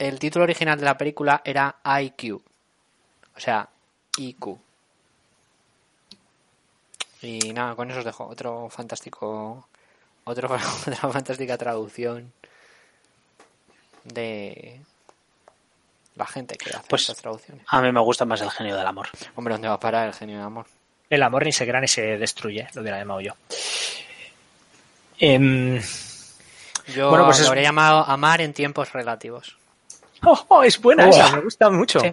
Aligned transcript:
el 0.00 0.18
título 0.18 0.42
original 0.44 0.78
de 0.78 0.84
la 0.86 0.96
película 0.98 1.42
era 1.44 1.76
IQ. 2.00 2.40
O 3.36 3.40
sea, 3.40 3.68
IQ. 4.16 4.56
Y 7.22 7.52
nada, 7.52 7.74
con 7.76 7.90
eso 7.90 7.98
os 8.00 8.04
dejo 8.04 8.26
otro 8.26 8.68
fantástico. 8.70 9.68
Otro, 10.24 10.48
otra 10.86 11.12
fantástica 11.12 11.56
traducción 11.58 12.32
de 14.04 14.80
la 16.16 16.26
gente 16.26 16.56
que 16.56 16.70
hace 16.70 16.88
Pues- 16.88 17.02
estas 17.02 17.18
traducciones. 17.18 17.64
A 17.68 17.80
mí 17.82 17.92
me 17.92 18.00
gusta 18.00 18.24
más 18.24 18.40
el 18.40 18.50
genio 18.50 18.76
del 18.76 18.86
amor. 18.86 19.08
Hombre, 19.36 19.54
¿dónde 19.54 19.68
va 19.68 19.74
a 19.74 19.80
parar 19.80 20.08
el 20.08 20.14
genio 20.14 20.38
de 20.38 20.44
amor? 20.44 20.66
El 21.10 21.22
amor 21.22 21.44
ni 21.44 21.52
se 21.52 21.66
crea 21.66 21.80
ni 21.80 21.88
se 21.88 22.18
destruye, 22.18 22.68
lo 22.74 22.82
hubiera 22.82 22.98
llamado 22.98 23.20
yo. 23.20 23.34
Em, 25.18 25.80
Yo 26.94 27.10
Bueno, 27.10 27.24
pues 27.26 27.38
lo 27.38 27.42
es- 27.44 27.48
habría 27.48 27.64
llamado 27.64 28.04
amar 28.04 28.40
en 28.40 28.52
tiempos 28.54 28.92
relativos. 28.92 29.56
Oh, 30.24 30.44
oh, 30.48 30.62
es 30.62 30.80
buena 30.80 31.06
Oh. 31.06 31.10
esa, 31.10 31.36
me 31.36 31.42
gusta 31.42 31.70
mucho. 31.70 32.00
Sí. 32.00 32.12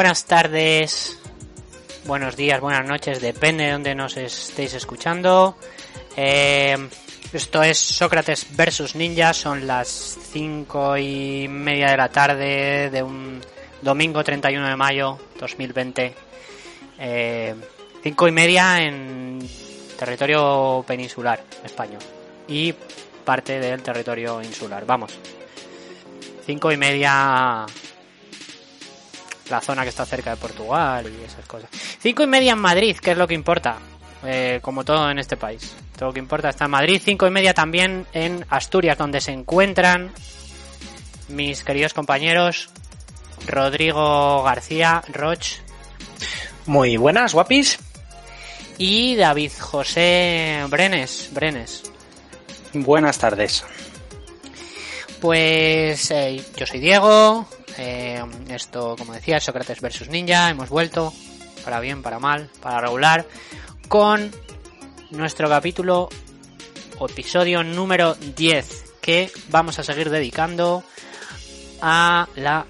Buenas 0.00 0.24
tardes, 0.24 1.18
buenos 2.06 2.34
días, 2.34 2.58
buenas 2.58 2.88
noches, 2.88 3.20
depende 3.20 3.64
de 3.64 3.72
donde 3.72 3.94
nos 3.94 4.16
estéis 4.16 4.72
escuchando. 4.72 5.58
Eh, 6.16 6.74
esto 7.34 7.62
es 7.62 7.78
Sócrates 7.78 8.46
versus 8.56 8.94
Ninja, 8.94 9.34
son 9.34 9.66
las 9.66 10.16
cinco 10.32 10.96
y 10.96 11.48
media 11.48 11.90
de 11.90 11.96
la 11.98 12.08
tarde 12.08 12.88
de 12.88 13.02
un 13.02 13.42
domingo 13.82 14.24
31 14.24 14.68
de 14.68 14.76
mayo 14.76 15.18
2020. 15.38 16.14
Eh, 16.98 17.54
cinco 18.02 18.26
y 18.26 18.32
media 18.32 18.82
en 18.82 19.46
territorio 19.98 20.82
peninsular 20.88 21.44
español 21.62 22.00
y 22.48 22.72
parte 23.22 23.60
del 23.60 23.82
territorio 23.82 24.40
insular. 24.40 24.86
Vamos, 24.86 25.18
cinco 26.46 26.72
y 26.72 26.78
media 26.78 27.66
la 29.50 29.60
zona 29.60 29.82
que 29.82 29.88
está 29.90 30.06
cerca 30.06 30.30
de 30.30 30.36
Portugal 30.36 31.06
y 31.10 31.24
esas 31.24 31.44
cosas. 31.46 31.68
Cinco 32.00 32.22
y 32.22 32.26
media 32.26 32.52
en 32.52 32.58
Madrid, 32.58 32.96
que 32.96 33.12
es 33.12 33.18
lo 33.18 33.26
que 33.28 33.34
importa. 33.34 33.76
eh, 34.22 34.58
como 34.62 34.84
todo 34.84 35.10
en 35.10 35.18
este 35.18 35.36
país. 35.38 35.74
Todo 35.96 36.08
lo 36.08 36.12
que 36.12 36.18
importa 36.18 36.50
está 36.50 36.66
en 36.66 36.70
Madrid. 36.72 37.00
Cinco 37.02 37.26
y 37.26 37.30
media 37.30 37.54
también 37.54 38.06
en 38.12 38.44
Asturias, 38.50 38.98
donde 38.98 39.20
se 39.22 39.32
encuentran 39.32 40.10
mis 41.28 41.64
queridos 41.64 41.94
compañeros 41.94 42.68
Rodrigo 43.46 44.42
García 44.42 45.02
Roch 45.12 45.60
Muy 46.66 46.96
buenas, 46.98 47.32
guapis. 47.32 47.78
y 48.76 49.16
David 49.16 49.52
José 49.58 50.64
Brenes. 50.68 51.30
Brenes. 51.32 51.84
Buenas 52.74 53.16
tardes. 53.18 53.64
Pues 55.20 56.10
eh, 56.10 56.42
yo 56.56 56.66
soy 56.66 56.80
Diego. 56.80 57.46
Eh, 57.82 58.22
esto, 58.50 58.94
como 58.98 59.14
decía, 59.14 59.38
es 59.38 59.44
Sócrates 59.44 59.80
versus 59.80 60.08
Ninja. 60.10 60.50
Hemos 60.50 60.68
vuelto, 60.68 61.14
para 61.64 61.80
bien, 61.80 62.02
para 62.02 62.18
mal, 62.18 62.50
para 62.60 62.82
regular, 62.82 63.26
con 63.88 64.30
nuestro 65.10 65.48
capítulo 65.48 66.10
episodio 67.00 67.64
número 67.64 68.14
10, 68.14 68.96
que 69.00 69.32
vamos 69.48 69.78
a 69.78 69.82
seguir 69.82 70.10
dedicando 70.10 70.84
a 71.80 72.28
la 72.36 72.66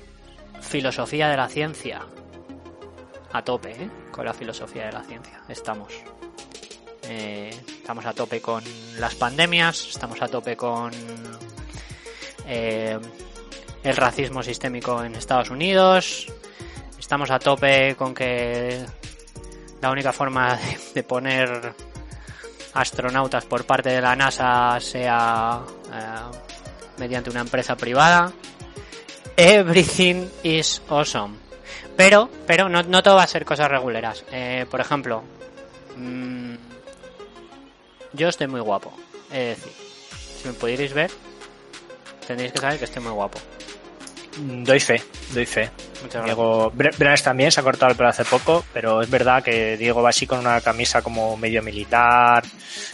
filosofía 0.60 1.28
de 1.28 1.36
la 1.36 1.48
ciencia. 1.48 2.02
A 3.32 3.42
tope, 3.42 3.70
¿eh? 3.72 3.90
Con 4.12 4.24
la 4.24 4.32
filosofía 4.32 4.86
de 4.86 4.92
la 4.92 5.02
ciencia. 5.02 5.42
Estamos. 5.48 5.92
Eh, 7.02 7.50
estamos 7.78 8.06
a 8.06 8.12
tope 8.12 8.40
con 8.40 8.62
las 8.98 9.16
pandemias, 9.16 9.88
estamos 9.88 10.22
a 10.22 10.28
tope 10.28 10.56
con 10.56 10.92
eh, 12.46 12.96
el 13.82 13.96
racismo 13.96 14.42
sistémico 14.42 15.02
en 15.02 15.14
Estados 15.14 15.50
Unidos. 15.50 16.26
Estamos 16.98 17.30
a 17.30 17.38
tope 17.38 17.94
con 17.96 18.14
que 18.14 18.84
la 19.80 19.90
única 19.90 20.12
forma 20.12 20.58
de, 20.94 21.02
poner 21.02 21.74
astronautas 22.74 23.44
por 23.44 23.64
parte 23.64 23.90
de 23.90 24.00
la 24.00 24.14
NASA 24.14 24.78
sea 24.80 25.60
eh, 25.92 26.36
mediante 26.98 27.30
una 27.30 27.40
empresa 27.40 27.76
privada. 27.76 28.32
Everything 29.36 30.28
is 30.42 30.82
awesome. 30.88 31.36
Pero, 31.96 32.30
pero 32.46 32.68
no, 32.68 33.02
todo 33.02 33.16
va 33.16 33.24
a 33.24 33.26
ser 33.26 33.44
cosas 33.44 33.70
reguleras. 33.70 34.24
Eh, 34.32 34.66
por 34.70 34.80
ejemplo, 34.80 35.22
mm, 35.96 36.54
yo 38.12 38.28
estoy 38.28 38.46
muy 38.46 38.60
guapo. 38.60 38.92
Es 39.30 39.56
decir, 39.58 39.72
si 40.40 40.48
me 40.48 40.54
pudierais 40.54 40.92
ver, 40.92 41.10
tendréis 42.26 42.52
que 42.52 42.58
saber 42.58 42.78
que 42.78 42.84
estoy 42.84 43.02
muy 43.02 43.12
guapo. 43.12 43.38
Doy 44.38 44.78
fe, 44.80 45.02
doy 45.34 45.44
fe. 45.44 45.70
Muchas 46.02 46.22
gracias. 46.22 46.24
Diego 46.24 46.72
Bre- 46.72 46.96
Brenes 46.96 47.22
también 47.22 47.50
se 47.50 47.60
ha 47.60 47.62
cortado 47.64 47.90
el 47.90 47.96
pelo 47.96 48.08
hace 48.08 48.24
poco, 48.24 48.64
pero 48.72 49.02
es 49.02 49.10
verdad 49.10 49.42
que 49.42 49.76
Diego 49.76 50.02
va 50.02 50.10
así 50.10 50.26
con 50.26 50.38
una 50.38 50.60
camisa 50.60 51.02
como 51.02 51.36
medio 51.36 51.62
militar, 51.62 52.44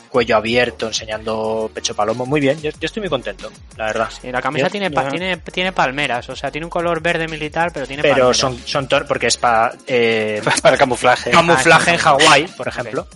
cuello 0.08 0.36
abierto, 0.36 0.86
enseñando 0.86 1.70
pecho 1.74 1.94
palomo. 1.94 2.24
Muy 2.26 2.40
bien, 2.40 2.60
yo, 2.62 2.70
yo 2.70 2.76
estoy 2.86 3.00
muy 3.02 3.10
contento, 3.10 3.52
la 3.76 3.84
verdad. 3.86 4.08
Y 4.22 4.32
la 4.32 4.40
camisa 4.40 4.66
Yo- 4.66 4.70
tiene, 4.72 4.90
pa- 4.90 5.08
tiene, 5.08 5.36
tiene 5.36 5.72
palmeras, 5.72 6.28
o 6.30 6.34
sea, 6.34 6.50
tiene 6.50 6.64
un 6.64 6.70
color 6.70 7.00
verde 7.02 7.28
militar, 7.28 7.70
pero 7.72 7.86
tiene 7.86 8.02
Pero 8.02 8.14
palmeras. 8.14 8.36
son, 8.38 8.58
son 8.64 8.88
tor 8.88 9.06
porque 9.06 9.26
es 9.26 9.36
para 9.38 9.74
eh, 9.86 10.40
Para 10.62 10.74
el 10.74 10.78
camuflaje. 10.78 11.30
camuflaje 11.30 11.90
en 11.90 11.96
Ah, 11.96 12.02
Hawái, 12.02 12.46
por 12.56 12.66
ejemplo. 12.68 13.06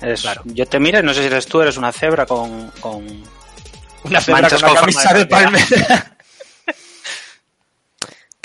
Es- 0.00 0.22
Claro. 0.22 0.42
Yo 0.46 0.66
te 0.66 0.80
miro 0.80 0.98
y 0.98 1.02
no 1.02 1.12
sé 1.14 1.20
si 1.20 1.26
eres 1.26 1.46
tú, 1.46 1.60
eres 1.60 1.76
una 1.76 1.92
cebra 1.92 2.24
con... 2.26 2.70
con... 2.80 3.06
Una 4.04 4.20
cebra 4.20 4.40
Manchas 4.42 4.62
con 4.62 4.70
una 4.72 4.80
camisa 4.80 5.12
de 5.14 5.26
palmera. 5.26 6.12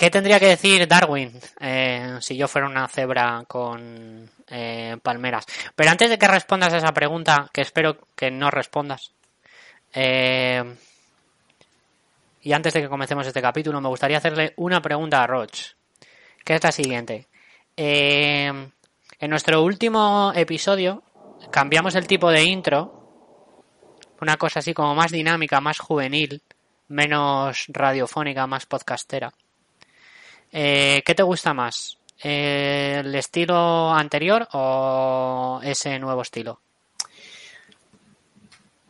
¿Qué 0.01 0.09
tendría 0.09 0.39
que 0.39 0.47
decir 0.47 0.87
Darwin 0.87 1.31
eh, 1.59 2.17
si 2.21 2.35
yo 2.35 2.47
fuera 2.47 2.67
una 2.67 2.87
cebra 2.87 3.43
con 3.47 4.27
eh, 4.47 4.97
palmeras? 4.99 5.45
Pero 5.75 5.91
antes 5.91 6.09
de 6.09 6.17
que 6.17 6.27
respondas 6.27 6.73
a 6.73 6.77
esa 6.77 6.91
pregunta, 6.91 7.47
que 7.53 7.61
espero 7.61 7.99
que 8.15 8.31
no 8.31 8.49
respondas, 8.49 9.11
eh, 9.93 10.63
y 12.41 12.51
antes 12.51 12.73
de 12.73 12.81
que 12.81 12.89
comencemos 12.89 13.27
este 13.27 13.43
capítulo, 13.43 13.79
me 13.79 13.89
gustaría 13.89 14.17
hacerle 14.17 14.55
una 14.57 14.81
pregunta 14.81 15.21
a 15.21 15.27
Roch, 15.27 15.75
que 16.43 16.55
es 16.55 16.63
la 16.63 16.71
siguiente. 16.71 17.27
En 17.77 18.71
nuestro 19.19 19.61
último 19.61 20.33
episodio 20.35 21.03
cambiamos 21.51 21.93
el 21.93 22.07
tipo 22.07 22.31
de 22.31 22.43
intro, 22.43 23.37
una 24.19 24.37
cosa 24.37 24.61
así 24.61 24.73
como 24.73 24.95
más 24.95 25.11
dinámica, 25.11 25.61
más 25.61 25.77
juvenil, 25.77 26.41
menos 26.87 27.65
radiofónica, 27.67 28.47
más 28.47 28.65
podcastera. 28.65 29.31
Eh, 30.51 31.01
¿Qué 31.05 31.15
te 31.15 31.23
gusta 31.23 31.53
más? 31.53 31.97
¿El 32.19 33.15
estilo 33.15 33.91
anterior 33.91 34.47
o 34.53 35.59
ese 35.63 35.97
nuevo 35.97 36.21
estilo? 36.21 36.59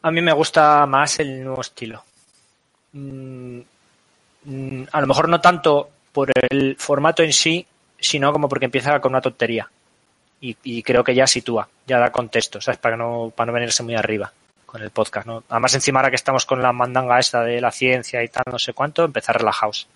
A 0.01 0.11
mí 0.11 0.22
me 0.22 0.33
gusta 0.33 0.85
más 0.85 1.19
el 1.19 1.44
nuevo 1.44 1.61
estilo. 1.61 2.03
Mm, 2.94 3.59
mm, 4.46 4.84
a 4.91 5.02
lo 5.02 5.08
mejor 5.08 5.29
no 5.29 5.40
tanto 5.40 5.90
por 6.11 6.31
el 6.49 6.75
formato 6.78 7.23
en 7.23 7.31
sí, 7.31 7.66
sino 7.99 8.34
como 8.34 8.49
porque 8.49 8.66
empieza 8.66 8.99
con 8.99 9.11
una 9.11 9.22
tontería. 9.22 9.69
Y, 10.41 10.58
y 10.63 10.81
creo 10.81 11.03
que 11.03 11.13
ya 11.13 11.28
sitúa, 11.28 11.69
ya 11.85 11.99
da 11.99 12.11
contexto, 12.11 12.59
¿sabes? 12.59 12.79
Para 12.79 12.97
no, 12.97 13.31
para 13.35 13.47
no 13.47 13.53
venirse 13.53 13.84
muy 13.84 13.96
arriba 13.96 14.34
con 14.66 14.81
el 14.81 14.90
podcast, 14.90 15.28
¿no? 15.28 15.43
Además, 15.49 15.75
encima 15.75 15.99
ahora 15.99 16.09
que 16.09 16.16
estamos 16.16 16.46
con 16.46 16.61
la 16.61 16.73
mandanga 16.73 17.19
esta 17.19 17.43
de 17.43 17.61
la 17.61 17.72
ciencia 17.72 18.23
y 18.23 18.29
tal, 18.29 18.43
no 18.52 18.58
sé 18.58 18.73
cuánto, 18.73 19.03
empezar 19.03 19.37
relajados. 19.37 19.87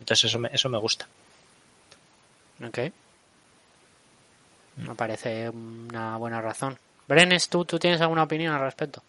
Entonces 0.00 0.24
eso 0.24 0.38
me, 0.38 0.50
eso 0.52 0.68
me 0.68 0.78
gusta. 0.78 1.06
Ok. 2.64 2.78
Me 4.76 4.94
parece 4.94 5.48
una 5.50 6.16
buena 6.16 6.40
razón. 6.40 6.78
Brenes, 7.06 7.48
¿tú, 7.48 7.64
¿tú 7.64 7.78
tienes 7.78 8.00
alguna 8.00 8.24
opinión 8.24 8.54
al 8.54 8.60
respecto? 8.60 9.02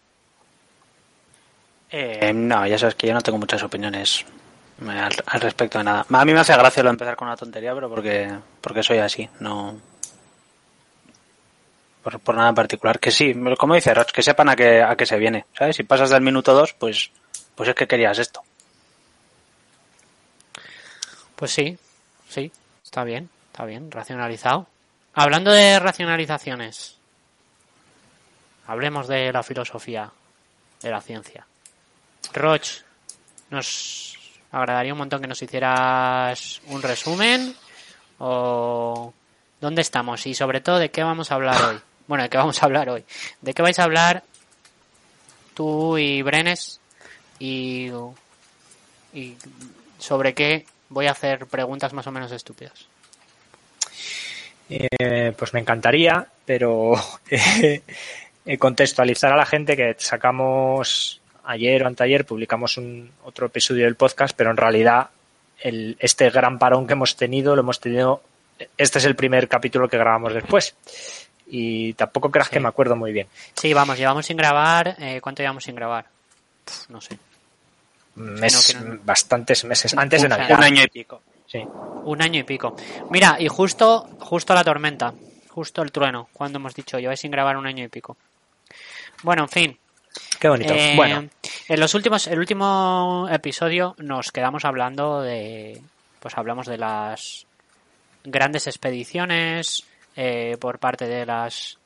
Eh, 1.90 2.32
no, 2.32 2.66
ya 2.66 2.78
sabes 2.78 2.94
que 2.94 3.06
yo 3.06 3.14
no 3.14 3.20
tengo 3.20 3.38
muchas 3.38 3.62
opiniones 3.62 4.24
al, 4.86 5.12
al 5.26 5.40
respecto 5.40 5.78
de 5.78 5.84
nada. 5.84 6.06
A 6.08 6.24
mí 6.24 6.32
me 6.32 6.40
hace 6.40 6.56
gracia 6.56 6.82
lo 6.82 6.90
empezar 6.90 7.16
con 7.16 7.28
una 7.28 7.36
tontería, 7.36 7.74
pero 7.74 7.88
porque, 7.88 8.32
porque 8.60 8.82
soy 8.82 8.98
así, 8.98 9.28
no... 9.40 9.76
Por, 12.02 12.18
por 12.20 12.34
nada 12.34 12.48
en 12.48 12.54
particular. 12.54 12.98
Que 12.98 13.10
sí, 13.10 13.34
como 13.58 13.74
dice 13.74 13.92
Roch, 13.92 14.10
que 14.10 14.22
sepan 14.22 14.48
a 14.48 14.56
qué, 14.56 14.82
a 14.82 14.96
qué 14.96 15.04
se 15.04 15.18
viene, 15.18 15.44
¿sabes? 15.52 15.76
Si 15.76 15.82
pasas 15.82 16.10
del 16.10 16.22
minuto 16.22 16.54
dos, 16.54 16.72
pues 16.72 17.10
pues 17.54 17.68
es 17.68 17.74
que 17.74 17.86
querías 17.86 18.18
esto. 18.18 18.42
Pues 21.40 21.52
sí, 21.52 21.78
sí, 22.28 22.52
está 22.84 23.02
bien, 23.02 23.30
está 23.50 23.64
bien, 23.64 23.90
racionalizado. 23.90 24.66
Hablando 25.14 25.50
de 25.50 25.78
racionalizaciones, 25.78 26.98
hablemos 28.66 29.08
de 29.08 29.32
la 29.32 29.42
filosofía 29.42 30.12
de 30.82 30.90
la 30.90 31.00
ciencia. 31.00 31.46
Roch, 32.34 32.82
nos 33.48 34.18
agradaría 34.52 34.92
un 34.92 34.98
montón 34.98 35.22
que 35.22 35.28
nos 35.28 35.40
hicieras 35.40 36.60
un 36.66 36.82
resumen 36.82 37.56
o 38.18 39.14
dónde 39.62 39.80
estamos 39.80 40.26
y 40.26 40.34
sobre 40.34 40.60
todo 40.60 40.78
de 40.78 40.90
qué 40.90 41.02
vamos 41.02 41.32
a 41.32 41.36
hablar 41.36 41.64
hoy. 41.64 41.80
Bueno, 42.06 42.24
de 42.24 42.28
qué 42.28 42.36
vamos 42.36 42.62
a 42.62 42.66
hablar 42.66 42.90
hoy. 42.90 43.02
¿De 43.40 43.54
qué 43.54 43.62
vais 43.62 43.78
a 43.78 43.84
hablar 43.84 44.24
tú 45.54 45.96
y 45.96 46.20
Brenes 46.20 46.80
y, 47.38 47.90
y 49.14 49.36
sobre 49.98 50.34
qué 50.34 50.66
voy 50.90 51.06
a 51.06 51.12
hacer 51.12 51.46
preguntas 51.46 51.92
más 51.94 52.06
o 52.06 52.12
menos 52.12 52.30
estúpidas? 52.32 52.86
Eh, 54.68 55.32
pues 55.36 55.52
me 55.54 55.60
encantaría, 55.60 56.26
pero 56.44 56.92
eh, 57.30 57.82
contextualizar 58.58 59.32
a 59.32 59.36
la 59.36 59.46
gente 59.46 59.76
que 59.76 59.96
sacamos 59.98 61.20
ayer 61.44 61.82
o 61.82 61.86
anteayer, 61.86 62.24
publicamos 62.24 62.76
un 62.76 63.10
otro 63.24 63.46
episodio 63.46 63.84
del 63.84 63.96
podcast, 63.96 64.36
pero 64.36 64.50
en 64.50 64.56
realidad 64.56 65.08
el, 65.58 65.96
este 65.98 66.30
gran 66.30 66.58
parón 66.58 66.86
que 66.86 66.92
hemos 66.92 67.16
tenido 67.16 67.56
lo 67.56 67.62
hemos 67.62 67.80
tenido. 67.80 68.22
Este 68.76 68.98
es 68.98 69.04
el 69.06 69.16
primer 69.16 69.48
capítulo 69.48 69.88
que 69.88 69.96
grabamos 69.98 70.34
después. 70.34 70.74
Y 71.52 71.94
tampoco 71.94 72.30
creas 72.30 72.46
Sí. 72.48 72.52
que 72.54 72.60
me 72.60 72.68
acuerdo 72.68 72.94
muy 72.94 73.12
bien. 73.12 73.26
Sí, 73.54 73.72
vamos, 73.74 73.98
llevamos 73.98 74.24
sin 74.26 74.36
grabar. 74.36 74.94
Eh, 75.00 75.20
¿Cuánto 75.20 75.42
llevamos 75.42 75.64
sin 75.64 75.74
grabar? 75.74 76.04
No 76.90 77.00
sé. 77.00 77.18
Mes- 78.20 78.76
no. 78.80 78.98
Bastantes 79.04 79.64
meses. 79.64 79.94
Antes 79.96 80.22
de 80.22 80.28
Navidad. 80.28 80.58
Un 80.58 80.64
año 80.64 80.82
y 80.82 80.88
pico. 80.88 81.22
Sí. 81.46 81.58
Un 82.04 82.22
año 82.22 82.40
y 82.40 82.44
pico. 82.44 82.76
Mira, 83.10 83.36
y 83.38 83.48
justo, 83.48 84.08
justo 84.20 84.54
la 84.54 84.62
tormenta, 84.64 85.12
justo 85.48 85.82
el 85.82 85.90
trueno, 85.92 86.28
cuando 86.32 86.58
hemos 86.58 86.74
dicho 86.74 86.98
yo, 86.98 87.14
sin 87.16 87.30
grabar 87.30 87.56
un 87.56 87.66
año 87.66 87.84
y 87.84 87.88
pico. 87.88 88.16
Bueno, 89.22 89.42
en 89.42 89.48
fin. 89.48 89.78
Qué 90.38 90.48
bonito. 90.48 90.72
eh, 90.74 90.94
bueno, 90.96 91.28
En 91.68 91.80
los 91.80 91.94
últimos, 91.94 92.26
el 92.26 92.38
último 92.38 93.28
episodio 93.30 93.94
nos 93.98 94.32
quedamos 94.32 94.64
hablando 94.64 95.20
de, 95.22 95.80
pues 96.18 96.36
hablamos 96.36 96.66
de 96.66 96.78
las 96.78 97.46
grandes 98.24 98.66
expediciones 98.66 99.84
eh, 100.16 100.56
por 100.60 100.78
parte 100.78 101.06
de 101.06 101.26
las 101.26 101.78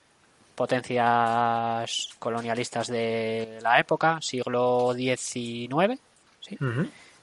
potencias 0.54 2.08
colonialistas 2.18 2.86
de 2.88 3.58
la 3.62 3.78
época, 3.78 4.18
siglo 4.20 4.94
XIX, 4.94 5.98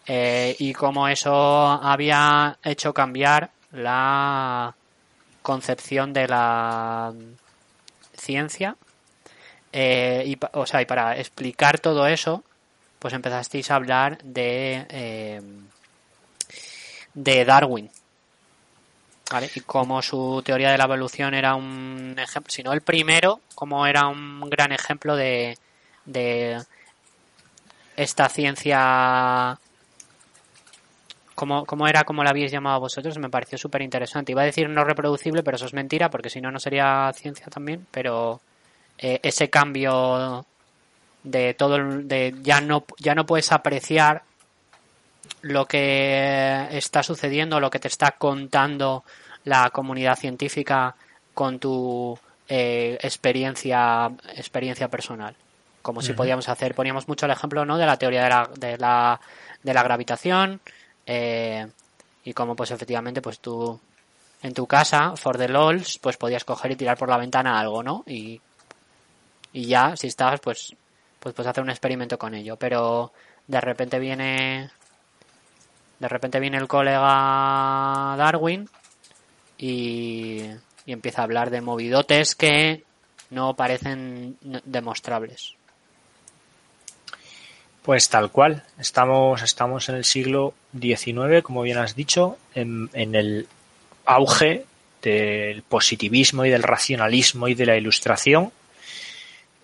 Eh, 0.07 0.56
y 0.59 0.73
cómo 0.73 1.07
eso 1.07 1.33
había 1.68 2.57
hecho 2.63 2.94
cambiar 2.94 3.51
la 3.71 4.73
concepción 5.41 6.12
de 6.13 6.27
la 6.27 7.13
ciencia. 8.18 8.75
Eh, 9.71 10.23
y, 10.25 10.35
pa- 10.35 10.51
o 10.53 10.65
sea, 10.65 10.81
y 10.81 10.85
para 10.85 11.18
explicar 11.18 11.79
todo 11.79 12.07
eso, 12.07 12.44
pues 13.00 13.13
empezasteis 13.13 13.71
a 13.71 13.75
hablar 13.75 14.18
de, 14.23 14.85
eh, 14.89 15.41
de 17.13 17.45
Darwin. 17.45 17.89
¿Vale? 19.31 19.50
Y 19.56 19.62
cómo 19.62 20.01
su 20.01 20.41
teoría 20.45 20.71
de 20.71 20.77
la 20.77 20.83
evolución 20.83 21.33
era 21.33 21.56
un 21.56 22.15
ejemplo, 22.19 22.51
si 22.51 22.63
no 22.63 22.73
el 22.73 22.81
primero, 22.81 23.39
como 23.56 23.88
era 23.88 24.07
un 24.07 24.41
gran 24.50 24.73
ejemplo 24.73 25.15
de, 25.15 25.57
de 26.03 26.62
esta 28.01 28.30
ciencia 28.30 29.57
como, 31.36 31.65
como 31.65 31.88
era 31.88 32.03
como 32.03 32.24
la 32.24 32.30
habéis 32.30 32.51
llamado 32.51 32.80
vosotros, 32.81 33.18
me 33.18 33.30
pareció 33.30 33.57
súper 33.57 33.81
interesante. 33.81 34.31
Iba 34.31 34.44
a 34.44 34.45
decir 34.45 34.69
no 34.69 34.83
reproducible, 34.83 35.44
pero 35.44 35.56
eso 35.56 35.65
es 35.65 35.74
mentira, 35.74 36.09
porque 36.09 36.30
si 36.30 36.39
no, 36.39 36.51
no 36.51 36.59
sería 36.59 37.12
ciencia 37.15 37.48
también. 37.48 37.88
Pero 37.89 38.42
eh, 38.98 39.19
ese 39.24 39.50
cambio 39.50 40.45
de 41.24 41.53
todo, 41.56 41.77
de 41.80 42.36
ya 42.42 42.62
no, 42.62 42.86
ya 43.00 43.15
no 43.15 43.25
puedes 43.25 43.51
apreciar 43.51 44.24
lo 45.42 45.65
que 45.65 46.68
está 46.71 47.01
sucediendo, 47.01 47.59
lo 47.59 47.69
que 47.71 47.80
te 47.80 47.88
está 47.88 48.12
contando 48.12 49.04
la 49.45 49.69
comunidad 49.71 50.18
científica 50.18 50.95
con 51.33 51.57
tu 51.57 52.18
eh, 52.47 53.00
experiencia, 53.01 54.12
experiencia 54.36 54.88
personal. 54.89 55.36
Como 55.81 56.01
si 56.01 56.13
podíamos 56.13 56.48
hacer, 56.50 56.75
poníamos 56.75 57.07
mucho 57.07 57.25
el 57.25 57.31
ejemplo 57.31 57.66
¿no? 57.66 57.78
de 57.78 57.86
la 57.86 57.98
teoría 57.98 58.24
de 58.24 58.30
la, 58.30 58.50
de 58.56 58.78
la, 58.78 59.19
de 59.63 59.74
la 59.74 59.83
gravitación 59.83 60.62
eh, 61.06 61.68
y 62.24 62.33
como 62.33 62.56
pues 62.56 62.72
efectivamente 62.72 63.22
pues 63.22 63.39
tú 63.39 63.80
en 64.42 64.54
tu 64.54 64.66
casa, 64.66 65.16
for 65.16 65.38
the 65.38 65.48
lols, 65.48 66.00
pues 66.00 66.18
podías 66.18 66.44
coger 66.44 66.72
y 66.72 66.75
tirar 66.75 66.98
por 66.98 67.10
la 67.10 67.18
ventana 67.18 67.60
algo, 67.60 67.83
¿no? 67.83 68.04
Y, 68.07 68.42
y 69.54 69.66
ya, 69.66 69.95
si 69.95 70.07
estabas, 70.07 70.39
pues, 70.39 70.75
pues 71.19 71.36
puedes 71.36 71.50
hacer 71.50 71.63
un 71.63 71.69
experimento 71.69 72.18
con 72.18 72.33
ello. 72.33 72.57
Pero 72.57 73.12
de 73.48 73.62
repente 73.62 74.00
viene 74.00 74.72
de 76.00 76.07
repente 76.07 76.39
viene 76.39 76.57
el 76.57 76.68
colega 76.68 78.16
Darwin 78.18 78.68
y, 79.60 80.42
y 80.86 80.92
empieza 80.92 81.22
a 81.22 81.25
hablar 81.25 81.51
de 81.51 81.62
movidotes 81.62 82.33
que 82.33 82.83
no 83.30 83.56
parecen 83.56 84.38
demostrables. 84.66 85.56
Pues 87.83 88.10
tal 88.10 88.31
cual. 88.31 88.63
Estamos, 88.80 89.42
estamos 89.42 89.89
en 89.89 89.95
el 89.95 90.06
siglo 90.06 90.54
XIX, 90.80 91.42
como 91.42 91.63
bien 91.63 91.80
has 91.80 91.95
dicho, 91.95 92.38
en, 92.54 92.89
el 92.94 93.48
auge 94.06 94.66
del 95.01 95.63
positivismo 95.63 96.45
y 96.45 96.50
del 96.51 96.62
racionalismo 96.62 97.48
y 97.48 97.56
de 97.56 97.66
la 97.66 97.78
ilustración. 97.78 98.51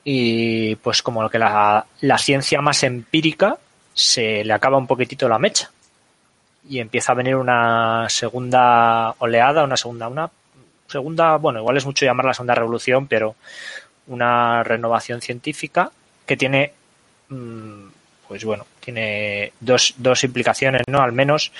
Y 0.03 0.75
pues 0.77 1.03
como 1.03 1.29
que 1.29 1.37
la, 1.37 1.85
la 2.01 2.17
ciencia 2.17 2.61
más 2.61 2.81
empírica 2.83 3.57
se 3.93 4.43
le 4.43 4.53
acaba 4.53 4.77
un 4.77 4.87
poquitito 4.87 5.29
la 5.29 5.37
mecha. 5.37 5.69
Y 6.67 6.79
empieza 6.79 7.11
a 7.11 7.15
venir 7.15 7.35
una 7.35 8.07
segunda 8.09 9.13
oleada, 9.19 9.63
una 9.63 9.77
segunda, 9.77 10.07
una 10.07 10.31
segunda, 10.87 11.37
bueno, 11.37 11.59
igual 11.59 11.77
es 11.77 11.85
mucho 11.85 12.05
llamar 12.05 12.25
la 12.25 12.33
segunda 12.33 12.55
revolución, 12.55 13.07
pero 13.07 13.35
una 14.07 14.63
renovación 14.63 15.21
científica 15.21 15.91
que 16.25 16.37
tiene 16.37 16.73
mm, 17.29 17.87
pues 18.27 18.43
bueno, 18.43 18.65
tiene 18.79 19.53
dos, 19.59 19.93
dos 19.97 20.23
implicaciones, 20.23 20.81
¿no? 20.87 21.01
Al 21.01 21.11
menos 21.11 21.51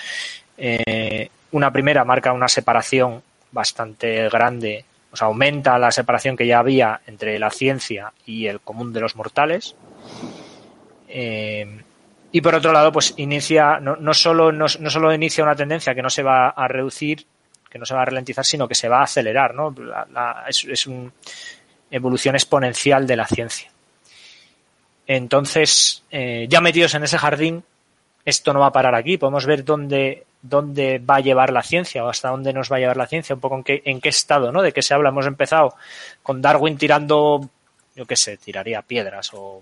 eh, 0.58 1.30
una 1.52 1.72
primera 1.72 2.04
marca 2.04 2.34
una 2.34 2.48
separación 2.48 3.22
bastante 3.52 4.28
grande, 4.30 4.86
o 5.12 5.16
sea, 5.16 5.28
aumenta 5.28 5.80
la 5.80 5.92
separación 5.92 6.36
que 6.36 6.48
ya 6.48 6.60
había 6.60 7.02
entre 7.08 7.40
la 7.40 7.50
ciencia 7.50 8.12
y 8.26 8.48
el 8.48 8.60
común 8.60 8.92
de 8.94 9.00
los 9.00 9.16
mortales. 9.16 9.76
Eh, 11.08 11.82
y 12.32 12.42
por 12.42 12.56
otro 12.56 12.74
lado, 12.74 12.92
pues 12.92 13.14
inicia, 13.18 13.80
no, 13.80 13.96
no, 13.96 14.14
solo, 14.14 14.52
no, 14.52 14.66
no 14.80 14.90
solo 14.90 15.14
inicia 15.14 15.44
una 15.44 15.56
tendencia 15.56 15.96
que 15.96 16.02
no 16.02 16.10
se 16.10 16.24
va 16.24 16.50
a 16.50 16.68
reducir, 16.68 17.26
que 17.70 17.80
no 17.80 17.86
se 17.86 17.94
va 17.94 18.02
a 18.02 18.06
ralentizar, 18.06 18.46
sino 18.46 18.68
que 18.68 18.76
se 18.76 18.90
va 18.90 19.00
a 19.00 19.04
acelerar, 19.04 19.54
¿no? 19.54 19.74
La, 20.12 20.44
es, 20.48 20.66
es 20.66 20.88
una 20.88 21.12
evolución 21.90 22.36
exponencial 22.36 23.08
de 23.08 23.16
la 23.16 23.26
ciencia. 23.26 23.72
Entonces, 25.08 26.04
eh, 26.12 26.48
ya 26.50 26.60
metidos 26.60 26.94
en 26.94 27.04
ese 27.04 27.18
jardín, 27.18 27.64
esto 28.26 28.54
no 28.54 28.60
va 28.60 28.68
a 28.68 28.72
parar 28.74 28.94
aquí. 28.94 29.18
Podemos 29.18 29.46
ver 29.46 29.64
dónde, 29.64 30.26
dónde 30.42 31.00
va 31.00 31.16
a 31.16 31.22
llevar 31.22 31.52
la 31.52 31.64
ciencia 31.64 32.04
o 32.04 32.10
hasta 32.10 32.30
dónde 32.30 32.52
nos 32.52 32.70
va 32.70 32.76
a 32.76 32.80
llevar 32.80 32.98
la 32.98 33.08
ciencia, 33.08 33.34
un 33.34 33.40
poco 33.42 33.56
en 33.56 33.64
qué, 33.64 33.82
en 33.86 34.02
qué 34.02 34.10
estado, 34.10 34.52
¿no? 34.52 34.62
De 34.62 34.74
qué 34.74 34.82
se 34.82 34.94
habla. 34.94 35.10
Hemos 35.10 35.26
empezado 35.26 35.76
con 36.22 36.42
Darwin 36.42 36.78
tirando, 36.78 37.50
yo 37.96 38.06
qué 38.06 38.18
sé, 38.18 38.36
tiraría 38.36 38.82
piedras 38.82 39.32
o 39.34 39.62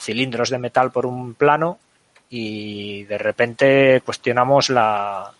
cilindros 0.00 0.50
de 0.50 0.58
metal 0.58 0.90
por 0.90 1.06
un 1.06 1.34
plano 1.34 1.78
y 2.28 3.04
de 3.04 3.16
repente 3.16 4.02
cuestionamos 4.04 4.70
la 4.70 5.30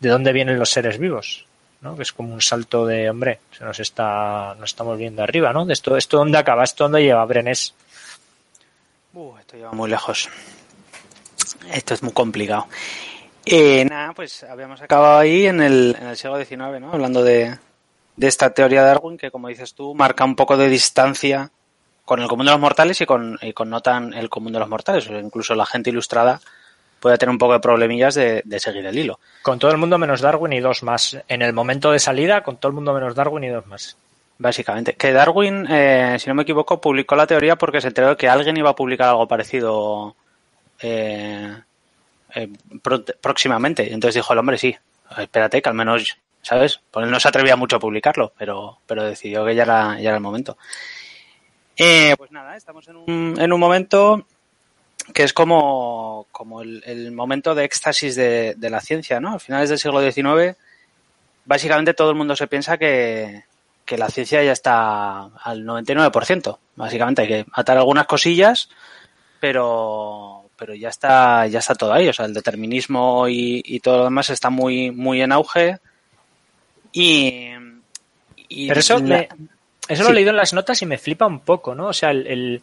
de 0.00 0.08
dónde 0.08 0.32
vienen 0.32 0.58
los 0.58 0.70
seres 0.70 0.98
vivos. 0.98 1.44
¿no? 1.80 1.96
que 1.96 2.02
es 2.02 2.12
como 2.12 2.34
un 2.34 2.40
salto 2.40 2.86
de 2.86 3.08
hombre, 3.08 3.38
se 3.52 3.64
nos 3.64 3.78
está, 3.78 4.56
nos 4.58 4.70
estamos 4.70 4.98
viendo 4.98 5.22
arriba, 5.22 5.52
¿no? 5.52 5.64
De 5.64 5.72
esto, 5.72 5.96
esto 5.96 6.18
dónde 6.18 6.38
acaba, 6.38 6.64
esto 6.64 6.84
dónde 6.84 7.02
lleva 7.02 7.24
Brenes. 7.24 7.74
Uh, 9.18 9.36
esto 9.36 9.56
lleva 9.56 9.72
muy 9.72 9.90
lejos. 9.90 10.28
Esto 11.72 11.94
es 11.94 12.04
muy 12.04 12.12
complicado. 12.12 12.68
Eh, 13.44 13.84
nada, 13.84 14.12
pues 14.12 14.44
habíamos 14.44 14.80
acabado 14.80 15.18
ahí 15.18 15.46
en 15.46 15.60
el, 15.60 15.96
en 16.00 16.06
el 16.06 16.16
siglo 16.16 16.36
XIX, 16.36 16.80
¿no? 16.80 16.92
Hablando 16.92 17.24
de, 17.24 17.58
de 18.14 18.26
esta 18.28 18.54
teoría 18.54 18.82
de 18.82 18.86
Darwin 18.86 19.18
que, 19.18 19.32
como 19.32 19.48
dices 19.48 19.74
tú, 19.74 19.92
marca 19.92 20.24
un 20.24 20.36
poco 20.36 20.56
de 20.56 20.68
distancia 20.68 21.50
con 22.04 22.20
el 22.20 22.28
común 22.28 22.46
de 22.46 22.52
los 22.52 22.60
mortales 22.60 23.00
y 23.00 23.06
con, 23.06 23.40
no 23.66 23.80
tan 23.80 24.14
el 24.14 24.30
común 24.30 24.52
de 24.52 24.60
los 24.60 24.68
mortales. 24.68 25.08
O 25.08 25.18
incluso 25.18 25.56
la 25.56 25.66
gente 25.66 25.90
ilustrada 25.90 26.40
puede 27.00 27.18
tener 27.18 27.32
un 27.32 27.38
poco 27.38 27.54
de 27.54 27.60
problemillas 27.60 28.14
de, 28.14 28.44
seguir 28.60 28.86
el 28.86 28.96
hilo. 28.96 29.18
Con 29.42 29.58
todo 29.58 29.72
el 29.72 29.78
mundo 29.78 29.98
menos 29.98 30.20
Darwin 30.20 30.52
y 30.52 30.60
dos 30.60 30.84
más. 30.84 31.18
En 31.26 31.42
el 31.42 31.52
momento 31.52 31.90
de 31.90 31.98
salida, 31.98 32.44
con 32.44 32.58
todo 32.58 32.70
el 32.70 32.76
mundo 32.76 32.94
menos 32.94 33.16
Darwin 33.16 33.42
y 33.42 33.48
dos 33.48 33.66
más. 33.66 33.96
Básicamente. 34.38 34.94
Que 34.94 35.12
Darwin, 35.12 35.66
eh, 35.68 36.16
si 36.20 36.28
no 36.28 36.34
me 36.34 36.42
equivoco, 36.42 36.80
publicó 36.80 37.16
la 37.16 37.26
teoría 37.26 37.56
porque 37.56 37.80
se 37.80 37.88
enteró 37.88 38.10
de 38.10 38.16
que 38.16 38.28
alguien 38.28 38.56
iba 38.56 38.70
a 38.70 38.76
publicar 38.76 39.08
algo 39.08 39.26
parecido 39.26 40.14
eh, 40.80 41.60
eh, 42.34 42.48
próximamente. 43.20 43.92
Entonces 43.92 44.14
dijo 44.14 44.32
el 44.32 44.38
hombre, 44.38 44.56
sí, 44.56 44.76
espérate 45.16 45.60
que 45.60 45.68
al 45.68 45.74
menos, 45.74 46.18
¿sabes? 46.40 46.80
Pues 46.88 47.04
él 47.04 47.10
no 47.10 47.18
se 47.18 47.26
atrevía 47.26 47.56
mucho 47.56 47.76
a 47.76 47.80
publicarlo, 47.80 48.32
pero, 48.38 48.78
pero 48.86 49.02
decidió 49.02 49.44
que 49.44 49.56
ya 49.56 49.64
era, 49.64 49.98
el 49.98 50.20
momento. 50.20 50.56
pues 51.76 52.30
nada, 52.30 52.56
estamos 52.56 52.86
en 52.86 52.96
un, 52.96 53.34
en 53.40 53.52
un 53.52 53.58
momento 53.58 54.24
que 55.12 55.24
es 55.24 55.32
como, 55.32 56.28
como 56.30 56.62
el, 56.62 57.10
momento 57.10 57.56
de 57.56 57.64
éxtasis 57.64 58.14
de, 58.14 58.54
de, 58.56 58.70
la 58.70 58.80
ciencia, 58.80 59.18
¿no? 59.18 59.34
A 59.34 59.38
finales 59.40 59.68
del 59.70 59.78
siglo 59.78 60.00
XIX, 60.00 60.56
básicamente 61.44 61.94
todo 61.94 62.10
el 62.10 62.16
mundo 62.16 62.36
se 62.36 62.46
piensa 62.46 62.76
que, 62.76 63.42
que 63.88 63.96
la 63.96 64.10
ciencia 64.10 64.44
ya 64.44 64.52
está 64.52 65.30
al 65.42 65.64
99%. 65.64 66.58
Básicamente 66.76 67.22
hay 67.22 67.28
que 67.28 67.46
atar 67.52 67.78
algunas 67.78 68.06
cosillas, 68.06 68.68
pero, 69.40 70.44
pero 70.58 70.74
ya 70.74 70.90
está, 70.90 71.46
ya 71.46 71.60
está 71.60 71.74
todo 71.74 71.94
ahí. 71.94 72.06
O 72.06 72.12
sea, 72.12 72.26
el 72.26 72.34
determinismo 72.34 73.26
y, 73.28 73.80
todo 73.80 73.98
lo 73.98 74.04
demás 74.04 74.28
está 74.28 74.50
muy, 74.50 74.90
muy 74.90 75.22
en 75.22 75.32
auge. 75.32 75.78
Y, 76.92 77.48
pero 78.68 78.80
eso, 78.80 78.98
eso 79.88 80.02
lo 80.02 80.10
he 80.10 80.14
leído 80.14 80.30
en 80.30 80.36
las 80.36 80.52
notas 80.52 80.82
y 80.82 80.86
me 80.86 80.98
flipa 80.98 81.26
un 81.26 81.40
poco, 81.40 81.74
¿no? 81.74 81.86
O 81.86 81.92
sea, 81.94 82.10
el, 82.10 82.60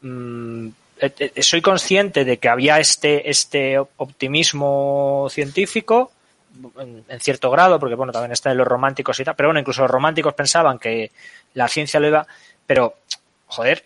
mm, 0.00 0.68
eh, 0.98 1.12
eh, 1.34 1.42
soy 1.42 1.60
consciente 1.60 2.24
de 2.24 2.38
que 2.38 2.48
había 2.48 2.80
este, 2.80 3.28
este 3.28 3.78
optimismo 3.78 5.28
científico, 5.30 6.10
en, 6.78 7.20
cierto 7.20 7.50
grado, 7.50 7.78
porque 7.78 7.94
bueno, 7.94 8.12
también 8.12 8.32
está 8.32 8.50
en 8.50 8.58
los 8.58 8.66
románticos 8.66 9.18
y 9.20 9.24
tal, 9.24 9.34
pero 9.34 9.48
bueno, 9.48 9.60
incluso 9.60 9.82
los 9.82 9.90
románticos 9.90 10.34
pensaban 10.34 10.78
que 10.78 11.10
la 11.54 11.68
ciencia 11.68 12.00
lo 12.00 12.08
iba, 12.08 12.26
pero 12.66 12.94
joder, 13.46 13.84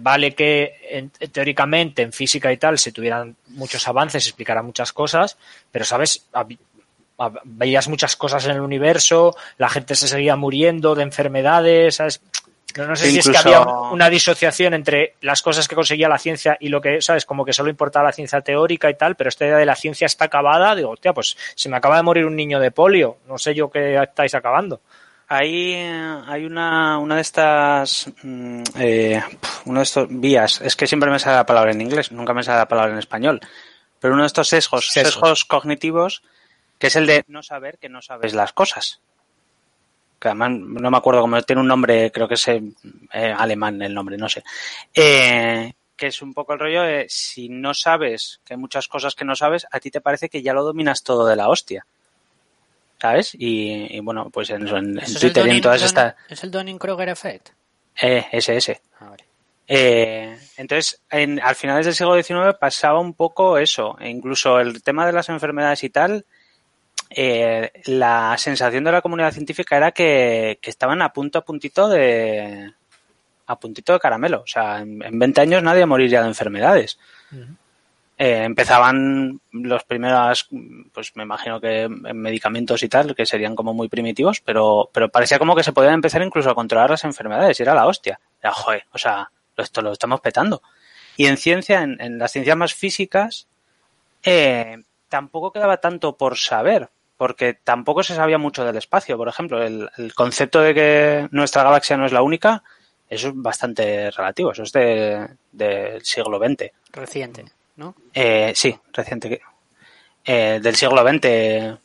vale 0.00 0.34
que 0.34 1.08
teóricamente 1.32 2.02
en 2.02 2.12
física 2.12 2.52
y 2.52 2.56
tal 2.56 2.78
se 2.78 2.92
tuvieran 2.92 3.36
muchos 3.48 3.86
avances, 3.86 4.26
explicaran 4.26 4.66
muchas 4.66 4.92
cosas, 4.92 5.36
pero 5.70 5.84
sabes, 5.84 6.26
veías 7.44 7.88
muchas 7.88 8.16
cosas 8.16 8.44
en 8.46 8.52
el 8.52 8.60
universo, 8.60 9.36
la 9.58 9.68
gente 9.68 9.94
se 9.94 10.08
seguía 10.08 10.36
muriendo 10.36 10.94
de 10.94 11.04
enfermedades, 11.04 11.96
¿sabes? 11.96 12.20
No, 12.76 12.96
sé 12.96 13.10
si 13.10 13.18
es 13.18 13.28
que 13.28 13.36
había 13.36 13.60
una 13.60 14.10
disociación 14.10 14.74
entre 14.74 15.14
las 15.20 15.42
cosas 15.42 15.68
que 15.68 15.76
conseguía 15.76 16.08
la 16.08 16.18
ciencia 16.18 16.56
y 16.58 16.68
lo 16.68 16.80
que, 16.80 17.00
¿sabes? 17.00 17.24
Como 17.24 17.44
que 17.44 17.52
solo 17.52 17.70
importaba 17.70 18.06
la 18.06 18.12
ciencia 18.12 18.40
teórica 18.40 18.90
y 18.90 18.94
tal, 18.94 19.14
pero 19.14 19.28
esta 19.28 19.44
idea 19.44 19.58
de 19.58 19.66
la 19.66 19.76
ciencia 19.76 20.06
está 20.06 20.24
acabada, 20.24 20.74
digo, 20.74 20.90
hostia, 20.90 21.12
pues 21.12 21.36
se 21.54 21.68
me 21.68 21.76
acaba 21.76 21.96
de 21.96 22.02
morir 22.02 22.26
un 22.26 22.34
niño 22.34 22.58
de 22.58 22.72
polio, 22.72 23.18
no 23.28 23.38
sé 23.38 23.54
yo 23.54 23.70
qué 23.70 24.02
estáis 24.02 24.34
acabando. 24.34 24.80
Ahí 25.28 25.74
hay 26.26 26.44
una, 26.44 26.98
una 26.98 27.14
de 27.14 27.20
estas, 27.20 28.10
mm, 28.22 28.62
eh, 28.78 29.22
uno 29.66 29.78
de 29.78 29.84
estos 29.84 30.08
vías, 30.10 30.60
es 30.60 30.74
que 30.74 30.88
siempre 30.88 31.10
me 31.10 31.20
sale 31.20 31.36
la 31.36 31.46
palabra 31.46 31.70
en 31.70 31.80
inglés, 31.80 32.10
nunca 32.10 32.34
me 32.34 32.42
sale 32.42 32.58
la 32.58 32.68
palabra 32.68 32.92
en 32.92 32.98
español, 32.98 33.40
pero 34.00 34.14
uno 34.14 34.24
de 34.24 34.26
estos 34.26 34.48
sesgos, 34.48 34.90
sesgos 34.90 35.44
cognitivos, 35.44 36.24
que 36.78 36.88
es 36.88 36.96
el 36.96 37.06
de 37.06 37.24
no 37.28 37.44
saber 37.44 37.78
que 37.78 37.88
no 37.88 38.02
sabes 38.02 38.34
las 38.34 38.52
cosas 38.52 39.00
que 40.18 40.28
además 40.28 40.52
no 40.52 40.90
me 40.90 40.96
acuerdo 40.96 41.20
cómo 41.20 41.40
tiene 41.42 41.62
un 41.62 41.68
nombre, 41.68 42.10
creo 42.10 42.28
que 42.28 42.34
es 42.34 42.48
eh, 42.48 42.62
alemán 43.12 43.80
el 43.82 43.94
nombre, 43.94 44.16
no 44.16 44.28
sé. 44.28 44.42
Eh, 44.94 45.72
que 45.96 46.06
es 46.08 46.22
un 46.22 46.34
poco 46.34 46.54
el 46.54 46.58
rollo 46.58 46.82
de 46.82 47.06
si 47.08 47.48
no 47.48 47.74
sabes, 47.74 48.40
que 48.44 48.54
hay 48.54 48.58
muchas 48.58 48.88
cosas 48.88 49.14
que 49.14 49.24
no 49.24 49.36
sabes, 49.36 49.66
a 49.70 49.80
ti 49.80 49.90
te 49.90 50.00
parece 50.00 50.28
que 50.28 50.42
ya 50.42 50.52
lo 50.52 50.64
dominas 50.64 51.02
todo 51.02 51.26
de 51.26 51.36
la 51.36 51.48
hostia. 51.48 51.86
¿Sabes? 53.00 53.36
Y, 53.38 54.00
bueno, 54.00 54.30
pues 54.30 54.48
en, 54.50 54.66
en, 54.66 54.94
Twitter 55.20 55.46
y 55.46 55.50
en 55.50 55.60
todas 55.60 55.82
estas. 55.82 56.14
¿Es 56.28 56.42
el 56.42 56.50
Donning-Kroger 56.50 57.10
Effect? 57.10 57.50
Eh, 58.00 58.26
ese, 58.32 58.56
ese. 58.56 58.80
Ah, 58.98 59.14
eh, 59.66 60.38
entonces, 60.56 61.00
en, 61.10 61.40
al 61.40 61.54
finales 61.54 61.86
del 61.86 61.94
siglo 61.94 62.22
XIX 62.22 62.56
pasaba 62.58 63.00
un 63.00 63.14
poco 63.14 63.58
eso. 63.58 63.96
E 64.00 64.08
incluso 64.08 64.58
el 64.60 64.82
tema 64.82 65.06
de 65.06 65.12
las 65.12 65.28
enfermedades 65.28 65.84
y 65.84 65.90
tal, 65.90 66.24
eh, 67.16 67.70
la 67.86 68.34
sensación 68.38 68.82
de 68.82 68.90
la 68.90 69.00
comunidad 69.00 69.32
científica 69.32 69.76
era 69.76 69.92
que, 69.92 70.58
estaban 70.62 71.00
a 71.00 71.12
punto 71.12 71.38
a 71.38 71.44
puntito 71.44 71.88
de 71.88 72.72
a 73.46 73.58
puntito 73.58 73.92
de 73.92 74.00
caramelo. 74.00 74.40
O 74.40 74.46
sea, 74.46 74.80
en, 74.80 75.18
20 75.18 75.40
años 75.40 75.62
nadie 75.62 75.86
moriría 75.86 76.22
de 76.22 76.28
enfermedades. 76.28 76.98
Eh, 78.18 78.42
empezaban 78.44 79.40
los 79.52 79.84
primeros, 79.84 80.48
pues 80.92 81.14
me 81.14 81.22
imagino 81.22 81.60
que 81.60 81.88
medicamentos 81.88 82.82
y 82.82 82.88
tal, 82.88 83.14
que 83.14 83.26
serían 83.26 83.54
como 83.54 83.74
muy 83.74 83.88
primitivos, 83.88 84.40
pero, 84.40 84.90
pero 84.92 85.08
parecía 85.08 85.38
como 85.38 85.54
que 85.54 85.62
se 85.62 85.72
podían 85.72 85.94
empezar 85.94 86.22
incluso 86.22 86.50
a 86.50 86.54
controlar 86.54 86.90
las 86.90 87.04
enfermedades, 87.04 87.58
y 87.60 87.62
era 87.62 87.74
la 87.74 87.86
hostia. 87.86 88.18
Era, 88.40 88.52
joder, 88.52 88.86
o 88.92 88.98
sea, 88.98 89.30
esto 89.56 89.82
lo 89.82 89.92
estamos 89.92 90.20
petando. 90.20 90.62
Y 91.16 91.26
en 91.26 91.36
ciencia, 91.36 91.82
en, 91.82 92.18
las 92.18 92.32
ciencias 92.32 92.56
más 92.56 92.74
físicas, 92.74 93.46
eh, 94.24 94.78
tampoco 95.08 95.52
quedaba 95.52 95.76
tanto 95.76 96.16
por 96.16 96.36
saber, 96.36 96.88
porque 97.16 97.54
tampoco 97.54 98.02
se 98.02 98.14
sabía 98.14 98.38
mucho 98.38 98.64
del 98.64 98.76
espacio. 98.76 99.16
Por 99.16 99.28
ejemplo, 99.28 99.62
el, 99.62 99.88
concepto 100.14 100.60
de 100.60 100.74
que 100.74 101.28
nuestra 101.30 101.62
galaxia 101.62 101.96
no 101.96 102.06
es 102.06 102.12
la 102.12 102.22
única, 102.22 102.62
eso 103.08 103.28
es 103.28 103.34
bastante 103.36 104.10
relativo, 104.10 104.52
eso 104.52 104.64
es 104.64 104.72
del 104.72 106.04
siglo 106.04 106.38
XX. 106.38 106.70
Reciente, 106.92 107.44
¿no? 107.76 107.94
Eh, 108.12 108.52
sí, 108.54 108.76
reciente. 108.92 109.40
Eh, 110.24 110.58
del 110.62 110.74
siglo 110.74 111.06
XX 111.06 111.78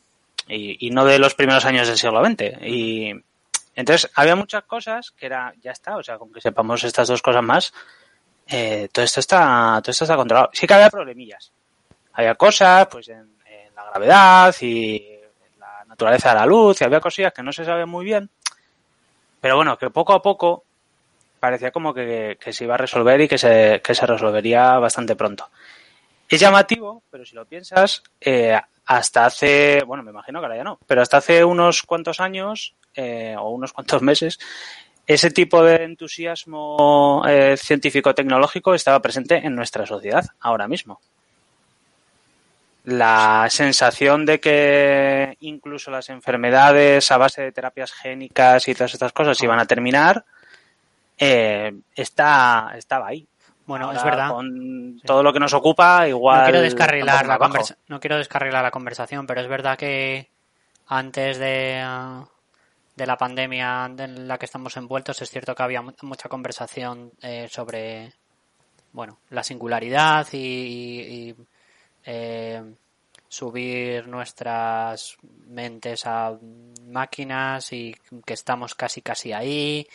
y, 0.47 0.89
no 0.91 1.05
de 1.05 1.19
los 1.19 1.35
primeros 1.35 1.65
años 1.65 1.87
del 1.87 1.97
siglo 1.97 2.25
XX. 2.25 2.61
Y 2.63 3.13
entonces 3.75 4.09
había 4.15 4.35
muchas 4.35 4.63
cosas 4.63 5.11
que 5.11 5.27
era, 5.27 5.53
ya 5.61 5.71
está, 5.71 5.97
o 5.97 6.03
sea, 6.03 6.17
con 6.17 6.31
que 6.31 6.41
sepamos 6.41 6.83
estas 6.83 7.07
dos 7.07 7.21
cosas 7.21 7.43
más, 7.43 7.73
eh, 8.47 8.89
todo 8.91 9.05
esto 9.05 9.19
está, 9.19 9.79
todo 9.83 9.91
esto 9.91 10.05
está 10.05 10.15
controlado. 10.15 10.49
Sí 10.53 10.65
que 10.65 10.73
había 10.73 10.89
problemillas. 10.89 11.51
Había 12.13 12.33
cosas, 12.35 12.87
pues 12.87 13.09
en 13.09 13.29
la 13.75 13.85
gravedad 13.91 14.55
y 14.61 15.18
naturaleza 15.99 16.33
la 16.33 16.45
luz 16.45 16.79
y 16.79 16.85
había 16.85 17.01
cosillas 17.01 17.33
que 17.33 17.43
no 17.43 17.51
se 17.51 17.65
sabían 17.65 17.89
muy 17.89 18.05
bien, 18.05 18.29
pero 19.41 19.57
bueno, 19.57 19.77
que 19.77 19.89
poco 19.89 20.13
a 20.13 20.21
poco 20.21 20.63
parecía 21.41 21.71
como 21.71 21.93
que, 21.93 22.37
se 22.39 22.63
iba 22.63 22.75
a 22.75 22.77
resolver 22.77 23.19
y 23.19 23.27
que 23.27 23.37
se, 23.37 23.81
que 23.83 23.93
se 23.93 24.05
resolvería 24.05 24.79
bastante 24.79 25.17
pronto. 25.17 25.49
Es 26.29 26.39
llamativo, 26.39 27.03
pero 27.09 27.25
si 27.25 27.35
lo 27.35 27.45
piensas, 27.45 28.01
eh, 28.21 28.57
hasta 28.85 29.25
hace, 29.25 29.83
bueno, 29.85 30.03
me 30.03 30.11
imagino 30.11 30.39
que 30.39 30.45
ahora 30.45 30.57
ya 30.57 30.63
no, 30.63 30.79
pero 30.87 31.01
hasta 31.01 31.17
hace 31.17 31.43
unos 31.43 31.83
cuantos 31.83 32.21
años 32.21 32.75
eh, 32.95 33.35
o 33.37 33.49
unos 33.49 33.73
cuantos 33.73 34.01
meses, 34.01 34.39
ese 35.05 35.31
tipo 35.31 35.61
de 35.63 35.83
entusiasmo 35.83 37.23
eh, 37.27 37.57
científico-tecnológico 37.57 38.73
estaba 38.73 39.01
presente 39.01 39.35
en 39.35 39.53
nuestra 39.53 39.85
sociedad 39.85 40.25
ahora 40.39 40.67
mismo 40.69 41.01
la 42.85 43.47
sensación 43.49 44.25
de 44.25 44.39
que 44.39 45.37
incluso 45.41 45.91
las 45.91 46.09
enfermedades 46.09 47.11
a 47.11 47.17
base 47.17 47.41
de 47.41 47.51
terapias 47.51 47.91
génicas 47.91 48.67
y 48.67 48.73
todas 48.73 48.93
estas 48.93 49.13
cosas 49.13 49.41
iban 49.43 49.59
a 49.59 49.65
terminar, 49.65 50.25
eh, 51.17 51.73
está, 51.95 52.73
estaba 52.77 53.07
ahí. 53.07 53.27
Bueno, 53.65 53.91
es 53.91 54.03
verdad. 54.03 54.31
Con 54.31 54.99
todo 55.05 55.21
lo 55.21 55.31
que 55.31 55.39
nos 55.39 55.53
ocupa, 55.53 56.07
igual. 56.07 56.39
No 56.39 56.43
quiero, 56.45 56.61
descarrilar 56.61 57.27
la 57.27 57.37
no 57.87 57.99
quiero 57.99 58.17
descarrilar 58.17 58.63
la 58.63 58.71
conversación, 58.71 59.27
pero 59.27 59.41
es 59.41 59.47
verdad 59.47 59.77
que 59.77 60.29
antes 60.87 61.37
de, 61.37 61.85
de 62.95 63.05
la 63.05 63.17
pandemia 63.17 63.85
en 63.95 64.27
la 64.27 64.39
que 64.39 64.45
estamos 64.45 64.75
envueltos, 64.75 65.21
es 65.21 65.29
cierto 65.29 65.53
que 65.53 65.61
había 65.61 65.83
mucha 66.01 66.29
conversación 66.29 67.11
eh, 67.21 67.47
sobre 67.51 68.13
bueno, 68.91 69.19
la 69.29 69.43
singularidad 69.43 70.27
y 70.31 71.35
eh, 72.11 72.63
subir 73.27 74.07
nuestras 74.07 75.17
mentes 75.45 76.07
a 76.07 76.35
máquinas 76.87 77.71
y 77.71 77.95
que 78.25 78.33
estamos 78.33 78.73
casi 78.73 79.03
casi 79.03 79.31
ahí 79.31 79.87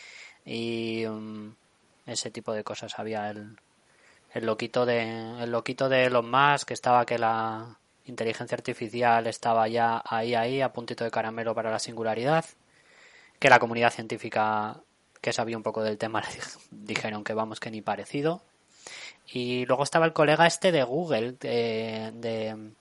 y 0.45 1.05
um, 1.05 1.53
ese 2.05 2.31
tipo 2.31 2.53
de 2.53 2.63
cosas. 2.63 2.97
Había 2.97 3.29
el, 3.31 3.57
el 4.33 4.45
loquito 4.45 4.85
de 4.85 5.43
el 5.43 5.51
loquito 5.51 5.89
de 5.89 6.05
Elon 6.05 6.31
Musk 6.31 6.69
que 6.69 6.73
estaba 6.73 7.05
que 7.05 7.17
la 7.17 7.77
inteligencia 8.05 8.55
artificial 8.55 9.27
estaba 9.27 9.67
ya 9.67 10.01
ahí 10.05 10.35
ahí 10.35 10.61
a 10.61 10.71
puntito 10.71 11.03
de 11.03 11.11
caramelo 11.11 11.53
para 11.53 11.71
la 11.71 11.79
singularidad 11.79 12.45
que 13.39 13.49
la 13.49 13.59
comunidad 13.59 13.91
científica 13.91 14.79
que 15.19 15.33
sabía 15.33 15.57
un 15.57 15.63
poco 15.63 15.83
del 15.83 15.97
tema 15.97 16.23
dijeron 16.71 17.23
que 17.25 17.33
vamos 17.33 17.59
que 17.59 17.71
ni 17.71 17.81
parecido 17.81 18.41
y 19.35 19.65
luego 19.65 19.83
estaba 19.83 20.05
el 20.05 20.13
colega 20.13 20.47
este 20.47 20.71
de 20.71 20.83
Google, 20.83 21.33
de, 21.33 22.71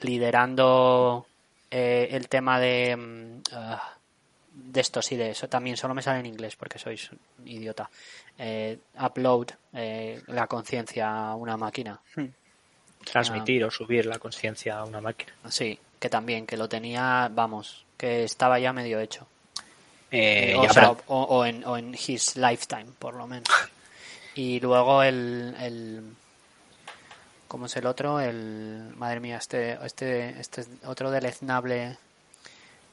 liderando 0.00 1.26
eh, 1.70 2.08
el 2.10 2.28
tema 2.28 2.60
de, 2.60 3.40
ah, 3.52 3.94
de 4.52 4.80
esto, 4.80 5.00
sí, 5.00 5.16
de 5.16 5.30
eso 5.30 5.48
también, 5.48 5.76
solo 5.76 5.94
me 5.94 6.02
sale 6.02 6.20
en 6.20 6.26
inglés 6.26 6.56
porque 6.56 6.78
sois 6.78 7.10
idiota. 7.44 7.88
Eh, 8.38 8.78
upload 9.00 9.48
eh, 9.72 10.22
la 10.26 10.46
conciencia 10.46 11.28
a 11.28 11.34
una 11.34 11.56
máquina. 11.56 11.98
Hmm. 12.14 12.26
Transmitir 13.04 13.64
ah. 13.64 13.68
o 13.68 13.70
subir 13.70 14.06
la 14.06 14.18
conciencia 14.18 14.78
a 14.78 14.84
una 14.84 15.00
máquina. 15.00 15.32
Sí, 15.48 15.78
que 15.98 16.08
también, 16.08 16.46
que 16.46 16.56
lo 16.56 16.68
tenía, 16.68 17.30
vamos, 17.32 17.84
que 17.96 18.24
estaba 18.24 18.58
ya 18.58 18.72
medio 18.72 19.00
hecho. 19.00 19.26
o, 21.06 21.46
en, 21.46 21.64
o 21.64 21.76
en 21.76 21.94
his 21.94 22.36
lifetime, 22.36 22.86
por 22.98 23.14
lo 23.14 23.26
menos. 23.26 23.48
Y 24.34 24.60
luego 24.60 25.02
el, 25.02 25.54
el 25.60 26.02
¿Cómo 27.54 27.66
es 27.66 27.76
el 27.76 27.86
otro? 27.86 28.18
El. 28.18 28.92
Madre 28.96 29.20
mía, 29.20 29.36
este, 29.36 29.78
este, 29.84 30.40
este 30.40 30.64
otro 30.86 31.12
deleznable 31.12 31.96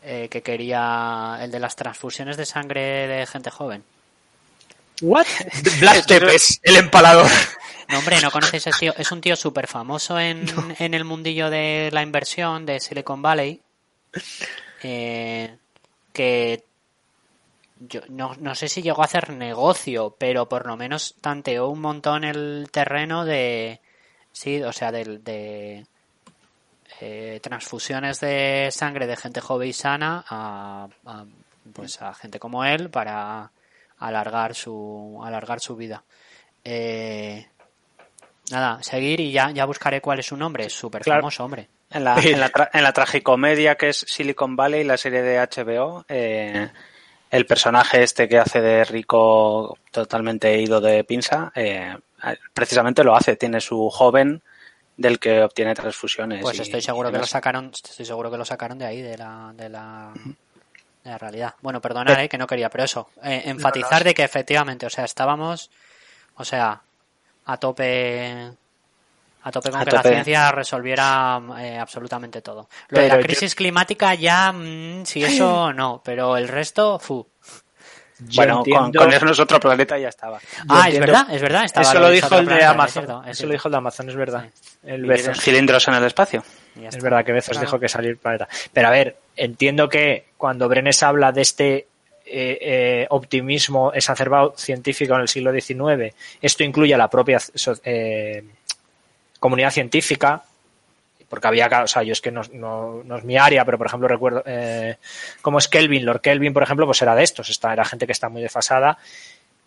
eh, 0.03 0.27
que 0.29 0.43
quería. 0.43 1.39
El 1.41 1.49
de 1.49 1.59
las 1.59 1.75
transfusiones 1.75 2.37
de 2.37 2.45
sangre 2.45 3.07
de 3.07 3.25
gente 3.25 3.49
joven. 3.49 3.83
¿What? 5.01 5.25
Black 5.79 6.05
Tepes, 6.05 6.59
el 6.61 6.75
empalador. 6.75 7.27
No, 7.89 7.99
hombre, 7.99 8.21
no 8.21 8.31
conoces 8.31 8.67
a 8.67 8.69
ese 8.69 8.79
tío. 8.79 8.93
Es 8.97 9.11
un 9.11 9.19
tío 9.19 9.35
súper 9.35 9.67
famoso 9.67 10.17
en, 10.17 10.45
en 10.79 10.93
el 10.93 11.03
mundillo 11.03 11.49
de 11.49 11.89
la 11.91 12.03
inversión 12.03 12.65
de 12.65 12.79
Silicon 12.79 13.21
Valley. 13.21 13.59
Eh, 14.83 15.57
que 16.13 16.63
yo 17.87 18.01
no, 18.09 18.35
no 18.39 18.55
sé 18.55 18.67
si 18.69 18.81
llegó 18.81 19.01
a 19.01 19.05
hacer 19.05 19.31
negocio, 19.31 20.15
pero 20.19 20.47
por 20.47 20.65
lo 20.67 20.77
menos 20.77 21.15
tanteó 21.21 21.67
un 21.69 21.81
montón 21.81 22.23
el 22.23 22.67
terreno 22.71 23.25
de. 23.25 23.79
Sí, 24.31 24.61
o 24.63 24.71
sea, 24.71 24.91
de, 24.91 25.17
de 25.19 25.85
eh, 26.99 27.39
transfusiones 27.41 28.19
de 28.19 28.69
sangre 28.71 29.07
de 29.07 29.17
gente 29.17 29.41
joven 29.41 29.69
y 29.69 29.73
sana 29.73 30.23
a, 30.29 30.87
a, 31.05 31.25
pues 31.73 32.01
a 32.01 32.13
gente 32.13 32.39
como 32.39 32.63
él 32.63 32.89
para 32.89 33.51
alargar 33.97 34.55
su 34.55 35.19
alargar 35.23 35.59
su 35.59 35.75
vida. 35.75 36.03
Eh, 36.63 37.45
nada, 38.51 38.81
seguir 38.83 39.19
y 39.19 39.31
ya, 39.31 39.51
ya 39.51 39.65
buscaré 39.65 40.01
cuál 40.01 40.19
es 40.19 40.27
su 40.27 40.37
nombre. 40.37 40.65
Es 40.65 40.73
súper 40.73 41.01
Claro. 41.03 41.21
famoso, 41.21 41.43
hombre. 41.45 41.67
En 41.89 42.03
la, 42.05 42.15
en, 42.23 42.39
la 42.39 42.49
tra- 42.51 42.69
en 42.73 42.83
la 42.83 42.93
tragicomedia 42.93 43.75
que 43.75 43.89
es 43.89 43.97
Silicon 44.07 44.55
Valley, 44.55 44.83
la 44.83 44.95
serie 44.97 45.21
de 45.21 45.39
HBO, 45.39 46.05
eh, 46.07 46.69
el 47.31 47.45
personaje 47.45 48.03
este 48.03 48.27
que 48.27 48.37
hace 48.37 48.61
de 48.61 48.83
rico 48.83 49.77
totalmente 49.89 50.59
ido 50.61 50.81
de 50.81 51.03
pinza, 51.03 51.51
eh, 51.55 51.97
precisamente 52.53 53.03
lo 53.03 53.15
hace. 53.15 53.35
Tiene 53.37 53.61
su 53.61 53.89
joven 53.89 54.43
del 54.97 55.17
que 55.17 55.41
obtiene 55.41 55.73
transfusiones. 55.73 56.41
Pues 56.41 56.59
y- 56.59 56.61
estoy 56.63 56.81
seguro 56.81 57.09
y 57.09 57.13
que 57.13 57.17
lo 57.19 57.25
sacaron, 57.25 57.71
estoy 57.73 58.05
seguro 58.05 58.29
que 58.29 58.37
lo 58.37 58.45
sacaron 58.45 58.77
de 58.77 58.85
ahí, 58.85 59.01
de 59.01 59.17
la, 59.17 59.53
de 59.55 59.69
la, 59.69 60.11
de 61.03 61.09
la 61.09 61.17
realidad. 61.17 61.55
Bueno, 61.61 61.81
perdonad, 61.81 62.21
eh, 62.21 62.29
que 62.29 62.37
no 62.37 62.45
quería, 62.47 62.69
pero 62.69 62.83
eso, 62.83 63.09
eh, 63.23 63.43
enfatizar 63.45 64.03
de 64.03 64.13
que 64.13 64.23
efectivamente, 64.23 64.85
o 64.85 64.89
sea, 64.89 65.05
estábamos, 65.05 65.71
o 66.35 66.43
sea, 66.43 66.81
a 67.45 67.57
tope, 67.57 68.51
a 69.43 69.51
tope 69.51 69.69
con 69.71 69.81
A 69.81 69.85
que 69.85 69.91
la 69.91 70.03
ciencia 70.03 70.51
resolviera 70.51 71.41
eh, 71.59 71.77
absolutamente 71.77 72.41
todo. 72.41 72.69
Lo 72.89 73.01
de 73.01 73.07
la 73.07 73.15
yo- 73.17 73.21
crisis 73.23 73.55
climática 73.55 74.13
ya, 74.15 74.51
mm, 74.51 75.05
si 75.05 75.23
eso 75.23 75.73
no, 75.73 76.01
pero 76.03 76.37
el 76.37 76.47
resto, 76.47 76.99
fu. 76.99 77.27
Yo 78.23 78.35
Bueno, 78.35 78.63
con, 78.63 78.85
entiendo- 78.85 79.19
con 79.19 79.39
otro 79.39 79.59
planeta 79.59 79.97
ya 79.97 80.09
estaba. 80.09 80.39
Ah, 80.69 80.87
es 80.89 80.99
verdad, 80.99 81.25
es 81.31 81.41
verdad. 81.41 81.65
estaba 81.65 81.87
Eso 81.89 81.99
lo 81.99 82.09
dijo 82.11 82.27
el 82.35 82.41
de 82.41 82.45
planeta, 82.45 82.65
es 82.67 82.71
Amazon. 82.71 82.91
cierto, 83.05 83.23
es 83.25 83.29
Eso 83.31 83.47
lo 83.47 83.51
dijo 83.53 83.67
el 83.67 83.71
de 83.71 83.77
Amazon, 83.77 84.09
es 84.09 84.15
verdad. 84.15 84.45
El 84.83 85.05
Bezos. 85.07 85.39
cilindros 85.41 85.87
en 85.87 85.93
el 85.95 86.03
espacio. 86.03 86.43
Es 86.79 87.01
verdad 87.01 87.25
que 87.25 87.31
Bezos 87.31 87.53
Claro. 87.53 87.65
dijo 87.65 87.79
que 87.79 87.89
salir 87.89 88.17
planeta. 88.19 88.47
Pero 88.71 88.87
a 88.89 88.91
ver, 88.91 89.17
entiendo 89.35 89.89
que 89.89 90.27
cuando 90.37 90.69
Brenes 90.69 91.01
habla 91.01 91.31
de 91.31 91.41
este 91.41 91.87
eh, 92.33 92.57
eh, 92.61 93.07
optimismo 93.09 93.91
exacerbado 93.91 94.53
científico 94.55 95.15
en 95.15 95.21
el 95.21 95.27
siglo 95.27 95.51
XIX, 95.51 96.13
esto 96.41 96.63
incluye 96.63 96.93
a 96.93 96.97
la 96.97 97.09
propia 97.09 97.39
eh, 97.83 98.43
comunidad 99.41 99.71
científica, 99.71 100.43
porque 101.27 101.47
había, 101.47 101.67
o 101.83 101.87
sea, 101.87 102.03
yo 102.03 102.13
es 102.13 102.21
que 102.21 102.31
no, 102.31 102.41
no- 102.53 103.01
no 103.03 103.17
es 103.17 103.23
mi 103.25 103.37
área, 103.37 103.65
pero 103.65 103.77
por 103.77 103.87
ejemplo 103.87 104.07
recuerdo 104.07 104.43
eh, 104.45 104.95
cómo 105.41 105.57
es 105.57 105.67
Kelvin, 105.67 106.05
Lord 106.05 106.21
Kelvin, 106.21 106.53
por 106.53 106.63
ejemplo, 106.63 106.85
pues 106.85 107.01
era 107.01 107.15
de 107.15 107.23
estos, 107.23 107.49
esta 107.49 107.73
era 107.73 107.83
gente 107.83 108.05
que 108.05 108.11
está 108.13 108.29
muy 108.29 108.41
desfasada 108.41 108.97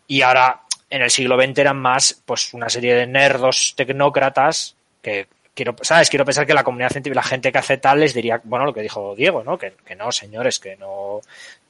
y 0.06 0.22
ahora 0.22 0.60
en 0.90 1.02
el 1.02 1.10
siglo 1.10 1.36
XX 1.40 1.58
eran 1.58 1.76
más 1.78 2.22
pues 2.24 2.54
una 2.54 2.68
serie 2.70 2.94
de 2.94 3.06
nerdos 3.06 3.74
tecnócratas 3.76 4.76
que 5.02 5.26
quiero 5.54 5.74
sabes 5.82 6.10
quiero 6.10 6.24
pensar 6.26 6.46
que 6.46 6.52
la 6.54 6.62
comunidad 6.64 6.90
científica 6.90 7.20
la 7.22 7.26
gente 7.26 7.50
que 7.50 7.58
hace 7.58 7.78
tal 7.78 8.00
les 8.00 8.12
diría 8.12 8.40
bueno 8.44 8.66
lo 8.66 8.74
que 8.74 8.82
dijo 8.82 9.14
Diego 9.16 9.42
no 9.42 9.56
que, 9.56 9.72
que 9.86 9.94
no 9.96 10.12
señores 10.12 10.60
que 10.60 10.76
no 10.76 11.20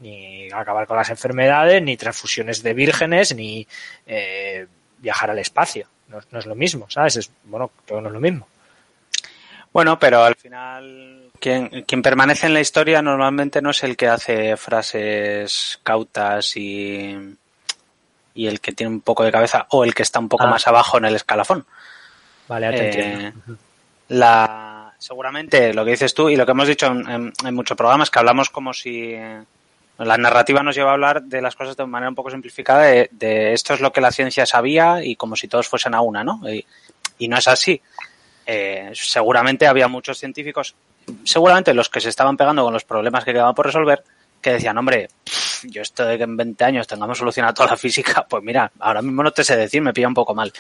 ni 0.01 0.49
acabar 0.51 0.87
con 0.89 0.97
las 0.97 1.11
enfermedades 1.11 1.81
ni 1.83 1.97
transfusiones 1.97 2.63
de 2.63 2.75
vírgenes 2.75 3.35
ni 3.37 3.67
eh, 4.07 4.67
viajar 4.99 5.31
al 5.31 5.39
espacio 5.39 5.87
no, 6.15 6.21
no 6.31 6.39
es 6.39 6.47
lo 6.47 6.55
mismo 6.55 6.87
sabes 6.91 7.17
es 7.17 7.31
bueno 7.45 7.71
todo 7.87 8.01
no 8.01 8.09
es 8.09 8.13
lo 8.15 8.21
mismo 8.21 8.47
Bueno, 9.73 9.99
pero 9.99 10.23
al 10.23 10.37
final 10.37 11.31
quien, 11.41 11.83
quien 11.83 12.01
permanece 12.03 12.47
en 12.47 12.55
la 12.55 12.61
historia 12.61 13.03
normalmente 13.03 13.61
no 13.61 13.71
es 13.71 13.83
el 13.83 13.97
que 13.97 14.07
hace 14.09 14.57
frases 14.57 15.81
cautas 15.83 16.57
y, 16.57 17.17
y 18.35 18.47
el 18.47 18.61
que 18.61 18.73
tiene 18.73 18.93
un 18.95 19.01
poco 19.01 19.25
de 19.25 19.33
cabeza 19.33 19.67
o 19.71 19.85
el 19.85 19.93
que 19.95 20.05
está 20.05 20.21
un 20.21 20.29
poco 20.29 20.45
Ah. 20.45 20.51
más 20.51 20.67
abajo 20.69 20.99
en 20.99 21.07
el 21.07 21.17
escalafón. 21.17 21.67
vale 22.49 22.71
te 22.73 23.27
Eh, 23.27 23.33
La, 24.09 24.93
seguramente 24.99 25.75
lo 25.75 25.85
que 25.85 25.93
dices 25.93 26.15
tú 26.15 26.29
y 26.29 26.37
lo 26.37 26.45
que 26.47 26.53
hemos 26.53 26.69
dicho 26.69 26.87
en, 26.87 27.09
en- 27.11 27.33
en 27.45 27.55
muchos 27.55 27.77
programas 27.77 28.11
que 28.11 28.19
hablamos 28.21 28.51
como 28.51 28.73
si 28.73 29.13
eh, 29.15 29.43
la 29.99 30.17
narrativa 30.19 30.63
nos 30.63 30.75
lleva 30.75 30.91
a 30.91 30.95
hablar 30.95 31.23
de 31.23 31.41
las 31.41 31.55
cosas 31.57 31.77
de 31.77 31.87
manera 31.87 32.09
un 32.09 32.15
poco 32.15 32.31
simplificada 32.31 32.83
de, 32.83 33.09
de 33.13 33.53
esto 33.53 33.75
es 33.75 33.81
lo 33.81 33.93
que 33.93 34.01
la 34.01 34.11
ciencia 34.11 34.45
sabía 34.47 35.05
y 35.05 35.17
como 35.17 35.37
si 35.37 35.47
todos 35.49 35.69
fuesen 35.69 35.95
a 35.95 36.01
una, 36.01 36.25
¿no? 36.25 36.41
Y, 36.53 36.65
y 37.19 37.29
no 37.29 37.37
es 37.39 37.47
así. 37.49 37.81
Eh, 38.47 38.91
seguramente 38.95 39.67
había 39.67 39.89
muchos 39.89 40.19
científicos, 40.19 40.75
seguramente 41.25 41.73
los 41.75 41.89
que 41.89 42.01
se 42.01 42.09
estaban 42.09 42.37
pegando 42.37 42.65
con 42.65 42.73
los 42.73 42.85
problemas 42.85 43.25
que 43.25 43.33
quedaban 43.33 43.55
por 43.55 43.67
resolver, 43.67 44.03
que 44.43 44.53
decían, 44.55 44.77
hombre, 44.77 45.09
pff, 45.25 45.65
yo 45.71 45.81
esto 45.81 46.05
de 46.05 46.19
que 46.19 46.25
en 46.25 46.37
20 46.37 46.65
años 46.65 46.87
tengamos 46.87 47.17
solucionado 47.17 47.55
toda 47.55 47.71
la 47.71 47.77
física, 47.77 48.27
pues 48.29 48.43
mira, 48.43 48.71
ahora 48.81 49.01
mismo 49.01 49.23
no 49.23 49.31
te 49.31 49.45
sé 49.45 49.57
decir, 49.57 49.81
me 49.81 49.93
pilla 49.95 50.09
un 50.09 50.15
poco 50.15 50.35
mal. 50.35 50.53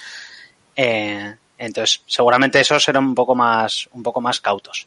Eh, 0.77 1.35
entonces, 1.59 2.03
seguramente 2.07 2.61
esos 2.61 2.89
eran 2.89 3.05
un 3.05 3.15
poco 3.15 3.35
más, 3.35 3.89
un 3.93 4.03
poco 4.03 4.21
más 4.21 4.41
cautos. 4.41 4.87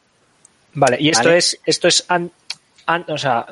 vale 0.74 0.96
y 1.00 1.08
esto 1.10 1.28
Vale. 1.28 1.38
es 1.38 1.58
esto 1.64 1.88
es 1.88 2.04
an- 2.08 2.30
an- 2.88 3.04
o 3.08 3.16
sea 3.18 3.46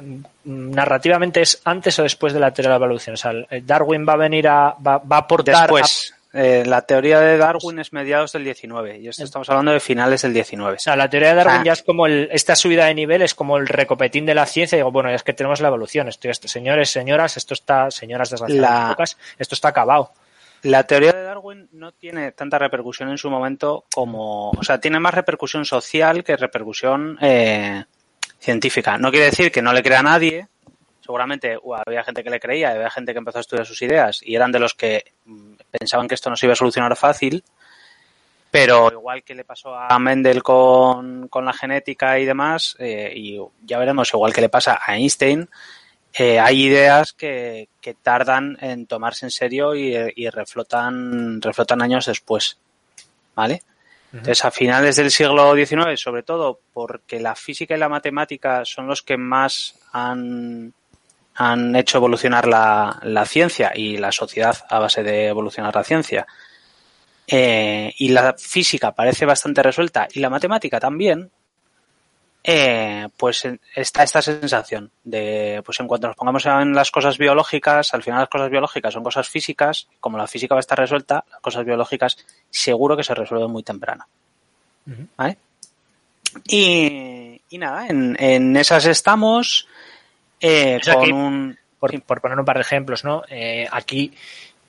narrativamente 0.44 1.42
es 1.42 1.60
antes 1.64 1.98
o 1.98 2.02
después 2.02 2.32
de 2.32 2.40
la 2.40 2.52
teoría 2.52 2.72
de 2.72 2.78
la 2.78 2.84
evolución 2.84 3.14
o 3.14 3.16
sea 3.16 3.32
Darwin 3.62 4.06
va 4.08 4.14
a 4.14 4.16
venir 4.16 4.48
a 4.48 4.74
va, 4.84 4.98
va 4.98 5.16
a 5.16 5.20
aportar 5.20 5.70
Después, 5.70 6.14
eh, 6.32 6.64
la 6.66 6.82
teoría 6.82 7.18
de 7.20 7.38
Darwin 7.38 7.78
es 7.78 7.92
mediados 7.94 8.32
del 8.32 8.44
19 8.44 8.98
y 8.98 9.08
esto 9.08 9.24
estamos 9.24 9.48
hablando 9.48 9.72
de 9.72 9.80
finales 9.80 10.20
del 10.20 10.34
19. 10.34 10.76
O 10.76 10.78
sea, 10.78 10.94
la 10.94 11.08
teoría 11.08 11.30
de 11.30 11.34
Darwin 11.36 11.60
Ah. 11.60 11.64
ya 11.64 11.72
es 11.72 11.82
como 11.82 12.04
el, 12.06 12.28
esta 12.30 12.54
subida 12.54 12.84
de 12.86 12.94
nivel 12.94 13.22
es 13.22 13.34
como 13.34 13.56
el 13.56 13.66
recopetín 13.66 14.26
de 14.26 14.34
la 14.34 14.44
ciencia. 14.44 14.76
Digo, 14.76 14.90
bueno, 14.92 15.08
ya 15.08 15.14
es 15.16 15.22
que 15.22 15.32
tenemos 15.32 15.60
la 15.62 15.68
evolución. 15.68 16.08
Esto, 16.08 16.28
esto, 16.28 16.46
señores, 16.46 16.90
señoras, 16.90 17.38
esto 17.38 17.54
está, 17.54 17.90
señoras 17.90 18.34
La- 18.48 18.88
pocas, 18.90 19.16
esto 19.38 19.54
está 19.54 19.68
acabado. 19.68 20.12
La 20.62 20.82
teoría 20.82 21.12
de 21.12 21.22
Darwin 21.22 21.68
no 21.72 21.92
tiene 21.92 22.32
tanta 22.32 22.58
repercusión 22.58 23.08
en 23.08 23.16
su 23.16 23.30
momento 23.30 23.84
como, 23.94 24.50
o 24.50 24.62
sea, 24.62 24.78
tiene 24.78 25.00
más 25.00 25.14
repercusión 25.14 25.64
social 25.64 26.22
que 26.22 26.36
repercusión 26.36 27.16
eh, 27.22 27.82
científica. 28.38 28.98
No 28.98 29.10
quiere 29.10 29.26
decir 29.26 29.50
que 29.50 29.62
no 29.62 29.72
le 29.72 29.82
crea 29.82 30.00
a 30.00 30.04
nadie. 30.04 30.48
Seguramente 31.00 31.56
uh, 31.62 31.74
había 31.86 32.02
gente 32.02 32.24
que 32.24 32.30
le 32.30 32.40
creía, 32.40 32.70
había 32.70 32.90
gente 32.90 33.12
que 33.12 33.18
empezó 33.18 33.38
a 33.38 33.40
estudiar 33.42 33.66
sus 33.66 33.80
ideas 33.82 34.20
y 34.22 34.34
eran 34.34 34.50
de 34.50 34.58
los 34.58 34.74
que 34.74 35.04
mm, 35.24 35.52
pensaban 35.70 36.08
que 36.08 36.14
esto 36.14 36.30
no 36.30 36.36
se 36.36 36.46
iba 36.46 36.54
a 36.54 36.56
solucionar 36.56 36.96
fácil. 36.96 37.44
Pero 38.50 38.90
igual 38.90 39.22
que 39.22 39.34
le 39.34 39.44
pasó 39.44 39.74
a 39.74 39.98
Mendel 39.98 40.42
con, 40.42 41.28
con 41.28 41.44
la 41.44 41.52
genética 41.52 42.18
y 42.18 42.24
demás, 42.24 42.76
eh, 42.78 43.12
y 43.14 43.38
ya 43.62 43.78
veremos, 43.78 44.12
igual 44.14 44.32
que 44.32 44.40
le 44.40 44.48
pasa 44.48 44.78
a 44.82 44.96
Einstein, 44.96 45.48
eh, 46.14 46.38
hay 46.38 46.62
ideas 46.62 47.12
que, 47.12 47.68
que 47.80 47.94
tardan 47.94 48.56
en 48.60 48.86
tomarse 48.86 49.26
en 49.26 49.30
serio 49.30 49.74
y, 49.74 49.94
y 50.14 50.30
reflotan, 50.30 51.42
reflotan 51.42 51.82
años 51.82 52.06
después. 52.06 52.58
¿Vale? 53.34 53.62
Entonces, 54.18 54.44
a 54.44 54.50
finales 54.50 54.96
del 54.96 55.10
siglo 55.10 55.54
XIX, 55.54 56.00
sobre 56.00 56.22
todo 56.22 56.60
porque 56.72 57.20
la 57.20 57.34
física 57.34 57.76
y 57.76 57.78
la 57.78 57.88
matemática 57.88 58.64
son 58.64 58.86
los 58.86 59.02
que 59.02 59.16
más 59.16 59.74
han, 59.92 60.72
han 61.34 61.76
hecho 61.76 61.98
evolucionar 61.98 62.48
la, 62.48 62.98
la 63.02 63.26
ciencia 63.26 63.72
y 63.74 63.98
la 63.98 64.12
sociedad 64.12 64.56
a 64.68 64.78
base 64.78 65.02
de 65.02 65.26
evolucionar 65.26 65.74
la 65.74 65.84
ciencia. 65.84 66.26
Eh, 67.28 67.92
y 67.98 68.08
la 68.10 68.34
física 68.38 68.92
parece 68.92 69.26
bastante 69.26 69.62
resuelta 69.62 70.06
y 70.12 70.20
la 70.20 70.30
matemática 70.30 70.78
también, 70.78 71.30
eh, 72.44 73.08
pues 73.16 73.42
está 73.74 74.04
esta 74.04 74.22
sensación 74.22 74.92
de, 75.02 75.60
pues 75.64 75.80
en 75.80 75.88
cuanto 75.88 76.06
nos 76.06 76.16
pongamos 76.16 76.46
en 76.46 76.72
las 76.72 76.92
cosas 76.92 77.18
biológicas, 77.18 77.92
al 77.92 78.04
final 78.04 78.20
las 78.20 78.28
cosas 78.28 78.50
biológicas 78.50 78.94
son 78.94 79.02
cosas 79.02 79.28
físicas, 79.28 79.88
como 79.98 80.16
la 80.16 80.28
física 80.28 80.54
va 80.54 80.60
a 80.60 80.66
estar 80.66 80.78
resuelta, 80.78 81.24
las 81.28 81.40
cosas 81.40 81.64
biológicas 81.64 82.16
seguro 82.56 82.96
que 82.96 83.04
se 83.04 83.14
resuelven 83.14 83.50
muy 83.50 83.62
temprano. 83.62 84.04
Y, 86.48 87.40
y 87.48 87.58
nada, 87.58 87.86
en, 87.88 88.16
en 88.20 88.56
esas 88.56 88.84
estamos 88.86 89.66
eh, 90.40 90.78
O 90.80 90.84
sea 90.84 90.94
con 90.96 91.12
un... 91.12 91.58
Por, 91.78 92.00
por 92.02 92.20
poner 92.20 92.38
un 92.38 92.44
par 92.44 92.56
de 92.56 92.62
ejemplos, 92.62 93.04
¿no? 93.04 93.22
Eh, 93.28 93.68
aquí, 93.70 94.12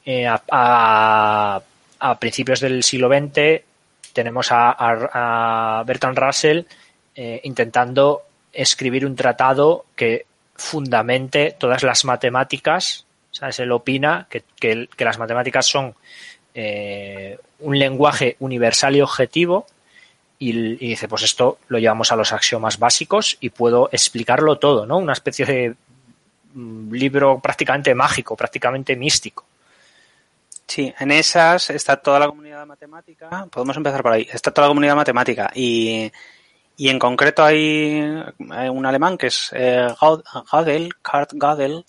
eh, 0.05 0.27
a, 0.27 0.41
a- 0.51 1.61
a 1.99 2.19
principios 2.19 2.59
del 2.59 2.83
siglo 2.83 3.07
XX, 3.09 3.63
tenemos 4.13 4.51
a, 4.51 4.75
a- 4.77 5.83
Bertrand 5.83 6.17
Russell 6.17 6.61
intentando 7.43 8.21
escribir 8.53 9.03
un 9.05 9.15
tratado 9.15 9.85
que 9.95 10.25
fundamente 10.55 11.55
todas 11.57 11.81
las 11.83 12.05
matemáticas, 12.05 13.05
¿sabes? 13.31 13.59
Él 13.59 13.71
opina 13.71 14.27
que, 14.29 14.43
que 14.59 14.87
las 15.05 15.17
matemáticas 15.17 15.65
son 15.65 15.95
eh, 16.59 17.37
un 17.59 17.77
lenguaje 17.77 18.35
universal 18.39 18.95
y 18.95 19.01
objetivo 19.01 19.67
y, 20.39 20.75
dice, 20.75 21.07
pues 21.07 21.21
esto 21.21 21.59
lo 21.67 21.77
llevamos 21.77 22.11
a 22.11 22.15
los 22.15 22.33
axiomas 22.33 22.79
básicos 22.79 23.37
y 23.39 23.51
puedo 23.51 23.89
explicarlo 23.91 24.57
todo, 24.57 24.87
¿no? 24.87 24.97
Una 24.97 25.13
especie 25.13 25.45
de 25.45 25.75
mm, 26.55 26.91
libro 26.93 27.39
prácticamente 27.39 27.93
mágico, 27.93 28.35
prácticamente 28.35 28.95
místico. 28.95 29.45
Sí, 30.65 30.91
en 30.99 31.11
esas 31.11 31.69
está 31.69 31.97
toda 31.97 32.21
la 32.21 32.27
comunidad 32.27 32.65
matemática. 32.65 33.47
Podemos 33.51 33.77
empezar 33.77 34.01
por 34.01 34.13
ahí. 34.13 34.27
Está 34.31 34.49
toda 34.49 34.67
la 34.67 34.71
comunidad 34.71 34.95
matemática 34.95 35.51
y, 35.53 36.11
y 36.75 36.89
en 36.89 36.97
concreto 36.97 37.43
hay, 37.43 38.01
hay 38.49 38.69
un 38.69 38.85
alemán 38.87 39.15
que 39.15 39.27
es 39.27 39.51
eh, 39.53 39.87
Gödel, 40.51 40.95
Kurt 41.03 41.33
Gödel, 41.33 41.85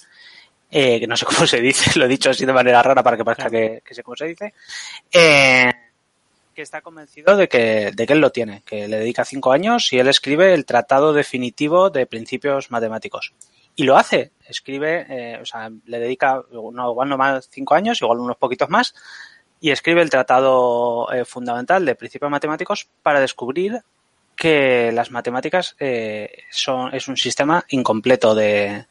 eh, 0.70 1.00
que 1.00 1.06
no 1.06 1.16
sé 1.16 1.24
cómo 1.24 1.46
se 1.46 1.60
dice, 1.60 1.90
lo 1.98 2.04
he 2.04 2.08
dicho 2.08 2.30
así 2.30 2.44
de 2.44 2.52
manera 2.52 2.82
rara 2.82 3.02
para 3.02 3.16
que 3.16 3.24
parezca 3.24 3.50
que, 3.50 3.82
que 3.84 3.94
sé 3.94 4.02
cómo 4.02 4.16
se 4.16 4.26
dice, 4.26 4.54
eh, 5.12 5.72
que 6.58 6.62
está 6.62 6.80
convencido 6.80 7.36
de 7.36 7.48
que, 7.48 7.92
de 7.94 8.04
que 8.04 8.12
él 8.12 8.20
lo 8.20 8.32
tiene, 8.32 8.62
que 8.66 8.88
le 8.88 8.98
dedica 8.98 9.24
cinco 9.24 9.52
años 9.52 9.92
y 9.92 9.98
él 10.00 10.08
escribe 10.08 10.54
el 10.54 10.66
tratado 10.66 11.12
definitivo 11.12 11.88
de 11.88 12.04
principios 12.04 12.72
matemáticos. 12.72 13.32
Y 13.76 13.84
lo 13.84 13.96
hace, 13.96 14.32
escribe, 14.44 15.06
eh, 15.08 15.38
o 15.40 15.46
sea, 15.46 15.70
le 15.86 16.00
dedica 16.00 16.42
no, 16.50 16.90
igual 16.90 17.08
no 17.08 17.16
más 17.16 17.48
cinco 17.48 17.76
años, 17.76 18.02
igual 18.02 18.18
unos 18.18 18.36
poquitos 18.36 18.68
más, 18.70 18.92
y 19.60 19.70
escribe 19.70 20.02
el 20.02 20.10
tratado 20.10 21.08
eh, 21.12 21.24
fundamental 21.24 21.84
de 21.84 21.94
principios 21.94 22.28
matemáticos 22.28 22.88
para 23.04 23.20
descubrir 23.20 23.80
que 24.34 24.90
las 24.90 25.12
matemáticas 25.12 25.76
eh, 25.78 26.42
son, 26.50 26.92
es 26.92 27.06
un 27.06 27.16
sistema 27.16 27.64
incompleto 27.68 28.34
de, 28.34 28.84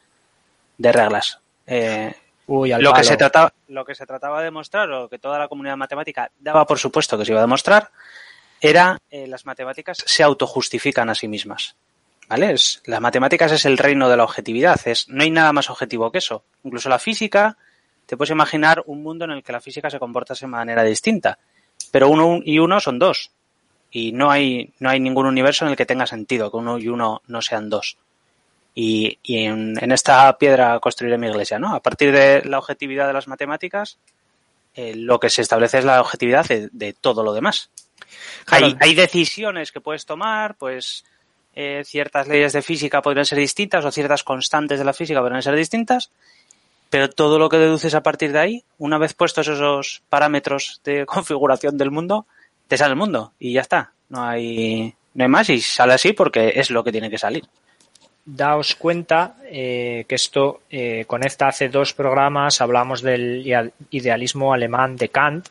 de 0.78 0.92
reglas. 0.92 1.40
Eh, 1.68 2.12
Uy, 2.46 2.72
al 2.72 2.82
lo, 2.82 2.94
que 2.94 3.04
se 3.04 3.16
trataba, 3.16 3.52
lo 3.68 3.84
que 3.84 3.94
se 3.94 4.06
trataba 4.06 4.38
de 4.38 4.46
demostrar, 4.46 4.90
o 4.90 5.08
que 5.08 5.18
toda 5.18 5.38
la 5.38 5.48
comunidad 5.48 5.76
matemática 5.76 6.30
daba 6.40 6.66
por 6.66 6.78
supuesto 6.78 7.18
que 7.18 7.26
se 7.26 7.32
iba 7.32 7.40
a 7.40 7.44
demostrar, 7.44 7.90
era 8.60 8.98
eh, 9.10 9.26
las 9.26 9.44
matemáticas 9.44 10.02
se 10.04 10.22
autojustifican 10.22 11.10
a 11.10 11.14
sí 11.14 11.28
mismas. 11.28 11.76
¿Vale? 12.26 12.52
Es, 12.52 12.82
las 12.84 13.00
matemáticas 13.00 13.52
es 13.52 13.64
el 13.64 13.78
reino 13.78 14.08
de 14.08 14.16
la 14.16 14.24
objetividad. 14.24 14.80
Es, 14.86 15.08
no 15.08 15.22
hay 15.22 15.30
nada 15.30 15.52
más 15.52 15.70
objetivo 15.70 16.10
que 16.10 16.18
eso. 16.18 16.44
Incluso 16.64 16.88
la 16.88 16.98
física, 16.98 17.56
te 18.06 18.16
puedes 18.16 18.30
imaginar 18.30 18.82
un 18.86 19.02
mundo 19.02 19.24
en 19.24 19.32
el 19.32 19.42
que 19.42 19.52
la 19.52 19.60
física 19.60 19.88
se 19.88 19.98
comporta 19.98 20.34
de 20.34 20.46
manera 20.46 20.82
distinta. 20.84 21.38
Pero 21.90 22.08
uno 22.08 22.40
y 22.44 22.58
uno 22.58 22.80
son 22.80 22.98
dos. 22.98 23.30
Y 23.90 24.12
no 24.12 24.30
hay, 24.30 24.74
no 24.78 24.90
hay 24.90 25.00
ningún 25.00 25.26
universo 25.26 25.64
en 25.64 25.70
el 25.70 25.76
que 25.76 25.86
tenga 25.86 26.06
sentido 26.06 26.50
que 26.50 26.58
uno 26.58 26.78
y 26.78 26.88
uno 26.88 27.22
no 27.26 27.40
sean 27.40 27.70
dos. 27.70 27.96
Y, 28.80 29.18
y 29.24 29.38
en, 29.38 29.74
en, 29.82 29.90
esta 29.90 30.38
piedra 30.38 30.78
construiré 30.78 31.18
mi 31.18 31.26
iglesia, 31.26 31.58
¿no? 31.58 31.74
A 31.74 31.80
partir 31.80 32.12
de 32.12 32.44
la 32.44 32.58
objetividad 32.58 33.08
de 33.08 33.12
las 33.12 33.26
matemáticas, 33.26 33.98
eh, 34.76 34.94
lo 34.94 35.18
que 35.18 35.30
se 35.30 35.42
establece 35.42 35.78
es 35.78 35.84
la 35.84 36.00
objetividad 36.00 36.46
de, 36.46 36.68
de 36.70 36.92
todo 36.92 37.24
lo 37.24 37.32
demás. 37.32 37.70
Claro. 38.44 38.66
Hay, 38.66 38.76
hay, 38.78 38.94
decisiones 38.94 39.72
que 39.72 39.80
puedes 39.80 40.06
tomar, 40.06 40.54
pues 40.54 41.04
eh, 41.56 41.82
ciertas 41.84 42.28
leyes 42.28 42.52
de 42.52 42.62
física 42.62 43.02
podrían 43.02 43.26
ser 43.26 43.38
distintas 43.38 43.84
o 43.84 43.90
ciertas 43.90 44.22
constantes 44.22 44.78
de 44.78 44.84
la 44.84 44.92
física 44.92 45.20
podrían 45.20 45.42
ser 45.42 45.56
distintas, 45.56 46.12
pero 46.88 47.10
todo 47.10 47.40
lo 47.40 47.48
que 47.48 47.58
deduces 47.58 47.96
a 47.96 48.04
partir 48.04 48.30
de 48.30 48.38
ahí, 48.38 48.64
una 48.78 48.98
vez 48.98 49.12
puestos 49.12 49.48
esos 49.48 50.02
parámetros 50.08 50.80
de 50.84 51.04
configuración 51.14 51.76
del 51.78 51.90
mundo, 51.90 52.26
te 52.68 52.78
sale 52.78 52.92
el 52.92 52.96
mundo 52.96 53.32
y 53.40 53.54
ya 53.54 53.62
está. 53.62 53.92
No 54.08 54.22
hay, 54.22 54.94
no 55.14 55.24
hay 55.24 55.28
más 55.28 55.50
y 55.50 55.60
sale 55.60 55.94
así 55.94 56.12
porque 56.12 56.52
es 56.54 56.70
lo 56.70 56.84
que 56.84 56.92
tiene 56.92 57.10
que 57.10 57.18
salir 57.18 57.42
daos 58.36 58.74
cuenta 58.74 59.36
eh, 59.44 60.04
que 60.06 60.14
esto 60.14 60.60
eh, 60.70 61.04
conecta 61.06 61.48
hace 61.48 61.68
dos 61.68 61.94
programas, 61.94 62.60
hablamos 62.60 63.00
del 63.00 63.72
idealismo 63.90 64.52
alemán 64.52 64.96
de 64.96 65.08
Kant, 65.08 65.48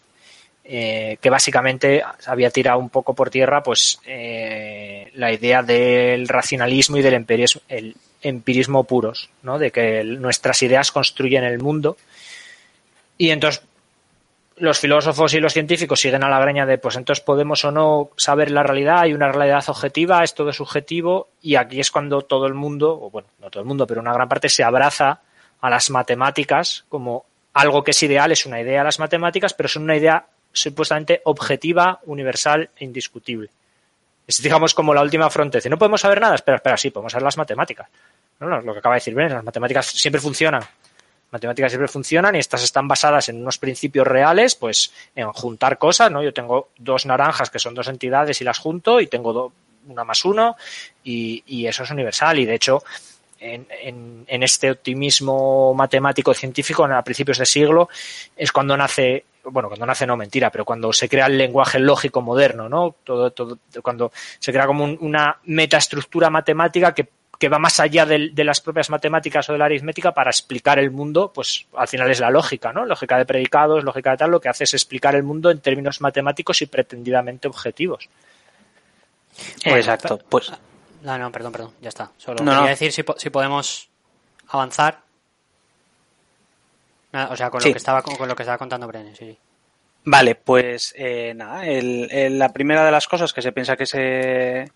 eh, 0.64 1.18
que 1.20 1.30
básicamente 1.30 2.04
había 2.26 2.52
tirado 2.52 2.80
un 2.80 2.90
poco 2.90 3.14
por 3.16 3.30
tierra 3.30 3.64
pues 3.64 4.00
la 4.06 5.32
idea 5.32 5.64
del 5.64 6.28
racionalismo 6.28 6.98
y 6.98 7.02
del 7.02 7.16
empirismo, 7.16 7.62
el 7.68 7.96
empirismo 8.22 8.84
puros, 8.84 9.30
¿no? 9.42 9.58
de 9.58 9.72
que 9.72 10.04
nuestras 10.04 10.62
ideas 10.62 10.92
construyen 10.92 11.44
el 11.44 11.60
mundo. 11.60 11.98
Y 13.18 13.32
entonces 13.32 13.64
los 14.60 14.80
filósofos 14.80 15.34
y 15.34 15.40
los 15.40 15.54
científicos 15.54 16.00
siguen 16.00 16.24
a 16.24 16.30
la 16.30 16.40
greña 16.40 16.66
de, 16.66 16.78
pues 16.78 16.96
entonces 16.96 17.24
podemos 17.24 17.64
o 17.66 17.72
no 17.72 18.12
saber 18.18 18.52
la 18.52 18.64
realidad, 18.64 19.00
hay 19.02 19.14
una 19.14 19.32
realidad 19.32 19.64
objetiva, 19.68 20.24
es 20.24 20.34
todo 20.34 20.52
subjetivo, 20.52 21.30
y 21.42 21.56
aquí 21.56 21.80
es 21.80 21.92
cuando 21.92 22.22
todo 22.22 22.48
el 22.48 22.54
mundo, 22.54 23.00
o 23.00 23.10
bueno, 23.10 23.30
no 23.40 23.50
todo 23.50 23.62
el 23.62 23.68
mundo, 23.68 23.86
pero 23.86 24.02
una 24.02 24.14
gran 24.14 24.28
parte 24.28 24.50
se 24.50 24.64
abraza 24.64 25.22
a 25.62 25.70
las 25.70 25.90
matemáticas 25.90 26.86
como 26.90 27.26
algo 27.54 27.84
que 27.84 27.92
es 27.92 28.04
ideal, 28.04 28.32
es 28.32 28.46
una 28.46 28.62
idea 28.62 28.80
de 28.80 28.86
las 28.86 29.00
matemáticas, 29.00 29.54
pero 29.54 29.68
es 29.68 29.76
una 29.76 29.96
idea 29.96 30.26
supuestamente 30.52 31.22
objetiva, 31.26 32.00
universal 32.06 32.70
e 32.76 32.86
indiscutible. 32.86 33.50
Es 34.26 34.42
digamos 34.42 34.74
como 34.74 34.94
la 34.94 35.02
última 35.02 35.30
frontera. 35.30 35.70
No 35.70 35.78
podemos 35.78 36.02
saber 36.02 36.20
nada, 36.20 36.36
espera, 36.36 36.58
espera, 36.58 36.78
sí, 36.78 36.92
podemos 36.92 37.12
saber 37.12 37.24
las 37.24 37.38
matemáticas. 37.38 37.88
No, 38.40 38.48
no, 38.48 38.62
lo 38.62 38.74
que 38.74 38.80
acaba 38.80 38.96
de 38.96 39.00
decir 39.00 39.16
Ben, 39.16 39.30
las 39.30 39.44
matemáticas 39.44 39.88
siempre 39.88 40.22
funcionan 40.22 40.62
matemáticas 41.32 41.72
siempre 41.72 41.88
funcionan 41.88 42.36
y 42.36 42.40
estas 42.40 42.64
están 42.64 42.88
basadas 42.88 43.30
en 43.30 43.42
unos 43.42 43.58
principios 43.58 44.08
reales, 44.08 44.56
pues 44.56 44.94
en 45.16 45.32
juntar 45.32 45.78
cosas, 45.78 46.12
¿no? 46.12 46.24
Yo 46.24 46.34
tengo 46.34 46.70
dos 46.78 47.06
naranjas 47.06 47.50
que 47.50 47.60
son 47.60 47.74
dos 47.74 47.88
entidades 47.88 48.40
y 48.42 48.44
las 48.44 48.60
junto 48.60 49.02
y 49.02 49.08
tengo 49.08 49.34
do, 49.34 49.52
una 49.88 50.04
más 50.04 50.24
uno 50.26 50.56
y, 51.04 51.44
y, 51.48 51.66
eso 51.68 51.84
es 51.84 51.92
universal 51.92 52.40
y 52.40 52.46
de 52.46 52.56
hecho 52.56 52.84
en, 53.40 53.68
en, 53.82 54.26
en, 54.28 54.44
este 54.44 54.72
optimismo 54.72 55.74
matemático 55.74 56.34
científico 56.34 56.84
a 56.86 57.02
principios 57.04 57.38
de 57.38 57.46
siglo 57.46 57.88
es 58.36 58.52
cuando 58.52 58.76
nace 58.76 59.24
bueno, 59.50 59.70
cuando 59.70 59.86
nace 59.86 60.06
no 60.06 60.18
mentira, 60.18 60.50
pero 60.52 60.66
cuando 60.66 60.92
se 60.92 61.08
crea 61.08 61.28
el 61.28 61.38
lenguaje 61.38 61.80
lógico 61.80 62.22
moderno, 62.22 62.68
¿no? 62.68 62.96
Todo, 63.04 63.32
todo, 63.32 63.58
cuando 63.82 64.12
se 64.40 64.52
crea 64.52 64.68
como 64.68 64.84
un, 64.84 64.98
una 65.00 65.38
metaestructura 65.46 66.30
matemática 66.30 66.94
que 66.94 67.08
que 67.40 67.50
va 67.50 67.60
más 67.60 67.80
allá 67.80 68.06
de, 68.06 68.30
de, 68.34 68.44
las 68.44 68.62
propias 68.62 68.90
matemáticas 68.90 69.48
o 69.50 69.54
de 69.54 69.60
la 69.60 69.66
aritmética 69.66 70.12
para 70.12 70.32
explicar 70.32 70.80
el 70.80 70.92
mundo, 70.92 71.32
pues 71.34 71.68
al 71.76 71.88
final 71.88 72.10
es 72.10 72.20
la 72.20 72.32
lógica, 72.32 72.74
¿no? 72.74 72.86
Lógica 72.86 73.18
de 73.18 73.26
predicados, 73.26 73.84
lógica 73.84 74.12
de 74.12 74.18
tal, 74.18 74.32
lo 74.32 74.42
que 74.42 74.50
hace 74.50 74.64
es 74.64 74.74
explicar 74.74 75.16
el 75.16 75.24
mundo 75.24 75.52
en 75.52 75.60
términos 75.60 76.02
matemáticos 76.02 76.62
y 76.62 76.66
pretendidamente 76.66 77.48
objetivos. 77.48 78.10
Exacto, 79.64 80.20
pues. 80.30 80.52
No, 81.04 81.18
no, 81.18 81.32
perdón, 81.32 81.52
perdón, 81.52 81.74
ya 81.80 81.90
está. 81.90 82.12
Solo 82.18 82.44
no, 82.44 82.52
quería 82.52 82.62
no. 82.62 82.68
decir 82.68 82.92
si, 82.92 83.04
si, 83.18 83.30
podemos 83.30 83.90
avanzar. 84.48 85.02
O 87.30 87.36
sea, 87.36 87.50
con, 87.50 87.62
sí. 87.62 87.70
lo, 87.70 87.74
que 87.74 87.78
estaba, 87.78 88.02
con 88.02 88.28
lo 88.28 88.36
que 88.36 88.44
estaba 88.44 88.58
contando 88.58 88.88
Brené, 88.88 89.16
sí. 89.16 89.38
Vale, 90.06 90.36
pues 90.36 90.94
eh, 90.98 91.34
nada, 91.36 91.66
el, 91.66 92.08
el, 92.12 92.40
la 92.40 92.54
primera 92.54 92.86
de 92.86 92.92
las 92.92 93.08
cosas 93.08 93.34
que 93.34 93.42
se 93.42 93.52
piensa 93.52 93.76
que 93.76 93.86
se, 93.86 94.72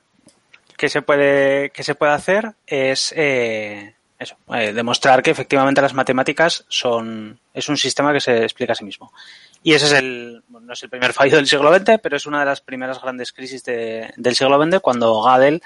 que 0.82 0.90
se 0.90 1.04
puede, 1.04 1.70
que 1.70 1.84
se 1.84 1.94
puede 1.94 2.14
hacer 2.14 2.56
es 2.66 3.14
eh, 3.16 3.94
eso, 4.18 4.36
eh, 4.52 4.74
demostrar 4.74 5.22
que 5.22 5.30
efectivamente 5.30 5.80
las 5.80 5.94
matemáticas 5.94 6.66
son, 6.70 7.40
es 7.54 7.70
un 7.70 7.78
sistema 7.78 8.12
que 8.12 8.20
se 8.20 8.42
explica 8.42 8.74
a 8.74 8.76
sí 8.76 8.84
mismo. 8.84 9.14
Y 9.62 9.74
ese 9.74 9.86
es 9.86 9.92
el, 9.92 10.44
no 10.50 10.74
es 10.74 10.82
el 10.82 10.90
primer 10.90 11.14
fallo 11.14 11.36
del 11.36 11.46
siglo 11.46 11.72
XX, 11.72 12.00
pero 12.02 12.18
es 12.18 12.26
una 12.26 12.40
de 12.40 12.48
las 12.48 12.62
primeras 12.62 13.00
grandes 13.00 13.32
crisis 13.32 13.64
de, 13.64 14.12
del 14.18 14.36
siglo 14.36 14.60
XX 14.60 14.80
cuando 14.80 15.22
Gödel 15.22 15.62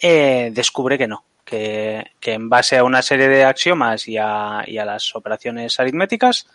eh, 0.00 0.48
descubre 0.54 0.96
que 0.96 1.06
no, 1.06 1.22
que, 1.44 2.12
que, 2.18 2.32
en 2.32 2.48
base 2.48 2.78
a 2.78 2.84
una 2.84 3.02
serie 3.02 3.28
de 3.28 3.44
axiomas 3.44 4.08
y 4.08 4.16
a, 4.16 4.64
y 4.66 4.78
a 4.78 4.86
las 4.86 5.14
operaciones 5.14 5.78
aritméticas, 5.78 6.46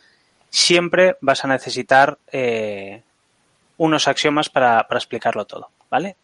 siempre 0.49 1.17
vas 1.21 1.45
a 1.45 1.49
necesitar 1.49 2.17
unos 3.77 4.07
axiomas 4.07 4.49
para, 4.49 4.87
para 4.87 4.97
explicarlo 4.97 5.45
todo, 5.45 5.69
¿vale? 5.91 6.15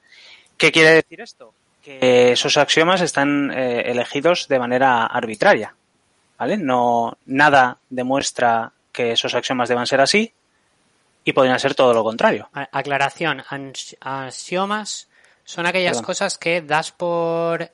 ¿Qué 0.58 0.72
quiere 0.72 0.90
decir 0.90 1.22
esto? 1.22 1.54
Que 1.88 2.34
esos 2.34 2.58
axiomas 2.58 3.00
están 3.00 3.50
eh, 3.52 3.84
elegidos 3.86 4.50
de 4.50 4.60
manera 4.60 5.06
arbitraria, 5.06 5.73
¿vale? 6.38 6.58
No, 6.58 7.17
nada 7.26 7.78
demuestra 7.89 8.73
que 8.91 9.13
esos 9.13 9.34
axiomas 9.34 9.69
deban 9.69 9.88
ser 9.88 10.02
así 10.02 10.34
y 11.23 11.32
podrían 11.32 11.60
ser 11.62 11.76
todo 11.76 11.93
lo 11.93 12.04
contrario. 12.04 12.50
Aclaración, 12.54 13.41
axiomas 14.02 15.08
son 15.45 15.65
aquellas 15.65 15.91
Perdón. 15.91 16.04
cosas 16.04 16.38
que 16.38 16.62
das 16.62 16.91
por 16.91 17.71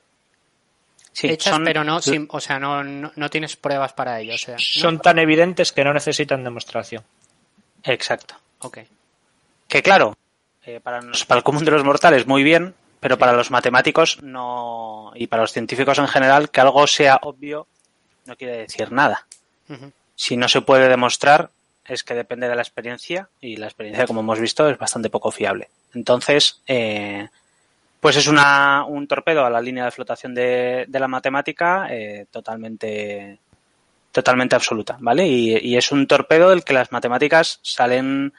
sí, 1.12 1.26
hechas, 1.26 1.54
son... 1.54 1.64
pero 1.64 1.82
no, 1.82 2.00
sin, 2.00 2.28
o 2.30 2.38
sea, 2.38 2.60
no, 2.60 2.84
no, 2.84 3.10
no, 3.16 3.30
tienes 3.30 3.56
pruebas 3.56 3.94
para 3.94 4.20
ello. 4.20 4.34
O 4.34 4.38
sea, 4.38 4.54
son 4.58 5.00
tan 5.00 5.18
evidentes 5.18 5.72
que 5.72 5.82
no 5.82 5.92
necesitan 5.92 6.44
demostración. 6.44 7.02
Exacto. 7.82 8.36
Ok. 8.60 8.78
Que 9.66 9.82
claro, 9.82 10.16
eh, 10.64 10.78
para, 10.80 11.00
nos, 11.00 11.24
para 11.24 11.38
el 11.38 11.44
común 11.44 11.64
de 11.64 11.72
los 11.72 11.82
mortales 11.82 12.28
muy 12.28 12.44
bien, 12.44 12.76
pero 13.04 13.18
para 13.18 13.34
los 13.34 13.50
matemáticos 13.50 14.22
no 14.22 15.12
y 15.14 15.26
para 15.26 15.42
los 15.42 15.52
científicos 15.52 15.98
en 15.98 16.08
general 16.08 16.48
que 16.48 16.62
algo 16.62 16.86
sea 16.86 17.20
obvio 17.20 17.66
no 18.24 18.34
quiere 18.34 18.56
decir 18.56 18.92
nada. 18.92 19.26
Uh 19.68 19.74
-huh. 19.74 19.92
Si 20.14 20.38
no 20.38 20.48
se 20.48 20.62
puede 20.62 20.88
demostrar 20.88 21.50
es 21.86 22.02
que 22.02 22.14
depende 22.14 22.48
de 22.48 22.54
la 22.54 22.62
experiencia 22.62 23.28
y 23.42 23.56
la 23.56 23.66
experiencia 23.66 24.06
como 24.06 24.20
hemos 24.20 24.40
visto 24.40 24.70
es 24.70 24.78
bastante 24.78 25.10
poco 25.10 25.30
fiable. 25.30 25.68
Entonces, 25.92 26.62
eh, 26.66 27.28
pues 28.00 28.16
es 28.16 28.26
una, 28.26 28.86
un 28.86 29.06
torpedo 29.06 29.44
a 29.44 29.50
la 29.50 29.60
línea 29.60 29.84
de 29.84 29.90
flotación 29.90 30.34
de, 30.34 30.86
de 30.88 30.98
la 30.98 31.06
matemática 31.06 31.88
eh, 31.90 32.24
totalmente 32.30 33.38
totalmente 34.12 34.56
absoluta, 34.56 34.96
¿vale? 34.98 35.26
Y, 35.26 35.58
y, 35.58 35.76
es 35.76 35.92
un 35.92 36.06
torpedo 36.06 36.48
del 36.48 36.64
que 36.64 36.72
las 36.72 36.90
matemáticas 36.90 37.58
salen 37.60 38.32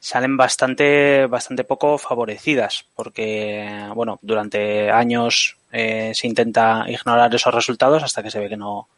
salen 0.00 0.36
bastante, 0.36 1.26
bastante 1.26 1.62
poco 1.62 1.98
favorecidas, 1.98 2.86
porque, 2.96 3.88
bueno, 3.94 4.18
durante 4.22 4.90
años 4.90 5.58
eh, 5.70 6.12
se 6.14 6.26
intenta 6.26 6.86
ignorar 6.88 7.32
esos 7.34 7.54
resultados 7.54 8.02
hasta 8.02 8.22
que 8.22 8.30
se 8.30 8.40
ve 8.40 8.48
que 8.48 8.56
no, 8.56 8.88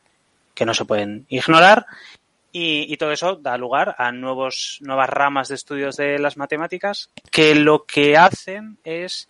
que 0.54 0.64
no 0.64 0.72
se 0.72 0.84
pueden 0.84 1.26
ignorar. 1.28 1.84
Y, 2.52 2.92
y, 2.92 2.96
todo 2.98 3.12
eso 3.12 3.36
da 3.36 3.56
lugar 3.56 3.96
a 3.98 4.12
nuevos, 4.12 4.78
nuevas 4.82 5.08
ramas 5.08 5.48
de 5.48 5.54
estudios 5.54 5.96
de 5.96 6.18
las 6.18 6.36
matemáticas 6.36 7.08
que 7.30 7.54
lo 7.54 7.84
que 7.86 8.18
hacen 8.18 8.76
es 8.84 9.26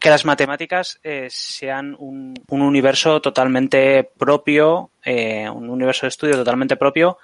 que 0.00 0.10
las 0.10 0.24
matemáticas 0.24 0.98
eh, 1.04 1.28
sean 1.30 1.94
un, 2.00 2.34
un, 2.48 2.62
universo 2.62 3.20
totalmente 3.20 4.10
propio, 4.18 4.90
eh, 5.04 5.48
un 5.48 5.70
universo 5.70 6.06
de 6.06 6.08
estudio 6.08 6.34
totalmente 6.34 6.76
propio 6.76 7.18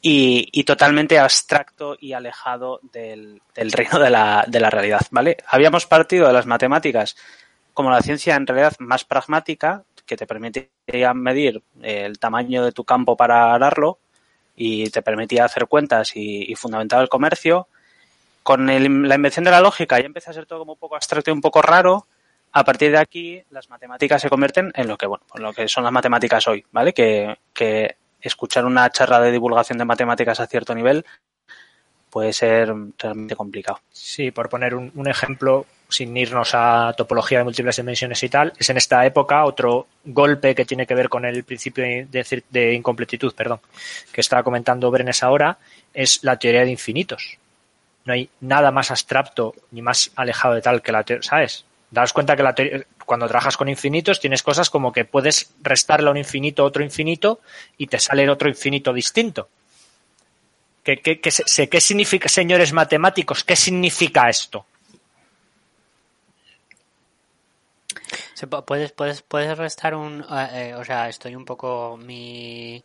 y, 0.00 0.48
y 0.52 0.64
totalmente 0.64 1.18
abstracto 1.18 1.96
y 1.98 2.12
alejado 2.12 2.80
del, 2.92 3.40
reino 3.54 3.98
de 3.98 4.10
la, 4.10 4.44
de 4.46 4.60
la, 4.60 4.70
realidad, 4.70 5.00
¿vale? 5.10 5.36
Habíamos 5.48 5.86
partido 5.86 6.26
de 6.26 6.32
las 6.32 6.46
matemáticas 6.46 7.16
como 7.74 7.90
la 7.90 8.00
ciencia 8.00 8.36
en 8.36 8.46
realidad 8.46 8.74
más 8.78 9.04
pragmática, 9.04 9.84
que 10.06 10.16
te 10.16 10.26
permitía 10.26 11.12
medir 11.14 11.62
el 11.82 12.18
tamaño 12.18 12.64
de 12.64 12.72
tu 12.72 12.84
campo 12.84 13.16
para 13.16 13.52
ararlo 13.52 13.98
y 14.54 14.88
te 14.90 15.02
permitía 15.02 15.44
hacer 15.44 15.66
cuentas 15.66 16.16
y, 16.16 16.50
y 16.50 16.54
fundamentar 16.54 17.02
el 17.02 17.08
comercio. 17.08 17.68
Con 18.42 18.70
el, 18.70 19.08
la 19.08 19.16
invención 19.16 19.44
de 19.44 19.50
la 19.50 19.60
lógica 19.60 19.98
ya 19.98 20.06
empieza 20.06 20.30
a 20.30 20.34
ser 20.34 20.46
todo 20.46 20.60
como 20.60 20.74
un 20.74 20.78
poco 20.78 20.94
abstracto 20.94 21.30
y 21.30 21.34
un 21.34 21.40
poco 21.40 21.60
raro. 21.60 22.06
A 22.52 22.64
partir 22.64 22.92
de 22.92 22.98
aquí, 22.98 23.42
las 23.50 23.68
matemáticas 23.68 24.22
se 24.22 24.30
convierten 24.30 24.72
en 24.74 24.88
lo 24.88 24.96
que, 24.96 25.06
bueno, 25.06 25.24
en 25.34 25.42
lo 25.42 25.52
que 25.52 25.68
son 25.68 25.84
las 25.84 25.92
matemáticas 25.92 26.46
hoy, 26.48 26.64
¿vale? 26.70 26.94
Que 26.94 27.36
escuchar 28.28 28.64
una 28.64 28.88
charla 28.90 29.20
de 29.20 29.32
divulgación 29.32 29.78
de 29.78 29.84
matemáticas 29.84 30.40
a 30.40 30.46
cierto 30.46 30.74
nivel 30.74 31.04
puede 32.16 32.32
ser 32.32 32.72
realmente 32.98 33.36
complicado. 33.36 33.80
Sí, 33.92 34.30
por 34.30 34.48
poner 34.48 34.74
un, 34.74 35.06
ejemplo, 35.06 35.66
sin 35.86 36.16
irnos 36.16 36.52
a 36.54 36.94
topología 36.96 37.38
de 37.38 37.44
múltiples 37.44 37.76
dimensiones 37.76 38.22
y 38.22 38.30
tal, 38.30 38.54
es 38.58 38.70
en 38.70 38.78
esta 38.78 39.04
época 39.04 39.44
otro 39.44 39.86
golpe 40.02 40.54
que 40.54 40.64
tiene 40.64 40.86
que 40.86 40.94
ver 40.94 41.10
con 41.10 41.26
el 41.26 41.44
principio 41.44 41.84
de, 41.84 42.42
de 42.48 42.72
incompletitud, 42.72 43.34
perdón, 43.34 43.60
que 44.10 44.22
estaba 44.22 44.42
comentando 44.42 44.90
Brenes 44.90 45.22
ahora, 45.22 45.58
es 45.92 46.24
la 46.24 46.38
teoría 46.38 46.64
de 46.64 46.70
infinitos. 46.70 47.36
No 48.06 48.14
hay 48.14 48.30
nada 48.40 48.70
más 48.70 48.90
abstracto 48.90 49.54
ni 49.72 49.82
más 49.82 50.10
alejado 50.16 50.54
de 50.54 50.62
tal 50.62 50.80
que 50.80 50.92
la 50.92 51.02
teoría, 51.02 51.22
¿sabes? 51.22 51.65
Daos 51.90 52.12
cuenta 52.12 52.36
que 52.36 52.42
la 52.42 52.54
cuando 53.04 53.28
trabajas 53.28 53.56
con 53.56 53.68
infinitos 53.68 54.20
tienes 54.20 54.42
cosas 54.42 54.70
como 54.70 54.92
que 54.92 55.04
puedes 55.04 55.54
restarle 55.62 56.08
a 56.08 56.10
un 56.10 56.16
infinito 56.16 56.64
otro 56.64 56.82
infinito 56.82 57.40
y 57.78 57.86
te 57.86 57.98
sale 57.98 58.28
otro 58.28 58.48
infinito 58.48 58.92
distinto. 58.92 59.48
¿Qué, 60.82 60.98
qué, 60.98 61.20
qué, 61.20 61.68
qué 61.68 61.80
significa, 61.80 62.28
señores 62.28 62.72
matemáticos, 62.72 63.44
qué 63.44 63.56
significa 63.56 64.28
esto? 64.28 64.66
Puedes, 68.66 68.92
puedes, 68.92 69.22
puedes 69.22 69.56
restar 69.56 69.94
un. 69.94 70.24
Eh, 70.52 70.74
o 70.76 70.84
sea, 70.84 71.08
estoy 71.08 71.34
un 71.34 71.44
poco. 71.44 71.96
Mi, 71.96 72.84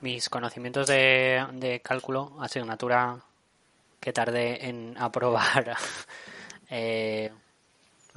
mis 0.00 0.28
conocimientos 0.28 0.86
de, 0.86 1.44
de 1.52 1.80
cálculo, 1.80 2.36
asignatura 2.40 3.18
que 4.00 4.12
tardé 4.12 4.66
en 4.68 4.96
aprobar 4.98 5.76
eh, 6.70 7.30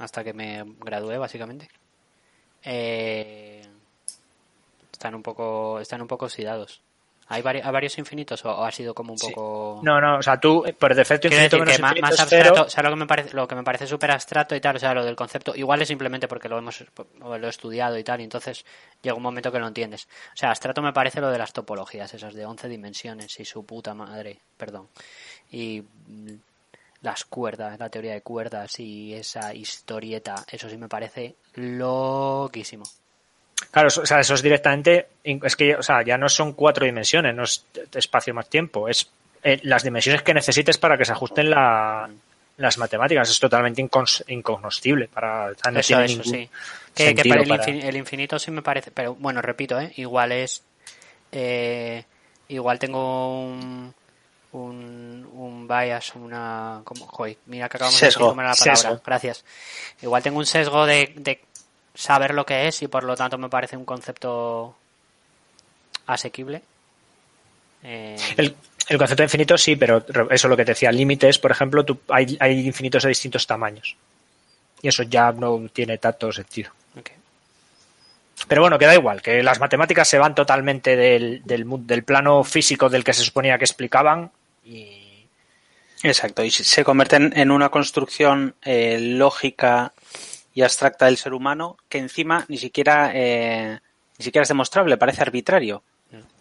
hasta 0.02 0.24
que 0.24 0.32
me 0.32 0.64
gradué, 0.80 1.18
básicamente. 1.18 1.68
Eh, 2.64 3.62
están 4.92 5.14
un 5.14 5.22
poco 5.22 5.80
están 5.80 6.02
un 6.02 6.08
poco 6.08 6.26
oxidados. 6.26 6.80
¿Hay 7.28 7.40
varios, 7.40 7.64
¿Hay 7.64 7.72
varios 7.72 7.96
infinitos 7.96 8.44
o, 8.44 8.50
o, 8.50 8.64
ha 8.64 8.70
sido 8.72 8.92
como 8.94 9.14
un 9.14 9.18
poco...? 9.18 9.78
Sí. 9.80 9.86
No, 9.86 10.00
no, 10.00 10.18
o 10.18 10.22
sea, 10.22 10.38
tú 10.38 10.64
por 10.78 10.94
defecto 10.94 11.28
infinito 11.28 11.56
decir 11.56 11.76
que 11.76 11.80
más, 11.80 11.94
más 12.02 12.20
abstracto, 12.20 12.64
o 12.64 12.68
sea, 12.68 12.82
lo 12.82 12.90
que 12.90 12.96
me 12.96 13.06
parece, 13.06 13.34
lo 13.34 13.48
que 13.48 13.54
me 13.54 13.62
parece 13.62 13.86
súper 13.86 14.10
abstracto 14.10 14.54
y 14.54 14.60
tal, 14.60 14.76
o 14.76 14.78
sea, 14.78 14.92
lo 14.92 15.04
del 15.04 15.16
concepto, 15.16 15.54
igual 15.54 15.80
es 15.80 15.88
simplemente 15.88 16.28
porque 16.28 16.48
lo 16.48 16.58
hemos 16.58 16.84
lo 17.20 17.46
he 17.46 17.48
estudiado 17.48 17.96
y 17.96 18.04
tal, 18.04 18.20
y 18.20 18.24
entonces 18.24 18.66
llega 19.00 19.16
un 19.16 19.22
momento 19.22 19.50
que 19.50 19.60
lo 19.60 19.66
entiendes. 19.66 20.08
O 20.34 20.36
sea, 20.36 20.50
abstracto 20.50 20.82
me 20.82 20.92
parece 20.92 21.20
lo 21.22 21.30
de 21.30 21.38
las 21.38 21.54
topologías, 21.54 22.12
esas 22.12 22.34
de 22.34 22.44
11 22.44 22.68
dimensiones 22.68 23.40
y 23.40 23.46
su 23.46 23.64
puta 23.64 23.94
madre, 23.94 24.40
perdón. 24.58 24.88
Y 25.50 25.82
las 27.02 27.24
cuerdas, 27.24 27.78
la 27.78 27.88
teoría 27.88 28.12
de 28.12 28.22
cuerdas 28.22 28.78
y 28.80 29.14
esa 29.14 29.54
historieta, 29.54 30.44
eso 30.50 30.68
sí 30.68 30.76
me 30.76 30.88
parece 30.88 31.34
loquísimo. 31.54 32.84
Claro, 33.70 33.88
o 33.88 34.06
sea, 34.06 34.20
eso 34.20 34.34
es 34.34 34.42
directamente, 34.42 35.08
es 35.22 35.56
que, 35.56 35.76
o 35.76 35.82
sea, 35.82 36.02
ya 36.02 36.18
no 36.18 36.28
son 36.28 36.52
cuatro 36.52 36.84
dimensiones, 36.84 37.34
no 37.34 37.44
es 37.44 37.64
espacio 37.94 38.34
más 38.34 38.48
tiempo, 38.48 38.88
es 38.88 39.08
eh, 39.42 39.60
las 39.64 39.82
dimensiones 39.82 40.22
que 40.22 40.34
necesites 40.34 40.78
para 40.78 40.96
que 40.96 41.04
se 41.04 41.12
ajusten 41.12 41.50
la, 41.50 42.08
las 42.56 42.78
matemáticas. 42.78 43.30
Es 43.30 43.40
totalmente 43.40 43.80
incons, 43.80 44.24
incognoscible 44.28 45.08
para. 45.08 45.46
O 45.46 45.54
sea, 45.54 45.72
no 45.72 45.80
eso, 45.80 46.00
eso 46.00 46.24
sí. 46.24 46.48
Que, 46.94 47.14
que 47.14 47.28
para 47.28 47.42
el, 47.42 47.48
para... 47.48 47.64
el, 47.64 47.96
infinito 47.96 48.38
sí 48.38 48.50
me 48.50 48.62
parece, 48.62 48.90
pero 48.90 49.14
bueno, 49.14 49.42
repito, 49.42 49.80
¿eh? 49.80 49.92
igual 49.96 50.32
es. 50.32 50.62
Eh, 51.32 52.04
igual 52.48 52.78
tengo 52.78 53.42
un. 53.42 53.94
Un, 54.52 55.26
un 55.32 55.66
bias, 55.66 56.14
una. 56.14 56.82
Como, 56.84 57.06
joder, 57.06 57.38
mira 57.46 57.68
que 57.68 57.76
acabamos 57.78 57.98
sesgo, 57.98 58.34
de 58.34 58.42
decir 58.42 58.44
la 58.44 58.54
palabra. 58.54 58.76
Sesgo. 58.76 59.00
Gracias. 59.04 59.44
Igual 60.02 60.22
tengo 60.22 60.38
un 60.38 60.46
sesgo 60.46 60.84
de, 60.84 61.14
de 61.16 61.40
saber 61.94 62.34
lo 62.34 62.44
que 62.44 62.68
es 62.68 62.82
y 62.82 62.88
por 62.88 63.04
lo 63.04 63.16
tanto 63.16 63.38
me 63.38 63.48
parece 63.48 63.76
un 63.76 63.84
concepto 63.84 64.76
asequible. 66.06 66.62
Eh... 67.82 68.16
El, 68.36 68.54
el, 68.88 68.98
concepto 68.98 69.22
de 69.22 69.26
infinito 69.26 69.58
sí, 69.58 69.76
pero 69.76 70.04
eso 70.08 70.26
es 70.30 70.44
lo 70.44 70.56
que 70.56 70.64
te 70.64 70.72
decía, 70.72 70.92
límites, 70.92 71.38
por 71.38 71.50
ejemplo, 71.50 71.84
tú, 71.84 72.00
hay, 72.08 72.36
hay, 72.40 72.66
infinitos 72.66 73.02
de 73.02 73.08
distintos 73.08 73.46
tamaños. 73.46 73.96
Y 74.80 74.88
eso 74.88 75.02
ya 75.04 75.32
no 75.32 75.68
tiene 75.72 75.98
tanto 75.98 76.32
sentido. 76.32 76.72
Okay. 76.98 77.16
Pero 78.48 78.62
bueno, 78.62 78.78
que 78.78 78.86
da 78.86 78.94
igual, 78.94 79.22
que 79.22 79.42
las 79.42 79.60
matemáticas 79.60 80.08
se 80.08 80.18
van 80.18 80.34
totalmente 80.34 80.96
del, 80.96 81.42
del, 81.44 81.64
del 81.86 82.02
plano 82.02 82.42
físico 82.44 82.88
del 82.88 83.04
que 83.04 83.12
se 83.12 83.22
suponía 83.22 83.58
que 83.58 83.64
explicaban 83.64 84.30
Exacto, 86.02 86.44
y 86.44 86.50
se 86.50 86.84
convierten 86.84 87.32
en 87.36 87.50
una 87.50 87.68
construcción 87.68 88.56
eh, 88.62 88.98
lógica 89.00 89.92
y 90.54 90.62
abstracta 90.62 91.06
del 91.06 91.16
ser 91.16 91.32
humano 91.32 91.76
que 91.88 91.98
encima 91.98 92.44
ni 92.48 92.58
siquiera 92.58 93.12
eh, 93.14 93.78
ni 94.18 94.24
siquiera 94.24 94.42
es 94.42 94.48
demostrable, 94.48 94.96
parece 94.96 95.22
arbitrario. 95.22 95.82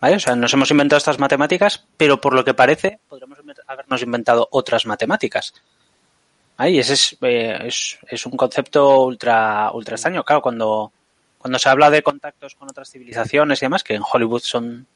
¿Vale? 0.01 0.17
O 0.17 0.19
sea, 0.19 0.36
nos 0.36 0.53
hemos 0.53 0.69
inventado 0.69 0.97
estas 0.97 1.19
matemáticas, 1.19 1.86
pero 1.95 2.19
por 2.19 2.34
lo 2.34 2.43
que 2.43 2.53
parece 2.53 2.99
podríamos 3.07 3.39
habernos 3.67 4.01
inventado 4.01 4.47
otras 4.51 4.86
matemáticas. 4.86 5.53
¿Vale? 6.57 6.71
Y 6.71 6.79
ese 6.79 6.93
es, 6.93 7.17
eh, 7.21 7.57
es, 7.63 7.97
es, 8.10 8.25
un 8.25 8.36
concepto 8.36 9.03
ultra, 9.03 9.71
ultra 9.71 9.95
extraño. 9.95 10.25
Claro, 10.25 10.41
cuando, 10.41 10.91
cuando 11.38 11.57
se 11.57 11.69
habla 11.69 11.89
de 11.89 12.03
contactos 12.03 12.55
con 12.55 12.69
otras 12.69 12.91
civilizaciones 12.91 13.62
y 13.62 13.65
demás, 13.65 13.84
que 13.84 13.95
en 13.95 14.03
Hollywood 14.03 14.41
son, 14.41 14.88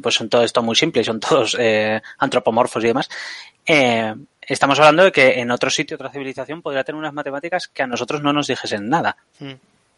pues 0.00 0.14
son 0.14 0.28
todo 0.28 0.42
esto 0.42 0.62
muy 0.62 0.76
simple, 0.76 1.04
son 1.04 1.20
todos 1.20 1.56
eh, 1.58 2.00
antropomorfos 2.18 2.82
y 2.84 2.88
demás, 2.88 3.08
eh, 3.66 4.14
estamos 4.40 4.78
hablando 4.78 5.04
de 5.04 5.12
que 5.12 5.40
en 5.40 5.50
otro 5.50 5.70
sitio, 5.70 5.96
otra 5.96 6.10
civilización, 6.10 6.62
podría 6.62 6.84
tener 6.84 6.98
unas 6.98 7.12
matemáticas 7.12 7.68
que 7.68 7.82
a 7.82 7.86
nosotros 7.86 8.22
no 8.22 8.32
nos 8.32 8.46
dijesen 8.46 8.88
nada. 8.88 9.16
Mm. 9.38 9.52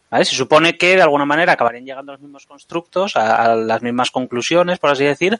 ¿Vale? 0.09 0.25
Se 0.25 0.35
supone 0.35 0.77
que 0.77 0.95
de 0.95 1.01
alguna 1.01 1.25
manera 1.25 1.53
acabarían 1.53 1.85
llegando 1.85 2.11
a 2.11 2.15
los 2.15 2.21
mismos 2.21 2.45
constructos, 2.45 3.15
a, 3.15 3.43
a, 3.43 3.55
las 3.55 3.81
mismas 3.81 4.11
conclusiones, 4.11 4.77
por 4.77 4.91
así 4.91 5.03
decir, 5.03 5.39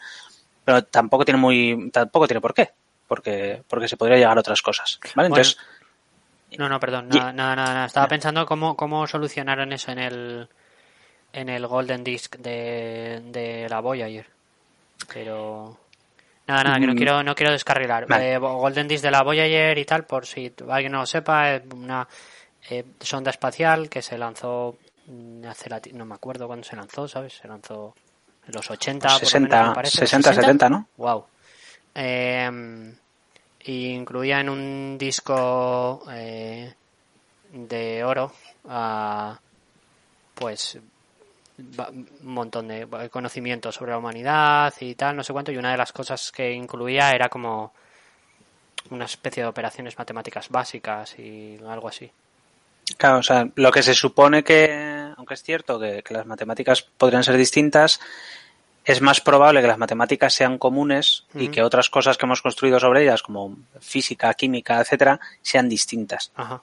pero 0.63 0.83
tampoco 0.83 1.23
tiene 1.23 1.39
muy, 1.39 1.91
tampoco 1.93 2.27
tiene 2.27 2.41
por 2.41 2.53
qué, 2.53 2.71
porque, 3.07 3.63
porque 3.67 3.87
se 3.87 3.95
podría 3.95 4.17
llegar 4.17 4.37
a 4.37 4.39
otras 4.39 4.61
cosas. 4.61 4.99
¿Vale? 5.15 5.29
Bueno, 5.29 5.35
Entonces. 5.35 5.57
No, 6.57 6.69
no, 6.69 6.79
perdón, 6.79 7.09
nada, 7.09 7.31
nada, 7.33 7.55
nada. 7.55 7.85
Estaba 7.85 8.07
pensando 8.07 8.45
cómo, 8.45 8.75
cómo 8.75 9.05
solucionaron 9.07 9.73
eso 9.73 9.91
en 9.91 9.99
el, 9.99 10.49
en 11.33 11.49
el 11.49 11.67
Golden 11.67 12.03
Disc 12.03 12.37
de, 12.37 13.21
de 13.25 13.67
la 13.69 13.81
Voyager. 13.81 14.34
Pero. 15.13 15.77
Nada, 16.47 16.63
nada, 16.63 16.79
que 16.79 16.87
no 16.87 16.95
quiero, 16.95 17.23
no 17.23 17.33
quiero 17.33 17.51
descarrilar. 17.51 18.05
Vale. 18.07 18.33
Eh, 18.33 18.37
Golden 18.37 18.87
Disc 18.87 19.03
de 19.03 19.11
la 19.11 19.23
Voyager 19.23 19.77
y 19.77 19.85
tal, 19.85 20.05
por 20.05 20.27
si 20.27 20.53
alguien 20.69 20.91
no 20.91 20.99
lo 20.99 21.05
sepa, 21.05 21.55
es 21.55 21.63
una 21.73 22.07
eh, 22.69 22.85
sonda 22.99 23.31
espacial 23.31 23.89
que 23.89 24.01
se 24.01 24.17
lanzó 24.17 24.77
hace 25.47 25.69
la, 25.69 25.81
no 25.93 26.05
me 26.05 26.15
acuerdo 26.15 26.47
cuándo 26.47 26.65
se 26.65 26.75
lanzó, 26.75 27.07
¿sabes? 27.07 27.33
Se 27.33 27.47
lanzó 27.47 27.95
en 28.47 28.53
los 28.53 28.69
80, 28.69 29.09
60, 29.09 29.29
por 29.29 29.41
lo 29.41 29.49
menos, 29.49 29.69
me 29.69 29.75
parece. 29.75 29.97
60, 29.97 30.29
60, 30.29 30.41
70, 30.41 30.69
¿no? 30.69 30.87
Wow. 30.97 31.25
Eh, 31.95 32.93
y 33.65 33.87
incluía 33.89 34.39
en 34.39 34.49
un 34.49 34.97
disco 34.97 36.03
eh, 36.11 36.73
de 37.51 38.03
oro 38.03 38.31
uh, 38.65 39.33
pues 40.35 40.77
un 41.57 42.07
montón 42.21 42.67
de 42.67 42.87
conocimiento 43.09 43.71
sobre 43.71 43.91
la 43.91 43.97
humanidad 43.97 44.73
y 44.79 44.95
tal, 44.95 45.15
no 45.15 45.23
sé 45.23 45.33
cuánto, 45.33 45.51
y 45.51 45.57
una 45.57 45.71
de 45.71 45.77
las 45.77 45.91
cosas 45.91 46.31
que 46.31 46.51
incluía 46.51 47.11
era 47.11 47.29
como 47.29 47.73
una 48.89 49.05
especie 49.05 49.43
de 49.43 49.49
operaciones 49.49 49.97
matemáticas 49.97 50.49
básicas 50.49 51.17
y 51.17 51.57
algo 51.67 51.87
así. 51.87 52.11
Claro, 52.97 53.19
o 53.19 53.23
sea, 53.23 53.47
lo 53.55 53.71
que 53.71 53.81
se 53.81 53.95
supone 53.95 54.43
que, 54.43 55.11
aunque 55.17 55.33
es 55.33 55.43
cierto 55.43 55.79
que, 55.79 56.03
que 56.03 56.13
las 56.13 56.25
matemáticas 56.25 56.83
podrían 56.83 57.23
ser 57.23 57.35
distintas, 57.35 57.99
es 58.85 59.01
más 59.01 59.19
probable 59.19 59.61
que 59.61 59.67
las 59.67 59.79
matemáticas 59.79 60.33
sean 60.33 60.59
comunes 60.59 61.25
y 61.33 61.47
que 61.47 61.63
otras 61.63 61.89
cosas 61.89 62.17
que 62.17 62.25
hemos 62.27 62.43
construido 62.43 62.79
sobre 62.79 63.01
ellas, 63.01 63.23
como 63.23 63.57
física, 63.79 64.31
química, 64.35 64.79
etcétera, 64.79 65.19
sean 65.41 65.67
distintas. 65.67 66.31
Ajá. 66.35 66.61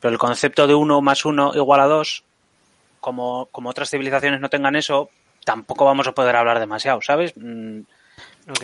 Pero 0.00 0.12
el 0.12 0.18
concepto 0.18 0.66
de 0.66 0.74
1 0.74 1.00
más 1.02 1.24
1 1.26 1.52
igual 1.54 1.80
a 1.80 1.86
2, 1.86 2.24
como, 3.02 3.46
como 3.52 3.68
otras 3.68 3.90
civilizaciones 3.90 4.40
no 4.40 4.48
tengan 4.48 4.76
eso, 4.76 5.10
tampoco 5.44 5.84
vamos 5.84 6.06
a 6.06 6.12
poder 6.12 6.34
hablar 6.36 6.58
demasiado, 6.58 7.02
¿sabes? 7.02 7.34
Mm, 7.36 7.80
Ok. 8.48 8.62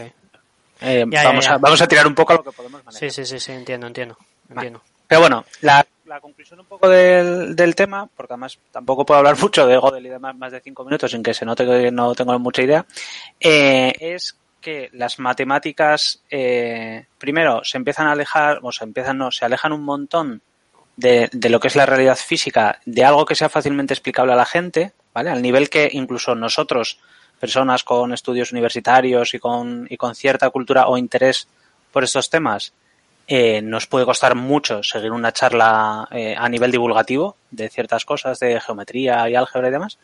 eh, 0.81 1.05
Ya, 1.11 1.25
vamos, 1.25 1.45
ya. 1.45 1.55
A, 1.55 1.59
vamos 1.59 1.83
a 1.83 1.87
tirar 1.89 2.07
un 2.07 2.15
poco 2.15 2.33
a 2.33 2.37
lo 2.37 2.45
que 2.45 2.53
podemos 2.53 2.83
manejar. 2.85 3.11
Sí, 3.11 3.11
sí, 3.11 3.27
sí, 3.27 3.39
sí, 3.41 3.53
entiendo, 3.53 3.87
entiendo. 3.89 4.17
Entiendo. 4.49 4.81
Pero 5.07 5.21
bueno, 5.23 5.45
la, 5.63 5.85
la 6.07 6.21
conclusión 6.21 6.61
un 6.61 6.67
poco 6.67 6.89
del, 6.89 7.57
del 7.57 7.75
tema, 7.75 8.07
porque 8.15 8.33
además 8.35 8.59
tampoco 8.71 9.05
puedo 9.05 9.19
hablar 9.19 9.37
mucho 9.43 9.67
de 9.67 9.77
Godel 9.77 10.07
y 10.07 10.11
demás 10.11 10.37
más 10.37 10.53
de 10.53 10.61
cinco 10.61 10.85
minutos 10.85 11.11
sin 11.11 11.23
que 11.23 11.35
se 11.35 11.45
note 11.45 11.67
que 11.67 11.91
no 11.91 12.15
tengo 12.15 12.39
mucha 12.39 12.63
idea, 12.63 12.87
eh, 13.41 13.93
es 13.99 14.37
que 14.61 14.91
las 14.93 15.19
matemáticas, 15.19 16.23
eh, 16.31 17.07
primero, 17.19 17.63
se 17.65 17.77
empiezan 17.79 18.07
a 18.09 18.13
alejar, 18.13 18.59
o 18.63 18.71
se 18.73 18.85
empiezan, 18.85 19.19
no, 19.19 19.31
se 19.31 19.45
alejan 19.45 19.73
un 19.73 19.83
montón 19.85 20.43
de, 20.99 21.29
de 21.33 21.49
lo 21.49 21.61
que 21.61 21.69
es 21.69 21.77
la 21.77 21.87
realidad 21.87 22.17
física, 22.17 22.81
de 22.85 23.05
algo 23.05 23.25
que 23.25 23.37
sea 23.37 23.49
fácilmente 23.49 23.95
explicable 23.95 24.33
a 24.33 24.37
la 24.37 24.45
gente, 24.45 24.93
¿vale? 25.15 25.31
Al 25.31 25.41
nivel 25.41 25.71
que 25.71 25.89
incluso 25.93 26.35
nosotros, 26.35 26.99
personas 27.39 27.85
con 27.85 28.13
estudios 28.13 28.51
universitarios 28.51 29.33
y 29.33 29.39
con, 29.39 29.87
y 29.89 29.97
con 29.97 30.17
cierta 30.17 30.51
cultura 30.51 30.89
o 30.89 30.99
interés 30.99 31.47
por 31.93 32.03
estos 32.03 32.31
temas, 32.31 32.73
eh, 33.29 33.63
nos 33.63 33.87
puede 33.87 34.07
costar 34.07 34.35
mucho 34.35 34.83
seguir 34.83 35.13
una 35.13 35.33
charla 35.33 36.09
eh, 36.11 36.35
a 36.37 36.49
nivel 36.49 36.73
divulgativo 36.73 37.37
de 37.53 37.69
ciertas 37.69 38.05
cosas 38.05 38.41
de 38.41 38.61
geometría 38.61 39.29
y 39.31 39.37
álgebra 39.37 39.69
y 39.69 39.73
demás. 39.73 39.99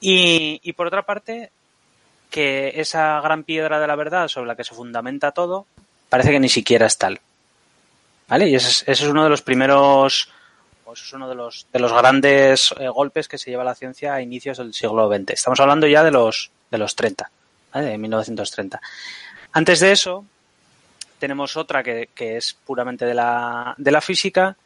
Y, 0.00 0.60
y 0.62 0.72
por 0.74 0.86
otra 0.86 1.02
parte, 1.02 1.50
que 2.30 2.72
esa 2.76 3.20
gran 3.20 3.42
piedra 3.42 3.80
de 3.80 3.88
la 3.88 3.96
verdad 3.96 4.28
sobre 4.28 4.46
la 4.46 4.54
que 4.54 4.62
se 4.62 4.76
fundamenta 4.76 5.32
todo 5.32 5.66
parece 6.08 6.30
que 6.30 6.38
ni 6.38 6.48
siquiera 6.48 6.86
es 6.86 6.98
tal. 6.98 7.20
¿Vale? 8.28 8.48
Y 8.48 8.54
ese 8.54 8.68
es, 8.68 8.82
ese 8.82 9.04
es 9.04 9.10
uno 9.10 9.24
de 9.24 9.30
los 9.30 9.42
primeros, 9.42 10.28
o 10.84 10.92
ese 10.92 11.04
es 11.04 11.12
uno 11.14 11.28
de 11.28 11.34
los, 11.34 11.66
de 11.72 11.78
los 11.78 11.92
grandes 11.92 12.74
eh, 12.78 12.88
golpes 12.88 13.26
que 13.26 13.38
se 13.38 13.50
lleva 13.50 13.64
la 13.64 13.74
ciencia 13.74 14.14
a 14.14 14.20
inicios 14.20 14.58
del 14.58 14.74
siglo 14.74 15.08
XX. 15.08 15.30
Estamos 15.30 15.60
hablando 15.60 15.86
ya 15.86 16.04
de 16.04 16.10
los, 16.10 16.50
de 16.70 16.78
los 16.78 16.94
30, 16.94 17.30
¿vale? 17.72 17.86
de 17.86 17.98
1930. 17.98 18.80
Antes 19.52 19.80
de 19.80 19.92
eso, 19.92 20.26
tenemos 21.18 21.56
otra 21.56 21.82
que, 21.82 22.10
que 22.14 22.36
es 22.36 22.54
puramente 22.66 23.06
de 23.06 23.14
la, 23.14 23.74
de 23.78 23.90
la 23.90 24.02
física, 24.02 24.56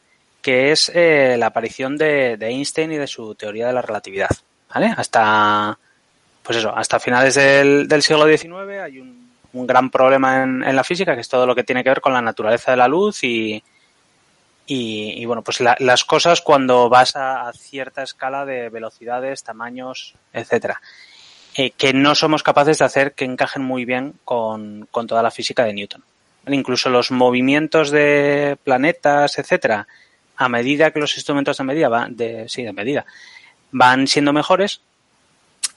que 0.40 0.72
es 0.72 0.90
eh, 0.92 1.37
la 1.38 1.46
aparición 1.46 1.96
de, 1.96 2.37
de 2.37 2.46
Einstein 2.48 2.90
y 2.90 2.96
de 2.96 3.07
su 3.07 3.37
teoría 3.37 3.68
de 3.68 3.72
la 3.72 3.83
relatividad. 3.83 4.31
¿Vale? 4.75 4.92
Hasta, 4.96 5.79
pues 6.42 6.59
eso, 6.59 6.75
hasta 6.75 6.98
finales 6.98 7.35
del, 7.35 7.87
del 7.87 8.03
siglo 8.03 8.27
XIX 8.27 8.81
hay 8.83 8.98
un, 8.98 9.22
un 9.53 9.67
gran 9.67 9.91
problema 9.91 10.43
en, 10.43 10.77
la 10.77 10.85
física, 10.85 11.15
que 11.15 11.21
es 11.21 11.29
todo 11.29 11.47
lo 11.47 11.55
que 11.55 11.65
tiene 11.65 11.83
que 11.83 11.91
ver 11.91 12.01
con 12.01 12.12
la 12.12 12.23
naturaleza 12.23 12.71
de 12.71 12.77
la 12.77 12.88
luz 12.88 13.23
y, 13.25 13.62
y, 14.67 15.25
bueno, 15.27 15.43
pues 15.43 15.61
la, 15.61 15.77
las 15.81 16.05
cosas 16.05 16.41
cuando 16.41 16.88
vas 16.88 17.17
a, 17.17 17.49
a, 17.49 17.53
cierta 17.53 18.03
escala 18.03 18.45
de 18.47 18.71
velocidades, 18.71 19.43
tamaños, 19.43 20.15
etcétera, 20.33 20.81
eh, 21.55 21.73
que 21.73 21.93
no 21.93 22.15
somos 22.15 22.43
capaces 22.43 22.79
de 22.79 22.85
hacer 22.87 23.12
que 23.12 23.27
encajen 23.27 23.62
muy 23.62 23.85
bien 23.85 24.15
con, 24.25 24.88
con 24.91 25.07
toda 25.07 25.23
la 25.23 25.31
física 25.31 25.65
de 25.65 25.75
Newton. 25.75 26.03
Incluso 26.47 26.88
los 26.88 27.11
movimientos 27.11 27.91
de 27.91 28.57
planetas, 28.65 29.38
etcétera, 29.38 29.87
a 30.37 30.49
medida 30.49 30.91
que 30.91 31.01
los 31.01 31.15
instrumentos 31.17 31.59
de 31.59 31.65
medida 31.65 31.88
van, 31.88 32.17
de, 32.17 32.49
sí, 32.49 32.62
de 32.62 32.73
medida, 32.73 33.05
van 33.71 34.07
siendo 34.07 34.33
mejores, 34.33 34.81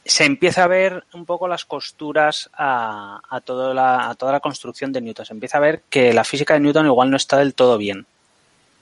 se 0.06 0.24
empieza 0.24 0.64
a 0.64 0.68
ver 0.68 1.04
un 1.14 1.26
poco 1.26 1.48
las 1.48 1.66
costuras 1.66 2.50
a, 2.54 3.20
a, 3.28 3.42
toda 3.42 3.74
la, 3.74 4.08
a 4.10 4.16
toda 4.16 4.32
la 4.32 4.40
construcción 4.40 4.92
de 4.94 5.02
Newton. 5.02 5.26
Se 5.26 5.34
empieza 5.34 5.58
a 5.58 5.62
ver 5.62 5.82
que 5.90 6.14
la 6.14 6.24
física 6.24 6.54
de 6.54 6.60
Newton 6.60 6.86
igual 6.86 7.10
no 7.10 7.18
está 7.18 7.38
del 7.38 7.56
todo 7.56 7.78
bien. 7.78 8.06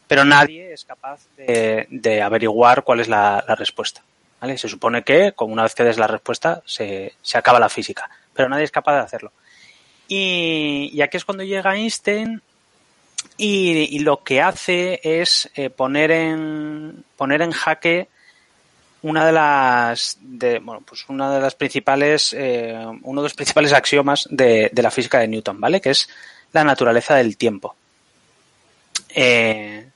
Pero 0.07 0.25
nadie 0.25 0.73
es 0.73 0.83
capaz 0.83 1.21
de, 1.37 2.21
averiguar 2.21 2.83
cuál 2.83 2.99
es 2.99 3.07
la, 3.07 3.41
respuesta. 3.57 4.03
Se 4.57 4.67
supone 4.67 5.03
que, 5.03 5.31
como 5.31 5.53
una 5.53 5.63
vez 5.63 5.73
que 5.73 5.85
des 5.85 5.97
la 5.97 6.07
respuesta, 6.07 6.61
se, 6.65 7.13
se 7.21 7.37
acaba 7.37 7.59
la 7.59 7.69
física. 7.69 8.09
Pero 8.33 8.49
nadie 8.49 8.65
es 8.65 8.71
capaz 8.71 8.95
de 8.95 8.99
hacerlo. 8.99 9.31
Y, 10.09 11.01
aquí 11.01 11.15
es 11.15 11.23
cuando 11.23 11.45
llega 11.45 11.75
Einstein 11.75 12.41
y, 13.37 13.95
y 13.95 13.99
lo 13.99 14.23
que 14.23 14.41
hace 14.41 14.99
es 15.01 15.49
eh, 15.55 15.69
poner, 15.69 16.11
en, 16.11 17.05
poner 17.15 17.41
en 17.41 17.51
jaque 17.51 18.09
una 19.03 19.25
de 19.25 19.31
las 19.31 20.17
de, 20.21 20.59
bueno 20.59 20.81
pues 20.85 21.05
una 21.09 21.33
de 21.33 21.41
las 21.41 21.55
principales 21.55 22.33
eh, 22.37 22.73
uno 23.03 23.21
de 23.21 23.25
los 23.25 23.33
principales 23.33 23.73
axiomas 23.73 24.27
de, 24.31 24.69
de, 24.71 24.81
la 24.81 24.91
física 24.91 25.19
de 25.19 25.27
Newton 25.27 25.59
vale 25.59 25.81
que 25.81 25.91
es 25.91 26.09
la 26.51 26.63
naturaleza 26.63 27.15
del 27.15 27.37
tiempo. 27.37 27.75
Eh, 29.09 29.87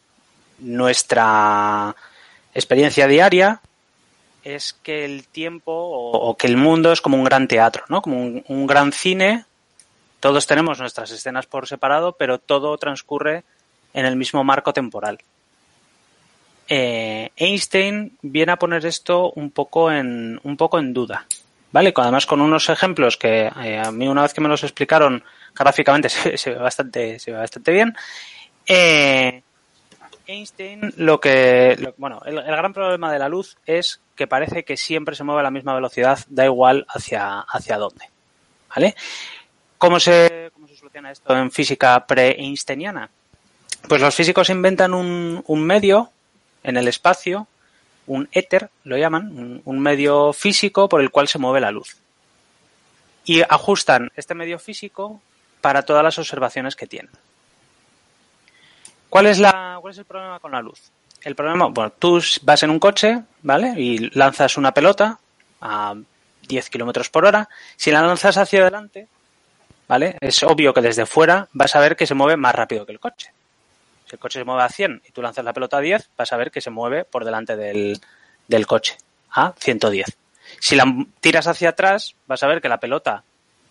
nuestra 0.59 1.95
experiencia 2.53 3.07
diaria 3.07 3.61
es 4.43 4.73
que 4.83 5.05
el 5.05 5.27
tiempo 5.27 5.71
o, 5.71 6.29
o, 6.29 6.37
que 6.37 6.47
el 6.47 6.57
mundo 6.57 6.91
es 6.91 7.01
como 7.01 7.17
un 7.17 7.23
gran 7.23 7.47
teatro 7.47 7.85
no 7.89 8.01
como 8.01 8.21
un, 8.21 8.43
un 8.47 8.67
gran 8.67 8.91
cine. 8.91 9.45
Todos 10.19 10.47
tenemos 10.47 10.79
nuestras 10.79 11.11
escenas 11.11 11.45
por 11.45 11.67
separado 11.67 12.13
pero 12.13 12.39
todo 12.39 12.77
transcurre 12.77 13.43
en 13.93 14.05
el 14.05 14.17
mismo 14.17 14.43
marco 14.43 14.73
temporal 14.73 15.19
eh, 16.67 17.31
Einstein 17.35 18.17
viene 18.21 18.51
a 18.51 18.59
poner 18.59 18.85
esto 18.85 19.31
un 19.31 19.51
poco 19.51 19.91
en, 19.91 20.39
un 20.43 20.57
poco 20.57 20.79
en 20.79 20.93
duda. 20.93 21.25
¿Vale? 21.71 21.93
Además 21.95 22.25
con 22.25 22.41
unos 22.41 22.69
ejemplos 22.69 23.17
que 23.17 23.51
eh, 23.63 23.77
a 23.77 23.91
mí 23.91 24.07
una 24.07 24.21
vez 24.21 24.33
que 24.33 24.41
me 24.41 24.47
los 24.47 24.63
explicaron 24.63 25.23
gráficamente 25.53 26.09
se, 26.37 26.49
ve 26.49 26.55
bastante, 26.55 27.19
se 27.19 27.31
ve 27.31 27.37
bastante 27.37 27.71
bien. 27.71 27.95
Eh, 28.65 29.41
Einstein 30.25 30.93
lo 30.97 31.19
que, 31.19 31.77
lo, 31.79 31.93
bueno, 31.97 32.21
el, 32.25 32.37
el, 32.37 32.45
gran 32.45 32.73
problema 32.73 33.11
de 33.11 33.19
la 33.19 33.29
luz 33.29 33.57
es 33.65 34.01
que 34.15 34.27
parece 34.27 34.63
que 34.63 34.75
siempre 34.75 35.15
se 35.15 35.23
mueve 35.23 35.41
a 35.41 35.43
la 35.43 35.51
misma 35.51 35.73
velocidad, 35.73 36.19
da 36.27 36.45
igual 36.45 36.85
hacia, 36.89 37.39
hacia 37.41 37.77
dónde. 37.77 38.05
¿Vale? 38.75 38.95
¿Cómo 39.77 39.99
se, 39.99 40.51
cómo 40.53 40.67
se 40.67 40.75
soluciona 40.75 41.11
esto 41.11 41.37
en 41.37 41.51
física 41.51 42.05
pre-einsteiniana? 42.05 43.09
Pues 43.87 44.01
los 44.01 44.15
físicos 44.15 44.49
inventan 44.49 44.93
un, 44.93 45.43
un 45.45 45.63
medio 45.63 46.11
en 46.67 46.77
el 46.77 46.87
espacio 46.87 47.47
un 48.05 48.29
éter, 48.31 48.69
lo 48.83 48.97
llaman, 48.97 49.61
un, 49.63 49.79
medio 49.79 50.31
físico 50.31 50.87
por 50.87 51.01
el 51.01 51.11
cual 51.11 51.27
se 51.27 51.39
mueve 51.39 51.59
la 51.59 51.71
luz. 51.71 51.97
Y 53.25 53.41
ajustan 53.41 54.09
este 54.15 54.33
medio 54.33 54.59
físico 54.59 55.21
para 55.59 55.81
todas 55.81 56.03
las 56.03 56.17
observaciones 56.17 56.75
que 56.75 56.87
tienen. 56.87 57.11
¿Cuál 59.09 59.25
es, 59.25 59.39
la, 59.39 59.77
¿Cuál 59.81 59.91
es 59.91 59.97
el 59.97 60.05
problema 60.05 60.39
con 60.39 60.51
la 60.51 60.61
luz? 60.61 60.79
El 61.21 61.35
problema, 61.35 61.65
bueno, 61.67 61.91
tú 61.97 62.21
vas 62.43 62.63
en 62.63 62.69
un 62.69 62.79
coche, 62.79 63.23
¿vale? 63.41 63.73
Y 63.77 64.09
lanzas 64.17 64.57
una 64.57 64.73
pelota 64.73 65.19
a 65.59 65.95
10 66.47 66.69
kilómetros 66.69 67.09
por 67.09 67.25
hora. 67.25 67.49
Si 67.75 67.91
la 67.91 68.01
lanzas 68.01 68.37
hacia 68.37 68.61
adelante, 68.61 69.07
¿vale? 69.87 70.17
Es 70.21 70.43
obvio 70.43 70.73
que 70.73 70.81
desde 70.81 71.05
fuera 71.05 71.47
vas 71.51 71.75
a 71.75 71.79
ver 71.79 71.95
que 71.97 72.07
se 72.07 72.13
mueve 72.13 72.37
más 72.37 72.55
rápido 72.55 72.85
que 72.85 72.93
el 72.93 72.99
coche. 72.99 73.31
Si 74.07 74.15
el 74.15 74.19
coche 74.19 74.39
se 74.39 74.45
mueve 74.45 74.63
a 74.63 74.69
100 74.69 75.01
y 75.07 75.11
tú 75.11 75.21
lanzas 75.21 75.43
la 75.43 75.53
pelota 75.53 75.77
a 75.77 75.81
10, 75.81 76.09
vas 76.17 76.31
a 76.31 76.37
ver 76.37 76.49
que 76.49 76.61
se 76.61 76.69
mueve 76.69 77.03
por 77.03 77.25
delante 77.25 77.55
del, 77.55 77.99
del 78.47 78.65
coche 78.65 78.97
a 79.31 79.53
110. 79.57 80.05
Si 80.59 80.75
la 80.75 80.85
tiras 81.19 81.47
hacia 81.47 81.69
atrás, 81.69 82.15
vas 82.25 82.41
a 82.41 82.47
ver 82.47 82.61
que 82.61 82.69
la 82.69 82.79
pelota 82.79 83.23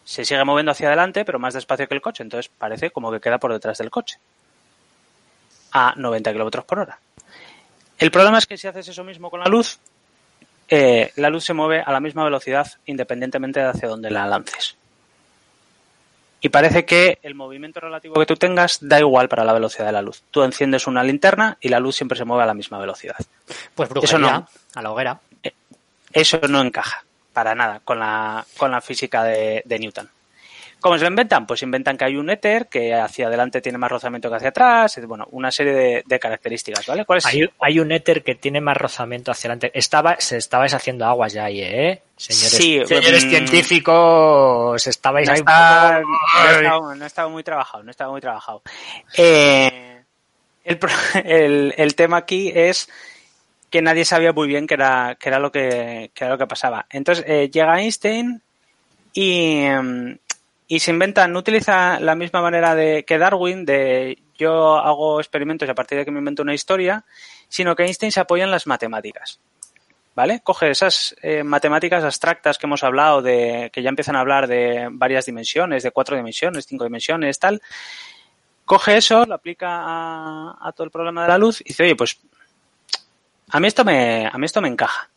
se 0.05 0.25
sigue 0.25 0.45
moviendo 0.45 0.73
hacia 0.73 0.89
adelante, 0.89 1.25
pero 1.25 1.39
más 1.39 1.55
despacio 1.55 1.89
que 1.89 1.95
el 1.95 2.03
coche. 2.03 2.23
Entonces 2.23 2.51
parece 2.57 2.91
como 2.91 3.11
que 3.11 3.21
queda 3.21 3.39
por 3.39 3.53
detrás 3.53 3.79
del 3.79 3.91
coche 3.91 4.19
a 5.73 5.95
90 5.97 6.33
kilómetros 6.33 6.65
por 6.65 6.81
hora. 6.81 6.99
El 7.99 8.11
problema 8.11 8.39
es 8.39 8.47
que 8.47 8.59
si 8.59 8.69
haces 8.69 8.89
eso 8.89 9.05
mismo 9.05 9.31
con 9.31 9.41
la 9.41 9.47
luz, 9.47 9.79
eh, 10.69 11.13
la 11.17 11.31
luz 11.31 11.45
se 11.45 11.55
mueve 11.55 11.81
a 11.81 11.93
la 11.93 12.01
misma 12.01 12.25
velocidad 12.25 12.71
independientemente 12.85 13.61
de 13.61 13.67
hacia 13.67 13.89
dónde 13.89 14.11
la 14.11 14.27
lances 14.27 14.77
y 16.47 16.49
parece 16.49 16.85
que 16.85 17.19
el 17.25 17.35
movimiento 17.35 17.81
relativo 17.81 18.15
que 18.15 18.25
tú 18.25 18.37
tengas 18.37 18.79
da 18.81 19.01
igual 19.01 19.29
para 19.29 19.43
la 19.43 19.53
velocidad 19.53 19.87
de 19.87 19.91
la 19.91 20.01
luz. 20.01 20.23
Tú 20.31 20.45
enciendes 20.45 20.87
una 20.87 21.03
linterna 21.03 21.59
y 21.61 21.71
la 21.71 21.81
luz 21.81 21.97
siempre 21.97 22.17
se 22.17 22.25
mueve 22.25 22.45
a 22.45 22.47
la 22.47 22.55
misma 22.55 22.79
velocidad. 22.79 23.17
Pues 23.75 23.89
brujería, 23.89 24.09
eso 24.09 24.19
no, 24.21 24.49
a 24.77 24.83
la 24.83 24.93
hoguera. 24.93 25.21
Eso 26.13 26.39
no 26.49 26.61
encaja 26.61 27.05
para 27.33 27.57
nada 27.57 27.81
con 27.85 27.99
la, 27.99 28.47
con 28.57 28.71
la 28.71 28.81
física 28.81 29.25
de, 29.25 29.63
de 29.65 29.79
Newton. 29.81 30.09
¿Cómo 30.87 30.99
se 30.99 31.05
lo 31.05 31.11
inventan? 31.11 31.49
Pues 31.49 31.65
inventan 31.65 31.99
que 31.99 32.05
hay 32.05 32.17
un 32.17 32.31
éter 32.31 32.69
que 32.69 32.95
hacia 32.95 33.27
adelante 33.27 33.61
tiene 33.61 33.77
más 33.77 33.91
rozamiento 33.91 34.31
que 34.31 34.37
hacia 34.37 34.51
atrás, 34.51 35.01
bueno, 35.09 35.27
una 35.33 35.51
serie 35.51 35.73
de, 35.73 36.05
de 36.07 36.19
características, 36.21 36.87
¿vale? 36.87 37.05
¿Cuál 37.05 37.19
es? 37.19 37.27
Hay, 37.27 37.41
hay, 37.61 37.81
un 37.81 37.91
éter 37.91 38.23
que 38.23 38.37
tiene 38.37 38.61
más 38.61 38.77
rozamiento 38.77 39.33
hacia 39.33 39.49
adelante. 39.49 39.77
Estaba, 39.77 40.15
se 40.21 40.37
estabais 40.37 40.75
haciendo 40.75 41.05
aguas 41.05 41.33
ya 41.33 41.47
ahí, 41.47 41.61
¿eh? 41.61 42.03
Señores, 42.17 42.51
sí, 42.53 42.81
señores 42.87 43.25
um, 43.25 43.31
científicos, 43.31 44.87
estabais 44.87 45.27
no 45.27 45.33
ahí. 45.33 45.41
Está, 45.41 46.03
no, 46.03 46.51
estaba, 46.53 46.95
no 46.95 47.05
estaba 47.05 47.29
muy 47.31 47.43
trabajado, 47.43 47.83
no 47.83 47.91
estaba 47.91 48.13
muy 48.13 48.21
trabajado. 48.21 48.63
Eh, 49.17 50.05
el, 50.63 50.79
el, 51.25 51.75
el 51.77 51.95
tema 51.97 52.19
aquí 52.19 52.53
es 52.55 52.89
que 53.71 53.83
nadie 53.83 54.05
sabía 54.05 54.33
muy 54.33 54.47
bien 54.47 54.69
qué 54.69 54.75
era, 54.75 55.17
qué 55.19 55.31
era 55.31 55.41
lo 55.41 55.51
que 55.51 56.13
qué 56.15 56.25
era 56.27 56.35
lo 56.35 56.39
que 56.39 56.47
pasaba. 56.47 56.87
Entonces 56.91 57.25
eh, 57.27 57.51
llega 57.53 57.81
Einstein 57.81 58.41
y, 59.17 59.65
y 60.69 60.81
se 60.81 60.91
inventa, 60.91 61.29
no 61.29 61.39
utiliza 61.39 62.01
la 62.01 62.15
misma 62.15 62.43
manera 62.43 62.75
de 62.75 63.05
que 63.05 63.19
Darwin, 63.19 63.65
de 63.65 64.19
yo 64.37 64.77
hago 64.77 65.21
experimentos 65.21 65.69
a 65.69 65.75
partir 65.75 65.99
de 65.99 66.05
que 66.05 66.11
me 66.11 66.19
invento 66.19 66.43
una 66.43 66.55
historia, 66.55 67.05
sino 67.49 67.77
que 67.77 67.85
Einstein 67.85 68.13
se 68.13 68.21
apoya 68.21 68.45
en 68.45 68.51
las 68.51 68.67
matemáticas. 68.67 69.41
¿Vale? 70.15 70.41
Coge 70.43 70.71
esas 70.71 71.15
eh, 71.21 71.45
matemáticas 71.45 72.03
abstractas 72.03 72.57
que 72.57 72.67
hemos 72.67 72.83
hablado, 72.83 73.21
de 73.21 73.71
que 73.71 73.83
ya 73.83 73.91
empiezan 73.91 74.17
a 74.17 74.21
hablar 74.21 74.47
de 74.47 74.89
varias 74.91 75.27
dimensiones, 75.27 75.83
de 75.83 75.91
cuatro 75.91 76.17
dimensiones, 76.17 76.67
cinco 76.67 76.85
dimensiones, 76.85 77.39
tal. 77.39 77.61
Coge 78.65 78.97
eso, 78.97 79.27
lo 79.27 79.35
aplica 79.35 79.69
a, 79.69 80.73
todo 80.75 80.87
el 80.87 80.91
problema 80.91 81.23
de 81.23 81.29
la 81.29 81.39
luz 81.39 81.61
y 81.61 81.65
dice, 81.65 81.83
oye, 81.83 81.95
pues 81.95 82.19
a 83.51 83.61
mí 83.61 83.69
esto 83.69 83.85
me, 83.85 84.27
a 84.27 84.37
mí 84.39 84.47
esto 84.47 84.63
me 84.63 84.69
encaja. 84.69 85.11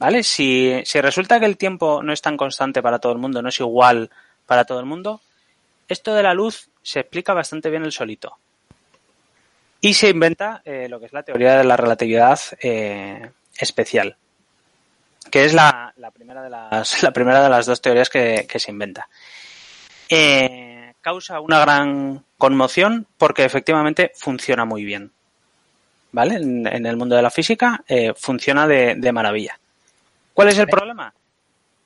¿Vale? 0.00 0.24
Si 0.24 0.82
resulta 1.00 1.38
que 1.38 1.46
el 1.46 1.56
tiempo 1.56 2.02
no 2.02 2.12
es 2.12 2.20
tan 2.20 2.36
constante 2.36 2.82
para 2.82 2.98
todo 2.98 3.12
el 3.12 3.18
mundo, 3.18 3.40
no 3.40 3.48
es 3.48 3.60
igual 3.60 4.10
para 4.48 4.64
todo 4.64 4.80
el 4.80 4.86
mundo, 4.86 5.20
esto 5.88 6.14
de 6.14 6.22
la 6.22 6.32
luz 6.32 6.70
se 6.82 7.00
explica 7.00 7.34
bastante 7.34 7.68
bien 7.68 7.84
el 7.84 7.92
solito. 7.92 8.38
Y 9.82 9.92
se 9.92 10.08
inventa 10.08 10.62
eh, 10.64 10.88
lo 10.88 10.98
que 10.98 11.06
es 11.06 11.12
la 11.12 11.22
teoría 11.22 11.58
de 11.58 11.64
la 11.64 11.76
relatividad 11.76 12.40
eh, 12.62 13.30
especial, 13.58 14.16
que 15.30 15.44
es 15.44 15.52
la, 15.52 15.92
la, 15.98 16.10
primera 16.10 16.42
de 16.42 16.48
las, 16.48 17.02
la 17.02 17.12
primera 17.12 17.42
de 17.42 17.50
las 17.50 17.66
dos 17.66 17.82
teorías 17.82 18.08
que, 18.08 18.46
que 18.48 18.58
se 18.58 18.70
inventa. 18.70 19.06
Eh, 20.08 20.94
causa 21.02 21.40
una 21.40 21.60
gran 21.60 22.24
conmoción 22.38 23.06
porque 23.18 23.44
efectivamente 23.44 24.12
funciona 24.16 24.64
muy 24.64 24.82
bien. 24.84 25.12
¿Vale? 26.10 26.36
En, 26.36 26.66
en 26.66 26.86
el 26.86 26.96
mundo 26.96 27.16
de 27.16 27.22
la 27.22 27.30
física 27.30 27.84
funciona 28.16 28.66
de, 28.66 28.94
de, 28.94 29.12
maravilla. 29.12 29.60
¿Cuál 30.32 30.48
es 30.48 30.58
el 30.58 30.66
problema? 30.66 31.12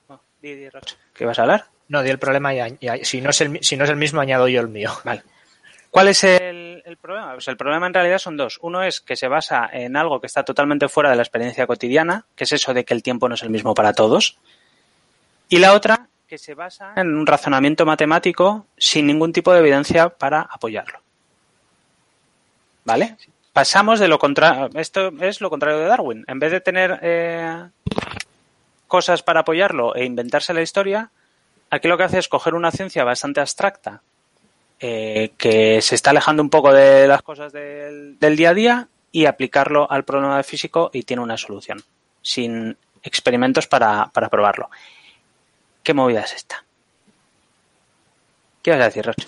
Oh, 0.07 0.17
di, 0.41 0.55
di, 0.55 0.69
¿Qué 1.13 1.25
vas 1.25 1.37
a 1.39 1.41
hablar? 1.41 1.72
No, 1.93 2.01
di 2.01 2.09
el 2.09 2.17
problema 2.17 2.55
y, 2.55 2.59
si, 3.03 3.21
no 3.21 3.29
es 3.29 3.41
el, 3.41 3.51
mismo, 3.51 4.19
añado 4.19 4.47
yo 4.47 4.61
el 4.61 4.67
mío. 4.67 4.89
¿Cuál 5.91 6.07
es 6.07 6.23
el, 6.23 6.81
el, 6.83 6.97
problema? 6.97 7.33
Pues 7.33 7.47
el 7.49 7.55
problema 7.55 7.85
en 7.85 7.93
realidad 7.93 8.17
son 8.17 8.35
dos. 8.35 8.57
Uno 8.63 8.81
es 8.81 8.99
que 8.99 9.15
se 9.15 9.27
basa 9.27 9.69
en 9.71 9.95
algo 9.95 10.19
que 10.19 10.25
está 10.25 10.43
totalmente 10.43 10.89
fuera 10.89 11.11
de 11.11 11.17
la 11.17 11.21
experiencia 11.21 11.67
cotidiana, 11.67 12.25
que 12.35 12.45
es 12.45 12.51
eso 12.51 12.73
de 12.73 12.83
que 12.83 12.95
el 12.95 13.03
tiempo 13.03 13.29
no 13.29 13.35
es 13.35 13.43
el 13.43 13.51
mismo 13.51 13.75
para 13.75 13.93
todos. 13.93 14.39
Y 15.49 15.59
la 15.59 15.73
otra, 15.73 16.07
que 16.27 16.39
se 16.39 16.55
basa 16.55 16.93
en 16.95 17.15
un 17.15 17.27
razonamiento 17.27 17.85
matemático 17.85 18.65
sin 18.75 19.05
ningún 19.05 19.31
tipo 19.31 19.53
de 19.53 19.59
evidencia 19.59 20.09
para 20.09 20.41
apoyarlo. 20.41 20.97
¿Vale? 22.85 23.17
Pasamos 23.53 23.99
de 23.99 24.07
lo 24.07 24.17
contrario. 24.17 24.71
Esto 24.73 25.11
es 25.21 25.41
lo 25.41 25.51
contrario 25.51 25.77
de 25.77 25.85
Darwin. 25.85 26.25
En 26.27 26.39
vez 26.39 26.51
de 26.51 26.59
tener 26.59 26.97
eh, 27.03 27.67
cosas 28.87 29.21
para 29.21 29.41
apoyarlo 29.41 29.93
e 29.93 30.05
inventarse 30.05 30.55
la 30.55 30.63
historia, 30.63 31.11
aquí 31.73 31.87
lo 31.87 31.97
que 31.97 32.03
hace 32.03 32.19
es 32.19 32.27
coger 32.27 32.53
una 32.53 32.71
ciencia 32.71 33.03
bastante 33.03 33.41
abstracta 33.41 34.01
eh, 34.79 35.31
que 35.37 35.81
se 35.81 35.95
está 35.95 36.11
alejando 36.11 36.43
un 36.43 36.49
poco 36.49 36.73
de 36.73 37.07
las 37.07 37.21
cosas 37.21 37.51
del, 37.51 38.19
del, 38.19 38.35
día 38.35 38.49
a 38.49 38.53
día 38.53 38.87
y 39.11 39.25
aplicarlo 39.25 39.89
al 39.89 40.03
problema 40.03 40.41
físico 40.43 40.89
y 40.93 41.03
tiene 41.03 41.23
una 41.23 41.37
solución, 41.37 41.81
sin 42.21 42.77
experimentos 43.01 43.67
para, 43.67 44.09
para 44.13 44.29
probarlo. 44.29 44.69
¿Qué 45.83 45.93
movida 45.93 46.21
es 46.21 46.33
esta? 46.33 46.63
¿Qué 48.61 48.71
vas 48.71 48.81
a 48.81 48.85
decir, 48.85 49.05
Roche? 49.05 49.27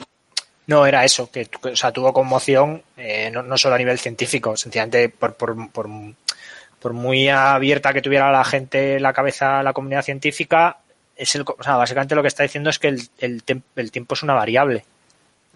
No, 0.68 0.86
era 0.86 1.06
eso, 1.06 1.30
que 1.30 1.48
o 1.62 1.76
sea, 1.76 1.92
tuvo 1.92 2.14
conmoción 2.14 2.82
eh, 2.98 3.30
no, 3.32 3.58
solo 3.58 3.76
a 3.76 3.78
nivel 3.78 4.00
científico, 4.00 4.58
sencillamente 4.58 5.10
por, 5.10 5.36
por, 5.36 5.56
por, 5.72 6.94
muy 6.94 7.30
abierta 7.30 7.94
que 7.94 8.02
tuviera 8.02 8.32
la 8.32 8.44
gente 8.44 9.00
la 9.00 9.14
cabeza 9.14 9.64
la 9.64 9.74
comunidad 9.74 10.04
científica, 10.04 10.78
es 11.16 11.36
el, 11.36 11.44
básicamente 11.44 12.16
lo 12.16 12.22
que 12.22 12.28
está 12.28 12.44
diciendo 12.44 12.70
es 12.70 12.80
que 12.80 12.90
el, 12.90 13.02
el, 13.20 13.44
el 13.76 13.92
tiempo 13.92 14.16
es 14.16 14.24
una 14.24 14.34
variable. 14.34 14.84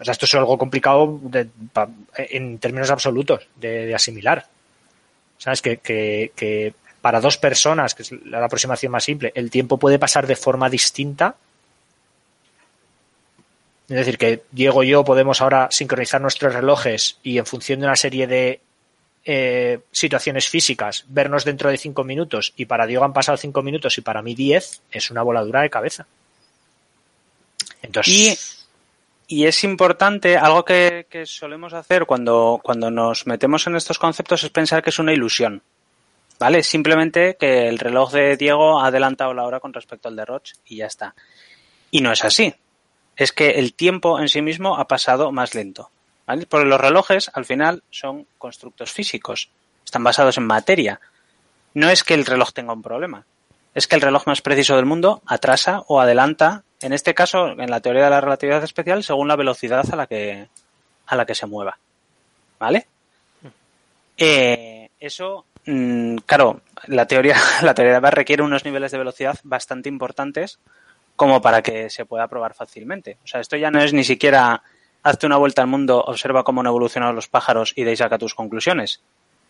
O 0.00 0.04
sea, 0.04 0.12
esto 0.12 0.24
es 0.24 0.34
algo 0.34 0.56
complicado 0.56 1.20
en 2.14 2.58
términos 2.58 2.90
absolutos 2.90 3.46
de, 3.56 3.94
asimilar. 3.94 4.46
¿Sabes? 5.36 5.60
Que, 5.60 5.78
que, 5.78 6.74
para 7.02 7.20
dos 7.20 7.36
personas, 7.36 7.94
que 7.94 8.02
es 8.02 8.12
la 8.24 8.44
aproximación 8.44 8.92
más 8.92 9.04
simple, 9.04 9.32
el 9.34 9.50
tiempo 9.50 9.78
puede 9.78 9.98
pasar 9.98 10.26
de 10.26 10.36
forma 10.36 10.70
distinta. 10.70 11.36
Es 13.88 13.96
decir, 13.96 14.16
que 14.16 14.42
Diego 14.50 14.82
y 14.82 14.88
yo 14.88 15.04
podemos 15.04 15.40
ahora 15.42 15.68
sincronizar 15.70 16.20
nuestros 16.20 16.54
relojes 16.54 17.18
y 17.22 17.38
en 17.38 17.46
función 17.46 17.80
de 17.80 17.86
una 17.86 17.96
serie 17.96 18.26
de 18.26 18.60
eh, 19.24 19.80
situaciones 19.92 20.48
físicas, 20.48 21.04
vernos 21.08 21.44
dentro 21.44 21.70
de 21.70 21.76
cinco 21.76 22.04
minutos 22.04 22.52
y 22.56 22.66
para 22.66 22.86
Diego 22.86 23.04
han 23.04 23.12
pasado 23.12 23.36
cinco 23.36 23.62
minutos 23.62 23.96
y 23.98 24.00
para 24.00 24.22
mí 24.22 24.34
diez, 24.34 24.82
es 24.90 25.10
una 25.10 25.22
voladura 25.22 25.62
de 25.62 25.70
cabeza. 25.70 26.06
Y 28.06 28.34
y 29.32 29.46
es 29.46 29.62
importante, 29.62 30.36
algo 30.36 30.64
que, 30.64 31.06
que, 31.08 31.24
solemos 31.24 31.72
hacer 31.72 32.04
cuando, 32.04 32.58
cuando 32.64 32.90
nos 32.90 33.28
metemos 33.28 33.64
en 33.68 33.76
estos 33.76 33.96
conceptos 33.96 34.42
es 34.42 34.50
pensar 34.50 34.82
que 34.82 34.90
es 34.90 34.98
una 34.98 35.12
ilusión. 35.12 35.62
¿Vale? 36.40 36.64
Simplemente 36.64 37.36
que 37.38 37.68
el 37.68 37.78
reloj 37.78 38.10
de 38.10 38.36
Diego 38.36 38.80
ha 38.80 38.88
adelantado 38.88 39.32
la 39.32 39.44
hora 39.44 39.60
con 39.60 39.72
respecto 39.72 40.08
al 40.08 40.16
de 40.16 40.24
Roch 40.24 40.54
y 40.64 40.78
ya 40.78 40.86
está. 40.86 41.14
Y 41.92 42.00
no 42.00 42.10
es 42.10 42.24
así. 42.24 42.52
Es 43.14 43.30
que 43.30 43.50
el 43.50 43.74
tiempo 43.74 44.18
en 44.18 44.28
sí 44.28 44.42
mismo 44.42 44.76
ha 44.78 44.88
pasado 44.88 45.30
más 45.30 45.54
lento. 45.54 45.90
¿Vale? 46.30 46.46
Porque 46.46 46.66
los 46.66 46.80
relojes, 46.80 47.28
al 47.34 47.44
final, 47.44 47.82
son 47.90 48.24
constructos 48.38 48.92
físicos. 48.92 49.50
Están 49.84 50.04
basados 50.04 50.38
en 50.38 50.46
materia. 50.46 51.00
No 51.74 51.90
es 51.90 52.04
que 52.04 52.14
el 52.14 52.24
reloj 52.24 52.52
tenga 52.52 52.72
un 52.72 52.82
problema. 52.82 53.26
Es 53.74 53.88
que 53.88 53.96
el 53.96 54.00
reloj 54.00 54.28
más 54.28 54.40
preciso 54.40 54.76
del 54.76 54.86
mundo 54.86 55.22
atrasa 55.26 55.82
o 55.88 56.00
adelanta 56.00 56.62
en 56.82 56.92
este 56.92 57.14
caso, 57.14 57.48
en 57.50 57.68
la 57.68 57.80
teoría 57.80 58.04
de 58.04 58.10
la 58.10 58.20
relatividad 58.20 58.62
especial, 58.62 59.02
según 59.02 59.26
la 59.26 59.34
velocidad 59.34 59.84
a 59.92 59.96
la 59.96 60.06
que, 60.06 60.48
a 61.06 61.16
la 61.16 61.26
que 61.26 61.34
se 61.34 61.46
mueva. 61.46 61.76
¿Vale? 62.60 62.86
Eh, 64.16 64.88
eso, 65.00 65.44
mmm, 65.66 66.16
claro, 66.26 66.60
la 66.86 67.06
teoría, 67.06 67.36
la 67.62 67.74
teoría 67.74 67.98
requiere 67.98 68.44
unos 68.44 68.64
niveles 68.64 68.92
de 68.92 68.98
velocidad 68.98 69.38
bastante 69.42 69.88
importantes 69.88 70.60
como 71.16 71.42
para 71.42 71.60
que 71.60 71.90
se 71.90 72.06
pueda 72.06 72.28
probar 72.28 72.54
fácilmente. 72.54 73.18
O 73.24 73.26
sea, 73.26 73.40
esto 73.40 73.56
ya 73.56 73.72
no 73.72 73.82
es 73.82 73.92
ni 73.92 74.04
siquiera 74.04 74.62
hazte 75.02 75.26
una 75.26 75.36
vuelta 75.36 75.62
al 75.62 75.68
mundo, 75.68 76.02
observa 76.02 76.44
cómo 76.44 76.60
han 76.60 76.66
evolucionado 76.66 77.12
los 77.12 77.28
pájaros 77.28 77.72
y 77.76 77.84
de 77.84 77.90
ahí 77.90 77.96
saca 77.96 78.18
tus 78.18 78.34
conclusiones. 78.34 79.02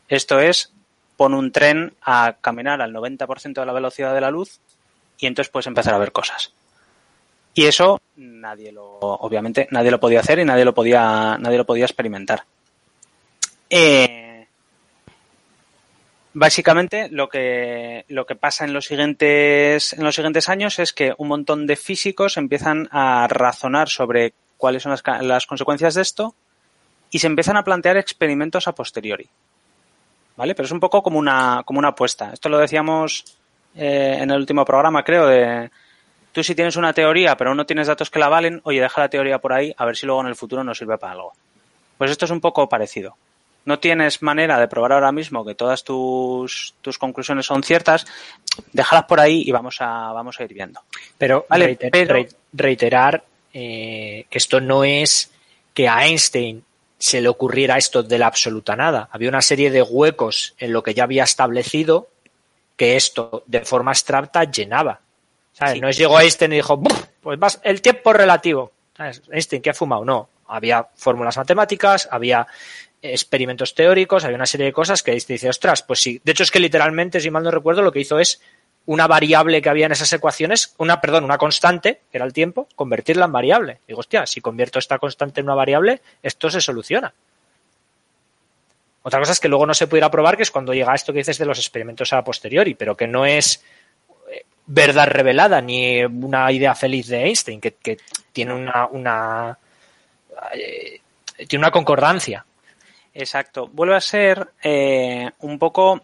Esto 0.08 0.40
es 0.40 0.72
pon 1.16 1.34
un 1.34 1.52
tren 1.52 1.92
a 2.02 2.36
caminar 2.40 2.80
al 2.80 2.94
90% 2.94 3.60
de 3.60 3.66
la 3.66 3.72
velocidad 3.72 4.14
de 4.14 4.20
la 4.20 4.30
luz 4.30 4.58
y 5.18 5.26
entonces 5.26 5.50
puedes 5.50 5.66
empezar 5.66 5.94
a 5.94 5.98
ver 5.98 6.12
cosas. 6.12 6.52
Y 7.52 7.66
eso 7.66 8.00
nadie 8.16 8.72
lo, 8.72 8.98
obviamente, 8.98 9.68
nadie 9.70 9.90
lo 9.90 10.00
podía 10.00 10.20
hacer 10.20 10.38
y 10.38 10.44
nadie 10.44 10.64
lo 10.64 10.74
podía, 10.74 11.36
nadie 11.38 11.58
lo 11.58 11.66
podía 11.66 11.84
experimentar. 11.84 12.44
Eh, 13.68 14.46
básicamente 16.32 17.08
lo 17.10 17.28
que, 17.28 18.04
lo 18.08 18.24
que 18.26 18.34
pasa 18.34 18.64
en 18.64 18.72
los 18.72 18.86
siguientes, 18.86 19.92
en 19.92 20.04
los 20.04 20.14
siguientes 20.14 20.48
años 20.48 20.78
es 20.78 20.92
que 20.92 21.12
un 21.18 21.28
montón 21.28 21.66
de 21.66 21.76
físicos 21.76 22.36
empiezan 22.36 22.88
a 22.92 23.26
razonar 23.28 23.88
sobre 23.88 24.32
cuáles 24.60 24.84
son 24.84 24.92
las, 24.92 25.02
las 25.22 25.46
consecuencias 25.46 25.94
de 25.94 26.02
esto 26.02 26.34
y 27.10 27.18
se 27.18 27.26
empiezan 27.26 27.56
a 27.56 27.64
plantear 27.64 27.96
experimentos 27.96 28.68
a 28.68 28.74
posteriori. 28.74 29.28
¿Vale? 30.36 30.54
Pero 30.54 30.66
es 30.66 30.72
un 30.72 30.80
poco 30.80 31.02
como 31.02 31.18
una, 31.18 31.62
como 31.64 31.80
una 31.80 31.88
apuesta. 31.88 32.30
Esto 32.32 32.48
lo 32.48 32.58
decíamos 32.58 33.24
eh, 33.74 34.18
en 34.20 34.30
el 34.30 34.36
último 34.36 34.64
programa, 34.64 35.02
creo, 35.02 35.26
de, 35.26 35.70
tú 36.32 36.42
si 36.42 36.54
tienes 36.54 36.76
una 36.76 36.92
teoría 36.92 37.36
pero 37.36 37.54
no 37.54 37.66
tienes 37.66 37.88
datos 37.88 38.10
que 38.10 38.18
la 38.18 38.28
valen, 38.28 38.60
oye, 38.64 38.80
deja 38.80 39.00
la 39.00 39.08
teoría 39.08 39.38
por 39.38 39.52
ahí 39.52 39.74
a 39.76 39.84
ver 39.84 39.96
si 39.96 40.06
luego 40.06 40.20
en 40.22 40.28
el 40.28 40.36
futuro 40.36 40.62
nos 40.62 40.78
sirve 40.78 40.98
para 40.98 41.12
algo. 41.12 41.32
Pues 41.98 42.10
esto 42.10 42.24
es 42.24 42.30
un 42.30 42.40
poco 42.40 42.68
parecido. 42.68 43.16
No 43.66 43.78
tienes 43.78 44.22
manera 44.22 44.58
de 44.58 44.68
probar 44.68 44.92
ahora 44.92 45.12
mismo 45.12 45.44
que 45.44 45.54
todas 45.54 45.84
tus, 45.84 46.74
tus 46.80 46.96
conclusiones 46.96 47.44
son 47.44 47.62
ciertas, 47.62 48.06
déjalas 48.72 49.04
por 49.04 49.20
ahí 49.20 49.42
y 49.46 49.52
vamos 49.52 49.76
a, 49.80 50.12
vamos 50.12 50.40
a 50.40 50.44
ir 50.44 50.54
viendo. 50.54 50.80
Pero, 51.18 51.44
vale, 51.48 51.66
reiter, 51.66 51.90
pero... 51.90 52.26
reiterar 52.54 53.22
eh, 53.52 54.26
que 54.30 54.38
esto 54.38 54.60
no 54.60 54.84
es 54.84 55.30
que 55.74 55.88
a 55.88 56.06
Einstein 56.06 56.64
se 56.98 57.20
le 57.20 57.28
ocurriera 57.28 57.78
esto 57.78 58.02
de 58.02 58.18
la 58.18 58.26
absoluta 58.26 58.76
nada. 58.76 59.08
Había 59.10 59.30
una 59.30 59.42
serie 59.42 59.70
de 59.70 59.82
huecos 59.82 60.54
en 60.58 60.72
lo 60.72 60.82
que 60.82 60.94
ya 60.94 61.04
había 61.04 61.24
establecido 61.24 62.08
que 62.76 62.96
esto 62.96 63.42
de 63.46 63.60
forma 63.60 63.90
abstracta 63.90 64.44
llenaba. 64.44 65.00
¿Sabes? 65.52 65.74
Sí. 65.74 65.80
No 65.80 65.88
es 65.88 65.96
llegó 65.96 66.20
Einstein 66.20 66.52
y 66.52 66.56
dijo, 66.56 66.80
pues 67.20 67.38
más 67.38 67.60
el 67.64 67.82
tiempo 67.82 68.12
relativo. 68.12 68.72
¿Sabes? 68.96 69.22
Einstein, 69.30 69.62
¿qué 69.62 69.70
ha 69.70 69.74
fumado? 69.74 70.04
No. 70.04 70.28
Había 70.46 70.88
fórmulas 70.94 71.36
matemáticas, 71.36 72.08
había 72.10 72.46
experimentos 73.02 73.74
teóricos, 73.74 74.24
había 74.24 74.36
una 74.36 74.46
serie 74.46 74.66
de 74.66 74.72
cosas 74.72 75.02
que 75.02 75.12
Einstein 75.12 75.36
dice, 75.36 75.48
ostras, 75.48 75.82
pues 75.82 76.00
sí. 76.00 76.20
De 76.24 76.32
hecho, 76.32 76.42
es 76.42 76.50
que 76.50 76.60
literalmente, 76.60 77.20
si 77.20 77.30
mal 77.30 77.42
no 77.42 77.50
recuerdo, 77.50 77.82
lo 77.82 77.92
que 77.92 78.00
hizo 78.00 78.18
es 78.18 78.40
una 78.86 79.06
variable 79.06 79.62
que 79.62 79.68
había 79.68 79.86
en 79.86 79.92
esas 79.92 80.12
ecuaciones, 80.12 80.74
una, 80.78 81.00
perdón, 81.00 81.24
una 81.24 81.38
constante, 81.38 82.00
que 82.10 82.18
era 82.18 82.24
el 82.24 82.32
tiempo, 82.32 82.68
convertirla 82.74 83.26
en 83.26 83.32
variable. 83.32 83.78
Digo, 83.86 84.00
hostia, 84.00 84.26
si 84.26 84.40
convierto 84.40 84.78
esta 84.78 84.98
constante 84.98 85.40
en 85.40 85.46
una 85.46 85.54
variable, 85.54 86.00
esto 86.22 86.50
se 86.50 86.60
soluciona. 86.60 87.12
Otra 89.02 89.18
cosa 89.18 89.32
es 89.32 89.40
que 89.40 89.48
luego 89.48 89.66
no 89.66 89.74
se 89.74 89.86
pudiera 89.86 90.10
probar, 90.10 90.36
que 90.36 90.42
es 90.42 90.50
cuando 90.50 90.74
llega 90.74 90.94
esto 90.94 91.12
que 91.12 91.20
dices 91.20 91.38
de 91.38 91.46
los 91.46 91.58
experimentos 91.58 92.12
a 92.12 92.22
posteriori, 92.24 92.74
pero 92.74 92.96
que 92.96 93.06
no 93.06 93.24
es 93.24 93.62
verdad 94.72 95.08
revelada 95.08 95.60
ni 95.60 96.04
una 96.04 96.50
idea 96.52 96.74
feliz 96.74 97.08
de 97.08 97.24
Einstein, 97.24 97.60
que, 97.60 97.98
tiene 98.32 98.54
una, 98.54 98.86
una 98.86 99.58
eh, 100.52 101.00
tiene 101.48 101.64
una 101.64 101.72
concordancia. 101.72 102.44
Exacto. 103.12 103.66
Vuelve 103.66 103.96
a 103.96 104.00
ser 104.00 104.52
eh, 104.62 105.28
un 105.40 105.58
poco 105.58 106.00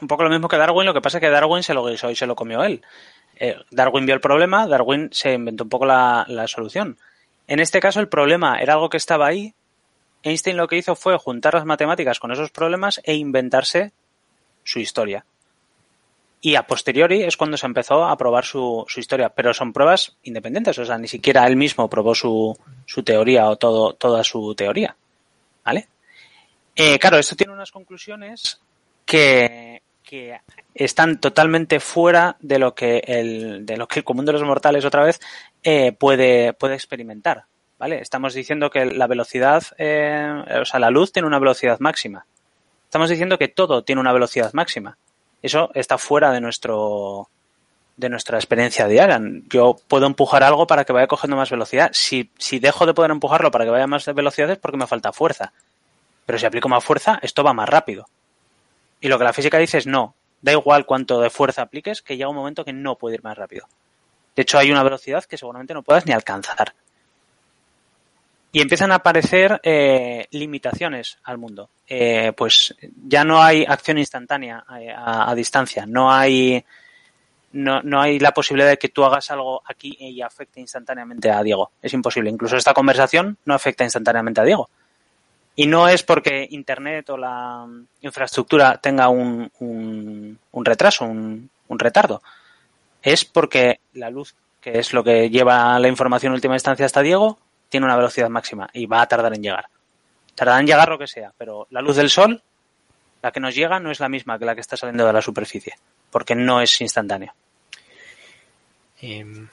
un 0.00 0.08
poco 0.08 0.24
lo 0.24 0.30
mismo 0.30 0.48
que 0.48 0.56
Darwin, 0.56 0.86
lo 0.86 0.94
que 0.94 1.00
pasa 1.00 1.18
es 1.18 1.22
que 1.22 1.30
Darwin 1.30 1.62
se 1.62 1.74
lo 1.74 1.84
guisó 1.84 2.10
y 2.10 2.16
se 2.16 2.26
lo 2.26 2.34
comió 2.36 2.62
él. 2.64 2.82
Eh, 3.36 3.56
Darwin 3.70 4.06
vio 4.06 4.14
el 4.14 4.20
problema, 4.20 4.66
Darwin 4.66 5.08
se 5.12 5.34
inventó 5.34 5.64
un 5.64 5.70
poco 5.70 5.86
la, 5.86 6.24
la 6.28 6.46
solución. 6.46 6.98
En 7.46 7.60
este 7.60 7.80
caso 7.80 8.00
el 8.00 8.08
problema 8.08 8.58
era 8.58 8.74
algo 8.74 8.88
que 8.88 8.96
estaba 8.96 9.26
ahí. 9.26 9.54
Einstein 10.22 10.56
lo 10.56 10.68
que 10.68 10.76
hizo 10.76 10.96
fue 10.96 11.18
juntar 11.18 11.54
las 11.54 11.64
matemáticas 11.64 12.18
con 12.18 12.32
esos 12.32 12.50
problemas 12.50 13.00
e 13.04 13.14
inventarse 13.14 13.92
su 14.62 14.78
historia. 14.78 15.24
Y 16.40 16.56
a 16.56 16.66
posteriori 16.66 17.22
es 17.22 17.36
cuando 17.36 17.56
se 17.56 17.66
empezó 17.66 18.04
a 18.04 18.16
probar 18.16 18.44
su, 18.44 18.84
su 18.88 19.00
historia, 19.00 19.30
pero 19.30 19.54
son 19.54 19.72
pruebas 19.72 20.16
independientes, 20.24 20.78
o 20.78 20.84
sea, 20.84 20.98
ni 20.98 21.08
siquiera 21.08 21.46
él 21.46 21.56
mismo 21.56 21.88
probó 21.88 22.14
su, 22.14 22.54
su 22.84 23.02
teoría 23.02 23.48
o 23.48 23.56
todo, 23.56 23.94
toda 23.94 24.22
su 24.24 24.54
teoría. 24.54 24.94
¿Vale? 25.64 25.88
Eh, 26.76 26.98
claro, 26.98 27.18
esto 27.18 27.36
tiene 27.36 27.52
unas 27.52 27.70
conclusiones 27.70 28.60
que, 29.06 29.80
que 30.14 30.40
están 30.74 31.18
totalmente 31.18 31.80
fuera 31.80 32.36
de 32.38 32.60
lo 32.60 32.74
que 32.74 32.98
el, 33.06 33.66
de 33.66 33.76
lo 33.76 33.88
que 33.88 34.00
el 34.00 34.04
común 34.04 34.24
de 34.24 34.32
los 34.32 34.44
mortales 34.44 34.84
otra 34.84 35.02
vez 35.02 35.20
eh, 35.64 35.90
puede, 35.90 36.52
puede 36.52 36.74
experimentar. 36.74 37.46
¿Vale? 37.78 37.98
Estamos 37.98 38.32
diciendo 38.32 38.70
que 38.70 38.86
la 38.86 39.08
velocidad, 39.08 39.64
eh, 39.76 40.44
o 40.60 40.64
sea, 40.64 40.78
la 40.78 40.90
luz 40.90 41.10
tiene 41.10 41.26
una 41.26 41.40
velocidad 41.40 41.80
máxima. 41.80 42.26
Estamos 42.84 43.10
diciendo 43.10 43.38
que 43.38 43.48
todo 43.48 43.82
tiene 43.82 44.00
una 44.00 44.12
velocidad 44.12 44.52
máxima. 44.52 44.96
Eso 45.42 45.70
está 45.74 45.98
fuera 45.98 46.30
de 46.30 46.40
nuestro 46.40 47.28
de 47.96 48.08
nuestra 48.08 48.38
experiencia 48.38 48.86
diaria. 48.86 49.20
Yo 49.48 49.76
puedo 49.88 50.06
empujar 50.06 50.44
algo 50.44 50.68
para 50.68 50.84
que 50.84 50.92
vaya 50.92 51.08
cogiendo 51.08 51.36
más 51.36 51.50
velocidad. 51.50 51.90
Si, 51.92 52.30
si 52.38 52.60
dejo 52.60 52.86
de 52.86 52.94
poder 52.94 53.10
empujarlo 53.10 53.50
para 53.50 53.64
que 53.64 53.70
vaya 53.72 53.88
más 53.88 54.06
velocidad 54.14 54.50
es 54.50 54.58
porque 54.58 54.78
me 54.78 54.86
falta 54.86 55.12
fuerza. 55.12 55.52
Pero 56.24 56.38
si 56.38 56.46
aplico 56.46 56.68
más 56.68 56.84
fuerza, 56.84 57.18
esto 57.22 57.42
va 57.42 57.52
más 57.52 57.68
rápido. 57.68 58.06
Y 59.00 59.08
lo 59.08 59.18
que 59.18 59.24
la 59.24 59.32
física 59.32 59.58
dice 59.58 59.78
es 59.78 59.86
no, 59.86 60.14
da 60.40 60.52
igual 60.52 60.86
cuánto 60.86 61.20
de 61.20 61.30
fuerza 61.30 61.62
apliques, 61.62 62.02
que 62.02 62.16
llega 62.16 62.28
un 62.28 62.36
momento 62.36 62.64
que 62.64 62.72
no 62.72 62.96
puede 62.96 63.16
ir 63.16 63.22
más 63.22 63.36
rápido. 63.36 63.66
De 64.36 64.42
hecho, 64.42 64.58
hay 64.58 64.70
una 64.70 64.82
velocidad 64.82 65.24
que 65.24 65.38
seguramente 65.38 65.74
no 65.74 65.82
puedas 65.82 66.06
ni 66.06 66.12
alcanzar. 66.12 66.74
Y 68.52 68.60
empiezan 68.60 68.92
a 68.92 68.96
aparecer 68.96 69.60
eh, 69.62 70.26
limitaciones 70.30 71.18
al 71.24 71.38
mundo. 71.38 71.70
Eh, 71.88 72.32
pues 72.36 72.74
ya 73.06 73.24
no 73.24 73.42
hay 73.42 73.64
acción 73.66 73.98
instantánea 73.98 74.64
a, 74.66 74.76
a, 74.76 75.30
a 75.30 75.34
distancia, 75.34 75.86
no 75.86 76.12
hay, 76.12 76.64
no, 77.52 77.82
no, 77.82 78.00
hay 78.00 78.18
la 78.18 78.32
posibilidad 78.32 78.68
de 78.68 78.76
que 78.76 78.90
tú 78.90 79.04
hagas 79.04 79.30
algo 79.30 79.62
aquí 79.64 79.96
y 79.98 80.20
afecte 80.22 80.60
instantáneamente 80.60 81.30
a 81.30 81.42
Diego. 81.42 81.72
Es 81.82 81.92
imposible. 81.94 82.30
Incluso 82.30 82.56
esta 82.56 82.74
conversación 82.74 83.38
no 83.44 83.54
afecta 83.54 83.82
instantáneamente 83.82 84.40
a 84.40 84.44
Diego. 84.44 84.68
Y 85.56 85.66
no 85.66 85.88
es 85.88 86.02
porque 86.02 86.46
Internet 86.50 87.10
o 87.10 87.16
la 87.16 87.66
infraestructura 88.00 88.78
tenga 88.78 89.08
un, 89.08 89.50
un, 89.60 90.38
un 90.50 90.64
retraso, 90.64 91.04
un, 91.04 91.48
un, 91.68 91.78
retardo. 91.78 92.22
Es 93.02 93.24
porque 93.24 93.80
la 93.92 94.10
luz, 94.10 94.34
que 94.60 94.78
es 94.78 94.92
lo 94.92 95.04
que 95.04 95.30
lleva 95.30 95.78
la 95.78 95.88
información 95.88 96.32
en 96.32 96.34
última 96.34 96.54
instancia 96.54 96.86
hasta 96.86 97.02
Diego, 97.02 97.38
tiene 97.68 97.86
una 97.86 97.96
velocidad 97.96 98.28
máxima 98.28 98.68
y 98.72 98.86
va 98.86 99.02
a 99.02 99.06
tardar 99.06 99.34
en 99.34 99.42
llegar. 99.42 99.66
Tardará 100.34 100.60
en 100.60 100.66
llegar 100.66 100.88
lo 100.88 100.98
que 100.98 101.06
sea, 101.06 101.32
pero 101.36 101.66
la 101.70 101.80
luz 101.80 101.96
del 101.96 102.10
sol, 102.10 102.42
la 103.22 103.30
que 103.30 103.40
nos 103.40 103.54
llega, 103.54 103.78
no 103.78 103.90
es 103.90 104.00
la 104.00 104.08
misma 104.08 104.38
que 104.38 104.44
la 104.44 104.54
que 104.54 104.60
está 104.60 104.76
saliendo 104.76 105.06
de 105.06 105.12
la 105.12 105.22
superficie, 105.22 105.74
porque 106.10 106.34
no 106.34 106.60
es 106.60 106.80
instantánea. 106.80 107.34
Eh, 109.00 109.46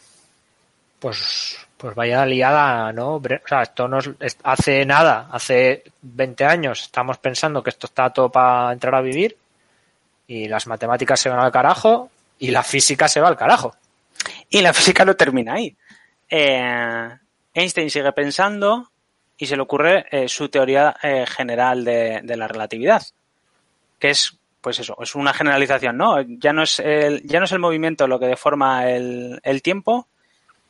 pues, 1.02 1.58
pues 1.78 1.96
vaya 1.96 2.24
liada, 2.28 2.94
¿no? 2.94 3.16
O 3.16 3.22
sea, 3.48 3.64
esto 3.64 3.88
nos 3.88 4.12
hace 4.44 4.86
nada, 4.86 5.30
hace 5.32 5.84
20 6.04 6.46
años 6.46 6.84
estamos 6.84 7.18
pensando 7.18 7.64
que 7.64 7.72
esto 7.72 7.88
está 7.88 8.12
todo 8.12 8.30
para 8.30 8.72
entrar 8.72 8.94
a 8.94 9.02
vivir 9.02 9.36
y 10.28 10.48
las 10.48 10.68
matemáticas 10.68 11.20
se 11.20 11.30
van 11.30 11.40
al 11.40 11.52
carajo 11.52 12.12
y 12.38 12.52
la 12.52 12.62
física 12.62 13.08
se 13.08 13.20
va 13.20 13.30
al 13.30 13.36
carajo. 13.36 13.76
Y 14.48 14.62
la 14.62 14.74
física 14.74 15.04
no 15.04 15.16
termina 15.16 15.56
ahí. 15.56 15.76
Eh, 16.30 17.10
Einstein 17.52 17.90
sigue 17.90 18.12
pensando 18.12 18.92
y 19.36 19.48
se 19.48 19.56
le 19.56 19.64
ocurre 19.64 20.06
eh, 20.12 20.30
su 20.30 20.50
teoría 20.50 20.96
eh, 21.02 21.26
general 21.26 21.84
de, 21.84 22.22
la 22.24 22.48
relatividad, 22.48 23.02
que 23.98 24.12
es, 24.12 24.38
pues 24.62 24.78
eso, 24.78 24.96
es 25.02 25.16
una 25.16 25.34
generalización, 25.34 25.98
¿no? 25.98 26.22
Ya 26.22 26.54
no 26.54 26.62
es 26.62 26.80
el, 26.80 27.24
ya 27.24 27.40
no 27.40 27.46
es 27.46 27.52
el 27.54 27.60
movimiento 27.60 28.08
lo 28.08 28.20
que 28.20 28.28
deforma 28.28 28.88
el 28.88 29.62
tiempo, 29.64 30.08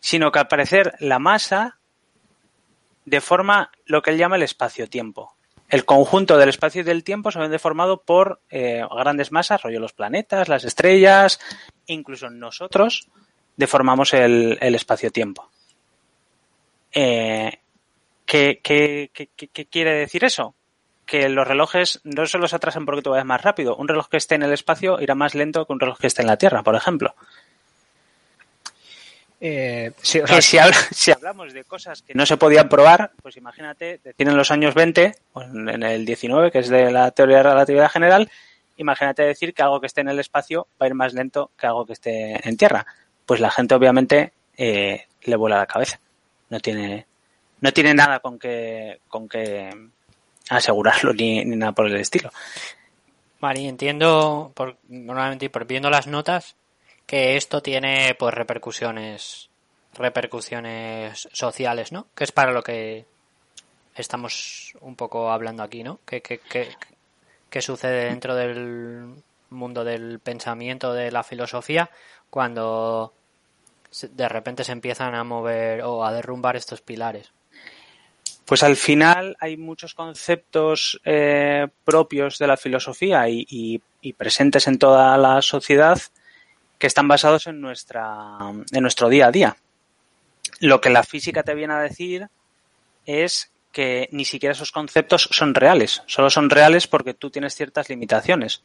sino 0.02 0.32
que 0.32 0.40
al 0.40 0.48
parecer 0.48 0.96
la 1.00 1.20
masa 1.20 1.78
deforma 3.06 3.72
lo 3.86 4.02
que 4.02 4.10
él 4.10 4.18
llama 4.18 4.36
el 4.36 4.44
espacio-tiempo. 4.44 5.36
El 5.70 5.86
conjunto 5.86 6.38
del 6.38 6.50
espacio 6.50 6.82
y 6.82 6.84
del 6.84 7.06
tiempo 7.06 7.32
se 7.32 7.40
ven 7.40 7.50
deformado 7.50 8.02
por 8.02 8.42
eh, 8.50 8.84
grandes 8.94 9.32
masas, 9.32 9.62
rollo 9.62 9.80
los 9.80 9.94
planetas, 9.94 10.50
las 10.50 10.66
estrellas, 10.66 11.40
incluso 11.86 12.30
nosotros 12.30 13.08
deformamos 13.56 14.14
el, 14.14 14.58
espacio-tiempo. 14.62 15.50
Eh, 16.92 17.60
¿qué, 18.26 18.60
qué, 18.62 19.12
qué, 19.14 19.30
¿Qué 19.30 19.66
quiere 19.68 19.94
decir 19.94 20.26
eso? 20.26 20.56
Que 21.06 21.30
los 21.30 21.48
relojes 21.48 22.02
no 22.04 22.26
solo 22.26 22.48
se 22.48 22.56
atrasan 22.56 22.86
porque 22.86 23.02
tú 23.02 23.12
vayas 23.12 23.26
más 23.26 23.42
rápido. 23.42 23.76
Un 23.78 23.88
reloj 23.88 24.10
que 24.10 24.18
esté 24.18 24.36
en 24.36 24.44
el 24.44 24.52
espacio 24.52 25.00
irá 25.00 25.16
más 25.16 25.36
lento 25.36 25.66
que 25.66 25.74
un 25.74 25.80
reloj 25.80 26.00
que 26.00 26.08
esté 26.08 26.22
en 26.22 26.28
la 26.28 26.38
Tierra, 26.38 26.64
por 26.64 26.76
ejemplo. 26.76 27.16
Eh, 29.44 29.92
sí, 30.04 30.20
o 30.20 30.28
sea, 30.28 30.40
si, 30.40 30.60
habla, 30.60 30.78
si, 30.92 31.12
hablamos 31.12 31.52
de 31.52 31.64
cosas 31.64 32.04
que 32.04 32.14
no 32.14 32.28
se 32.28 32.38
podían 32.38 32.70
probar, 32.70 33.12
pues 33.24 33.38
imagínate, 33.38 34.00
decir 34.04 34.28
en 34.28 34.38
los 34.38 34.52
años 34.52 34.76
20, 34.76 35.16
o 35.34 35.42
en 35.42 35.82
el 35.82 36.06
19, 36.06 36.52
que 36.52 36.60
es 36.60 36.70
de 36.70 36.92
la 36.92 37.10
teoría 37.10 37.38
de 37.38 37.44
relatividad 37.44 37.90
general, 37.90 38.30
imagínate 38.78 39.24
decir 39.24 39.56
que 39.56 39.64
algo 39.64 39.82
que 39.82 39.88
esté 39.88 40.02
en 40.02 40.10
el 40.10 40.20
espacio 40.20 40.68
va 40.80 40.86
a 40.86 40.90
ir 40.90 40.94
más 40.94 41.14
lento 41.14 41.50
que 41.58 41.66
algo 41.66 41.88
que 41.88 41.94
esté 41.94 42.48
en 42.48 42.56
tierra. 42.56 42.86
Pues 43.26 43.40
la 43.40 43.50
gente 43.50 43.74
obviamente 43.74 44.34
eh, 44.58 45.06
le 45.24 45.36
vuela 45.36 45.58
la 45.58 45.66
cabeza. 45.66 46.00
No 46.50 46.60
tiene, 46.60 47.08
no 47.62 47.72
tiene 47.72 47.96
nada 47.96 48.20
con 48.20 48.38
que, 48.38 49.00
con 49.08 49.28
que 49.28 49.72
asegurarlo 50.50 51.14
ni, 51.14 51.44
ni 51.46 51.56
nada 51.56 51.72
por 51.72 51.88
el 51.88 51.96
estilo. 51.96 52.30
Vale, 53.40 53.68
entiendo, 53.68 54.52
por, 54.54 54.78
normalmente 54.88 55.50
por 55.50 55.66
viendo 55.66 55.90
las 55.90 56.06
notas, 56.06 56.56
que 57.12 57.36
esto 57.36 57.62
tiene 57.62 58.16
pues 58.18 58.34
repercusiones 58.34 59.50
repercusiones 59.94 61.28
sociales, 61.34 61.92
¿no? 61.92 62.08
Que 62.16 62.24
es 62.24 62.32
para 62.32 62.54
lo 62.54 62.64
que 62.64 63.06
estamos 63.98 64.72
un 64.80 64.96
poco 64.96 65.30
hablando 65.30 65.62
aquí, 65.62 65.84
¿no? 65.84 66.00
¿Qué, 66.06 66.22
qué, 66.22 66.38
qué, 66.38 66.70
qué 67.50 67.62
sucede 67.62 68.06
dentro 68.06 68.34
del 68.34 69.14
mundo 69.50 69.84
del 69.84 70.20
pensamiento, 70.20 70.94
de 70.94 71.12
la 71.12 71.24
filosofía, 71.24 71.90
cuando 72.30 73.12
de 74.10 74.30
repente 74.30 74.64
se 74.64 74.72
empiezan 74.72 75.14
a 75.14 75.26
mover 75.26 75.82
o 75.82 76.06
a 76.06 76.14
derrumbar 76.14 76.56
estos 76.56 76.80
pilares? 76.80 77.34
Pues 78.46 78.64
al 78.64 78.78
final 78.78 79.36
hay 79.42 79.58
muchos 79.58 79.96
conceptos 79.96 81.02
eh, 81.04 81.68
propios 81.84 82.38
de 82.38 82.48
la 82.48 82.56
filosofía 82.56 83.28
y 83.28 83.82
presentes 84.18 84.66
en 84.70 84.80
toda 84.80 85.18
la 85.18 85.42
sociedad 85.42 86.00
que 86.82 86.88
están 86.88 87.08
basados 87.08 87.46
en, 87.46 87.62
nuestra, 87.62 88.38
en 88.72 88.82
nuestro 88.82 89.08
día 89.08 89.28
a 89.28 89.32
día. 89.32 89.56
Lo 90.60 90.82
que 90.82 90.90
la 90.90 91.04
física 91.04 91.44
te 91.44 91.54
viene 91.54 91.74
a 91.74 91.80
decir 91.80 92.28
es 93.06 93.52
que 93.72 94.10
ni 94.12 94.26
siquiera 94.26 94.54
esos 94.54 94.72
conceptos 94.72 95.30
son 95.32 95.54
reales, 95.54 96.02
solo 96.08 96.32
son 96.32 96.50
reales 96.50 96.88
porque 96.88 97.14
tú 97.14 97.30
tienes 97.30 97.56
ciertas 97.56 97.88
limitaciones. 97.88 98.64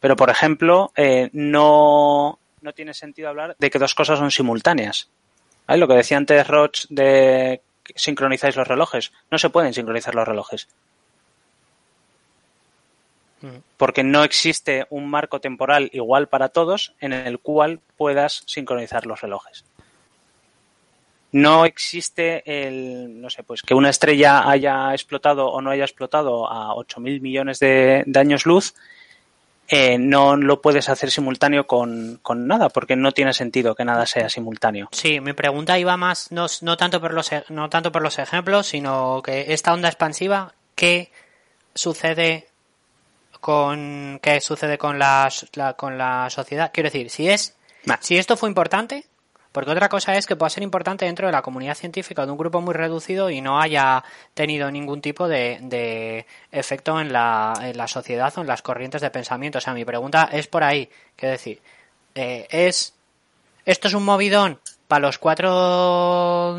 Pero, 0.00 0.16
por 0.16 0.30
ejemplo, 0.30 0.90
eh, 0.96 1.28
no, 1.34 2.38
no 2.62 2.72
tiene 2.72 2.94
sentido 2.94 3.28
hablar 3.28 3.56
de 3.58 3.70
que 3.70 3.78
dos 3.78 3.94
cosas 3.94 4.18
son 4.18 4.30
simultáneas. 4.30 5.10
¿Vale? 5.66 5.80
Lo 5.80 5.86
que 5.86 5.94
decía 5.94 6.16
antes 6.16 6.48
Roch 6.48 6.86
de 6.88 7.60
sincronizáis 7.94 8.56
los 8.56 8.66
relojes. 8.66 9.12
No 9.30 9.38
se 9.38 9.50
pueden 9.50 9.74
sincronizar 9.74 10.14
los 10.14 10.26
relojes 10.26 10.66
porque 13.76 14.02
no 14.02 14.24
existe 14.24 14.86
un 14.90 15.08
marco 15.08 15.40
temporal 15.40 15.90
igual 15.92 16.28
para 16.28 16.48
todos 16.48 16.94
en 17.00 17.12
el 17.12 17.38
cual 17.38 17.80
puedas 17.96 18.42
sincronizar 18.46 19.06
los 19.06 19.20
relojes. 19.20 19.64
No 21.30 21.66
existe 21.66 22.42
el, 22.46 23.20
no 23.20 23.28
sé, 23.28 23.42
pues 23.42 23.62
que 23.62 23.74
una 23.74 23.90
estrella 23.90 24.48
haya 24.48 24.92
explotado 24.92 25.48
o 25.48 25.60
no 25.60 25.70
haya 25.70 25.84
explotado 25.84 26.50
a 26.50 26.74
8.000 26.74 27.20
millones 27.20 27.58
de, 27.58 28.02
de 28.06 28.20
años 28.20 28.46
luz, 28.46 28.74
eh, 29.70 29.98
no 29.98 30.36
lo 30.36 30.62
puedes 30.62 30.88
hacer 30.88 31.10
simultáneo 31.10 31.66
con, 31.66 32.18
con, 32.22 32.46
nada, 32.46 32.70
porque 32.70 32.96
no 32.96 33.12
tiene 33.12 33.34
sentido 33.34 33.74
que 33.74 33.84
nada 33.84 34.06
sea 34.06 34.30
simultáneo. 34.30 34.88
Sí, 34.92 35.20
mi 35.20 35.34
pregunta 35.34 35.78
iba 35.78 35.94
más, 35.98 36.32
no, 36.32 36.46
no, 36.62 36.78
tanto, 36.78 37.02
por 37.02 37.12
los, 37.12 37.30
no 37.50 37.68
tanto 37.68 37.92
por 37.92 38.00
los 38.00 38.18
ejemplos, 38.18 38.68
sino 38.68 39.20
que 39.22 39.52
esta 39.52 39.74
onda 39.74 39.88
expansiva, 39.88 40.54
¿qué 40.74 41.12
sucede 41.74 42.47
con 43.40 44.18
qué 44.22 44.40
sucede 44.40 44.78
con 44.78 44.98
la, 44.98 45.28
la, 45.54 45.74
con 45.74 45.98
la 45.98 46.28
sociedad. 46.30 46.70
Quiero 46.72 46.88
decir, 46.88 47.10
si 47.10 47.28
es 47.28 47.56
Si 48.00 48.16
esto 48.16 48.36
fue 48.36 48.48
importante, 48.48 49.06
porque 49.52 49.70
otra 49.70 49.88
cosa 49.88 50.16
es 50.16 50.26
que 50.26 50.36
pueda 50.36 50.50
ser 50.50 50.62
importante 50.62 51.06
dentro 51.06 51.26
de 51.26 51.32
la 51.32 51.42
comunidad 51.42 51.74
científica 51.74 52.26
de 52.26 52.32
un 52.32 52.38
grupo 52.38 52.60
muy 52.60 52.74
reducido 52.74 53.30
y 53.30 53.40
no 53.40 53.60
haya 53.60 54.04
tenido 54.34 54.70
ningún 54.70 55.00
tipo 55.00 55.26
de, 55.26 56.26
efecto 56.52 57.00
en 57.00 57.12
la, 57.12 57.54
en 57.62 57.76
la, 57.76 57.88
sociedad 57.88 58.32
o 58.36 58.40
en 58.42 58.46
las 58.46 58.62
corrientes 58.62 59.00
de 59.00 59.10
pensamiento. 59.10 59.58
O 59.58 59.60
sea, 59.60 59.74
mi 59.74 59.84
pregunta 59.84 60.28
es 60.32 60.46
por 60.46 60.62
ahí. 60.64 60.90
Quiero 61.16 61.32
decir, 61.32 61.60
eh, 62.14 62.46
¿es 62.50 62.94
esto 63.64 63.88
es 63.88 63.94
un 63.94 64.04
movidón 64.04 64.58
para 64.86 65.06
los 65.06 65.18
cuatro 65.18 66.58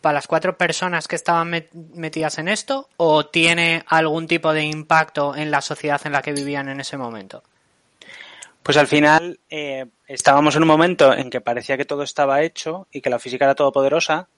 para 0.00 0.14
las 0.14 0.26
cuatro 0.26 0.56
personas 0.56 1.08
que 1.08 1.16
estaban 1.16 1.50
metidas 1.94 2.38
en 2.38 2.48
esto 2.48 2.88
o 2.96 3.26
tiene 3.26 3.84
algún 3.86 4.26
tipo 4.26 4.52
de 4.52 4.64
impacto 4.64 5.34
en 5.34 5.50
la 5.50 5.60
sociedad 5.60 6.00
en 6.04 6.12
la 6.12 6.22
que 6.22 6.32
vivían 6.32 6.68
en 6.68 6.80
ese 6.80 6.96
momento? 6.96 7.42
Pues 8.62 8.78
al 8.78 8.86
final 8.86 9.38
eh, 9.50 9.86
estábamos 10.06 10.56
en 10.56 10.62
un 10.62 10.68
momento 10.68 11.12
en 11.12 11.28
que 11.28 11.40
parecía 11.40 11.76
que 11.76 11.84
todo 11.84 12.02
estaba 12.02 12.42
hecho 12.42 12.88
y 12.90 13.02
que 13.02 13.10
la 13.10 13.18
física 13.18 13.44
era 13.44 13.54
todopoderosa 13.54 14.28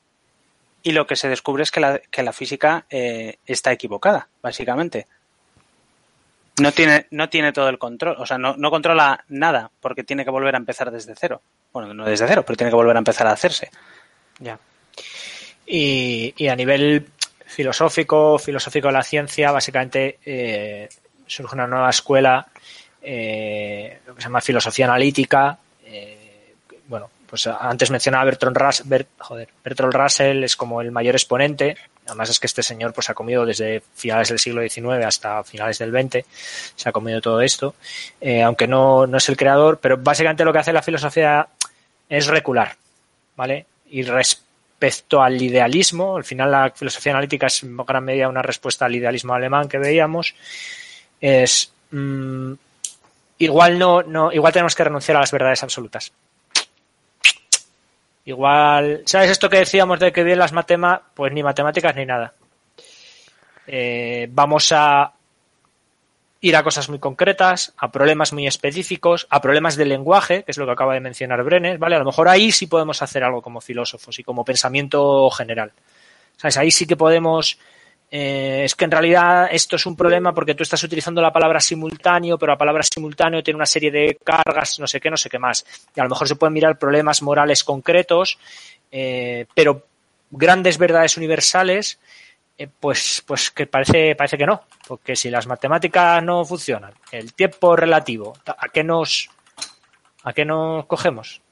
y 0.83 0.93
lo 0.93 1.07
que 1.07 1.17
se 1.17 1.29
descubre 1.29 1.63
es 1.63 1.71
que 1.71 1.81
la, 1.81 1.99
que 1.99 2.23
la 2.23 2.33
física 2.33 2.87
eh, 2.91 3.39
está 3.47 3.73
equivocada, 3.73 4.29
básicamente. 4.43 5.07
No 6.59 6.73
tiene, 6.73 7.07
no 7.11 7.29
tiene 7.29 7.53
todo 7.53 7.69
el 7.69 7.79
control, 7.79 8.17
o 8.19 8.27
sea, 8.27 8.39
no, 8.39 8.57
no 8.57 8.71
controla 8.71 9.25
nada 9.29 9.71
porque 9.81 10.05
tiene 10.05 10.25
que 10.25 10.31
volver 10.31 10.55
a 10.55 10.59
empezar 10.59 10.91
desde 10.91 11.15
cero. 11.15 11.43
Bueno, 11.73 11.93
no 11.93 12.05
desde 12.05 12.27
cero, 12.27 12.45
pero 12.47 12.57
tiene 12.57 12.71
que 12.71 12.77
volver 12.77 12.97
a 12.97 13.01
empezar 13.01 13.27
a 13.27 13.33
hacerse. 13.33 13.71
Ya. 14.39 14.59
Y, 15.67 16.49
a 16.49 16.55
nivel 16.55 17.07
filosófico, 17.45 18.39
filosófico 18.39 18.89
de 18.89 18.93
la 18.93 19.03
ciencia, 19.03 19.51
básicamente 19.51 20.19
eh, 20.25 20.89
surge 21.27 21.55
una 21.55 21.67
nueva 21.67 21.91
escuela 21.91 22.47
eh, 23.03 24.01
lo 24.07 24.15
que 24.15 24.21
se 24.21 24.29
llama 24.29 24.41
filosofía 24.41 24.87
analítica. 24.87 25.59
Eh, 25.85 26.55
bueno, 26.87 27.11
pues 27.29 27.47
antes 27.49 27.91
mencionaba 27.91 28.25
Bertrand 28.25 28.57
Russell, 28.57 29.03
joder, 29.19 29.49
Bertrand 29.65 29.93
Russell 29.93 30.45
es 30.45 30.57
como 30.57 30.81
el 30.81 30.93
mayor 30.93 31.17
exponente. 31.17 31.77
Además 32.07 32.31
es 32.31 32.39
que 32.39 32.47
este 32.47 32.63
señor 32.63 32.93
pues 32.93 33.11
ha 33.11 33.15
comido 33.15 33.45
desde 33.45 33.83
finales 33.95 34.29
del 34.29 34.39
siglo 34.39 34.63
XIX 34.63 35.05
hasta 35.05 35.43
finales 35.43 35.79
del 35.79 35.91
XX, 35.91 36.25
se 36.77 36.89
ha 36.89 36.93
comido 36.93 37.21
todo 37.21 37.41
esto, 37.41 37.75
aunque 38.45 38.69
no, 38.69 39.09
no 39.09 39.17
es 39.17 39.29
el 39.29 39.37
creador, 39.37 39.81
pero 39.81 39.97
básicamente 39.97 40.45
lo 40.45 40.53
que 40.53 40.61
hace 40.61 40.73
la 40.73 40.83
filosofía 40.83 41.49
es 42.09 42.29
recular, 42.29 42.77
¿vale? 43.35 43.67
Y 43.91 44.05
respecto 44.79 45.23
al 45.23 45.41
idealismo, 45.41 46.17
al 46.17 46.25
final 46.25 46.51
la 46.51 46.71
filosofía 46.71 47.13
analítica 47.13 47.47
es 47.47 47.63
en 47.63 47.77
gran 47.77 48.05
medida 48.05 48.29
una 48.29 48.43
respuesta 48.43 48.85
al 48.85 48.95
idealismo 48.95 49.33
alemán 49.33 49.69
que 49.69 49.79
veíamos, 49.79 50.35
es 51.21 51.73
mm, 51.91 52.53
igual 53.39 53.79
no, 53.79 54.03
no, 54.03 54.33
igual 54.33 54.53
tenemos 54.53 54.75
que 54.75 54.85
renunciar 54.85 55.17
a 55.17 55.21
las 55.21 55.33
verdades 55.33 55.63
absolutas. 55.63 56.13
Igual, 58.27 59.03
¿sabes 59.07 59.31
esto 59.31 59.49
que 59.49 59.59
decíamos 59.59 60.01
de 60.01 60.13
que 60.13 60.25
bien 60.25 60.39
las 60.39 60.53
matemáticas? 60.53 61.11
Pues 61.15 61.33
ni 61.33 61.43
matemáticas 61.43 61.95
ni 61.97 62.05
nada. 62.05 62.35
Eh, 63.69 64.29
vamos 64.31 64.73
a 64.73 65.13
ir 66.41 66.57
a 66.57 66.63
cosas 66.63 66.89
muy 66.89 66.99
concretas, 66.99 67.73
a 67.79 67.91
problemas 67.91 68.33
muy 68.33 68.47
específicos, 68.47 69.27
a 69.31 69.41
problemas 69.41 69.77
de 69.77 69.87
lenguaje, 69.87 70.43
que 70.45 70.51
es 70.53 70.59
lo 70.59 70.67
que 70.67 70.73
acaba 70.73 70.95
de 70.95 71.01
mencionar 71.01 71.43
Brenes, 71.43 71.79
¿vale? 71.79 71.97
A 71.97 71.99
lo 71.99 72.05
mejor 72.05 72.29
ahí 72.29 72.53
sí 72.53 72.67
podemos 72.67 73.03
hacer 73.03 73.25
algo 73.25 73.43
como 73.43 73.61
filósofos 73.61 74.19
y 74.19 74.23
como 74.23 74.45
pensamiento 74.45 75.31
general. 75.31 75.73
¿Sabes? 76.37 76.59
Ahí 76.59 76.71
sí 76.71 76.87
que 76.87 76.97
podemos 76.97 77.59
eh, 78.11 78.63
es 78.65 78.75
que 78.75 78.85
en 78.85 78.91
realidad 78.93 79.49
esto 79.51 79.77
es 79.77 79.85
un 79.85 79.97
problema 79.97 80.33
porque 80.33 80.55
tú 80.55 80.63
estás 80.63 80.83
utilizando 80.85 81.21
la 81.21 81.33
palabra 81.33 81.61
simultáneo, 81.61 82.39
pero 82.39 82.53
la 82.53 82.59
palabra 82.59 82.83
simultáneo 82.83 83.43
tiene 83.43 83.57
una 83.57 83.67
serie 83.67 83.91
de 83.91 84.19
cargas, 84.23 84.79
no 84.79 84.87
sé 84.87 85.01
qué, 85.01 85.11
no 85.11 85.17
sé 85.17 85.29
qué 85.29 85.39
más. 85.39 85.67
Y 85.95 86.01
a 86.01 86.05
lo 86.05 86.11
mejor 86.11 86.29
se 86.29 86.37
pueden 86.37 86.53
mirar 86.53 86.79
problemas 86.79 87.23
morales 87.23 87.65
concretos, 87.65 88.39
eh, 88.93 89.47
pero 89.55 89.87
grandes 90.31 90.79
verdades 90.79 91.17
universales, 91.17 91.99
eh, 92.59 92.69
pues, 92.81 93.23
pues 93.27 93.51
que 93.51 93.67
parece, 93.67 94.15
parece 94.15 94.39
que 94.39 94.47
no. 94.47 94.63
Porque 94.87 95.17
si 95.17 95.31
las 95.31 95.47
matemáticas 95.47 96.23
no 96.23 96.45
funcionan, 96.45 96.93
el 97.13 97.35
tiempo 97.35 97.77
relativo, 97.77 98.37
¿a 98.47 98.69
qué 98.69 98.85
nos, 98.85 99.29
a 100.23 100.33
qué 100.33 100.45
nos 100.45 100.87
cogemos? 100.87 101.43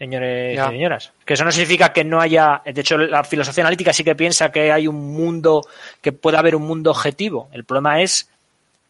señores 0.00 0.58
y 0.58 0.70
señoras. 0.70 1.12
Que 1.26 1.34
eso 1.34 1.44
no 1.44 1.52
significa 1.52 1.92
que 1.92 2.04
no 2.04 2.20
haya. 2.20 2.62
De 2.64 2.80
hecho, 2.80 2.96
la 2.96 3.22
filosofía 3.22 3.64
analítica 3.64 3.92
sí 3.92 4.02
que 4.02 4.14
piensa 4.14 4.50
que 4.50 4.72
hay 4.72 4.86
un 4.86 5.12
mundo, 5.14 5.66
que 6.00 6.12
puede 6.12 6.38
haber 6.38 6.56
un 6.56 6.62
mundo 6.62 6.90
objetivo. 6.90 7.50
El 7.52 7.64
problema 7.64 8.00
es 8.00 8.30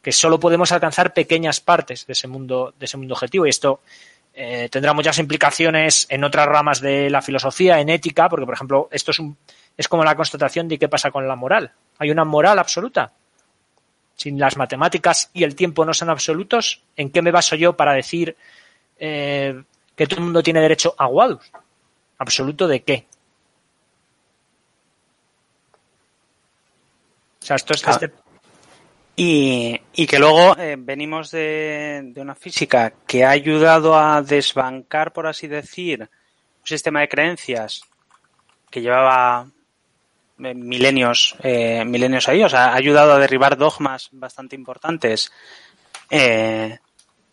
que 0.02 0.12
solo 0.12 0.38
podemos 0.38 0.70
alcanzar 0.70 1.12
pequeñas 1.12 1.60
partes 1.60 2.06
de 2.06 2.12
ese 2.12 2.28
mundo, 2.28 2.74
de 2.78 2.86
ese 2.86 2.96
mundo 2.96 3.14
objetivo. 3.14 3.44
Y 3.44 3.50
esto 3.50 3.80
eh, 4.32 4.68
tendrá 4.70 4.92
muchas 4.92 5.18
implicaciones 5.18 6.06
en 6.10 6.22
otras 6.22 6.46
ramas 6.46 6.80
de 6.80 7.10
la 7.10 7.22
filosofía, 7.22 7.80
en 7.80 7.88
ética, 7.88 8.28
porque, 8.28 8.46
por 8.46 8.54
ejemplo, 8.54 8.88
esto 8.92 9.10
es, 9.10 9.18
un, 9.18 9.36
es 9.80 9.88
como 9.88 10.04
la 10.04 10.14
constatación 10.14 10.68
de 10.68 10.78
qué 10.78 10.90
pasa 10.90 11.10
con 11.10 11.26
la 11.26 11.36
moral. 11.36 11.72
Hay 11.98 12.10
una 12.10 12.26
moral 12.26 12.58
absoluta. 12.58 13.14
Si 14.14 14.30
las 14.32 14.58
matemáticas 14.58 15.30
y 15.32 15.42
el 15.42 15.54
tiempo 15.54 15.86
no 15.86 15.94
son 15.94 16.10
absolutos, 16.10 16.82
¿en 16.96 17.08
qué 17.08 17.22
me 17.22 17.30
baso 17.30 17.56
yo 17.56 17.74
para 17.74 17.94
decir 17.94 18.36
eh, 18.98 19.62
que 19.96 20.06
todo 20.06 20.18
el 20.18 20.24
mundo 20.24 20.42
tiene 20.42 20.60
derecho 20.60 20.94
a 20.98 21.06
Wadus. 21.06 21.50
¿Absoluto 22.18 22.68
de 22.68 22.82
qué? 22.82 23.06
O 27.40 27.46
sea, 27.46 27.56
esto 27.56 27.72
es... 27.72 27.88
Ah. 27.88 27.92
Este 27.92 28.12
y, 29.16 30.06
que 30.06 30.18
luego 30.18 30.58
eh, 30.58 30.76
venimos 30.78 31.30
de, 31.30 32.12
una 32.16 32.34
física 32.34 32.92
que 33.06 33.24
ha 33.24 33.30
ayudado 33.30 33.96
a 33.96 34.20
desbancar, 34.20 35.14
por 35.14 35.26
así 35.26 35.46
decir, 35.46 36.02
un 36.02 36.66
sistema 36.66 37.00
de 37.00 37.08
creencias 37.08 37.80
que 38.70 38.82
llevaba 38.82 39.50
milenios, 40.40 41.36
eh, 41.42 41.84
milenios 41.84 42.28
ahí, 42.28 42.42
o 42.42 42.48
sea, 42.48 42.72
ha 42.72 42.74
ayudado 42.74 43.12
a 43.12 43.18
derribar 43.18 43.56
dogmas 43.56 44.08
bastante 44.12 44.56
importantes 44.56 45.30
eh, 46.10 46.78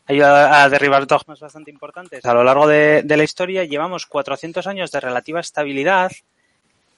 ayuda 0.05 0.63
a 0.63 0.69
derribar 0.69 1.07
dogmas 1.07 1.39
bastante 1.39 1.71
importantes 1.71 2.23
a 2.25 2.33
lo 2.33 2.43
largo 2.43 2.67
de, 2.67 3.03
la 3.03 3.23
historia. 3.23 3.65
Llevamos 3.65 4.05
400 4.05 4.65
años 4.67 4.91
de 4.91 4.99
relativa 5.01 5.39
estabilidad. 5.39 6.11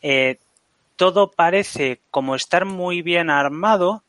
Eh, 0.01 0.38
todo 0.95 1.32
parece 1.32 2.01
como 2.12 2.36
estar 2.36 2.66
muy 2.66 3.01
bien 3.01 3.30
armado 3.30 4.03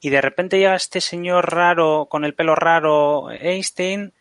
y 0.00 0.10
de 0.10 0.20
repente 0.20 0.58
llega 0.58 0.74
este 0.74 1.00
señor 1.00 1.52
raro 1.54 2.06
con 2.08 2.24
el 2.24 2.34
pelo 2.34 2.54
raro, 2.54 3.30
Einstein, 3.30 4.12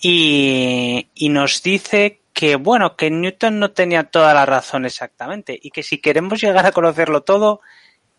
y, 0.00 1.08
y 1.14 1.28
nos 1.30 1.62
dice 1.62 2.20
que 2.34 2.56
bueno, 2.56 2.96
que 2.96 3.10
Newton 3.10 3.60
no 3.60 3.70
tenía 3.70 4.02
toda 4.02 4.34
la 4.34 4.44
razón 4.44 4.84
exactamente 4.84 5.58
y 5.60 5.70
que 5.70 5.84
si 5.84 5.98
queremos 5.98 6.40
llegar 6.42 6.66
a 6.66 6.72
conocerlo 6.72 7.22
todo, 7.22 7.60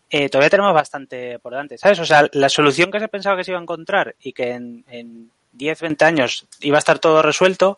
eh, 0.08 0.30
todavía 0.30 0.48
tenemos 0.50 0.72
bastante 0.72 1.38
por 1.38 1.52
delante, 1.52 1.76
¿sabes? 1.76 1.98
O 2.00 2.06
sea, 2.06 2.26
la 2.32 2.48
solución 2.48 2.90
que 2.90 2.98
se 2.98 3.08
pensaba 3.08 3.36
que 3.36 3.44
se 3.44 3.50
iba 3.50 3.60
a 3.60 3.62
encontrar 3.62 4.16
y 4.18 4.32
que 4.32 4.52
en, 4.52 4.84
en 4.88 5.30
10, 5.52 5.80
20 5.82 6.04
años 6.06 6.48
iba 6.60 6.76
a 6.76 6.78
estar 6.78 6.98
todo 6.98 7.20
resuelto, 7.20 7.76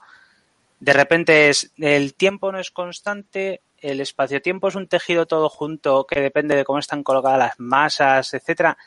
de 0.79 0.93
repente 0.93 1.49
es 1.49 1.73
el 1.77 2.15
tiempo 2.15 2.53
no 2.53 2.61
es 2.61 2.71
constante, 2.71 3.63
el 3.79 4.01
espacio-tiempo 4.01 4.69
es 4.69 4.77
un 4.77 4.87
tejido 4.87 5.27
todo 5.27 5.49
junto 5.49 6.07
que 6.07 6.21
depende 6.21 6.55
de 6.55 6.65
cómo 6.65 6.79
están 6.79 7.03
colocadas 7.03 7.39
las 7.39 7.59
masas, 7.59 8.33
etcétera. 8.33 8.79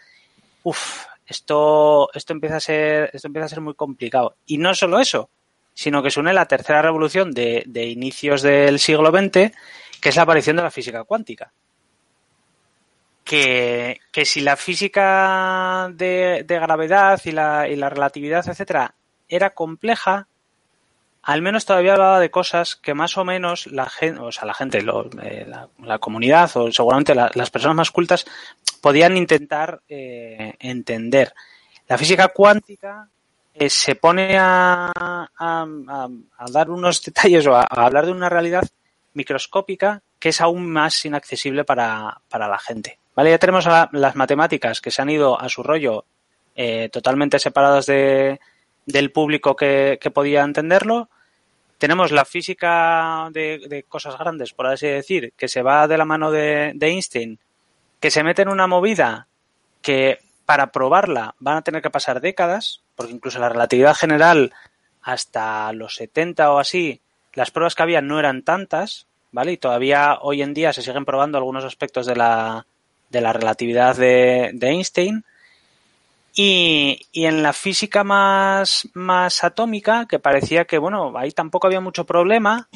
Uf, 0.64 1.06
esto, 1.26 2.10
esto 2.14 2.32
empieza 2.32 2.56
a 2.58 2.62
ser, 2.62 3.10
esto 3.12 3.28
empieza 3.28 3.48
a 3.48 3.50
ser 3.50 3.62
muy 3.62 3.74
complicado. 3.74 4.38
Y 4.46 4.58
no 4.58 4.74
solo 4.74 5.00
eso, 5.02 5.30
sino 5.74 6.04
que 6.04 6.12
se 6.12 6.20
une 6.20 6.34
la 6.34 6.46
tercera 6.46 6.82
revolución 6.82 7.32
de, 7.32 7.64
de 7.66 7.86
inicios 7.86 8.42
del 8.42 8.80
siglo 8.80 9.12
XX, 9.12 9.52
que 10.02 10.10
es 10.10 10.16
la 10.16 10.24
aparición 10.24 10.56
de 10.58 10.64
la 10.64 10.72
física 10.72 11.04
cuántica 11.04 11.52
que, 14.12 14.26
si 14.26 14.42
la 14.42 14.58
física 14.58 15.90
de, 15.94 16.46
gravedad 16.48 17.22
y 17.24 17.32
la, 17.32 17.68
y 17.70 17.76
la, 17.76 17.90
relatividad, 17.90 18.48
etcétera, 18.48 18.96
era 19.30 19.52
compleja, 19.52 20.28
al 21.24 21.42
menos 21.42 21.66
todavía 21.66 21.94
hablaba 21.94 22.20
de 22.20 22.32
cosas 22.32 22.76
que 22.76 22.94
más 22.94 23.18
o 23.18 23.24
menos 23.24 23.68
la 23.68 23.88
gente, 23.90 24.20
o 24.20 24.32
sea, 24.32 24.46
la 24.46 24.54
gente, 24.54 24.80
eh, 25.24 25.48
la, 25.80 26.00
comunidad 26.00 26.52
o 26.56 26.72
seguramente 26.72 27.16
las 27.16 27.50
personas 27.52 27.76
más 27.76 27.92
cultas 27.92 28.26
podían 28.82 29.16
intentar 29.16 29.82
eh, 29.88 30.56
entender. 30.60 31.34
La 31.88 31.98
física 31.98 32.30
cuántica 32.30 33.08
eh, 33.54 33.70
se 33.70 33.96
pone 33.96 34.38
a, 34.38 34.92
a, 34.96 36.46
dar 36.52 36.70
unos 36.70 37.02
detalles 37.06 37.46
o 37.48 37.56
a, 37.56 37.64
hablar 37.64 38.06
de 38.06 38.12
una 38.12 38.30
realidad 38.30 38.64
microscópica 39.14 40.02
que 40.20 40.30
es 40.30 40.40
aún 40.42 40.70
más 40.70 41.04
inaccesible 41.06 41.64
para, 41.64 42.22
para 42.30 42.48
la 42.48 42.60
gente. 42.60 43.00
Vale, 43.16 43.32
ya 43.32 43.40
tenemos 43.40 43.66
las 43.66 44.16
matemáticas 44.16 44.80
que 44.80 44.92
se 44.92 45.02
han 45.02 45.10
ido 45.10 45.40
a 45.40 45.50
su 45.50 45.64
rollo 45.64 46.06
eh, 46.56 46.90
totalmente 46.90 47.40
separadas 47.40 47.86
de, 47.86 48.40
del 48.86 49.12
público 49.12 49.56
que, 49.56 49.98
podía 50.14 50.44
entenderlo. 50.44 51.10
Tenemos 51.78 52.12
la 52.12 52.26
física 52.26 53.30
de, 53.32 53.86
cosas 53.90 54.18
grandes, 54.18 54.54
por 54.54 54.68
así 54.68 54.88
decir, 54.88 55.34
que 55.36 55.48
se 55.48 55.64
va 55.64 55.88
de 55.88 55.98
la 55.98 56.06
mano 56.06 56.32
de, 56.32 56.72
de 56.76 56.88
Einstein, 56.88 57.40
que 58.00 58.12
se 58.12 58.24
mete 58.24 58.44
en 58.44 58.50
una 58.50 58.68
movida 58.68 59.28
que 59.82 60.20
para 60.46 60.72
probarla 60.72 61.36
van 61.40 61.58
a 61.58 61.62
tener 61.64 61.82
que 61.82 61.90
pasar 61.90 62.22
décadas, 62.22 62.84
porque 63.02 63.16
incluso 63.16 63.40
la 63.40 63.50
relatividad 63.50 63.96
general 63.96 64.54
hasta 65.02 65.74
los 65.74 65.96
70 65.96 66.52
o 66.52 66.60
así, 66.60 67.02
las 67.34 67.50
pruebas 67.50 67.74
que 67.74 67.82
había 67.82 68.00
no 68.00 68.20
eran 68.20 68.44
tantas, 68.44 69.08
¿vale? 69.32 69.54
Y 69.54 69.58
todavía 69.58 70.20
hoy 70.22 70.44
en 70.44 70.54
día 70.54 70.72
se 70.72 70.84
siguen 70.84 71.04
probando 71.04 71.40
algunos 71.40 71.66
aspectos 71.66 72.06
de 72.06 72.16
la, 72.16 72.68
de 73.10 73.22
la 73.22 73.34
relatividad 73.34 73.96
de, 73.96 74.52
de 74.54 74.68
Einstein. 74.68 75.26
Y, 76.36 77.08
en 77.12 77.42
la 77.42 77.54
física 77.54 78.04
más, 78.04 78.88
más 78.94 79.44
atómica, 79.44 80.06
que 80.08 80.20
parecía 80.20 80.66
que, 80.66 80.78
bueno, 80.78 81.12
ahí 81.18 81.32
tampoco 81.32 81.66
había 81.66 81.82
mucho 81.82 82.06
problema, 82.06 82.70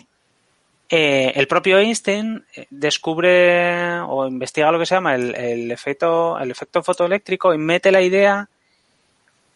eh, 0.90 1.34
el 1.36 1.48
propio 1.48 1.78
Einstein 1.78 2.44
eh, 2.56 2.66
descubre 2.72 4.00
o 4.00 4.26
investiga 4.28 4.72
lo 4.72 4.80
que 4.80 4.88
se 4.88 4.96
llama 4.96 5.14
el, 5.14 5.36
el, 5.36 5.72
efecto, 5.72 6.40
el 6.40 6.50
efecto 6.50 6.82
fotoeléctrico 6.82 7.54
y 7.54 7.60
mete 7.60 7.92
la 7.92 8.02
idea 8.02 8.50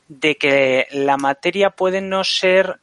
de 0.09 0.35
que 0.35 0.87
la 0.91 1.15
materia 1.15 1.69
puede 1.69 2.01
no 2.01 2.25
ser 2.25 2.79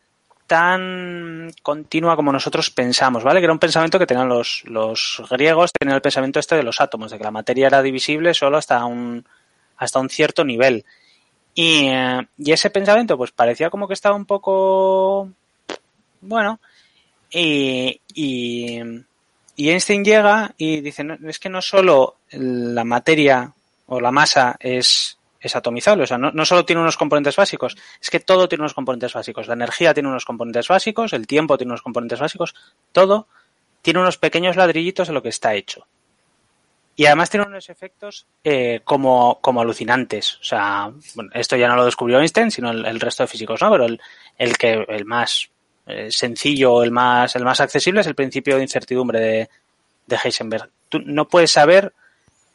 tan 0.47 1.53
continua 1.63 2.17
como 2.17 2.33
nosotros 2.33 2.71
pensamos, 2.71 3.25
¿vale? 3.25 3.41
Que 3.41 3.45
era 3.45 3.53
un 3.53 3.59
pensamiento 3.59 3.99
que 3.99 4.07
tenían 4.07 4.29
los, 4.29 4.63
los 4.67 5.23
griegos, 5.29 5.73
tenían 5.73 5.97
el 5.97 6.03
pensamiento 6.03 6.39
este 6.39 6.55
de 6.55 6.63
los 6.63 6.81
átomos, 6.81 7.11
de 7.11 7.19
que 7.19 7.25
la 7.25 7.31
materia 7.31 7.67
era 7.67 7.83
divisible 7.83 8.33
solo 8.33 8.57
hasta 8.57 8.85
un, 8.85 9.27
hasta 9.77 9.99
un 9.99 10.09
cierto 10.09 10.45
nivel. 10.45 10.85
Y, 11.53 11.89
eh, 11.89 12.27
y 12.39 12.53
ese 12.53 12.71
pensamiento, 12.71 13.17
pues 13.17 13.33
parecía 13.33 13.71
como 13.71 13.89
que 13.89 13.95
estaba 13.95 14.15
un 14.15 14.27
poco, 14.27 15.31
bueno, 16.21 16.61
y, 17.31 18.01
y, 18.15 18.81
Einstein 19.57 20.05
llega 20.05 20.55
y 20.57 20.81
dice, 20.81 21.03
no, 21.03 21.17
es 21.29 21.39
que 21.39 21.49
no 21.49 21.61
solo 21.61 22.17
la 22.31 22.85
materia 22.85 23.53
o 23.87 24.01
la 24.01 24.13
masa 24.13 24.57
es, 24.61 25.16
es 25.47 25.57
atomizable, 25.57 26.05
o 26.05 26.07
sea, 26.07 26.19
no, 26.19 26.45
solo 26.45 26.65
tiene 26.65 26.83
unos 26.83 26.97
componentes 26.97 27.37
básicos, 27.37 27.77
es 28.01 28.11
que 28.11 28.21
todo 28.21 28.49
tiene 28.49 28.63
unos 28.63 28.75
componentes 28.75 29.13
básicos. 29.13 29.49
La 29.49 29.55
energía 29.55 29.95
tiene 29.95 30.09
unos 30.09 30.25
componentes 30.25 30.69
básicos, 30.69 31.13
el 31.13 31.27
tiempo 31.27 31.57
tiene 31.57 31.73
unos 31.73 31.83
componentes 31.83 32.21
básicos, 32.21 32.55
todo 32.93 33.29
tiene 33.83 34.01
unos 34.01 34.19
pequeños 34.19 34.57
ladrillitos 34.57 35.09
de 35.09 35.15
lo 35.15 35.23
que 35.23 35.29
está 35.29 35.55
hecho. 35.55 35.87
Y 36.99 37.05
además 37.07 37.29
tiene 37.29 37.47
unos 37.47 37.69
efectos 37.69 38.27
eh, 38.43 38.81
como, 38.83 39.39
como 39.41 39.61
alucinantes. 39.61 40.37
O 40.37 40.45
sea, 40.45 40.91
bueno, 41.15 41.31
esto 41.35 41.55
ya 41.57 41.69
no 41.69 41.77
lo 41.77 41.85
descubrió 41.85 42.19
Einstein, 42.19 42.51
sino 42.51 42.71
el, 42.71 42.87
el 42.87 42.99
resto 42.99 43.23
de 43.23 43.27
físicos, 43.27 43.61
¿no? 43.61 43.71
Pero 43.71 43.85
el, 43.85 44.01
el 44.39 44.57
que, 44.57 44.85
el 44.89 45.05
más 45.05 45.51
eh, 45.87 46.11
sencillo, 46.11 46.83
el 46.83 46.91
más, 46.91 47.37
el 47.37 47.45
más 47.45 47.61
accesible 47.61 48.01
es 48.01 48.07
el 48.07 48.15
principio 48.15 48.57
de 48.57 48.63
incertidumbre 48.63 49.21
de, 49.21 49.51
de 50.07 50.19
Heisenberg. 50.25 50.71
Tú 50.89 51.01
no 51.05 51.29
puedes 51.29 51.51
saber 51.51 51.93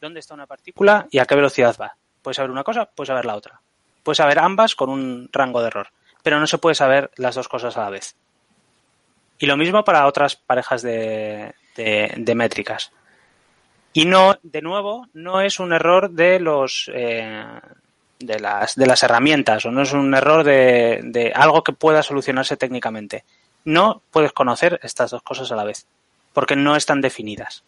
dónde 0.00 0.20
está 0.20 0.34
una 0.34 0.46
partícula 0.46 1.06
y 1.10 1.18
a 1.18 1.24
qué 1.24 1.36
velocidad 1.36 1.76
va. 1.80 1.96
Puedes 2.22 2.36
saber 2.36 2.50
una 2.50 2.64
cosa, 2.64 2.86
puedes 2.86 3.08
saber 3.08 3.24
la 3.24 3.36
otra. 3.36 3.60
Puedes 4.02 4.18
saber 4.18 4.38
ambas 4.38 4.74
con 4.74 4.90
un 4.90 5.28
rango 5.32 5.60
de 5.60 5.68
error. 5.68 5.88
Pero 6.22 6.40
no 6.40 6.46
se 6.46 6.58
puede 6.58 6.74
saber 6.74 7.10
las 7.16 7.34
dos 7.34 7.48
cosas 7.48 7.76
a 7.76 7.82
la 7.82 7.90
vez. 7.90 8.14
Y 9.38 9.46
lo 9.46 9.56
mismo 9.56 9.84
para 9.84 10.06
otras 10.06 10.36
parejas 10.36 10.82
de, 10.82 11.54
métricas. 12.34 12.92
Y 13.92 14.04
no, 14.04 14.38
de 14.42 14.62
nuevo, 14.62 15.08
no 15.14 15.40
es 15.40 15.58
un 15.58 15.72
error 15.72 16.10
de 16.10 16.40
los 16.40 16.90
eh, 16.94 17.44
de 18.20 18.38
las 18.40 19.02
herramientas 19.02 19.66
o 19.66 19.70
no 19.70 19.82
es 19.82 19.92
un 19.92 20.14
error 20.14 20.44
de 20.44 21.32
algo 21.34 21.64
que 21.64 21.72
pueda 21.72 22.02
solucionarse 22.02 22.56
técnicamente. 22.56 23.24
No 23.64 24.02
puedes 24.10 24.32
conocer 24.32 24.80
estas 24.82 25.10
dos 25.10 25.22
cosas 25.22 25.50
a 25.52 25.56
la 25.56 25.64
vez, 25.64 25.86
porque 26.32 26.56
no 26.56 26.76
están 26.76 27.00
definidas. 27.00 27.64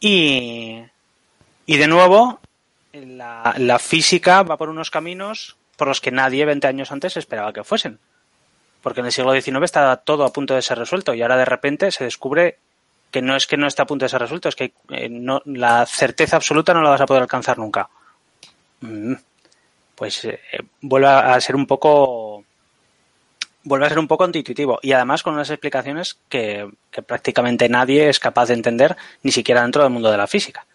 Y, 0.00 0.82
y 1.66 1.76
de 1.76 1.88
nuevo, 1.88 2.40
la, 2.92 3.54
la 3.58 3.78
física 3.78 4.42
va 4.42 4.56
por 4.56 4.68
unos 4.68 4.90
caminos 4.90 5.56
por 5.76 5.88
los 5.88 6.00
que 6.00 6.10
nadie 6.10 6.44
20 6.44 6.66
años 6.66 6.92
antes 6.92 7.16
esperaba 7.16 7.52
que 7.52 7.64
fuesen. 7.64 7.98
Porque 8.82 9.00
en 9.00 9.06
el 9.06 9.12
siglo 9.12 9.32
XIX 9.32 9.64
estaba 9.64 9.96
todo 9.96 10.24
a 10.24 10.32
punto 10.32 10.54
de 10.54 10.62
ser 10.62 10.78
resuelto 10.78 11.14
y 11.14 11.22
ahora 11.22 11.36
de 11.36 11.46
repente 11.46 11.90
se 11.90 12.04
descubre 12.04 12.58
que 13.10 13.22
no 13.22 13.36
es 13.36 13.46
que 13.46 13.56
no 13.56 13.66
esté 13.66 13.80
a 13.82 13.86
punto 13.86 14.04
de 14.04 14.08
ser 14.08 14.20
resuelto, 14.20 14.48
es 14.48 14.56
que 14.56 14.72
eh, 14.90 15.08
la 15.44 15.86
certeza 15.86 16.36
absoluta 16.36 16.74
no 16.74 16.82
la 16.82 16.90
vas 16.90 17.00
a 17.00 17.06
poder 17.06 17.22
alcanzar 17.22 17.58
nunca. 17.58 17.88
Mm, 18.80 19.14
pues 19.94 20.24
eh, 20.24 20.40
vuelve 20.80 21.08
a 21.08 21.40
ser 21.40 21.56
un 21.56 21.66
poco 21.66 22.44
vuelve 23.62 23.86
a 23.86 23.88
ser 23.88 23.98
un 23.98 24.08
poco 24.08 24.24
intuitivo 24.26 24.78
y 24.82 24.92
además 24.92 25.22
con 25.22 25.34
unas 25.34 25.50
explicaciones 25.50 26.18
que, 26.28 26.68
prácticamente 27.06 27.68
nadie 27.68 28.08
es 28.08 28.20
capaz 28.20 28.46
de 28.46 28.54
entender 28.54 28.96
ni 29.22 29.32
siquiera 29.32 29.62
dentro 29.62 29.82
del 29.82 29.92
mundo 29.92 30.10
de 30.10 30.18
la 30.18 30.26
física. 30.26 30.66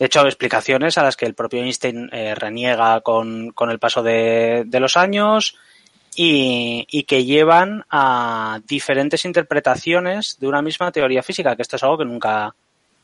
De 0.00 0.06
hecho, 0.06 0.26
explicaciones 0.26 0.96
a 0.96 1.02
las 1.02 1.14
que 1.14 1.26
el 1.26 1.34
propio 1.34 1.60
Einstein 1.60 2.08
eh, 2.10 2.34
reniega 2.34 3.02
con, 3.02 3.50
con, 3.50 3.70
el 3.70 3.78
paso 3.78 4.02
de, 4.02 4.64
de 4.66 4.80
los 4.80 4.96
años 4.96 5.58
y, 6.16 6.86
y, 6.90 7.02
que 7.02 7.26
llevan 7.26 7.84
a 7.90 8.60
diferentes 8.66 9.26
interpretaciones 9.26 10.38
de 10.40 10.48
una 10.48 10.62
misma 10.62 10.90
teoría 10.90 11.22
física, 11.22 11.54
que 11.54 11.60
esto 11.60 11.76
es 11.76 11.82
algo 11.82 11.98
que 11.98 12.06
nunca, 12.06 12.54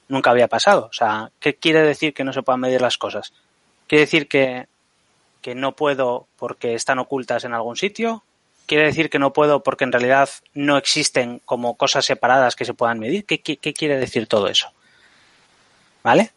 nunca 0.09 0.31
había 0.31 0.49
pasado. 0.49 0.87
O 0.87 0.93
sea, 0.95 1.31
¿qué 1.39 1.57
quiere 1.57 1.83
decir 1.83 2.15
que 2.15 2.25
no 2.25 2.33
se 2.33 2.43
puedan 2.43 2.61
medir 2.61 2.81
las 2.81 2.97
cosas? 2.97 3.35
¿Quiere 3.87 4.07
decir 4.07 4.27
que, 4.27 4.67
que 5.43 5.55
no 5.55 5.77
puedo 5.77 6.27
porque 6.39 6.73
están 6.73 6.99
ocultas 6.99 7.45
en 7.45 7.53
algún 7.53 7.77
sitio? 7.77 8.25
¿Quiere 8.65 8.87
decir 8.87 9.11
que 9.11 9.19
no 9.19 9.35
puedo 9.35 9.63
porque 9.63 9.85
en 9.85 9.93
realidad 9.93 10.31
no 10.55 10.79
existen 10.79 11.43
como 11.45 11.77
cosas 11.77 12.07
separadas 12.07 12.57
que 12.57 12.65
se 12.65 12.73
puedan 12.73 13.01
medir? 13.01 13.27
¿Qué, 13.27 13.43
qué, 13.43 13.59
qué 13.59 13.75
quiere 13.75 13.99
decir 13.99 14.27
todo 14.27 14.49
eso? 14.49 14.73
¿Vale? 16.03 16.33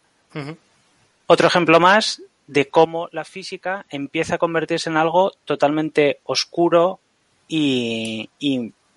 Otro 1.28 1.48
ejemplo 1.48 1.80
más 1.80 2.22
de 2.48 2.68
cómo 2.70 3.10
la 3.12 3.26
física 3.26 3.86
empieza 3.90 4.36
a 4.36 4.38
convertirse 4.38 4.90
en 4.90 4.98
algo 4.98 5.32
totalmente 5.46 6.20
oscuro 6.24 7.00
y, 7.48 8.30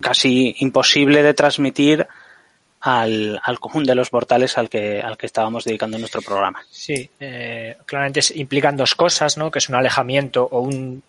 casi 0.01 0.55
imposible 0.59 1.23
de 1.23 1.33
transmitir 1.33 2.07
al, 2.81 3.39
al, 3.43 3.59
común 3.59 3.85
de 3.85 3.95
los 3.95 4.11
mortales 4.11 4.57
al 4.57 4.69
que, 4.69 5.01
al 5.01 5.17
que 5.17 5.25
estábamos 5.25 5.63
dedicando 5.63 5.97
nuestro 5.97 6.21
programa. 6.21 6.61
Sí, 6.69 7.09
eh, 7.19 7.77
claramente 7.85 8.19
implican 8.35 8.75
dos 8.75 8.95
cosas, 8.95 9.37
¿no? 9.37 9.49
Que 9.49 9.59
es 9.59 9.69
un 9.69 9.75
alejamiento 9.75 10.47
o 10.51 10.59
un 10.61 11.01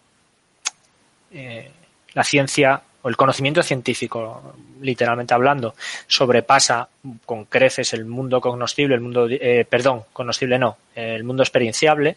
eh, 1.33 1.71
la 2.13 2.23
ciencia 2.23 2.83
o 3.05 3.09
el 3.11 3.19
conocimiento 3.19 3.63
científico, 3.63 4.55
literalmente 4.81 5.35
hablando, 5.35 5.75
sobrepasa 6.07 6.89
con 7.27 7.45
creces 7.45 7.93
el 7.93 8.07
mundo 8.07 8.41
cognoscible, 8.41 8.95
el 8.95 9.03
mundo, 9.03 9.29
eh, 9.29 9.67
perdón, 9.69 10.05
cognoscible 10.11 10.59
no, 10.59 10.79
el 10.95 11.23
mundo 11.23 11.43
experienciable, 11.43 12.17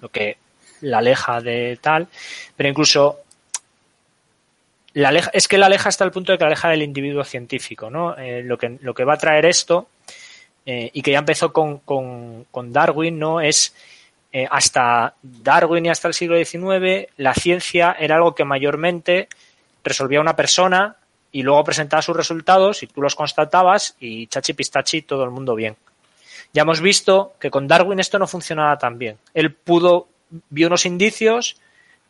lo 0.00 0.08
que 0.08 0.36
la 0.80 0.98
aleja 0.98 1.40
de 1.40 1.78
tal, 1.80 2.08
pero 2.56 2.68
incluso 2.68 3.20
la 4.94 5.10
aleja, 5.10 5.30
es 5.32 5.46
que 5.46 5.56
la 5.56 5.66
aleja 5.66 5.88
hasta 5.88 6.04
el 6.04 6.10
punto 6.10 6.32
de 6.32 6.38
que 6.38 6.42
la 6.42 6.48
aleja 6.48 6.68
del 6.68 6.82
individuo 6.82 7.22
científico, 7.22 7.88
¿no? 7.88 8.16
Eh, 8.18 8.42
lo, 8.42 8.58
que, 8.58 8.76
lo 8.80 8.92
que 8.92 9.04
va 9.04 9.14
a 9.14 9.18
traer 9.18 9.46
esto, 9.46 9.86
eh, 10.66 10.90
y 10.92 11.00
que 11.02 11.12
ya 11.12 11.20
empezó 11.20 11.52
con, 11.52 11.78
con, 11.78 12.46
con 12.50 12.72
Darwin, 12.72 13.16
¿no? 13.20 13.40
Es 13.40 13.72
hasta 14.50 15.14
Darwin 15.22 15.86
y 15.86 15.90
hasta 15.90 16.08
el 16.08 16.14
siglo 16.14 16.36
XIX, 16.36 17.06
la 17.18 17.34
ciencia 17.34 17.94
era 17.96 18.16
algo 18.16 18.34
que 18.34 18.44
mayormente 18.44 19.28
resolvía 19.84 20.20
una 20.20 20.34
persona 20.34 20.96
y 21.30 21.42
luego 21.42 21.64
presentaba 21.64 22.02
sus 22.02 22.16
resultados 22.16 22.82
y 22.82 22.86
tú 22.86 23.02
los 23.02 23.14
constatabas 23.14 23.96
y 24.00 24.26
chachi 24.28 24.54
pistachi 24.54 25.02
todo 25.02 25.24
el 25.24 25.30
mundo 25.30 25.54
bien. 25.54 25.76
Ya 26.52 26.62
hemos 26.62 26.80
visto 26.80 27.34
que 27.40 27.50
con 27.50 27.66
Darwin 27.66 28.00
esto 28.00 28.18
no 28.18 28.26
funcionaba 28.26 28.78
tan 28.78 28.98
bien. 28.98 29.18
Él 29.34 29.52
pudo, 29.52 30.08
vio 30.50 30.68
unos 30.68 30.86
indicios 30.86 31.56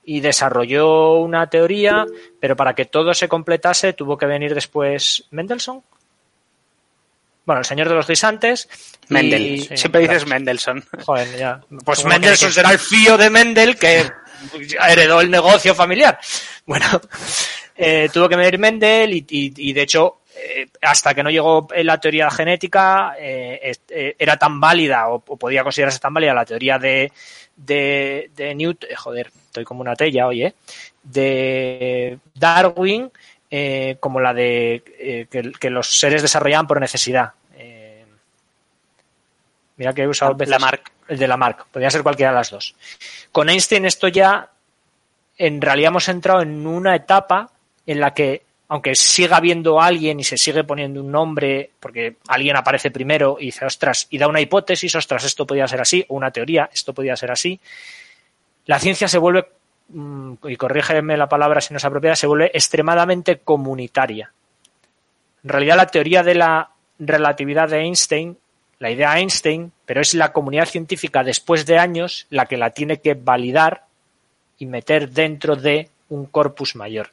y 0.05 0.21
desarrolló 0.21 1.15
una 1.15 1.49
teoría, 1.49 2.05
pero 2.39 2.55
para 2.55 2.75
que 2.75 2.85
todo 2.85 3.15
se 3.15 3.29
completase 3.29 3.95
tuvo 3.95 4.19
que 4.19 4.27
venir 4.27 4.55
después 4.55 5.27
Mendelssohn. 5.31 5.83
Bueno, 7.47 7.61
el 7.61 7.65
señor 7.65 7.89
de 7.89 7.95
los 7.95 8.07
guisantes. 8.07 8.69
Mendel. 9.09 9.47
Y, 9.47 9.61
sí, 9.61 9.77
Siempre 9.77 10.03
dices. 10.03 10.27
Mendelssohn. 10.27 10.85
Joder, 11.05 11.37
ya. 11.37 11.61
Pues 11.85 12.05
Mendelssohn 12.05 12.53
será 12.53 12.71
el 12.71 12.79
fío 12.79 13.19
de 13.19 13.31
Mendel 13.31 13.77
que 13.77 14.11
heredó 14.87 15.21
el 15.21 15.31
negocio 15.31 15.75
familiar. 15.75 16.19
Bueno, 16.67 16.87
eh, 17.77 18.09
tuvo 18.13 18.29
que 18.29 18.37
venir 18.37 18.59
Mendel 18.59 19.13
y, 19.15 19.27
y, 19.29 19.71
y 19.71 19.73
de 19.73 19.83
hecho 19.83 20.19
eh, 20.37 20.67
hasta 20.83 21.15
que 21.15 21.23
no 21.23 21.31
llegó 21.31 21.69
la 21.77 22.01
teoría 22.01 22.29
genética, 22.31 23.15
eh, 23.19 23.73
eh, 23.89 24.17
era 24.19 24.37
tan 24.37 24.59
válida 24.61 25.09
o, 25.09 25.23
o, 25.27 25.37
podía 25.37 25.63
considerarse 25.63 26.01
tan 26.01 26.13
válida 26.13 26.35
la 26.35 26.45
teoría 26.45 26.79
de, 26.79 27.13
de, 27.57 28.31
de 28.35 28.55
Newton, 28.55 28.91
eh, 28.91 28.97
joder, 28.97 29.31
estoy 29.47 29.65
como 29.65 29.81
una 29.81 29.95
tella 29.95 30.27
hoy, 30.27 30.45
¿eh? 30.45 30.55
de 31.03 32.19
Darwin 32.35 33.11
eh, 33.51 33.97
como 34.01 34.21
la 34.21 34.35
de 34.35 35.27
que, 35.31 35.53
que, 35.53 35.71
los 35.71 35.99
seres 35.99 36.23
desarrollaban 36.23 36.67
por 36.67 36.81
necesidad. 36.81 37.33
mira 39.77 39.93
que 39.93 40.03
he 40.03 40.09
usado 40.09 40.35
veces 40.35 40.51
Lamarck. 40.51 40.91
el 41.09 41.19
de 41.19 41.29
Lamarck, 41.29 41.67
podría 41.67 41.91
ser 41.91 42.03
cualquiera 42.03 42.33
de 42.33 42.39
las 42.39 42.51
dos. 42.51 42.75
Con 43.31 43.49
Einstein 43.49 43.85
esto 43.85 44.09
ya, 44.09 44.51
en 45.39 45.61
realidad 45.61 45.89
hemos 45.89 46.09
entrado 46.09 46.43
en 46.43 46.67
una 46.67 46.97
etapa 46.97 47.54
en 47.87 48.01
la 48.01 48.13
que 48.15 48.43
aunque 48.69 48.95
siga 48.95 49.41
viendo 49.41 49.81
a 49.81 49.87
alguien 49.87 50.19
y 50.19 50.25
se 50.25 50.39
sigue 50.39 50.65
poniendo 50.65 51.01
un 51.01 51.13
nombre, 51.13 51.71
porque 51.79 52.17
alguien 52.29 52.57
aparece 52.57 52.91
primero 52.91 53.37
y 53.39 53.47
dice, 53.47 53.67
ostras, 53.67 54.07
y 54.11 54.19
da 54.19 54.27
una 54.27 54.41
hipótesis, 54.41 54.95
ostras, 54.95 55.25
esto 55.25 55.47
podría 55.47 55.69
ser 55.69 55.81
así, 55.81 56.05
o 56.09 56.17
una 56.17 56.31
teoría, 56.31 56.71
esto 56.73 56.95
podría 56.95 57.15
ser 57.17 57.31
así, 57.31 57.61
la 58.67 58.79
ciencia 58.79 59.07
se 59.07 59.19
vuelve, 59.19 59.47
mm, 59.89 60.35
y 60.49 60.57
corrígeme 60.57 61.17
la 61.17 61.29
palabra 61.29 61.61
si 61.61 61.75
no 61.75 61.77
es 61.77 61.85
apropiada, 61.85 62.17
se 62.17 62.27
vuelve 62.27 62.51
extremadamente 62.55 63.39
comunitaria. 63.39 64.33
En 65.43 65.51
realidad 65.51 65.77
la 65.77 65.87
teoría 65.87 66.23
de 66.23 66.35
la 66.35 66.71
relatividad 66.99 67.69
de 67.69 67.81
Einstein, 67.81 68.39
la 68.79 68.91
idea 68.91 69.19
Einstein, 69.19 69.73
pero 69.85 70.01
es 70.01 70.15
la 70.15 70.33
comunidad 70.33 70.67
científica 70.67 71.23
después 71.23 71.67
de 71.67 71.79
años 71.79 72.27
la 72.31 72.47
que 72.47 72.57
la 72.57 72.71
tiene 72.71 73.01
que 73.01 73.15
validar 73.15 73.85
y 74.59 74.67
meter 74.67 75.11
dentro 75.11 75.55
de 75.55 75.91
un 76.09 76.27
corpus 76.27 76.77
mayor. 76.77 77.11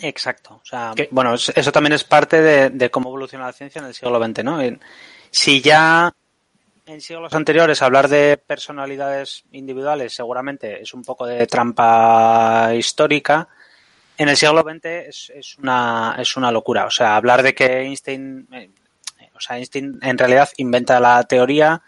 Exacto. 0.00 0.60
O 0.62 0.64
sea, 0.64 0.94
bueno, 1.10 1.34
eso 1.34 1.72
también 1.72 1.92
es 1.92 2.04
parte 2.04 2.40
de, 2.70 2.90
cómo 2.90 3.08
evoluciona 3.08 3.46
la 3.46 3.52
ciencia 3.52 3.80
en 3.80 3.86
el 3.86 3.94
siglo 3.94 4.22
XX, 4.22 4.44
¿no? 4.44 4.60
si 5.30 5.60
ya 5.60 6.12
en 6.86 7.00
siglos 7.02 7.34
anteriores 7.34 7.82
hablar 7.82 8.08
de 8.08 8.38
personalidades 8.38 9.44
individuales 9.52 10.14
seguramente 10.14 10.80
es 10.80 10.94
un 10.94 11.02
poco 11.02 11.26
de 11.26 11.46
trampa 11.46 12.70
histórica, 12.74 13.48
en 14.16 14.28
el 14.28 14.36
siglo 14.36 14.62
XX 14.62 14.84
es, 14.84 15.58
una, 15.58 16.16
es 16.18 16.36
una 16.36 16.50
locura. 16.50 16.86
O 16.86 16.90
sea, 16.90 17.14
hablar 17.14 17.42
de 17.42 17.54
que 17.54 17.82
Einstein, 17.82 18.48
eh, 18.52 18.70
o 19.34 19.40
sea, 19.40 19.56
Einstein 19.56 19.98
en 20.02 20.18
realidad 20.18 20.48
inventa 20.56 20.98
la 20.98 21.22
teoría, 21.24 21.82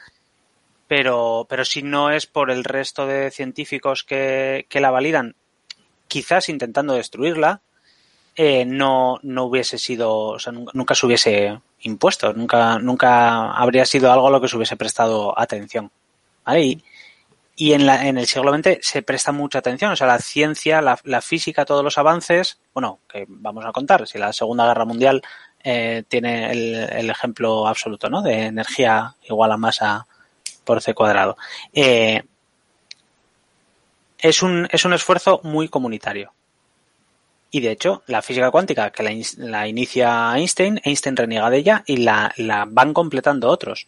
pero, 0.87 1.47
pero 1.49 1.65
si 1.65 1.83
no 1.83 2.11
es 2.11 2.27
por 2.27 2.51
el 2.51 2.63
resto 2.63 3.07
de 3.07 3.31
científicos 3.31 4.05
que, 4.05 4.67
que 4.69 4.81
la 4.81 4.91
validan, 4.93 5.35
quizás 6.07 6.49
intentando 6.49 6.95
destruirla, 6.95 7.63
eh, 8.43 8.65
no, 8.65 9.19
no 9.23 9.45
hubiese 9.45 9.77
sido, 9.77 10.17
o 10.17 10.39
sea, 10.39 10.51
nunca, 10.51 10.95
se 10.95 11.05
hubiese 11.05 11.61
impuesto, 11.81 12.33
nunca, 12.33 12.79
nunca 12.79 13.53
habría 13.53 13.85
sido 13.85 14.11
algo 14.11 14.29
a 14.29 14.31
lo 14.31 14.41
que 14.41 14.49
se 14.49 14.57
hubiese 14.57 14.79
prestado 14.79 15.39
atención. 15.39 15.91
¿vale? 16.47 16.81
Y, 17.55 17.73
en, 17.75 17.85
la, 17.85 18.07
en 18.07 18.17
el 18.17 18.27
siglo 18.27 18.55
XX 18.55 18.79
se 18.81 19.03
presta 19.03 19.33
mucha 19.33 19.59
atención, 19.59 19.93
o 19.93 19.97
sea, 19.97 20.07
la 20.07 20.19
ciencia, 20.21 20.81
la, 20.81 21.21
física, 21.21 21.67
todos 21.67 21.85
los 21.85 21.99
avances, 21.99 22.59
bueno, 22.73 23.01
que 23.07 23.27
vamos 23.29 23.67
a 23.67 23.73
contar, 23.73 24.09
si 24.09 24.17
la 24.17 24.33
Segunda 24.33 24.67
Guerra 24.67 24.87
Mundial 24.87 25.21
eh, 25.63 26.05
tiene 26.09 26.51
el, 26.51 27.11
ejemplo 27.11 27.69
absoluto, 27.69 28.09
¿no? 28.09 28.23
De 28.23 28.47
energía 28.47 29.17
igual 29.29 29.53
a 29.53 29.59
masa 29.59 30.07
por 30.65 30.81
c 30.81 30.95
cuadrado. 30.95 31.37
Eh, 31.75 32.23
es, 34.17 34.43
un, 34.43 34.67
es 34.73 34.87
un 34.87 34.95
esfuerzo 34.95 35.43
muy 35.45 35.69
comunitario. 35.69 36.33
Y 37.53 37.61
de 37.61 37.73
hecho, 37.73 38.03
la 38.07 38.23
física 38.23 38.51
cuántica 38.51 38.91
que 38.91 39.03
la, 39.39 39.67
inicia 39.67 40.37
Einstein, 40.37 40.81
Einstein 40.85 41.17
reniega 41.17 41.51
de 41.51 41.59
ella 41.59 41.83
y 41.87 41.97
la, 41.97 42.33
van 42.69 42.95
completando 42.95 43.49
otros. 43.49 43.87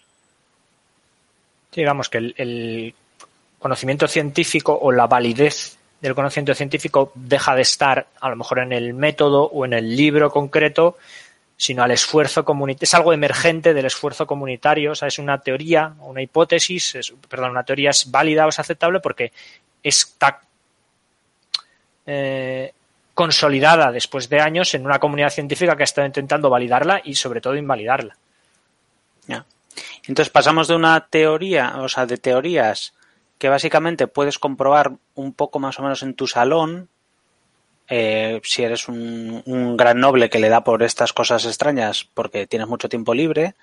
Digamos 1.72 2.08
que 2.08 2.18
el, 2.18 2.94
conocimiento 3.58 4.08
científico 4.08 4.76
o 4.82 4.90
la 4.90 5.06
validez 5.06 5.78
del 6.00 6.16
conocimiento 6.16 6.52
científico 6.52 7.12
deja 7.14 7.54
de 7.54 7.62
estar 7.62 8.08
a 8.20 8.28
lo 8.28 8.34
mejor 8.34 8.58
en 8.58 8.72
el 8.72 8.92
método 8.92 9.44
o 9.44 9.64
en 9.64 9.72
el 9.72 9.94
libro 9.94 10.32
concreto, 10.32 10.98
sino 11.56 11.84
al 11.84 11.92
esfuerzo 11.92 12.44
comunitario. 12.44 12.84
Es 12.84 12.94
algo 12.94 13.12
emergente 13.12 13.72
del 13.72 13.86
esfuerzo 13.86 14.26
comunitario, 14.26 14.90
o 14.90 14.94
sea, 14.96 15.06
es 15.06 15.20
una 15.20 15.38
teoría, 15.38 15.94
una 16.00 16.20
hipótesis, 16.20 17.14
perdón, 17.28 17.52
una 17.52 17.62
teoría 17.62 17.90
es 17.90 18.10
válida 18.10 18.46
o 18.46 18.48
es 18.48 18.58
aceptable 18.58 18.98
porque 18.98 19.30
está 19.80 20.40
eh, 22.04 22.72
consolidada 23.14 23.92
después 23.92 24.28
de 24.28 24.40
años 24.40 24.74
en 24.74 24.84
una 24.84 24.98
comunidad 24.98 25.30
científica 25.30 25.76
que 25.76 25.84
estado 25.84 26.06
intentando 26.06 26.50
validarla 26.50 27.00
y 27.04 27.14
sobre 27.14 27.40
todo 27.40 27.56
invalidarla. 27.56 28.16
Ya. 29.26 29.44
Entonces 30.06 30.30
pasamos 30.30 30.68
de 30.68 30.76
una 30.76 31.06
teoría, 31.08 31.74
o 31.78 31.88
sea, 31.88 32.06
de 32.06 32.18
teorías 32.18 32.94
que 33.38 33.48
básicamente 33.48 34.06
puedes 34.06 34.38
comprobar 34.38 34.92
un 35.14 35.32
poco 35.32 35.58
más 35.58 35.78
o 35.78 35.82
menos 35.82 36.02
en 36.02 36.14
tu 36.14 36.26
salón, 36.26 36.88
eh, 37.88 38.40
si 38.44 38.62
eres 38.62 38.88
un, 38.88 39.76
gran 39.76 39.98
noble 39.98 40.30
que 40.30 40.38
le 40.38 40.48
da 40.48 40.64
por 40.64 40.82
estas 40.82 41.12
cosas 41.12 41.44
extrañas 41.44 42.08
porque 42.14 42.46
tienes 42.46 42.68
mucho 42.68 42.88
tiempo 42.88 43.14
libre, 43.14 43.54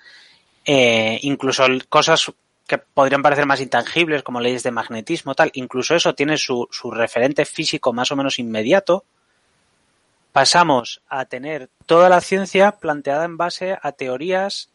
eh, 0.66 1.18
incluso 1.22 1.64
cosas 1.88 2.30
que 2.66 2.78
podrían 2.78 3.22
parecer 3.22 3.46
más 3.46 3.60
intangibles 3.60 4.22
como 4.22 4.40
leyes 4.40 4.62
de 4.62 4.70
magnetismo, 4.70 5.34
tal, 5.34 5.50
incluso 5.54 5.94
eso 5.96 6.14
tiene 6.14 6.36
su 6.36 6.68
referente 6.92 7.44
físico 7.44 7.92
más 7.92 8.12
o 8.12 8.16
menos 8.16 8.38
inmediato, 8.38 9.04
pasamos 10.32 11.02
a 11.08 11.24
tener 11.24 11.70
toda 11.86 12.08
la 12.08 12.20
ciencia 12.20 12.72
planteada 12.72 13.24
en 13.24 13.36
base 13.36 13.78
a 13.80 13.92
teorías 13.92 14.70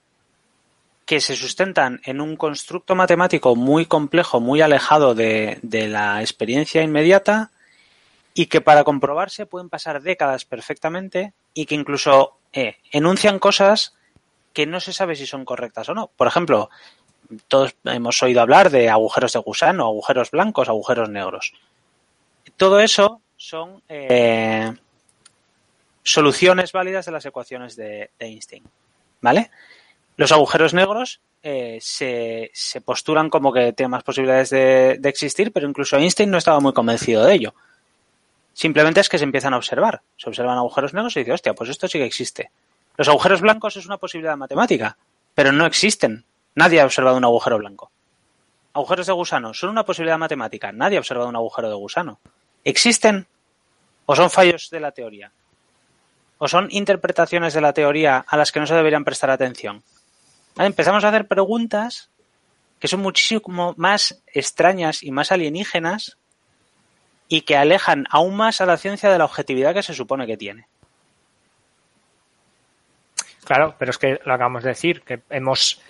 que 1.05 1.21
se 1.21 1.35
sustentan 1.35 2.01
en 2.03 2.19
un 2.19 2.35
constructo 2.35 2.95
matemático 2.95 3.55
muy 3.55 3.85
complejo, 3.85 4.39
muy 4.39 4.61
alejado 4.61 5.13
de, 5.13 5.59
la 5.63 6.21
experiencia 6.21 6.81
inmediata 6.81 7.51
y 8.33 8.47
que 8.47 8.59
para 8.59 8.83
comprobarse 8.83 9.45
pueden 9.45 9.69
pasar 9.69 10.01
décadas 10.01 10.45
perfectamente 10.45 11.33
y 11.53 11.67
que 11.67 11.75
incluso 11.75 12.37
eh, 12.53 12.77
enuncian 12.91 13.39
cosas 13.39 13.95
que 14.51 14.65
no 14.65 14.79
se 14.79 14.93
sabe 14.93 15.15
si 15.15 15.27
son 15.27 15.45
correctas 15.45 15.89
o 15.89 15.93
no. 15.93 16.07
Por 16.07 16.27
ejemplo, 16.27 16.69
todos 17.47 17.75
hemos 17.83 18.21
oído 18.23 18.41
hablar 18.41 18.71
de 18.71 18.89
agujeros 18.89 19.33
de 19.33 19.39
gusano, 19.39 19.85
agujeros 19.85 20.31
blancos, 20.31 20.69
agujeros 20.69 21.09
negros. 21.09 21.53
Todo 22.57 22.79
eso 22.79 23.21
son 23.37 23.83
eh, 23.89 24.73
soluciones 26.05 26.71
válidas 26.71 27.05
de 27.05 27.11
las 27.11 27.25
ecuaciones 27.25 27.75
de, 27.75 28.11
Einstein. 28.19 28.63
¿Vale? 29.21 29.49
Los 30.17 30.31
agujeros 30.31 30.73
negros 30.73 31.19
eh, 31.43 31.79
se, 31.81 32.51
posturan 32.85 33.29
como 33.29 33.51
que 33.51 33.73
tienen 33.73 33.91
más 33.91 34.03
posibilidades 34.03 34.51
de, 34.51 34.99
existir, 35.03 35.51
pero 35.51 35.67
incluso 35.67 35.97
Einstein 35.97 36.29
no 36.29 36.37
estaba 36.37 36.59
muy 36.59 36.73
convencido 36.73 37.25
de 37.25 37.33
ello. 37.33 37.55
Simplemente 38.53 39.01
es 39.01 39.09
que 39.09 39.17
se 39.17 39.25
empiezan 39.25 39.53
a 39.53 39.57
observar. 39.57 40.01
Se 40.15 40.29
observan 40.29 40.57
agujeros 40.57 40.93
negros 40.93 41.17
y 41.17 41.19
dice, 41.19 41.33
hostia, 41.33 41.53
pues 41.53 41.71
esto 41.71 41.87
sí 41.87 41.97
que 41.97 42.05
existe. 42.05 42.51
Los 42.95 43.09
agujeros 43.09 43.41
blancos 43.41 43.75
es 43.75 43.85
una 43.85 43.97
posibilidad 43.97 44.37
matemática, 44.37 44.97
pero 45.33 45.51
no 45.51 45.65
existen. 45.65 46.23
Nadie 46.53 46.79
ha 46.79 46.85
observado 46.85 47.17
un 47.17 47.25
agujero 47.25 47.57
blanco. 47.57 47.91
Agujeros 48.73 49.07
de 49.07 49.13
gusano 49.13 49.53
son 49.53 49.71
una 49.71 49.83
posibilidad 49.83 50.17
matemática. 50.17 50.71
Nadie 50.71 50.97
ha 50.97 51.01
observado 51.01 51.27
un 51.27 51.35
agujero 51.35 51.67
de 51.67 51.75
gusano. 51.75 52.19
¿Existen 52.63 53.27
o 54.05 54.15
son 54.15 54.29
fallos 54.29 54.69
de 54.69 54.79
la 54.79 54.91
teoría? 54.91 55.31
O 56.45 56.47
son 56.47 56.67
interpretaciones 56.69 57.55
de 57.55 57.61
la 57.61 57.73
teoría 57.73 58.23
a 58.27 58.37
las 58.37 58.51
que 58.51 58.59
no 58.59 58.67
se 58.67 58.75
deberían 58.75 59.03
prestar 59.03 59.31
atención? 59.31 59.81
Empezamos 60.59 61.03
a 61.03 61.09
hacer 61.09 61.27
preguntas 61.27 62.11
que 62.79 62.87
son 62.87 62.99
muchísimo 62.99 63.73
más 63.77 64.21
extrañas 64.27 65.01
y 65.01 65.09
más 65.09 65.31
alienígenas 65.31 66.17
y 67.27 67.41
que 67.41 67.57
alejan 67.57 68.05
aún 68.11 68.35
más 68.35 68.61
a 68.61 68.67
la 68.67 68.77
ciencia 68.77 69.09
de 69.09 69.17
la 69.17 69.25
objetividad 69.25 69.73
que 69.73 69.81
se 69.81 69.95
supone 69.95 70.27
que 70.27 70.37
tiene. 70.37 70.67
Claro, 73.43 73.75
pero 73.79 73.89
es 73.89 73.97
que 73.97 74.19
lo 74.23 74.33
acabamos 74.33 74.61
de 74.61 74.69
decir, 74.69 75.01
que 75.01 75.21
hemos. 75.31 75.81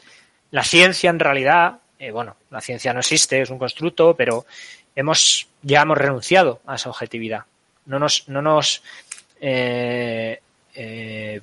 La 0.51 0.63
ciencia 0.63 1.09
en 1.09 1.19
realidad, 1.19 1.79
eh, 1.99 2.11
bueno, 2.11 2.37
la 2.49 2.61
ciencia 2.61 2.93
no 2.93 3.01
existe, 3.01 3.41
es 3.41 3.49
un 3.49 3.59
constructo, 3.59 4.15
pero 4.15 4.45
hemos 4.95 5.49
ya 5.63 5.81
hemos 5.81 5.97
renunciado 5.97 6.61
a 6.65 6.75
esa 6.75 6.89
objetividad. 6.89 7.43
No 7.85 7.99
nos, 7.99 8.29
no 8.29 8.41
nos 8.41 8.81
eh, 9.41 10.39
eh, 10.75 11.41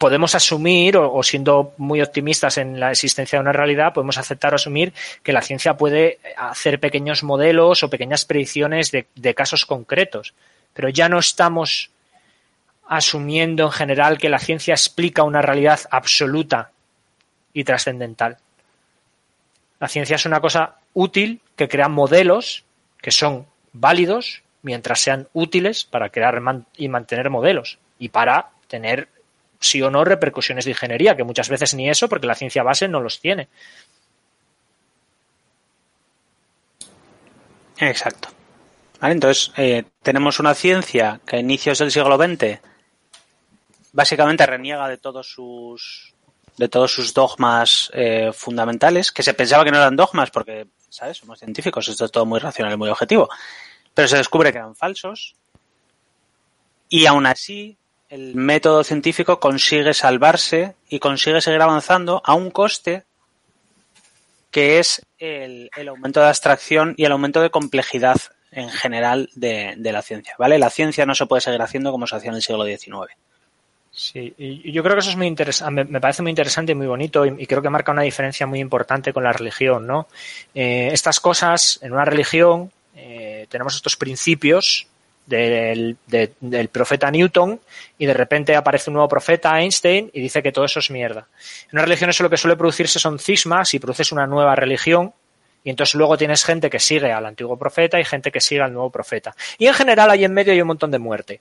podemos 0.00 0.34
asumir, 0.34 0.96
o, 0.96 1.22
siendo 1.22 1.74
muy 1.76 2.00
optimistas 2.00 2.56
en 2.56 2.80
la 2.80 2.90
existencia 2.90 3.38
de 3.38 3.42
una 3.42 3.52
realidad, 3.52 3.92
podemos 3.92 4.16
aceptar 4.16 4.54
o 4.54 4.56
asumir 4.56 4.94
que 5.22 5.34
la 5.34 5.42
ciencia 5.42 5.76
puede 5.76 6.20
hacer 6.38 6.80
pequeños 6.80 7.22
modelos 7.22 7.82
o 7.82 7.90
pequeñas 7.90 8.24
predicciones 8.24 8.92
de, 8.92 9.34
casos 9.34 9.66
concretos. 9.66 10.32
Pero 10.72 10.88
ya 10.88 11.10
no 11.10 11.18
estamos 11.18 11.90
asumiendo 12.88 13.64
en 13.64 13.72
general 13.72 14.16
que 14.16 14.30
la 14.30 14.38
ciencia 14.38 14.72
explica 14.72 15.22
una 15.22 15.42
realidad 15.42 15.80
absoluta 15.90 16.70
y 17.52 17.64
trascendental. 17.64 18.38
La 19.80 19.88
ciencia 19.88 20.16
es 20.16 20.24
una 20.24 20.40
cosa 20.40 20.76
útil 20.94 21.42
que 21.56 21.68
crea 21.68 21.90
modelos 21.90 22.64
que 23.02 23.10
son 23.10 23.44
válidos 23.74 24.42
mientras 24.62 25.00
sean 25.00 25.28
útiles 25.32 25.84
para 25.84 26.10
crear 26.10 26.40
y 26.76 26.88
mantener 26.88 27.30
modelos 27.30 27.78
y 27.98 28.08
para 28.08 28.50
tener 28.68 29.08
sí 29.58 29.82
o 29.82 29.90
no 29.90 30.04
repercusiones 30.04 30.64
de 30.64 30.72
ingeniería, 30.72 31.16
que 31.16 31.24
muchas 31.24 31.48
veces 31.48 31.74
ni 31.74 31.88
eso 31.88 32.08
porque 32.08 32.26
la 32.26 32.34
ciencia 32.34 32.62
base 32.62 32.88
no 32.88 33.00
los 33.00 33.20
tiene. 33.20 33.48
Exacto. 37.78 38.28
entonces, 39.00 39.52
eh, 39.56 39.84
tenemos 40.02 40.38
una 40.38 40.54
ciencia 40.54 41.20
que 41.26 41.36
a 41.36 41.40
inicios 41.40 41.78
del 41.78 41.90
siglo 41.90 42.16
XX 42.16 42.60
básicamente 43.92 44.46
reniega 44.46 44.86
de 44.88 44.98
todos 44.98 45.30
sus 45.30 46.14
de 46.58 46.68
todos 46.68 46.92
sus 46.92 47.14
dogmas 47.14 47.90
eh, 47.94 48.32
fundamentales, 48.34 49.12
que 49.12 49.22
se 49.22 49.32
pensaba 49.32 49.64
que 49.64 49.70
no 49.70 49.78
eran 49.78 49.96
dogmas 49.96 50.30
porque, 50.30 50.66
¿sabes? 50.90 51.16
Somos 51.16 51.38
científicos, 51.38 51.88
esto 51.88 52.04
es 52.04 52.12
todo 52.12 52.26
muy 52.26 52.38
racional 52.38 52.74
y 52.74 52.76
muy 52.76 52.90
objetivo 52.90 53.30
pero 54.00 54.08
se 54.08 54.16
descubre 54.16 54.50
que 54.50 54.56
eran 54.56 54.74
falsos 54.74 55.34
y 56.88 57.04
aún 57.04 57.26
así 57.26 57.76
el 58.08 58.34
método 58.34 58.82
científico 58.82 59.38
consigue 59.40 59.92
salvarse 59.92 60.74
y 60.88 61.00
consigue 61.00 61.42
seguir 61.42 61.60
avanzando 61.60 62.22
a 62.24 62.32
un 62.32 62.50
coste 62.50 63.04
que 64.50 64.78
es 64.78 65.04
el, 65.18 65.68
aumento 65.86 66.20
de 66.20 66.28
abstracción 66.28 66.94
y 66.96 67.04
el 67.04 67.12
aumento 67.12 67.42
de 67.42 67.50
complejidad 67.50 68.16
en 68.52 68.70
general 68.70 69.28
de, 69.34 69.76
la 69.76 70.00
ciencia, 70.00 70.34
¿vale? 70.38 70.58
La 70.58 70.70
ciencia 70.70 71.04
no 71.04 71.14
se 71.14 71.26
puede 71.26 71.42
seguir 71.42 71.60
haciendo 71.60 71.92
como 71.92 72.06
se 72.06 72.16
hacía 72.16 72.30
en 72.30 72.36
el 72.36 72.42
siglo 72.42 72.64
XIX. 72.64 73.12
Sí, 73.90 74.32
y 74.38 74.72
yo 74.72 74.82
creo 74.82 74.94
que 74.94 75.00
eso 75.00 75.10
es 75.10 75.16
muy 75.16 75.26
interesante, 75.26 75.84
me 75.84 76.00
parece 76.00 76.22
muy 76.22 76.30
interesante 76.30 76.72
y 76.72 76.74
muy 76.74 76.86
bonito 76.86 77.26
y, 77.26 77.34
y, 77.36 77.46
creo 77.46 77.60
que 77.60 77.68
marca 77.68 77.92
una 77.92 78.00
diferencia 78.00 78.46
muy 78.46 78.60
importante 78.60 79.12
con 79.12 79.24
la 79.24 79.32
religión, 79.34 79.86
¿no? 79.86 80.08
Eh, 80.54 80.88
estas 80.90 81.20
cosas, 81.20 81.78
en 81.82 81.92
una 81.92 82.06
religión, 82.06 82.72
eh, 82.94 83.46
tenemos 83.48 83.74
estos 83.74 83.96
principios 83.96 84.86
del, 85.26 85.96
de, 86.06 86.32
del, 86.40 86.68
profeta 86.68 87.10
Newton 87.10 87.60
y 87.98 88.06
de 88.06 88.14
repente 88.14 88.56
aparece 88.56 88.90
un 88.90 88.94
nuevo 88.94 89.08
profeta, 89.08 89.60
Einstein, 89.60 90.10
y 90.12 90.20
dice 90.20 90.42
que 90.42 90.52
todo 90.52 90.64
eso 90.64 90.80
es 90.80 90.90
mierda. 90.90 91.28
En 91.66 91.78
una 91.78 91.82
religión 91.82 92.10
eso 92.10 92.22
lo 92.22 92.30
que 92.30 92.36
suele 92.36 92.56
producirse 92.56 92.98
son 92.98 93.18
cismas 93.18 93.72
y 93.74 93.78
produces 93.78 94.12
una 94.12 94.26
nueva 94.26 94.56
religión 94.56 95.12
y 95.62 95.70
entonces 95.70 95.94
luego 95.94 96.16
tienes 96.16 96.44
gente 96.44 96.70
que 96.70 96.80
sigue 96.80 97.12
al 97.12 97.26
antiguo 97.26 97.56
profeta 97.56 98.00
y 98.00 98.04
gente 98.04 98.32
que 98.32 98.40
sigue 98.40 98.62
al 98.62 98.72
nuevo 98.72 98.90
profeta. 98.90 99.36
Y 99.58 99.66
en 99.66 99.74
general 99.74 100.10
ahí 100.10 100.24
en 100.24 100.32
medio 100.32 100.52
hay 100.52 100.60
un 100.60 100.68
montón 100.68 100.90
de 100.90 100.98
muerte. 100.98 101.40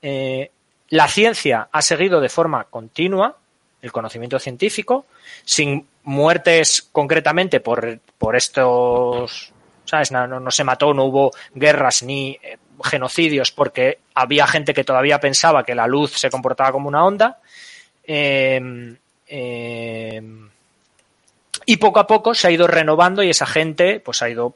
Eh, 0.00 0.50
la 0.90 1.08
ciencia 1.08 1.68
ha 1.72 1.82
seguido 1.82 2.20
de 2.20 2.28
forma 2.28 2.64
continua 2.64 3.36
el 3.82 3.92
conocimiento 3.92 4.38
científico, 4.38 5.06
sin 5.44 5.86
muertes 6.02 6.88
concretamente 6.92 7.60
por, 7.60 8.00
por 8.18 8.36
estos, 8.36 9.52
¿sabes? 9.86 10.12
No, 10.12 10.26
no, 10.26 10.50
se 10.50 10.64
mató, 10.64 10.92
no 10.92 11.04
hubo 11.04 11.30
guerras 11.54 12.02
ni 12.02 12.38
eh, 12.42 12.58
genocidios 12.84 13.52
porque 13.52 13.98
había 14.14 14.46
gente 14.46 14.74
que 14.74 14.84
todavía 14.84 15.18
pensaba 15.18 15.64
que 15.64 15.74
la 15.74 15.86
luz 15.86 16.12
se 16.12 16.30
comportaba 16.30 16.72
como 16.72 16.88
una 16.88 17.04
onda. 17.04 17.38
Eh, 18.04 18.94
eh, 19.26 20.22
y 21.64 21.76
poco 21.78 21.98
a 21.98 22.06
poco 22.06 22.34
se 22.34 22.46
ha 22.46 22.50
ido 22.50 22.66
renovando 22.66 23.22
y 23.22 23.30
esa 23.30 23.46
gente 23.46 24.00
pues 24.00 24.22
ha 24.22 24.28
ido 24.28 24.54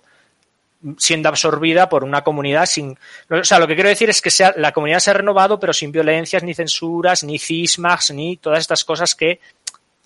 siendo 0.96 1.28
absorbida 1.28 1.88
por 1.88 2.04
una 2.04 2.22
comunidad 2.22 2.66
sin... 2.66 2.96
O 3.28 3.44
sea, 3.44 3.58
lo 3.58 3.66
que 3.66 3.74
quiero 3.74 3.88
decir 3.88 4.08
es 4.08 4.22
que 4.22 4.30
sea, 4.30 4.54
la 4.56 4.72
comunidad 4.72 5.00
se 5.00 5.10
ha 5.10 5.14
renovado, 5.14 5.58
pero 5.58 5.72
sin 5.72 5.92
violencias, 5.92 6.42
ni 6.42 6.54
censuras, 6.54 7.22
ni 7.24 7.38
cismas, 7.38 8.10
ni 8.12 8.36
todas 8.36 8.60
estas 8.60 8.84
cosas 8.84 9.14
que 9.14 9.40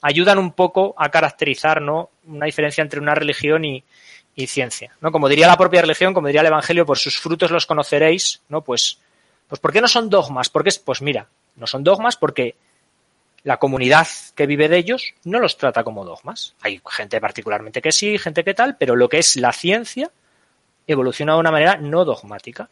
ayudan 0.02 0.38
un 0.38 0.52
poco 0.52 0.94
a 0.98 1.10
caracterizar 1.10 1.80
¿no? 1.80 2.10
una 2.26 2.46
diferencia 2.46 2.82
entre 2.82 3.00
una 3.00 3.14
religión 3.14 3.64
y, 3.64 3.84
y, 4.34 4.46
ciencia. 4.46 4.96
¿no? 5.00 5.12
Como 5.12 5.28
diría 5.28 5.46
la 5.46 5.56
propia 5.56 5.82
religión, 5.82 6.14
como 6.14 6.26
diría 6.26 6.40
el 6.40 6.48
Evangelio, 6.48 6.86
por 6.86 6.98
sus 6.98 7.18
frutos 7.18 7.50
los 7.50 7.66
conoceréis, 7.66 8.42
¿no? 8.48 8.62
Pues, 8.62 8.98
pues 9.48 9.60
¿por 9.60 9.72
qué 9.72 9.80
no 9.80 9.88
son 9.88 10.10
dogmas? 10.10 10.50
Porque, 10.50 10.70
pues 10.84 11.02
mira, 11.02 11.28
no 11.56 11.66
son 11.66 11.84
dogmas 11.84 12.16
porque 12.16 12.56
la 13.44 13.58
comunidad 13.58 14.08
que 14.34 14.46
vive 14.46 14.68
de 14.68 14.78
ellos 14.78 15.14
no 15.24 15.38
los 15.38 15.56
trata 15.56 15.84
como 15.84 16.04
dogmas. 16.04 16.54
Hay 16.62 16.80
gente 16.90 17.20
particularmente 17.20 17.82
que 17.82 17.92
sí, 17.92 18.18
gente 18.18 18.42
que 18.42 18.54
tal, 18.54 18.76
pero 18.76 18.96
lo 18.96 19.08
que 19.08 19.18
es 19.18 19.36
la 19.36 19.52
ciencia 19.52 20.10
evoluciona 20.86 21.34
de 21.34 21.40
una 21.40 21.50
manera 21.50 21.76
no 21.76 22.04
dogmática. 22.04 22.70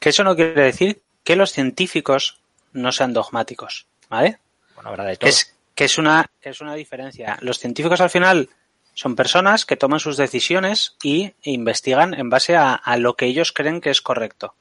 Que 0.00 0.08
eso 0.08 0.24
no 0.24 0.34
quiere 0.34 0.62
decir 0.62 1.02
que 1.22 1.36
los 1.36 1.52
científicos 1.52 2.40
no 2.72 2.90
sean 2.92 3.12
dogmáticos, 3.12 3.86
¿vale? 4.08 4.38
Bueno, 4.74 4.90
habrá 4.90 5.04
de 5.04 5.16
todo. 5.16 5.30
Es, 5.30 5.54
que 5.74 5.84
es 5.84 5.98
una, 5.98 6.30
es 6.40 6.60
una 6.60 6.74
diferencia. 6.74 7.38
Los 7.40 7.58
científicos 7.58 8.00
al 8.00 8.10
final 8.10 8.48
son 8.94 9.16
personas 9.16 9.66
que 9.66 9.76
toman 9.76 10.00
sus 10.00 10.16
decisiones 10.16 10.96
y 11.02 11.34
investigan 11.42 12.14
en 12.14 12.30
base 12.30 12.56
a, 12.56 12.80
lo 12.96 13.14
que 13.14 13.26
ellos 13.26 13.52
creen 13.52 13.80
que 13.80 13.90
es 13.90 14.00
correcto. 14.00 14.54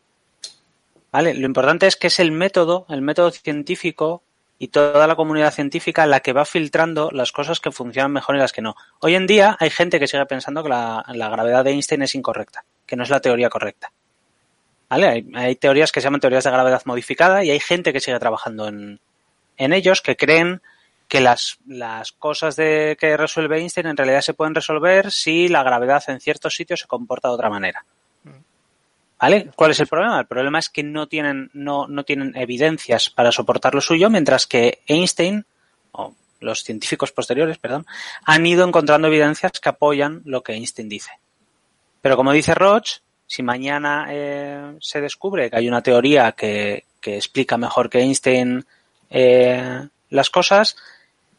¿Vale? 1.11 1.35
Lo 1.35 1.45
importante 1.45 1.85
es 1.85 1.95
que 1.95 2.07
es 2.07 2.19
el 2.19 2.31
método, 2.31 2.87
el 2.89 3.01
método 3.01 3.29
científico 3.29 4.23
y 4.57 4.69
toda 4.69 5.05
la 5.05 5.15
comunidad 5.15 5.53
científica 5.53 6.07
la 6.07 6.21
que 6.21 6.33
va 6.33 6.45
filtrando 6.45 7.11
las 7.11 7.31
cosas 7.31 7.59
que 7.59 7.71
funcionan 7.71 8.11
mejor 8.11 8.35
y 8.35 8.39
las 8.39 8.51
que 8.51 8.63
no. 8.63 8.75
Hoy 8.99 9.13
en 9.13 9.27
día 9.27 9.55
hay 9.59 9.69
gente 9.69 9.99
que 9.99 10.07
sigue 10.07 10.25
pensando 10.25 10.63
que 10.63 10.69
la, 10.69 11.03
gravedad 11.07 11.63
de 11.63 11.71
Einstein 11.71 12.01
es 12.01 12.15
incorrecta, 12.15 12.65
que 12.87 12.95
no 12.95 13.03
es 13.03 13.09
la 13.09 13.19
teoría 13.19 13.49
correcta. 13.49 13.91
¿Vale? 14.89 15.07
Hay, 15.07 15.27
hay, 15.35 15.55
teorías 15.55 15.91
que 15.91 16.01
se 16.01 16.05
llaman 16.05 16.21
teorías 16.21 16.43
de 16.43 16.51
gravedad 16.51 16.81
modificada 16.85 17.43
y 17.43 17.51
hay 17.51 17.59
gente 17.59 17.93
que 17.93 17.99
sigue 17.99 18.19
trabajando 18.19 18.67
en, 18.67 18.99
en 19.57 19.73
ellos 19.73 20.01
que 20.01 20.15
creen 20.15 20.61
que 21.07 21.21
las, 21.21 21.57
las 21.67 22.11
cosas 22.11 22.55
de, 22.55 22.97
que 22.99 23.15
resuelve 23.17 23.59
Einstein 23.59 23.87
en 23.87 23.97
realidad 23.97 24.21
se 24.21 24.33
pueden 24.33 24.55
resolver 24.55 25.11
si 25.11 25.47
la 25.47 25.63
gravedad 25.63 26.03
en 26.07 26.19
ciertos 26.19 26.55
sitios 26.55 26.81
se 26.81 26.87
comporta 26.87 27.27
de 27.27 27.33
otra 27.35 27.49
manera. 27.49 27.85
¿Vale? 29.19 29.51
¿Cuál 29.55 29.71
es 29.71 29.79
el 29.79 29.87
problema? 29.87 30.19
El 30.19 30.27
problema 30.27 30.59
es 30.59 30.69
que 30.69 30.83
no 30.83 31.07
tienen, 31.07 31.49
no, 31.53 31.87
no 31.87 32.03
tienen 32.03 32.35
evidencias 32.35 33.09
para 33.09 33.31
soportar 33.31 33.73
lo 33.73 33.79
suyo, 33.79 34.09
mientras 34.09 34.47
que 34.47 34.81
Einstein, 34.85 35.45
o 35.93 36.13
los 36.41 36.63
científicos 36.63 37.13
posteriores, 37.13 37.57
perdón, 37.57 37.85
han 38.25 38.45
ido 38.45 38.67
encontrando 38.67 39.07
evidencias 39.07 39.53
que 39.61 39.69
apoyan 39.69 40.23
lo 40.25 40.43
que 40.43 40.53
Einstein 40.53 40.89
dice. 40.89 41.11
Pero 42.01 42.17
como 42.17 42.33
dice 42.33 42.53
Roche, 42.53 43.01
si 43.25 43.43
mañana 43.43 44.07
eh, 44.09 44.75
se 44.81 44.99
descubre 44.99 45.49
que 45.49 45.55
hay 45.55 45.69
una 45.69 45.81
teoría 45.81 46.33
que, 46.33 46.83
que 46.99 47.15
explica 47.15 47.57
mejor 47.57 47.89
que 47.89 47.99
Einstein 47.99 48.65
eh, 49.09 49.87
las 50.13 50.29
cosas, 50.29 50.77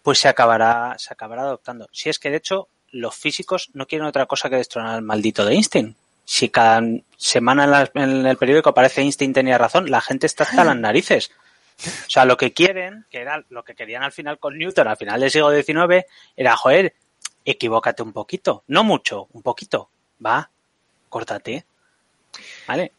pues 0.02 0.18
se 0.18 0.28
acabará, 0.28 0.94
se 0.98 1.12
acabará 1.12 1.42
adoptando. 1.42 1.88
Si 1.92 2.08
es 2.08 2.18
que 2.18 2.30
de 2.30 2.36
hecho 2.36 2.68
los 2.90 3.14
físicos 3.14 3.70
no 3.72 3.86
quieren 3.86 4.06
otra 4.06 4.26
cosa 4.26 4.50
que 4.50 4.56
destronar 4.56 4.94
al 4.94 5.02
maldito 5.02 5.44
de 5.44 5.54
Einstein 5.54 5.96
si 6.24 6.48
cada 6.48 6.82
semana 7.16 7.88
en, 7.94 8.02
en, 8.02 8.26
el 8.26 8.36
periódico 8.36 8.70
aparece 8.70 9.02
Einstein 9.02 9.32
tenía 9.32 9.58
razón, 9.58 9.90
la 9.90 10.00
gente 10.00 10.26
está 10.26 10.44
hasta 10.44 10.64
las 10.64 10.76
narices. 10.76 11.30
O 11.78 12.10
sea, 12.10 12.24
lo 12.24 12.36
que 12.36 12.52
quieren, 12.52 13.04
que 13.10 13.20
era 13.20 13.44
lo 13.50 13.64
que 13.64 13.74
querían 13.74 14.02
al 14.02 14.12
final 14.12 14.38
con 14.38 14.56
Newton, 14.56 14.88
al 14.88 14.96
final 14.96 15.20
del 15.20 15.30
siglo 15.30 15.50
XIX, 15.50 16.06
era, 16.36 16.56
joder, 16.56 16.94
equivócate 17.44 18.02
un 18.02 18.12
poquito. 18.12 18.62
No 18.68 18.84
mucho, 18.84 19.28
un 19.32 19.42
poquito. 19.42 19.90
Va, 20.24 20.48
córtate. 21.08 21.64
¿Vale? 22.66 22.92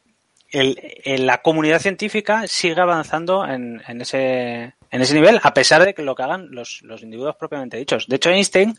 La 0.52 1.42
comunidad 1.42 1.80
científica 1.80 2.48
sigue 2.48 2.80
avanzando 2.80 3.46
en, 3.46 3.82
en, 3.88 4.02
ese, 4.02 4.76
en 4.96 5.02
ese 5.02 5.14
nivel, 5.14 5.42
a 5.44 5.54
pesar 5.54 5.84
de 5.84 5.94
que 5.94 6.04
lo 6.04 6.16
que 6.16 6.24
hagan 6.24 6.48
los, 6.52 6.82
los 6.84 7.04
individuos 7.04 7.36
propiamente 7.36 7.76
dichos. 7.76 8.08
De 8.08 8.16
hecho, 8.16 8.30
Einstein 8.30 8.78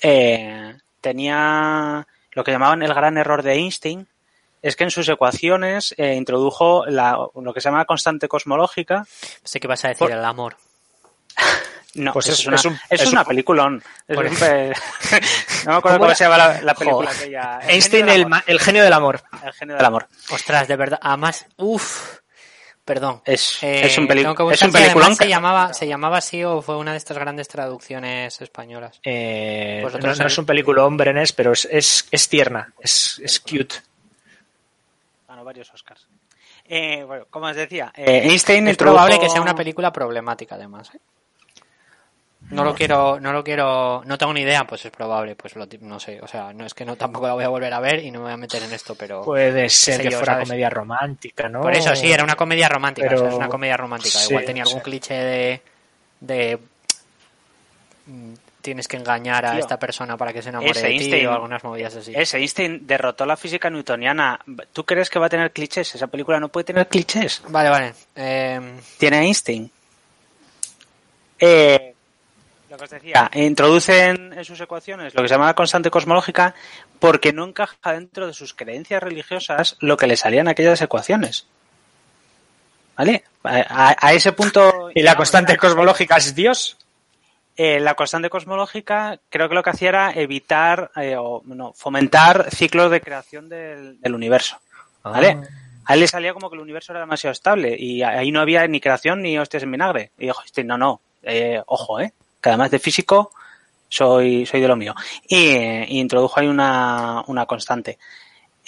eh, 0.00 0.74
tenía 1.02 2.06
lo 2.32 2.42
que 2.42 2.52
llamaban 2.52 2.82
el 2.82 2.94
gran 2.94 3.18
error 3.18 3.42
de 3.42 3.52
Einstein 3.52 4.08
es 4.62 4.76
que 4.76 4.84
en 4.84 4.90
sus 4.90 5.06
ecuaciones 5.10 5.94
eh, 5.98 6.14
introdujo 6.14 6.86
la, 6.86 7.18
lo 7.34 7.52
que 7.52 7.60
se 7.60 7.68
llama 7.68 7.84
constante 7.84 8.28
cosmológica. 8.28 9.06
Sé 9.44 9.60
que 9.60 9.68
vas 9.68 9.84
a 9.84 9.88
decir 9.88 10.06
por... 10.06 10.12
el 10.12 10.24
amor. 10.24 10.56
No, 11.94 12.12
pues 12.12 12.28
es, 12.28 12.40
es, 12.40 12.46
una, 12.46 12.56
es, 12.56 12.64
un, 12.66 12.74
es, 12.90 13.00
es 13.00 13.10
una 13.10 13.22
un... 13.22 13.26
peliculón. 13.26 13.82
Es 14.06 14.18
un 14.18 14.36
pe... 14.36 14.68
no 15.64 15.72
me 15.72 15.78
acuerdo 15.78 15.98
cómo 15.98 16.14
se 16.14 16.24
llama 16.24 16.36
la, 16.36 16.60
la 16.60 16.74
película 16.74 17.10
aquella. 17.10 17.58
El 17.62 17.70
Einstein, 17.70 18.08
el, 18.10 18.26
el, 18.46 18.60
genio 18.60 18.84
del 18.84 18.92
amor. 18.92 19.22
El 19.42 19.52
genio 19.54 19.76
del 19.76 19.84
amor. 19.86 20.06
Ostras, 20.28 20.68
de 20.68 20.76
verdad. 20.76 20.98
Además, 21.00 21.46
uff. 21.56 22.18
Perdón. 22.86 23.20
Es, 23.24 23.64
eh, 23.64 23.80
es 23.84 23.98
un, 23.98 24.06
peli 24.06 24.20
es 24.20 24.62
un 24.62 24.70
peliculón. 24.70 25.16
Se, 25.16 25.26
llamaba, 25.26 25.74
¿Se 25.74 25.88
llamaba 25.88 26.18
así 26.18 26.44
o 26.44 26.62
fue 26.62 26.76
una 26.76 26.92
de 26.92 26.98
estas 26.98 27.18
grandes 27.18 27.48
traducciones 27.48 28.40
españolas? 28.40 29.00
Eh, 29.02 29.84
no, 30.00 30.14
no, 30.14 30.26
es 30.26 30.38
un 30.38 30.46
peliculón, 30.46 30.96
Brenes, 30.96 31.32
pero 31.32 31.50
es, 31.50 31.64
es, 31.68 32.06
es 32.12 32.28
tierna, 32.28 32.72
es, 32.78 33.20
es 33.24 33.40
cute. 33.40 33.74
Ganó 35.26 35.42
varios 35.42 35.68
Oscars. 35.74 36.06
Eh, 36.64 37.02
bueno, 37.02 37.26
como 37.28 37.46
os 37.46 37.56
decía, 37.56 37.92
eh, 37.96 38.22
Einstein 38.22 38.68
es 38.68 38.76
probable 38.76 39.18
que 39.18 39.28
sea 39.28 39.40
una 39.40 39.56
película 39.56 39.92
problemática, 39.92 40.54
además. 40.54 40.92
No 42.50 42.64
lo 42.64 42.74
quiero, 42.74 43.18
no 43.18 43.32
lo 43.32 43.42
quiero, 43.42 44.02
no 44.04 44.18
tengo 44.18 44.32
ni 44.32 44.42
idea, 44.42 44.64
pues 44.66 44.84
es 44.84 44.92
probable, 44.92 45.34
pues 45.34 45.56
lo, 45.56 45.66
no 45.80 45.98
sé, 45.98 46.20
o 46.20 46.28
sea, 46.28 46.52
no 46.52 46.64
es 46.64 46.74
que 46.74 46.84
no 46.84 46.94
tampoco 46.94 47.26
la 47.26 47.34
voy 47.34 47.44
a 47.44 47.48
volver 47.48 47.72
a 47.74 47.80
ver 47.80 48.04
y 48.04 48.10
no 48.10 48.20
me 48.20 48.26
voy 48.26 48.34
a 48.34 48.36
meter 48.36 48.62
en 48.62 48.72
esto, 48.72 48.94
pero 48.94 49.22
puede 49.22 49.68
ser 49.68 50.00
que 50.00 50.10
yo, 50.10 50.18
fuera 50.18 50.34
¿sabes? 50.34 50.48
comedia 50.48 50.70
romántica, 50.70 51.48
¿no? 51.48 51.60
Por 51.60 51.74
eso 51.74 51.96
sí, 51.96 52.10
era 52.10 52.22
una 52.22 52.36
comedia 52.36 52.68
romántica, 52.68 53.08
pero... 53.08 53.20
o 53.20 53.24
sea, 53.24 53.30
es 53.30 53.36
una 53.36 53.48
comedia 53.48 53.76
romántica, 53.76 54.18
sí, 54.18 54.30
igual 54.30 54.44
tenía 54.44 54.62
algún 54.62 54.78
sí. 54.78 54.84
cliché 54.84 55.14
de, 55.14 55.62
de 56.20 56.58
tienes 58.62 58.88
que 58.88 58.96
engañar 58.96 59.44
a 59.46 59.52
Tío, 59.52 59.60
esta 59.60 59.78
persona 59.78 60.16
para 60.16 60.32
que 60.32 60.42
se 60.42 60.48
enamore 60.48 60.80
de 60.80 60.88
Einstein, 60.88 61.20
ti 61.20 61.26
o 61.26 61.32
algunas 61.32 61.62
movidas 61.62 61.94
así. 61.96 62.12
Ese 62.14 62.38
Einstein 62.38 62.86
derrotó 62.86 63.26
la 63.26 63.36
física 63.36 63.70
newtoniana. 63.70 64.40
¿Tú 64.72 64.84
crees 64.84 65.08
que 65.08 65.18
va 65.18 65.26
a 65.26 65.28
tener 65.28 65.52
clichés? 65.52 65.94
Esa 65.94 66.08
película 66.08 66.40
no 66.40 66.48
puede 66.48 66.64
tener 66.64 66.88
clichés. 66.88 67.42
Vale, 67.48 67.70
vale. 67.70 67.94
Eh... 68.14 68.80
Tiene 68.98 69.18
Einstein. 69.18 69.70
Eh, 71.38 71.94
lo 72.76 72.78
que 72.78 72.84
os 72.84 72.90
decía, 72.90 73.30
introducen 73.34 74.34
en 74.34 74.44
sus 74.44 74.60
ecuaciones 74.60 75.14
lo 75.14 75.22
que 75.22 75.28
se 75.28 75.34
llama 75.34 75.46
la 75.46 75.54
constante 75.54 75.90
cosmológica 75.90 76.54
porque 76.98 77.32
no 77.32 77.44
encaja 77.44 77.92
dentro 77.92 78.26
de 78.26 78.34
sus 78.34 78.52
creencias 78.52 79.02
religiosas 79.02 79.76
lo 79.80 79.96
que 79.96 80.06
le 80.06 80.16
salían 80.16 80.48
aquellas 80.48 80.80
ecuaciones. 80.82 81.46
¿Vale? 82.96 83.24
A, 83.44 83.94
a 83.98 84.12
ese 84.14 84.32
punto. 84.32 84.90
¿Y 84.94 85.02
la 85.02 85.16
constante 85.16 85.56
cosmológica 85.56 86.16
es 86.16 86.34
Dios? 86.34 86.78
Eh, 87.56 87.80
la 87.80 87.94
constante 87.94 88.30
cosmológica 88.30 89.20
creo 89.28 89.48
que 89.48 89.54
lo 89.54 89.62
que 89.62 89.70
hacía 89.70 89.88
era 89.88 90.12
evitar 90.12 90.90
eh, 90.96 91.16
o 91.18 91.42
no, 91.44 91.72
fomentar 91.74 92.50
ciclos 92.50 92.90
de 92.90 93.00
creación 93.00 93.48
del, 93.48 94.00
del 94.00 94.14
universo. 94.14 94.58
¿Vale? 95.02 95.38
Ah. 95.40 95.48
A 95.86 95.94
él 95.94 96.00
le 96.00 96.08
salía 96.08 96.34
como 96.34 96.50
que 96.50 96.56
el 96.56 96.62
universo 96.62 96.92
era 96.92 97.00
demasiado 97.00 97.32
estable 97.32 97.76
y 97.78 98.02
ahí 98.02 98.32
no 98.32 98.40
había 98.40 98.66
ni 98.66 98.80
creación 98.80 99.22
ni 99.22 99.38
hostias 99.38 99.62
en 99.62 99.72
vinagre. 99.72 100.10
Y 100.18 100.26
dijo, 100.26 100.42
no, 100.64 100.78
no, 100.78 101.00
eh, 101.22 101.62
ojo, 101.66 102.00
eh, 102.00 102.12
además 102.48 102.70
de 102.70 102.78
físico, 102.78 103.32
soy, 103.88 104.46
soy 104.46 104.60
de 104.60 104.68
lo 104.68 104.76
mío. 104.76 104.94
Y, 105.28 105.98
introdujo 105.98 106.40
ahí 106.40 106.46
una, 106.46 107.22
una 107.26 107.46
constante. 107.46 107.98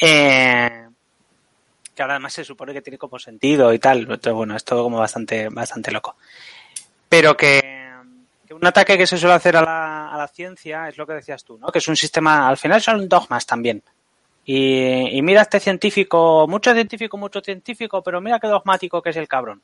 Eh, 0.00 0.86
que 1.94 2.02
ahora 2.02 2.14
además 2.14 2.32
se 2.32 2.44
supone 2.44 2.72
que 2.72 2.82
tiene 2.82 2.98
como 2.98 3.18
sentido 3.18 3.72
y 3.72 3.78
tal. 3.78 4.00
Entonces, 4.00 4.32
bueno, 4.32 4.56
es 4.56 4.64
todo 4.64 4.84
como 4.84 4.98
bastante, 4.98 5.48
bastante 5.48 5.90
loco. 5.90 6.16
Pero 7.08 7.36
que, 7.36 7.90
un 8.50 8.64
ataque 8.64 8.96
que 8.96 9.06
se 9.06 9.18
suele 9.18 9.34
hacer 9.34 9.56
a 9.56 9.62
la, 9.62 10.08
a 10.08 10.16
la 10.16 10.28
ciencia 10.28 10.88
es 10.88 10.96
lo 10.96 11.06
que 11.06 11.14
decías 11.14 11.44
tú, 11.44 11.58
¿no? 11.58 11.68
Que 11.68 11.78
es 11.78 11.88
un 11.88 11.96
sistema, 11.96 12.48
al 12.48 12.56
final 12.56 12.80
son 12.80 13.08
dogmas 13.08 13.46
también. 13.46 13.82
Y, 14.44 15.18
y, 15.18 15.22
mira 15.22 15.42
este 15.42 15.60
científico, 15.60 16.46
mucho 16.48 16.72
científico, 16.72 17.18
mucho 17.18 17.40
científico, 17.40 18.02
pero 18.02 18.20
mira 18.20 18.38
qué 18.38 18.46
dogmático 18.46 19.02
que 19.02 19.10
es 19.10 19.16
el 19.16 19.28
cabrón. 19.28 19.60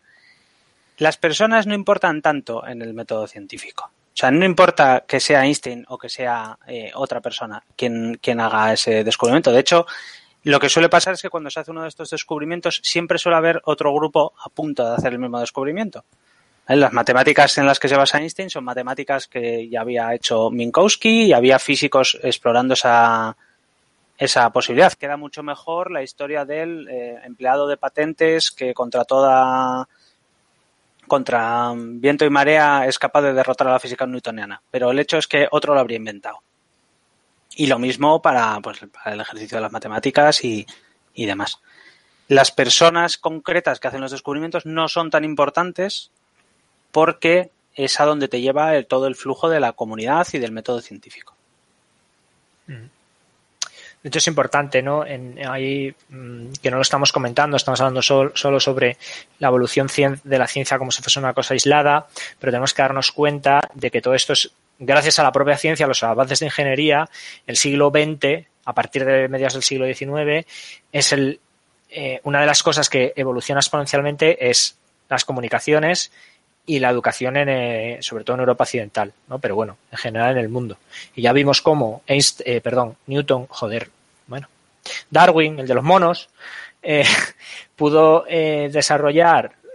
Las 0.98 1.16
personas 1.16 1.66
no 1.66 1.74
importan 1.74 2.20
tanto 2.20 2.66
en 2.66 2.82
el 2.82 2.94
método 2.94 3.26
científico. 3.26 3.90
O 4.14 4.16
sea, 4.16 4.30
no 4.30 4.44
importa 4.44 5.04
que 5.08 5.18
sea 5.18 5.44
Einstein 5.44 5.84
o 5.88 5.98
que 5.98 6.08
sea 6.08 6.56
eh, 6.68 6.92
otra 6.94 7.20
persona 7.20 7.60
quien, 7.76 8.16
quien 8.22 8.38
haga 8.38 8.72
ese 8.72 9.02
descubrimiento. 9.02 9.50
De 9.50 9.58
hecho, 9.58 9.86
lo 10.44 10.60
que 10.60 10.68
suele 10.68 10.88
pasar 10.88 11.14
es 11.14 11.22
que 11.22 11.30
cuando 11.30 11.50
se 11.50 11.58
hace 11.58 11.72
uno 11.72 11.82
de 11.82 11.88
estos 11.88 12.10
descubrimientos 12.10 12.80
siempre 12.84 13.18
suele 13.18 13.38
haber 13.38 13.60
otro 13.64 13.92
grupo 13.92 14.32
a 14.44 14.48
punto 14.50 14.88
de 14.88 14.94
hacer 14.94 15.14
el 15.14 15.18
mismo 15.18 15.40
descubrimiento. 15.40 16.04
Las 16.68 16.92
matemáticas 16.92 17.58
en 17.58 17.66
las 17.66 17.80
que 17.80 17.88
se 17.88 17.96
basa 17.96 18.18
Einstein 18.18 18.50
son 18.50 18.64
matemáticas 18.64 19.26
que 19.26 19.68
ya 19.68 19.80
había 19.80 20.14
hecho 20.14 20.48
Minkowski 20.50 21.24
y 21.26 21.32
había 21.32 21.58
físicos 21.58 22.16
explorando 22.22 22.74
esa, 22.74 23.36
esa 24.16 24.50
posibilidad. 24.50 24.92
Queda 24.92 25.16
mucho 25.16 25.42
mejor 25.42 25.90
la 25.90 26.02
historia 26.02 26.44
del 26.44 26.88
eh, 26.88 27.18
empleado 27.24 27.66
de 27.66 27.76
patentes 27.76 28.50
que 28.50 28.72
contra 28.72 29.04
toda 29.04 29.88
contra 31.06 31.72
viento 31.76 32.24
y 32.24 32.30
marea 32.30 32.86
es 32.86 32.98
capaz 32.98 33.22
de 33.22 33.32
derrotar 33.32 33.68
a 33.68 33.72
la 33.72 33.80
física 33.80 34.06
newtoniana. 34.06 34.62
Pero 34.70 34.90
el 34.90 34.98
hecho 34.98 35.18
es 35.18 35.26
que 35.26 35.48
otro 35.50 35.74
lo 35.74 35.80
habría 35.80 35.98
inventado. 35.98 36.42
Y 37.56 37.66
lo 37.66 37.78
mismo 37.78 38.20
para, 38.20 38.58
pues, 38.60 38.80
para 38.92 39.14
el 39.14 39.20
ejercicio 39.20 39.58
de 39.58 39.62
las 39.62 39.72
matemáticas 39.72 40.44
y, 40.44 40.66
y 41.14 41.26
demás. 41.26 41.60
Las 42.28 42.50
personas 42.50 43.18
concretas 43.18 43.78
que 43.78 43.88
hacen 43.88 44.00
los 44.00 44.10
descubrimientos 44.10 44.66
no 44.66 44.88
son 44.88 45.10
tan 45.10 45.24
importantes 45.24 46.10
porque 46.90 47.50
es 47.74 48.00
a 48.00 48.04
donde 48.04 48.28
te 48.28 48.40
lleva 48.40 48.76
el, 48.76 48.86
todo 48.86 49.06
el 49.06 49.16
flujo 49.16 49.48
de 49.48 49.60
la 49.60 49.72
comunidad 49.72 50.26
y 50.32 50.38
del 50.38 50.52
método 50.52 50.80
científico. 50.80 51.34
Mm. 52.66 52.86
De 54.04 54.08
hecho, 54.08 54.18
es 54.18 54.26
importante, 54.26 54.82
¿no? 54.82 55.02
Ahí, 55.48 55.94
mm, 56.10 56.52
que 56.62 56.70
no 56.70 56.76
lo 56.76 56.82
estamos 56.82 57.10
comentando, 57.10 57.56
estamos 57.56 57.80
hablando 57.80 58.02
solo 58.02 58.60
sobre 58.60 58.98
la 59.38 59.48
evolución 59.48 59.88
de 60.22 60.38
la 60.38 60.46
ciencia 60.46 60.76
como 60.76 60.90
si 60.90 61.00
fuese 61.02 61.18
una 61.18 61.32
cosa 61.32 61.54
aislada, 61.54 62.06
pero 62.38 62.52
tenemos 62.52 62.74
que 62.74 62.82
darnos 62.82 63.12
cuenta 63.12 63.60
de 63.72 63.90
que 63.90 64.02
todo 64.02 64.14
esto 64.14 64.34
es 64.34 64.52
gracias 64.78 65.18
a 65.20 65.22
la 65.22 65.32
propia 65.32 65.56
ciencia, 65.56 65.86
a 65.86 65.88
los 65.88 66.02
avances 66.02 66.40
de 66.40 66.46
ingeniería, 66.46 67.08
el 67.46 67.56
siglo 67.56 67.90
XX, 67.90 68.46
a 68.66 68.74
partir 68.74 69.06
de 69.06 69.26
mediados 69.28 69.54
del 69.54 69.62
siglo 69.62 69.86
XIX, 69.86 70.46
es 70.92 71.12
el, 71.12 71.40
eh, 71.88 72.20
una 72.24 72.40
de 72.40 72.46
las 72.46 72.62
cosas 72.62 72.90
que 72.90 73.14
evoluciona 73.16 73.60
exponencialmente 73.60 74.50
es 74.50 74.76
las 75.08 75.24
comunicaciones 75.24 76.12
y 76.66 76.78
la 76.78 76.90
educación 76.90 77.36
en, 77.36 77.48
eh, 77.48 77.98
sobre 78.00 78.24
todo 78.24 78.34
en 78.36 78.40
Europa 78.40 78.64
occidental, 78.64 79.12
¿no? 79.28 79.38
Pero 79.38 79.54
bueno, 79.54 79.76
en 79.90 79.98
general 79.98 80.32
en 80.32 80.38
el 80.38 80.48
mundo. 80.48 80.78
Y 81.14 81.22
ya 81.22 81.32
vimos 81.32 81.60
cómo 81.60 82.02
Einstein, 82.06 82.56
eh, 82.56 82.60
perdón, 82.60 82.96
Newton, 83.06 83.46
joder, 83.48 83.90
bueno, 84.26 84.48
Darwin, 85.10 85.60
el 85.60 85.66
de 85.66 85.74
los 85.74 85.84
monos, 85.84 86.28
eh, 86.82 87.04
pudo 87.76 88.24
eh, 88.28 88.70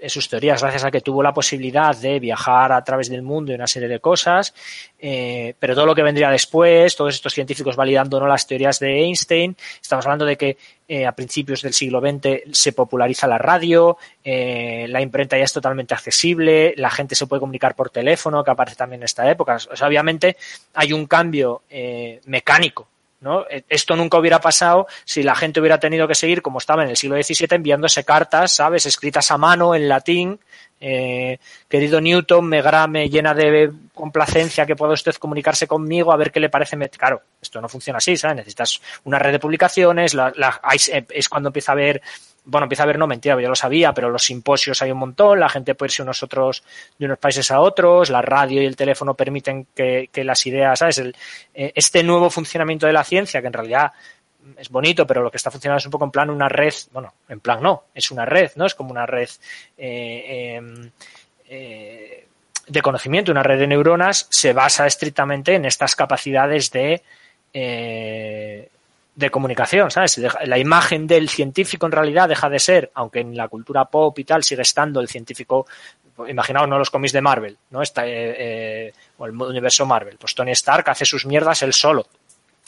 sus 0.07 0.29
teorías 0.29 0.61
gracias 0.61 0.85
a 0.85 0.91
que 0.91 1.01
tuvo 1.01 1.21
la 1.21 1.33
posibilidad 1.33 1.95
de 1.95 2.19
viajar 2.19 2.71
a 2.71 2.83
través 2.83 3.09
del 3.09 3.21
mundo 3.21 3.51
y 3.51 3.55
una 3.55 3.67
serie 3.67 3.87
de 3.89 3.99
cosas, 3.99 4.53
eh, 4.99 5.53
pero 5.59 5.75
todo 5.75 5.85
lo 5.85 5.95
que 5.95 6.03
vendría 6.03 6.29
después, 6.29 6.95
todos 6.95 7.15
estos 7.15 7.33
científicos 7.33 7.75
validando 7.75 8.19
¿no? 8.19 8.27
las 8.27 8.47
teorías 8.47 8.79
de 8.79 9.01
Einstein, 9.03 9.55
estamos 9.81 10.05
hablando 10.05 10.25
de 10.25 10.37
que 10.37 10.57
eh, 10.87 11.05
a 11.05 11.11
principios 11.11 11.61
del 11.61 11.73
siglo 11.73 11.99
XX 11.99 12.43
se 12.51 12.73
populariza 12.73 13.27
la 13.27 13.37
radio, 13.37 13.97
eh, 14.23 14.85
la 14.89 15.01
imprenta 15.01 15.37
ya 15.37 15.43
es 15.43 15.53
totalmente 15.53 15.93
accesible, 15.93 16.73
la 16.77 16.89
gente 16.89 17.15
se 17.15 17.27
puede 17.27 17.41
comunicar 17.41 17.75
por 17.75 17.89
teléfono, 17.89 18.43
que 18.43 18.51
aparece 18.51 18.77
también 18.77 19.01
en 19.01 19.05
esta 19.05 19.29
época. 19.29 19.57
Obviamente 19.85 20.37
hay 20.73 20.93
un 20.93 21.05
cambio 21.05 21.63
mecánico 22.25 22.87
¿no? 23.21 23.45
Esto 23.67 23.95
nunca 23.95 24.17
hubiera 24.17 24.39
pasado 24.39 24.87
si 25.05 25.23
la 25.23 25.35
gente 25.35 25.59
hubiera 25.59 25.79
tenido 25.79 26.07
que 26.07 26.15
seguir, 26.15 26.41
como 26.41 26.59
estaba 26.59 26.83
en 26.83 26.89
el 26.89 26.97
siglo 26.97 27.21
XVII, 27.21 27.47
enviándose 27.51 28.03
cartas, 28.03 28.53
¿sabes? 28.53 28.85
Escritas 28.85 29.29
a 29.31 29.37
mano, 29.37 29.75
en 29.75 29.89
latín. 29.89 30.39
Eh, 30.81 31.37
querido 31.67 31.99
Newton, 31.99 32.45
me, 32.45 32.63
me 32.87 33.09
llena 33.09 33.33
de 33.33 33.71
complacencia 33.93 34.65
que 34.65 34.77
pueda 34.77 34.93
usted 34.93 35.13
comunicarse 35.15 35.67
conmigo 35.67 36.13
a 36.13 36.17
ver 36.17 36.31
qué 36.31 36.39
le 36.39 36.49
parece. 36.49 36.77
Claro, 36.91 37.21
esto 37.41 37.59
no 37.59 37.67
funciona 37.67 37.97
así, 37.97 38.15
¿sabes? 38.15 38.37
Necesitas 38.37 38.81
una 39.03 39.19
red 39.19 39.33
de 39.33 39.39
publicaciones, 39.39 40.13
la, 40.13 40.33
es 41.09 41.27
cuando 41.27 41.49
empieza 41.49 41.73
a 41.73 41.73
haber 41.73 42.01
bueno, 42.49 42.65
empieza 42.65 42.83
a 42.83 42.85
haber, 42.85 42.97
no 42.97 43.07
mentira, 43.07 43.39
yo 43.39 43.47
lo 43.47 43.55
sabía, 43.55 43.93
pero 43.93 44.09
los 44.09 44.23
simposios 44.23 44.81
hay 44.81 44.91
un 44.91 44.97
montón, 44.97 45.39
la 45.39 45.49
gente 45.49 45.75
puede 45.75 45.89
irse 45.89 46.01
unos 46.01 46.23
otros, 46.23 46.63
de 46.97 47.05
unos 47.05 47.19
países 47.19 47.51
a 47.51 47.61
otros, 47.61 48.09
la 48.09 48.21
radio 48.21 48.61
y 48.61 48.65
el 48.65 48.75
teléfono 48.75 49.13
permiten 49.13 49.67
que, 49.75 50.09
las 50.15 50.45
ideas, 50.47 50.79
¿sabes? 50.79 50.99
Eh, 50.99 51.13
este 51.53 52.03
nuevo 52.03 52.29
funcionamiento 52.29 52.87
de 52.87 52.93
la 52.93 53.03
ciencia, 53.03 53.41
que 53.41 53.47
en 53.47 53.53
realidad 53.53 53.91
es 54.57 54.69
bonito, 54.69 55.05
pero 55.05 55.21
lo 55.21 55.29
que 55.29 55.37
está 55.37 55.51
funcionando 55.51 55.77
es 55.77 55.85
un 55.85 55.91
poco 55.91 56.05
en 56.05 56.11
plan 56.11 56.29
una 56.29 56.49
red, 56.49 56.73
bueno, 56.91 57.13
en 57.27 57.39
plan 57.39 57.61
no, 57.61 57.83
es 57.93 58.09
una 58.09 58.25
red, 58.25 58.51
¿no? 58.55 58.65
Es 58.65 58.73
como 58.73 58.91
una 58.91 59.05
red 59.05 59.29
eh, 59.77 60.55
em, 60.55 60.91
eh, 61.47 62.27
de 62.67 62.81
conocimiento, 62.81 63.31
una 63.31 63.43
red 63.43 63.59
de 63.59 63.67
neuronas, 63.67 64.27
se 64.29 64.53
basa 64.53 64.87
estrictamente 64.87 65.53
en 65.53 65.65
estas 65.65 65.95
capacidades 65.95 66.71
de 66.71 67.03
de 69.19 69.29
comunicación, 69.29 69.91
¿sabes? 69.91 70.17
La 70.45 70.57
imagen 70.57 71.05
del 71.05 71.27
científico 71.27 71.85
en 71.85 71.91
realidad 71.91 72.29
deja 72.29 72.49
de 72.49 72.57
ser, 72.57 72.89
aunque 72.93 73.19
en 73.19 73.35
la 73.35 73.49
cultura 73.49 73.83
pop 73.85 74.17
y 74.17 74.23
tal 74.23 74.43
sigue 74.43 74.61
estando 74.61 75.01
el 75.01 75.09
científico, 75.09 75.67
imaginaos, 76.27 76.69
no 76.69 76.77
los 76.77 76.89
cómics 76.89 77.11
de 77.11 77.19
Marvel, 77.19 77.57
¿no? 77.71 77.81
Está, 77.81 78.07
eh, 78.07 78.11
eh, 78.37 78.93
o 79.17 79.25
el 79.25 79.31
universo 79.33 79.85
Marvel. 79.85 80.17
Pues 80.17 80.33
Tony 80.33 80.51
Stark 80.51 80.89
hace 80.89 81.03
sus 81.03 81.25
mierdas 81.25 81.61
él 81.63 81.73
solo, 81.73 82.07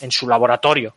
en 0.02 0.12
su 0.12 0.28
laboratorio. 0.28 0.93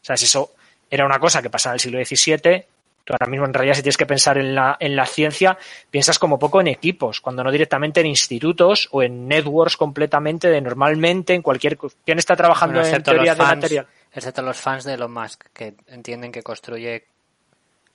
¿Sabes? 0.00 0.22
Eso 0.22 0.52
era 0.88 1.04
una 1.04 1.18
cosa 1.18 1.42
que 1.42 1.50
pasaba 1.50 1.74
en 1.74 1.76
el 1.76 1.80
siglo 1.80 2.02
XVII. 2.02 2.64
Tú 3.04 3.12
ahora 3.12 3.30
mismo, 3.30 3.44
en 3.44 3.52
realidad, 3.52 3.74
si 3.74 3.82
tienes 3.82 3.98
que 3.98 4.06
pensar 4.06 4.38
en 4.38 4.54
la, 4.54 4.78
en 4.80 4.96
la 4.96 5.04
ciencia, 5.04 5.58
piensas 5.90 6.18
como 6.18 6.38
poco 6.38 6.58
en 6.62 6.68
equipos, 6.68 7.20
cuando 7.20 7.44
no 7.44 7.52
directamente 7.52 8.00
en 8.00 8.06
institutos 8.06 8.88
o 8.92 9.02
en 9.02 9.28
networks 9.28 9.76
completamente 9.76 10.48
de 10.48 10.60
normalmente 10.62 11.34
en 11.34 11.42
cualquier. 11.42 11.76
¿Quién 11.76 12.18
está 12.18 12.34
trabajando 12.34 12.80
en 12.82 13.02
teoría 13.02 13.34
de 13.34 13.42
material? 13.42 13.86
Excepto 14.12 14.42
los 14.42 14.58
fans 14.58 14.84
de 14.84 14.94
Elon 14.94 15.12
Musk, 15.12 15.46
que 15.52 15.76
entienden 15.86 16.32
que 16.32 16.42
construye 16.42 17.06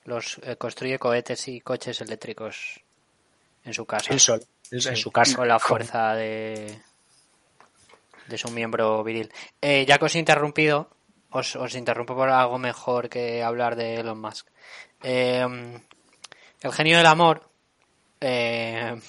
los 0.04 0.38
eh, 0.44 0.56
construye 0.56 0.98
cohetes 0.98 1.48
y 1.48 1.60
coches 1.60 2.00
eléctricos 2.00 2.80
en 3.64 3.74
su 3.74 3.84
casa. 3.84 4.12
El 4.12 4.20
sol, 4.20 4.44
en 4.70 4.96
su 4.96 5.10
casa. 5.10 5.36
Con 5.36 5.48
la 5.48 5.58
fuerza 5.58 6.14
de, 6.14 6.80
de 8.28 8.38
su 8.38 8.50
miembro 8.50 9.02
viril. 9.02 9.32
Eh, 9.60 9.84
ya 9.86 9.98
que 9.98 10.04
os 10.04 10.14
he 10.14 10.18
interrumpido, 10.18 10.90
os, 11.30 11.56
os, 11.56 11.74
interrumpo 11.74 12.14
por 12.14 12.28
algo 12.28 12.58
mejor 12.58 13.08
que 13.08 13.42
hablar 13.42 13.76
de 13.76 13.96
Elon 13.96 14.20
Musk. 14.20 14.46
Eh, 15.02 15.44
el 16.62 16.72
genio 16.72 16.96
del 16.96 17.06
amor. 17.06 17.48
Eh, 18.20 19.00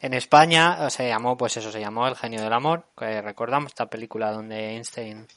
en 0.00 0.14
España 0.14 0.90
se 0.90 1.08
llamó, 1.08 1.36
pues 1.36 1.56
eso 1.56 1.70
se 1.70 1.80
llamó 1.80 2.08
El 2.08 2.16
genio 2.16 2.42
del 2.42 2.52
amor, 2.52 2.86
que 2.96 3.22
recordamos 3.22 3.70
esta 3.70 3.86
película 3.86 4.32
donde 4.32 4.74
Einstein 4.74 5.28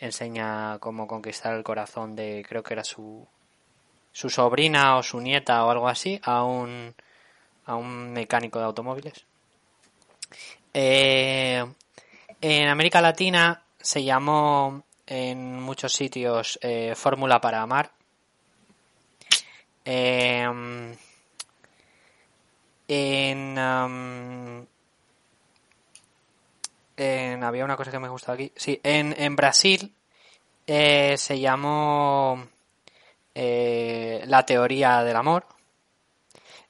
enseña 0.00 0.78
cómo 0.78 1.06
conquistar 1.06 1.54
el 1.54 1.62
corazón 1.62 2.16
de, 2.16 2.44
creo 2.48 2.62
que 2.62 2.74
era 2.74 2.84
su, 2.84 3.26
su 4.12 4.30
sobrina 4.30 4.96
o 4.96 5.02
su 5.02 5.20
nieta 5.20 5.64
o 5.64 5.70
algo 5.70 5.88
así, 5.88 6.20
a 6.24 6.44
un, 6.44 6.94
a 7.66 7.74
un 7.76 8.12
mecánico 8.12 8.58
de 8.58 8.64
automóviles. 8.64 9.24
Eh, 10.74 11.64
en 12.40 12.68
América 12.68 13.00
Latina 13.00 13.62
se 13.80 14.04
llamó 14.04 14.84
en 15.06 15.60
muchos 15.60 15.92
sitios 15.92 16.58
eh, 16.62 16.94
Fórmula 16.94 17.40
para 17.40 17.62
Amar. 17.62 17.90
Eh, 19.84 20.46
en, 22.88 23.58
um, 23.58 24.66
en, 26.98 27.44
había 27.44 27.64
una 27.64 27.76
cosa 27.76 27.90
que 27.90 27.98
me 27.98 28.08
gustaba 28.08 28.34
aquí. 28.34 28.52
Sí, 28.56 28.80
en, 28.82 29.14
en 29.16 29.36
Brasil 29.36 29.94
eh, 30.66 31.16
se 31.16 31.40
llamó 31.40 32.46
eh, 33.34 34.22
La 34.26 34.44
teoría 34.44 35.02
del 35.02 35.16
amor. 35.16 35.46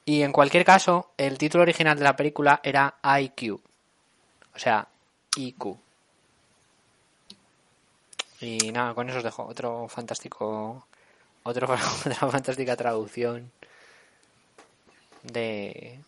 Y 0.04 0.22
en 0.22 0.32
cualquier 0.32 0.64
caso, 0.64 1.12
el 1.16 1.36
título 1.36 1.62
original 1.62 1.98
de 1.98 2.04
la 2.04 2.16
película 2.16 2.60
era 2.62 2.94
IQ. 3.20 3.60
O 4.54 4.58
sea, 4.58 4.86
IQ. 5.36 5.76
Y 8.40 8.70
nada, 8.72 8.94
con 8.94 9.08
eso 9.08 9.18
os 9.18 9.24
dejo 9.24 9.44
otro 9.44 9.88
fantástico. 9.88 10.86
Otro, 11.42 11.66
otra 12.06 12.30
fantástica 12.30 12.76
traducción 12.76 13.50
de 15.22 15.98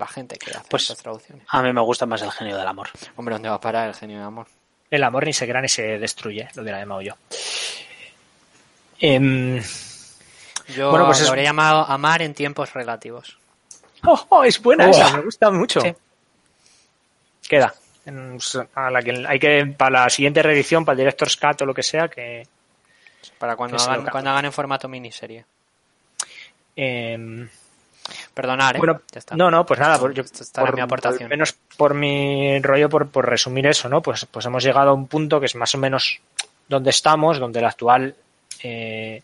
la 0.00 0.06
gente 0.06 0.36
que 0.38 0.50
hace 0.50 0.68
Pues- 0.68 0.82
estas 0.84 0.98
traducciones. 0.98 1.44
A 1.48 1.62
mí 1.62 1.72
me 1.72 1.80
gusta 1.80 2.06
más 2.06 2.20
el 2.22 2.30
genio 2.32 2.56
del 2.56 2.66
amor. 2.66 2.88
Hombre, 3.16 3.34
¿dónde 3.34 3.48
va 3.48 3.54
a 3.56 3.60
parar 3.60 3.88
el 3.88 3.94
genio 3.94 4.18
de 4.18 4.24
amor? 4.24 4.46
El 4.90 5.04
amor 5.04 5.24
ni 5.24 5.32
se 5.32 5.46
crea 5.46 5.60
ni 5.60 5.68
se 5.68 5.98
destruye, 5.98 6.48
lo 6.54 6.62
hubiera 6.62 6.78
llamado 6.80 7.02
yo. 7.02 7.14
Em, 8.98 9.62
Yo 10.76 10.90
Bueno, 10.90 11.06
pues 11.06 11.18
lo 11.18 11.24
es- 11.24 11.28
habría 11.30 11.44
llamado 11.44 11.80
amar 11.84 12.22
en 12.22 12.32
tiempos 12.34 12.72
relativos. 12.74 13.38
oh, 14.06 14.26
oh, 14.28 14.44
es 14.44 14.60
buena 14.62 14.84
Uah. 14.86 14.90
esa, 14.90 15.16
me 15.16 15.22
gusta 15.22 15.50
mucho. 15.50 15.80
Sí. 15.80 15.92
Queda. 17.48 17.74
En- 18.06 18.38
a 18.74 18.90
la 18.90 19.02
que 19.02 19.24
hay 19.28 19.38
que 19.38 19.66
para 19.76 20.02
la 20.04 20.10
siguiente 20.10 20.42
reedición, 20.42 20.84
para 20.84 20.94
el 20.94 20.98
Director's 20.98 21.36
Cut 21.36 21.60
o 21.62 21.66
lo 21.66 21.74
que 21.74 21.82
sea, 21.82 22.08
que 22.08 22.46
Para 23.38 23.56
cuando, 23.56 23.76
Que 23.76 23.82
hagan, 23.82 24.06
cuando 24.06 24.30
hagan 24.30 24.44
en 24.46 24.52
formato 24.52 24.88
miniserie. 24.88 25.44
em, 26.76 27.48
Perdonar, 28.40 28.76
¿eh? 28.76 28.78
Bueno, 28.78 29.00
Ya 29.12 29.18
está. 29.18 29.36
no, 29.36 29.50
no, 29.50 29.64
pues 29.66 29.78
nada, 29.80 29.98
por, 29.98 30.12
yo- 30.14 30.22
Esta 30.22 30.60
por- 30.62 30.74
mi 30.74 30.80
aportación. 30.80 31.28
menos 31.28 31.54
por 31.76 31.94
mi 31.94 32.58
rollo, 32.60 32.88
por, 32.88 33.08
por 33.08 33.28
resumir 33.28 33.66
eso, 33.66 33.88
¿no? 33.88 34.00
Pues, 34.02 34.26
pues 34.30 34.46
hemos 34.46 34.62
llegado 34.64 34.90
a 34.90 34.94
un 34.94 35.06
punto 35.06 35.40
que 35.40 35.46
es 35.46 35.54
más 35.56 35.74
o 35.74 35.78
menos 35.78 36.20
donde 36.68 36.90
estamos, 36.90 37.38
donde 37.38 37.60
la 37.60 37.68
actual 37.68 38.14
eh, 38.62 39.22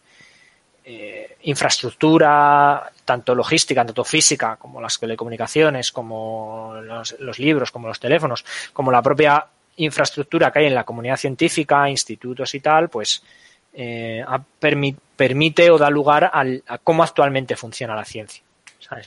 eh, 0.84 1.36
infraestructura, 1.42 2.90
tanto 3.04 3.34
logística, 3.34 3.84
tanto 3.84 4.04
física, 4.04 4.56
como 4.56 4.80
las 4.80 4.98
telecomunicaciones, 4.98 5.90
como 5.92 6.74
los, 6.82 7.18
los 7.20 7.38
libros, 7.38 7.70
como 7.70 7.88
los 7.88 7.98
teléfonos, 8.00 8.44
como 8.72 8.90
la 8.92 9.02
propia 9.02 9.44
infraestructura 9.76 10.50
que 10.50 10.60
hay 10.60 10.66
en 10.66 10.74
la 10.74 10.84
comunidad 10.84 11.16
científica, 11.16 11.88
institutos 11.88 12.54
y 12.54 12.60
tal, 12.60 12.88
pues 12.88 13.22
eh, 13.74 14.24
permi- 14.60 14.96
permite 15.16 15.70
o 15.70 15.76
da 15.78 15.90
lugar 15.90 16.30
al- 16.32 16.62
a 16.66 16.78
cómo 16.78 17.02
actualmente 17.02 17.56
funciona 17.56 17.94
la 17.94 18.04
ciencia. 18.04 18.42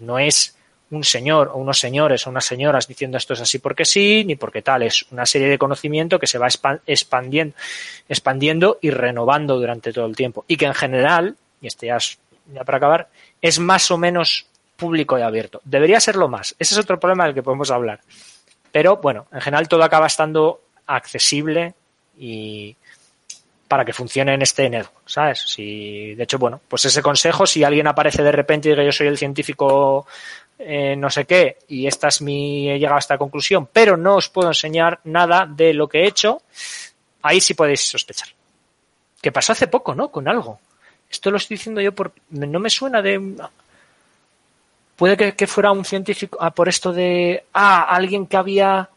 No 0.02 0.20
es 0.20 0.56
un 0.92 1.04
señor 1.04 1.50
o 1.54 1.58
unos 1.58 1.78
señores 1.80 2.26
o 2.26 2.32
unas 2.32 2.46
señoras 2.46 2.88
diciendo 2.88 3.18
esto 3.18 3.34
es 3.34 3.42
así 3.42 3.60
porque 3.60 3.86
sí, 3.86 4.24
ni 4.26 4.36
porque 4.36 4.62
tal. 4.62 4.84
Es 4.84 5.06
una 5.12 5.26
serie 5.26 5.48
de 5.48 5.58
conocimiento 5.58 6.18
que 6.20 6.26
se 6.28 6.38
va 6.40 6.48
expan- 6.48 6.82
expandiendo, 6.88 7.56
expandiendo 8.08 8.80
y 8.82 8.90
renovando 8.90 9.58
durante 9.60 9.94
todo 9.94 10.06
el 10.06 10.16
tiempo. 10.16 10.46
Y 10.48 10.58
que 10.58 10.66
en 10.66 10.74
general, 10.74 11.36
y 11.62 11.68
este 11.68 11.88
ya, 11.88 11.98
es- 11.98 12.18
ya 12.54 12.64
para 12.64 12.78
acabar, 12.78 13.10
es 13.42 13.60
más 13.60 13.92
o 13.92 13.98
menos 13.98 14.48
público 14.76 15.20
y 15.20 15.22
abierto. 15.22 15.62
Debería 15.66 16.00
serlo 16.00 16.28
más. 16.28 16.56
Ese 16.58 16.74
es 16.74 16.80
otro 16.80 17.00
problema 17.00 17.26
del 17.26 17.34
que 17.36 17.44
podemos 17.44 17.70
hablar. 17.70 18.00
Pero 18.72 18.98
bueno, 18.98 19.28
en 19.32 19.42
general 19.42 19.68
todo 19.68 19.84
acaba 19.84 20.08
estando 20.08 20.62
accesible 20.88 21.74
y 22.18 22.76
para 23.70 23.86
que 23.86 23.94
funcione 23.94 24.34
en 24.34 24.42
este 24.42 24.70
network, 24.70 25.04
¿sabes? 25.06 25.40
Si, 25.48 26.16
de 26.16 26.24
hecho, 26.24 26.38
bueno, 26.38 26.60
pues 26.68 26.84
ese 26.86 27.02
consejo, 27.02 27.46
si 27.46 27.64
alguien 27.64 27.88
aparece 27.88 28.24
de 28.24 28.32
repente 28.32 28.68
y 28.68 28.72
dice 28.72 28.84
yo 28.84 28.92
soy 28.92 29.08
el 29.08 29.18
científico 29.18 30.08
eh, 30.58 30.96
no 30.98 31.10
sé 31.10 31.24
qué 31.26 31.60
y 31.70 31.88
esta 31.88 32.10
es 32.10 32.22
mi, 32.22 32.70
he 32.70 32.80
llegado 32.80 32.98
a 32.98 33.00
esta 33.00 33.18
conclusión, 33.18 33.70
pero 33.72 33.96
no 33.96 34.16
os 34.16 34.28
puedo 34.28 34.50
enseñar 34.50 35.00
nada 35.06 35.48
de 35.50 35.74
lo 35.74 35.88
que 35.88 36.00
he 36.00 36.08
hecho, 36.08 36.42
ahí 37.22 37.40
sí 37.40 37.54
podéis 37.54 37.88
sospechar. 37.88 38.30
Que 39.22 39.32
pasó 39.32 39.54
hace 39.54 39.68
poco, 39.68 39.94
¿no? 39.94 40.10
Con 40.10 40.28
algo. 40.28 40.60
Esto 41.10 41.32
lo 41.32 41.38
estoy 41.38 41.58
diciendo 41.58 41.80
yo 41.80 41.94
por, 41.94 42.12
no 42.32 42.60
me 42.60 42.70
suena 42.70 43.02
de, 43.02 43.36
puede 44.96 45.16
que, 45.16 45.36
que 45.36 45.48
fuera 45.48 45.72
un 45.72 45.86
científico, 45.86 46.40
ah, 46.42 46.52
por 46.52 46.68
esto 46.68 46.92
de, 46.92 47.46
ah, 47.54 47.84
alguien 47.84 48.26
que 48.26 48.36
había, 48.36 48.90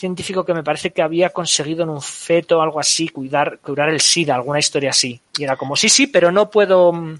científico 0.00 0.44
que 0.44 0.54
me 0.54 0.64
parece 0.64 0.90
que 0.90 1.02
había 1.02 1.30
conseguido 1.30 1.82
en 1.84 1.90
un 1.90 2.00
feto 2.02 2.60
algo 2.62 2.80
así, 2.80 3.08
cuidar, 3.08 3.58
curar 3.58 3.90
el 3.90 4.00
SIDA, 4.00 4.34
alguna 4.34 4.58
historia 4.58 4.90
así. 4.90 5.20
Y 5.38 5.44
era 5.44 5.56
como, 5.56 5.76
sí, 5.76 5.88
sí, 5.88 6.06
pero 6.08 6.32
no 6.32 6.50
puedo, 6.50 6.92
mm, 6.92 7.18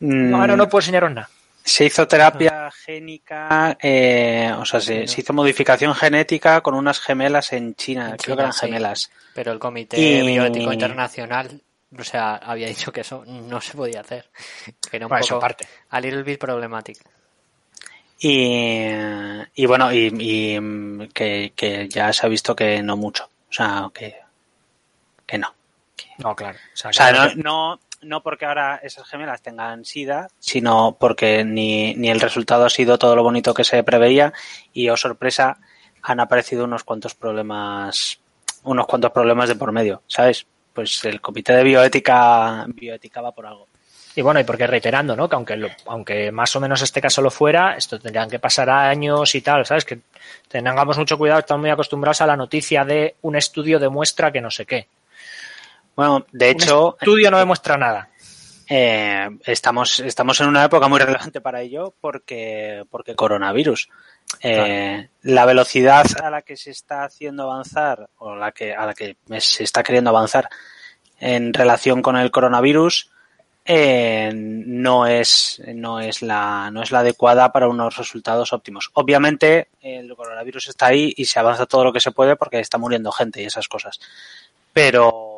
no, 0.00 0.40
ahora 0.40 0.54
no 0.56 0.68
puedo 0.68 0.80
enseñaros 0.82 1.10
nada. 1.12 1.28
Se 1.64 1.84
hizo 1.84 2.06
terapia 2.08 2.70
génica, 2.70 3.76
eh, 3.82 4.52
o 4.58 4.64
sea, 4.64 4.80
se, 4.80 5.06
se 5.06 5.20
hizo 5.20 5.32
modificación 5.32 5.94
genética 5.94 6.60
con 6.62 6.74
unas 6.74 7.00
gemelas 7.00 7.52
en 7.52 7.74
China, 7.74 8.10
En 8.10 8.16
creo 8.16 8.18
China, 8.18 8.36
que 8.36 8.40
eran 8.42 8.52
sí. 8.52 8.60
gemelas. 8.66 9.10
Pero 9.34 9.52
el 9.52 9.58
Comité 9.58 9.98
Y- 10.00 10.26
Bioético 10.26 10.72
Internacional, 10.72 11.60
o 11.98 12.02
sea, 12.04 12.36
había 12.36 12.66
dicho 12.68 12.92
que 12.92 13.02
eso 13.02 13.24
no 13.26 13.60
se 13.60 13.74
podía 13.76 14.00
hacer. 14.00 14.30
Que 14.90 14.96
era 14.96 15.06
un 15.06 15.10
Bueno, 15.10 15.24
eso 15.24 15.34
poco 15.34 15.46
aparte. 15.46 15.66
a 15.90 16.00
little 16.00 16.22
bit 16.22 16.38
problematic. 16.40 16.98
Y, 18.22 18.90
y 19.54 19.66
bueno, 19.66 19.90
y, 19.92 20.12
y, 20.18 21.08
que, 21.08 21.54
que 21.56 21.88
ya 21.88 22.12
se 22.12 22.26
ha 22.26 22.28
visto 22.28 22.54
que 22.54 22.82
no 22.82 22.96
mucho, 22.98 23.24
o 23.24 23.52
sea, 23.52 23.90
que, 23.94 24.16
que 25.26 25.38
no. 25.38 25.54
No, 26.18 26.36
claro. 26.36 26.58
O 26.74 26.76
sea, 26.76 26.90
O 26.90 26.92
sea, 26.92 27.12
claro 27.12 27.34
no, 27.36 27.42
no, 27.42 27.80
no 28.02 28.22
porque 28.22 28.44
ahora 28.44 28.78
esas 28.82 29.08
gemelas 29.08 29.40
tengan 29.40 29.86
SIDA, 29.86 30.28
sino 30.38 30.98
porque 31.00 31.44
ni, 31.44 31.94
ni 31.94 32.10
el 32.10 32.20
resultado 32.20 32.66
ha 32.66 32.70
sido 32.70 32.98
todo 32.98 33.16
lo 33.16 33.22
bonito 33.22 33.54
que 33.54 33.64
se 33.64 33.82
preveía 33.84 34.34
y, 34.74 34.90
oh 34.90 34.98
sorpresa, 34.98 35.58
han 36.02 36.20
aparecido 36.20 36.64
unos 36.64 36.84
cuantos 36.84 37.14
problemas, 37.14 38.20
unos 38.64 38.86
cuantos 38.86 39.12
problemas 39.12 39.48
de 39.48 39.56
por 39.56 39.72
medio, 39.72 40.02
¿sabes? 40.06 40.46
Pues 40.74 41.02
el 41.06 41.22
comité 41.22 41.54
de 41.54 41.64
bioética, 41.64 42.66
bioética 42.68 43.22
va 43.22 43.32
por 43.32 43.46
algo. 43.46 43.69
Y 44.16 44.22
bueno, 44.22 44.40
y 44.40 44.44
porque 44.44 44.66
reiterando, 44.66 45.14
¿no? 45.14 45.28
Que 45.28 45.36
aunque, 45.36 45.56
lo- 45.56 45.68
aunque 45.86 46.32
más 46.32 46.54
o 46.56 46.60
menos 46.60 46.82
este 46.82 47.00
caso 47.00 47.22
lo 47.22 47.30
fuera, 47.30 47.76
esto 47.76 47.98
tendrían 48.00 48.28
que 48.28 48.38
pasar 48.40 48.68
años 48.68 49.34
y 49.34 49.40
tal, 49.40 49.64
¿sabes? 49.64 49.84
Que 49.84 50.00
tengamos 50.48 50.98
mucho 50.98 51.16
cuidado, 51.16 51.40
estamos 51.40 51.60
muy 51.60 51.70
acostumbrados 51.70 52.20
a 52.20 52.26
la 52.26 52.36
noticia 52.36 52.84
de 52.84 53.14
un 53.22 53.36
estudio 53.36 53.78
demuestra 53.78 54.32
que 54.32 54.40
no 54.40 54.50
sé 54.50 54.66
qué. 54.66 54.88
Bueno, 55.94 56.26
de 56.32 56.50
hecho, 56.50 56.90
Un 56.92 56.96
estudio 57.00 57.30
no 57.30 57.38
demuestra 57.38 57.76
nada. 57.76 58.08
Eh, 58.68 59.28
estamos, 59.46 59.98
estamos 60.00 60.40
en 60.40 60.46
una 60.48 60.64
época 60.64 60.86
muy 60.88 60.98
relevante 61.00 61.40
para 61.40 61.60
ello 61.60 61.92
porque, 62.00 62.84
porque 62.90 63.14
coronavirus. 63.16 63.88
Eh, 64.42 65.08
La 65.22 65.44
velocidad 65.44 66.06
a 66.22 66.30
la 66.30 66.42
que 66.42 66.56
se 66.56 66.70
está 66.70 67.02
haciendo 67.04 67.44
avanzar 67.50 68.08
o 68.18 68.36
la 68.36 68.52
que, 68.52 68.72
a 68.74 68.86
la 68.86 68.94
que 68.94 69.16
se 69.38 69.64
está 69.64 69.82
queriendo 69.82 70.10
avanzar 70.10 70.48
en 71.18 71.52
relación 71.52 72.00
con 72.00 72.16
el 72.16 72.30
coronavirus 72.30 73.10
eh, 73.72 74.32
no 74.34 75.06
es 75.06 75.62
no 75.74 76.00
es 76.00 76.22
la 76.22 76.70
no 76.72 76.82
es 76.82 76.90
la 76.90 76.98
adecuada 77.00 77.52
para 77.52 77.68
unos 77.68 77.96
resultados 77.96 78.52
óptimos. 78.52 78.90
Obviamente 78.94 79.68
el 79.80 80.12
coronavirus 80.16 80.68
está 80.70 80.86
ahí 80.86 81.14
y 81.16 81.24
se 81.26 81.38
avanza 81.38 81.66
todo 81.66 81.84
lo 81.84 81.92
que 81.92 82.00
se 82.00 82.10
puede 82.10 82.34
porque 82.34 82.58
está 82.58 82.78
muriendo 82.78 83.12
gente 83.12 83.40
y 83.40 83.44
esas 83.44 83.68
cosas. 83.68 84.00
Pero 84.72 85.36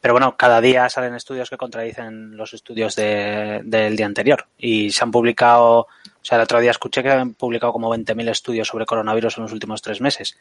pero 0.00 0.14
bueno, 0.14 0.36
cada 0.38 0.60
día 0.62 0.88
salen 0.88 1.14
estudios 1.14 1.50
que 1.50 1.58
contradicen 1.58 2.34
los 2.36 2.54
estudios 2.54 2.94
de- 2.96 3.60
del 3.64 3.94
día 3.96 4.06
anterior. 4.06 4.46
Y 4.56 4.90
se 4.92 5.02
han 5.04 5.10
publicado, 5.10 5.80
o 5.80 5.86
sea, 6.22 6.36
el 6.38 6.44
otro 6.44 6.60
día 6.60 6.70
escuché 6.70 7.02
que 7.02 7.10
han 7.10 7.34
publicado 7.34 7.72
como 7.72 7.90
20.000 7.90 8.28
estudios 8.30 8.68
sobre 8.68 8.86
coronavirus 8.86 9.36
en 9.36 9.42
los 9.42 9.52
últimos 9.52 9.82
tres 9.82 10.00
meses. 10.00 10.38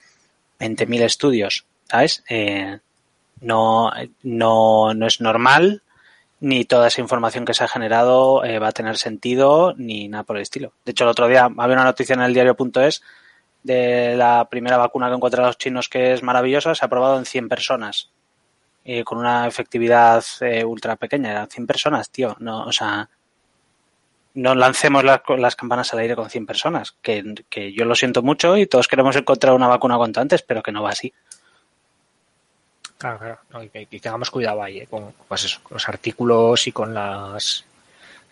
20.000 0.60 1.02
estudios, 1.02 1.66
¿sabes? 1.90 2.24
Eh, 2.30 2.80
no, 3.42 3.92
no, 4.24 4.94
no 4.94 5.08
es 5.08 5.20
normal, 5.22 5.82
ni 6.40 6.66
toda 6.66 6.88
esa 6.88 7.02
información 7.02 7.46
que 7.46 7.54
se 7.54 7.64
ha 7.64 7.68
generado 7.68 8.44
eh, 8.44 8.60
va 8.60 8.70
a 8.70 8.72
tener 8.72 8.98
sentido, 8.98 9.74
ni 9.78 10.08
nada 10.08 10.24
por 10.24 10.38
el 10.38 10.44
estilo. 10.44 10.74
De 10.86 10.92
hecho, 10.92 11.04
el 11.04 11.10
otro 11.10 11.28
día 11.28 11.46
había 11.46 11.76
una 11.76 11.84
noticia 11.84 12.14
en 12.14 12.22
el 12.22 12.34
diario.es 12.34 13.02
de 13.64 14.16
la 14.16 14.48
primera 14.50 14.78
vacuna 14.78 15.10
que 15.10 15.16
encuentran 15.16 15.46
los 15.46 15.58
chinos 15.58 15.90
que 15.90 16.14
es 16.14 16.24
maravillosa, 16.24 16.76
se 16.76 16.86
ha 16.86 16.90
probado 16.90 17.18
en 17.18 17.26
100 17.26 17.50
personas 17.50 18.12
eh, 18.86 19.04
con 19.04 19.18
una 19.18 19.48
efectividad 19.48 20.24
eh, 20.42 20.64
ultra 20.64 20.96
pequeña, 20.96 21.32
eran 21.32 21.50
100 21.50 21.68
personas, 21.68 22.10
tío, 22.10 22.38
no, 22.40 22.66
o 22.66 22.72
sea, 22.72 23.10
no 24.36 24.56
lancemos 24.56 25.04
las, 25.04 25.22
las 25.38 25.56
campanas 25.56 25.92
al 25.94 26.00
aire 26.00 26.16
con 26.16 26.30
100 26.30 26.46
personas, 26.46 26.96
que, 27.02 27.36
que 27.50 27.74
yo 27.74 27.84
lo 27.84 27.96
siento 27.96 28.22
mucho 28.22 28.56
y 28.56 28.68
todos 28.68 28.88
queremos 28.88 29.16
encontrar 29.16 29.56
una 29.56 29.68
vacuna 29.68 29.98
cuanto 29.98 30.22
antes, 30.22 30.44
pero 30.44 30.64
que 30.64 30.72
no 30.72 30.84
va 30.84 30.92
así. 30.92 31.12
Claro, 32.98 33.20
claro. 33.20 33.64
Y, 33.64 33.70
que, 33.86 34.00
tengamos 34.00 34.32
cuidado 34.32 34.64
ahí, 34.64 34.80
¿eh? 34.80 34.88
con, 34.90 35.14
pues 35.28 35.60
con 35.62 35.76
los 35.76 35.88
artículos 35.88 36.68
y 36.68 36.72
con 36.72 36.94
las 36.94 37.64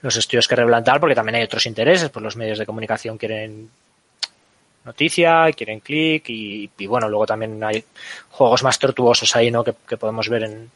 los 0.01 0.15
estudios 0.17 0.47
que 0.47 0.55
revelan 0.55 0.83
tal, 0.83 0.99
porque 0.99 1.15
también 1.15 1.35
hay 1.35 1.43
otros 1.43 1.65
intereses, 1.65 2.09
pues 2.09 2.21
los 2.21 2.35
medios 2.35 2.59
de 2.59 2.65
comunicación 2.65 3.17
quieren 3.17 3.69
noticia, 4.83 5.51
quieren 5.51 5.79
clic 5.79 6.25
y, 6.27 6.69
bueno, 6.85 7.09
luego 7.09 7.25
también 7.25 7.63
hay 7.63 7.83
juegos 8.29 8.61
más 8.61 8.77
tortuosos 8.77 9.35
ahí, 9.35 9.49
¿no? 9.49 9.63
Que, 9.63 9.73
que 9.87 9.97
podemos 9.97 10.29
ver 10.29 10.43
en 10.43 10.69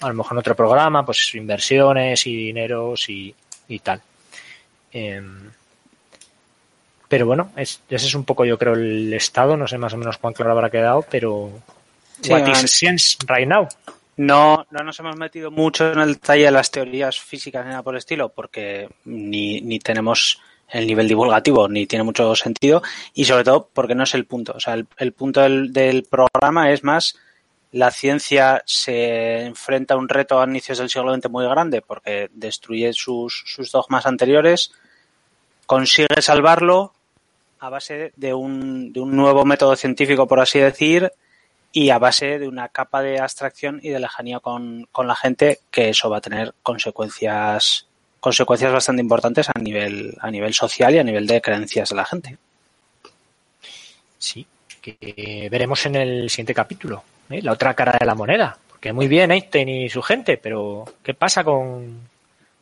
a 0.00 0.08
lo 0.08 0.14
mejor 0.14 0.32
en 0.32 0.38
otro 0.38 0.54
programa, 0.54 1.04
pues 1.04 1.34
inversiones 1.34 2.26
y 2.26 2.36
dineros 2.36 3.08
y, 3.08 3.34
y 3.68 3.78
tal. 3.78 4.02
Em, 4.92 5.50
pero 7.08 7.26
bueno, 7.26 7.52
es, 7.56 7.80
ese 7.88 8.06
es 8.06 8.14
un 8.14 8.24
poco 8.24 8.44
yo 8.44 8.58
creo 8.58 8.74
el 8.74 9.12
estado, 9.12 9.56
no 9.56 9.66
sé 9.68 9.78
más 9.78 9.94
o 9.94 9.96
menos 9.96 10.18
cuán 10.18 10.34
claro 10.34 10.52
habrá 10.52 10.70
quedado, 10.70 11.04
pero 11.10 11.50
Sí, 12.20 12.32
what 12.32 12.48
is 12.48 12.70
science 12.70 13.16
right 13.28 13.48
now? 13.48 13.68
No, 14.16 14.66
no 14.70 14.84
nos 14.84 14.98
hemos 15.00 15.16
metido 15.16 15.50
mucho 15.50 15.92
en 15.92 15.98
el 15.98 16.14
detalle 16.14 16.44
de 16.44 16.50
las 16.50 16.70
teorías 16.70 17.20
físicas 17.20 17.64
ni 17.64 17.70
nada 17.70 17.82
por 17.82 17.94
el 17.94 17.98
estilo, 17.98 18.30
porque 18.30 18.88
ni, 19.04 19.60
ni 19.60 19.78
tenemos 19.78 20.40
el 20.68 20.86
nivel 20.86 21.06
divulgativo, 21.06 21.68
ni 21.68 21.86
tiene 21.86 22.02
mucho 22.02 22.34
sentido, 22.34 22.82
y 23.14 23.24
sobre 23.24 23.44
todo 23.44 23.68
porque 23.72 23.94
no 23.94 24.04
es 24.04 24.14
el 24.14 24.24
punto. 24.24 24.54
O 24.56 24.60
sea, 24.60 24.74
el, 24.74 24.86
el 24.98 25.12
punto 25.12 25.42
del, 25.42 25.72
del 25.72 26.04
programa 26.04 26.70
es 26.70 26.82
más 26.82 27.16
la 27.72 27.90
ciencia 27.90 28.62
se 28.64 29.44
enfrenta 29.44 29.94
a 29.94 29.96
un 29.98 30.08
reto 30.08 30.40
a 30.40 30.46
inicios 30.46 30.78
del 30.78 30.88
siglo 30.88 31.14
XX 31.14 31.28
muy 31.28 31.44
grande 31.44 31.82
porque 31.82 32.30
destruye 32.32 32.92
sus, 32.94 33.44
sus 33.46 33.70
dogmas 33.70 34.06
anteriores, 34.06 34.72
consigue 35.66 36.22
salvarlo 36.22 36.94
a 37.58 37.68
base 37.68 38.12
de 38.16 38.32
un, 38.32 38.92
de 38.92 39.00
un 39.00 39.14
nuevo 39.14 39.44
método 39.44 39.76
científico, 39.76 40.26
por 40.26 40.40
así 40.40 40.58
decir, 40.58 41.12
y 41.72 41.90
a 41.90 41.98
base 41.98 42.38
de 42.38 42.48
una 42.48 42.68
capa 42.68 43.02
de 43.02 43.20
abstracción 43.20 43.80
y 43.82 43.90
de 43.90 44.00
lejanía 44.00 44.40
con, 44.40 44.88
con 44.92 45.06
la 45.06 45.14
gente, 45.14 45.60
que 45.70 45.90
eso 45.90 46.08
va 46.08 46.18
a 46.18 46.22
tener 46.22 46.54
consecuencias 46.62 47.86
consecuencias 48.20 48.72
bastante 48.72 49.02
importantes 49.02 49.48
a 49.54 49.58
nivel 49.60 50.16
a 50.20 50.30
nivel 50.30 50.52
social 50.52 50.94
y 50.94 50.98
a 50.98 51.04
nivel 51.04 51.26
de 51.26 51.40
creencias 51.40 51.90
de 51.90 51.96
la 51.96 52.04
gente. 52.04 52.38
Sí, 54.18 54.46
que 54.80 55.48
veremos 55.50 55.84
en 55.86 55.96
el 55.96 56.30
siguiente 56.30 56.54
capítulo, 56.54 57.04
¿eh? 57.30 57.42
la 57.42 57.52
otra 57.52 57.74
cara 57.74 57.96
de 57.98 58.06
la 58.06 58.14
moneda, 58.14 58.58
porque 58.68 58.92
muy 58.92 59.06
bien 59.06 59.30
Einstein 59.30 59.68
y 59.68 59.88
su 59.88 60.02
gente, 60.02 60.38
pero 60.38 60.84
¿qué 61.02 61.14
pasa 61.14 61.44
con 61.44 62.00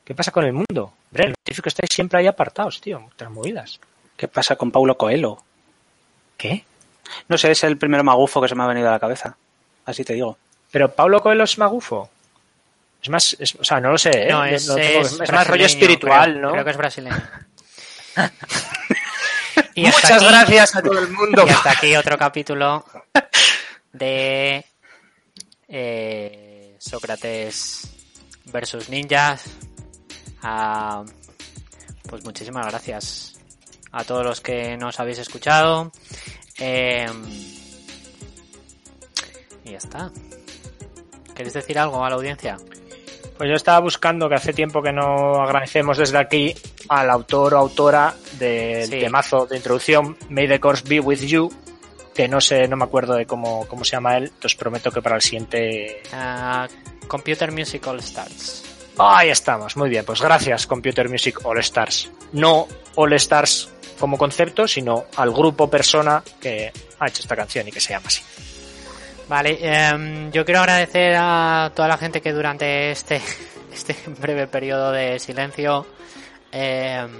qué 0.04 0.14
pasa 0.14 0.32
con 0.32 0.44
el 0.44 0.52
mundo? 0.52 0.92
Hombre, 1.10 1.28
los 1.28 1.36
científicos 1.44 1.70
estáis 1.70 1.94
siempre 1.94 2.18
ahí 2.18 2.26
apartados, 2.26 2.80
tío, 2.80 3.02
otras 3.14 3.30
movidas. 3.30 3.80
¿Qué 4.16 4.28
pasa 4.28 4.56
con 4.56 4.70
Paulo 4.70 4.96
Coelho? 4.96 5.42
¿Qué? 6.36 6.64
No 7.28 7.36
sé, 7.38 7.50
es 7.50 7.64
el 7.64 7.76
primer 7.78 8.02
magufo 8.02 8.40
que 8.40 8.48
se 8.48 8.54
me 8.54 8.62
ha 8.62 8.66
venido 8.66 8.88
a 8.88 8.92
la 8.92 9.00
cabeza. 9.00 9.36
Así 9.86 10.04
te 10.04 10.14
digo. 10.14 10.38
Pero 10.70 10.90
Paulo 10.94 11.20
Coelho 11.22 11.44
es 11.44 11.58
magufo. 11.58 12.10
Es 13.02 13.08
más, 13.10 13.36
es- 13.38 13.54
o 13.56 13.64
sea, 13.64 13.80
no 13.80 13.90
lo 13.90 13.98
sé, 13.98 14.10
¿eh? 14.28 14.28
No, 14.30 14.44
es, 14.44 14.66
no 14.66 14.74
tengo- 14.76 15.00
es 15.02 15.12
es 15.20 15.32
más 15.32 15.46
rollo 15.46 15.66
espiritual, 15.66 16.32
creo. 16.32 16.42
¿no? 16.42 16.52
Creo 16.52 16.64
que 16.64 16.70
es 16.70 16.76
brasileño. 16.76 17.22
y 19.74 19.82
Muchas 19.86 20.10
aquí- 20.12 20.24
gracias 20.26 20.76
a 20.76 20.82
todo 20.82 20.98
el 20.98 21.08
mundo. 21.12 21.44
Y 21.46 21.50
hasta 21.50 21.70
aquí 21.72 21.96
otro 21.96 22.16
capítulo 22.16 22.84
de 23.92 24.64
eh, 25.68 26.76
Sócrates 26.78 27.88
versus 28.46 28.88
ninjas. 28.88 29.44
Ah, 30.42 31.04
pues 32.08 32.24
muchísimas 32.24 32.66
gracias 32.66 33.34
a 33.92 34.04
todos 34.04 34.24
los 34.24 34.40
que 34.40 34.76
nos 34.76 34.98
habéis 35.00 35.18
escuchado. 35.18 35.92
Eh, 36.58 37.06
y 39.64 39.70
ya 39.72 39.78
está. 39.78 40.10
¿Queréis 41.34 41.54
decir 41.54 41.78
algo 41.78 42.04
a 42.04 42.08
la 42.10 42.16
audiencia? 42.16 42.56
Pues 43.36 43.48
yo 43.50 43.56
estaba 43.56 43.80
buscando 43.80 44.28
que 44.28 44.36
hace 44.36 44.52
tiempo 44.52 44.80
que 44.82 44.92
no 44.92 45.42
agradecemos 45.42 45.98
desde 45.98 46.18
aquí 46.18 46.54
al 46.88 47.10
autor 47.10 47.54
o 47.54 47.58
autora 47.58 48.14
del 48.38 48.88
Sí. 48.88 49.00
temazo 49.00 49.46
de 49.46 49.56
introducción 49.56 50.16
May 50.28 50.46
the 50.46 50.60
Course 50.60 50.84
Be 50.86 51.00
With 51.00 51.20
You, 51.22 51.52
que 52.14 52.28
no 52.28 52.40
sé, 52.40 52.68
no 52.68 52.76
me 52.76 52.84
acuerdo 52.84 53.14
de 53.14 53.26
cómo, 53.26 53.66
cómo 53.66 53.84
se 53.84 53.92
llama 53.96 54.16
él, 54.16 54.24
entonces 54.24 54.54
prometo 54.54 54.92
que 54.92 55.02
para 55.02 55.16
el 55.16 55.22
siguiente... 55.22 56.00
Ah, 56.12 56.68
Computer 57.08 57.50
Musical 57.50 58.00
Starts. 58.00 58.62
Ahí 58.98 59.28
estamos, 59.30 59.76
muy 59.76 59.90
bien, 59.90 60.04
pues 60.04 60.22
gracias 60.22 60.66
Computer 60.68 61.08
Music 61.08 61.40
All 61.44 61.58
Stars. 61.58 62.10
No 62.32 62.68
All 62.94 63.12
Stars 63.14 63.68
como 63.98 64.18
concepto, 64.18 64.66
sino 64.66 65.06
al 65.16 65.30
grupo 65.32 65.68
persona 65.68 66.22
que 66.40 66.72
ha 66.98 67.08
hecho 67.08 67.22
esta 67.22 67.36
canción 67.36 67.68
y 67.68 67.72
que 67.72 67.80
se 67.80 67.90
llama 67.90 68.06
así. 68.06 68.22
Vale, 69.28 69.58
em, 69.60 70.30
yo 70.30 70.44
quiero 70.44 70.60
agradecer 70.60 71.14
a 71.16 71.72
toda 71.74 71.88
la 71.88 71.96
gente 71.96 72.20
que 72.20 72.32
durante 72.32 72.90
este, 72.90 73.20
este 73.72 73.96
breve 74.18 74.46
periodo 74.46 74.92
de 74.92 75.18
silencio 75.18 75.86
em, 76.52 77.10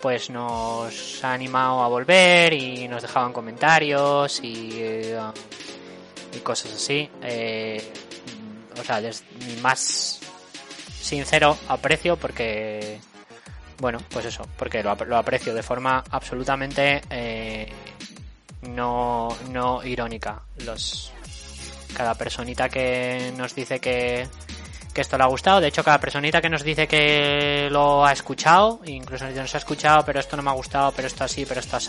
pues 0.00 0.30
nos 0.30 1.24
ha 1.24 1.32
animado 1.32 1.82
a 1.82 1.88
volver 1.88 2.52
y 2.52 2.88
nos 2.88 3.02
dejaban 3.02 3.32
comentarios 3.32 4.40
y, 4.42 4.70
eh, 4.74 5.18
y 6.34 6.38
cosas 6.38 6.72
así. 6.72 7.08
Eh, 7.22 7.92
o 8.80 8.84
sea, 8.84 9.00
es 9.00 9.24
más 9.60 10.20
sincero 11.00 11.56
aprecio 11.68 12.16
porque, 12.16 13.00
bueno, 13.78 13.98
pues 14.10 14.26
eso, 14.26 14.46
porque 14.56 14.82
lo, 14.82 14.90
ap- 14.90 15.06
lo 15.06 15.16
aprecio 15.16 15.54
de 15.54 15.62
forma 15.62 16.02
absolutamente 16.10 17.00
eh, 17.10 17.68
no, 18.62 19.28
no 19.50 19.84
irónica. 19.84 20.40
Los, 20.64 21.12
cada 21.96 22.14
personita 22.14 22.68
que 22.68 23.32
nos 23.36 23.54
dice 23.54 23.78
que, 23.80 24.26
que 24.92 25.00
esto 25.00 25.16
le 25.16 25.24
ha 25.24 25.28
gustado, 25.28 25.60
de 25.60 25.68
hecho 25.68 25.82
cada 25.84 25.98
personita 25.98 26.40
que 26.40 26.48
nos 26.50 26.62
dice 26.62 26.86
que 26.86 27.68
lo 27.70 28.04
ha 28.04 28.12
escuchado, 28.12 28.80
incluso 28.84 29.26
nos 29.30 29.54
ha 29.54 29.58
escuchado, 29.58 30.04
pero 30.04 30.20
esto 30.20 30.36
no 30.36 30.42
me 30.42 30.50
ha 30.50 30.54
gustado, 30.54 30.92
pero 30.92 31.06
esto 31.08 31.24
así, 31.24 31.44
pero 31.46 31.60
esto 31.60 31.76
así, 31.76 31.88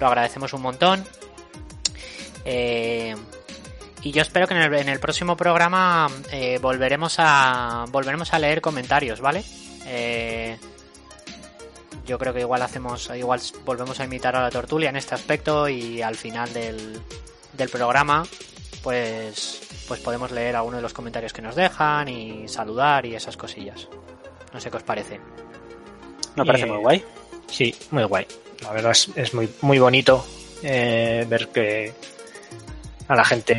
lo 0.00 0.06
agradecemos 0.06 0.52
un 0.52 0.62
montón. 0.62 1.04
Eh, 2.44 3.14
y 4.02 4.12
yo 4.12 4.22
espero 4.22 4.46
que 4.46 4.54
en 4.54 4.62
el, 4.62 4.74
en 4.74 4.88
el 4.88 4.98
próximo 4.98 5.36
programa 5.36 6.08
eh, 6.32 6.58
volveremos 6.60 7.16
a 7.18 7.84
volveremos 7.90 8.32
a 8.32 8.38
leer 8.38 8.62
comentarios, 8.62 9.20
¿vale? 9.20 9.44
Eh, 9.84 10.56
yo 12.06 12.18
creo 12.18 12.32
que 12.34 12.40
igual 12.40 12.62
hacemos, 12.62 13.10
igual 13.16 13.40
volvemos 13.64 13.98
a 14.00 14.04
imitar 14.04 14.34
a 14.36 14.42
la 14.42 14.50
tortulia 14.50 14.90
en 14.90 14.96
este 14.96 15.14
aspecto 15.14 15.68
y 15.68 16.02
al 16.02 16.16
final 16.16 16.52
del, 16.52 17.00
del 17.52 17.68
programa, 17.68 18.24
pues, 18.82 19.60
pues 19.86 20.00
podemos 20.00 20.30
leer 20.30 20.56
alguno 20.56 20.76
de 20.76 20.82
los 20.82 20.92
comentarios 20.92 21.32
que 21.32 21.42
nos 21.42 21.54
dejan 21.54 22.08
y 22.08 22.48
saludar 22.48 23.06
y 23.06 23.14
esas 23.14 23.36
cosillas. 23.36 23.88
No 24.52 24.60
sé 24.60 24.70
qué 24.70 24.76
os 24.78 24.82
parece. 24.82 25.20
Me 26.36 26.44
parece 26.44 26.66
Y- 26.66 26.70
muy 26.70 26.78
guay. 26.78 27.04
Sí, 27.48 27.74
muy 27.90 28.04
guay. 28.04 28.26
La 28.62 28.72
verdad 28.72 28.92
es, 28.92 29.08
es 29.16 29.34
muy, 29.34 29.48
muy 29.62 29.78
bonito 29.78 30.24
eh, 30.62 31.24
ver 31.28 31.48
que 31.48 31.92
a 33.08 33.14
la 33.16 33.24
gente 33.24 33.54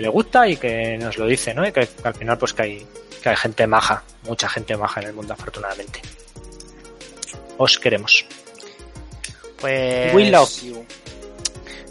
le 0.00 0.08
gusta 0.08 0.46
y 0.48 0.56
que 0.56 0.98
nos 0.98 1.16
lo 1.18 1.26
dice, 1.26 1.54
¿no? 1.54 1.66
Y 1.66 1.72
que, 1.72 1.86
que 1.86 2.08
al 2.08 2.14
final 2.14 2.36
pues 2.36 2.52
que 2.52 2.62
hay, 2.62 2.86
que 3.22 3.28
hay 3.30 3.36
gente 3.36 3.66
maja, 3.66 4.02
mucha 4.24 4.48
gente 4.48 4.76
maja 4.76 5.00
en 5.00 5.06
el 5.08 5.12
mundo 5.14 5.32
afortunadamente. 5.34 6.02
Os 7.62 7.78
queremos. 7.78 8.24
Pues 9.60 10.14
We 10.14 10.30
love 10.30 10.62
you. 10.62 10.86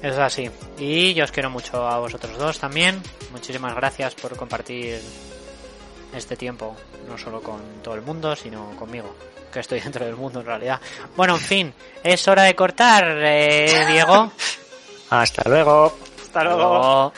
Eso 0.01 0.13
es 0.13 0.17
así. 0.17 0.49
Y 0.79 1.13
yo 1.13 1.23
os 1.23 1.31
quiero 1.31 1.51
mucho 1.51 1.87
a 1.87 1.99
vosotros 1.99 2.35
dos 2.39 2.57
también. 2.57 2.99
Muchísimas 3.31 3.75
gracias 3.75 4.15
por 4.15 4.35
compartir 4.35 4.99
este 6.15 6.35
tiempo, 6.35 6.75
no 7.07 7.19
solo 7.19 7.43
con 7.43 7.61
todo 7.83 7.93
el 7.93 8.01
mundo, 8.01 8.35
sino 8.35 8.75
conmigo, 8.77 9.15
que 9.53 9.59
estoy 9.59 9.79
dentro 9.85 10.03
del 10.03 10.15
mundo 10.15 10.39
en 10.39 10.47
realidad. 10.47 10.81
Bueno, 11.15 11.35
en 11.35 11.41
fin, 11.41 11.73
es 12.03 12.27
hora 12.27 12.41
de 12.43 12.55
cortar, 12.55 13.05
eh, 13.19 13.85
Diego. 13.91 14.31
Hasta 15.11 15.47
luego. 15.47 15.95
Hasta 16.23 16.43
luego. 16.45 17.13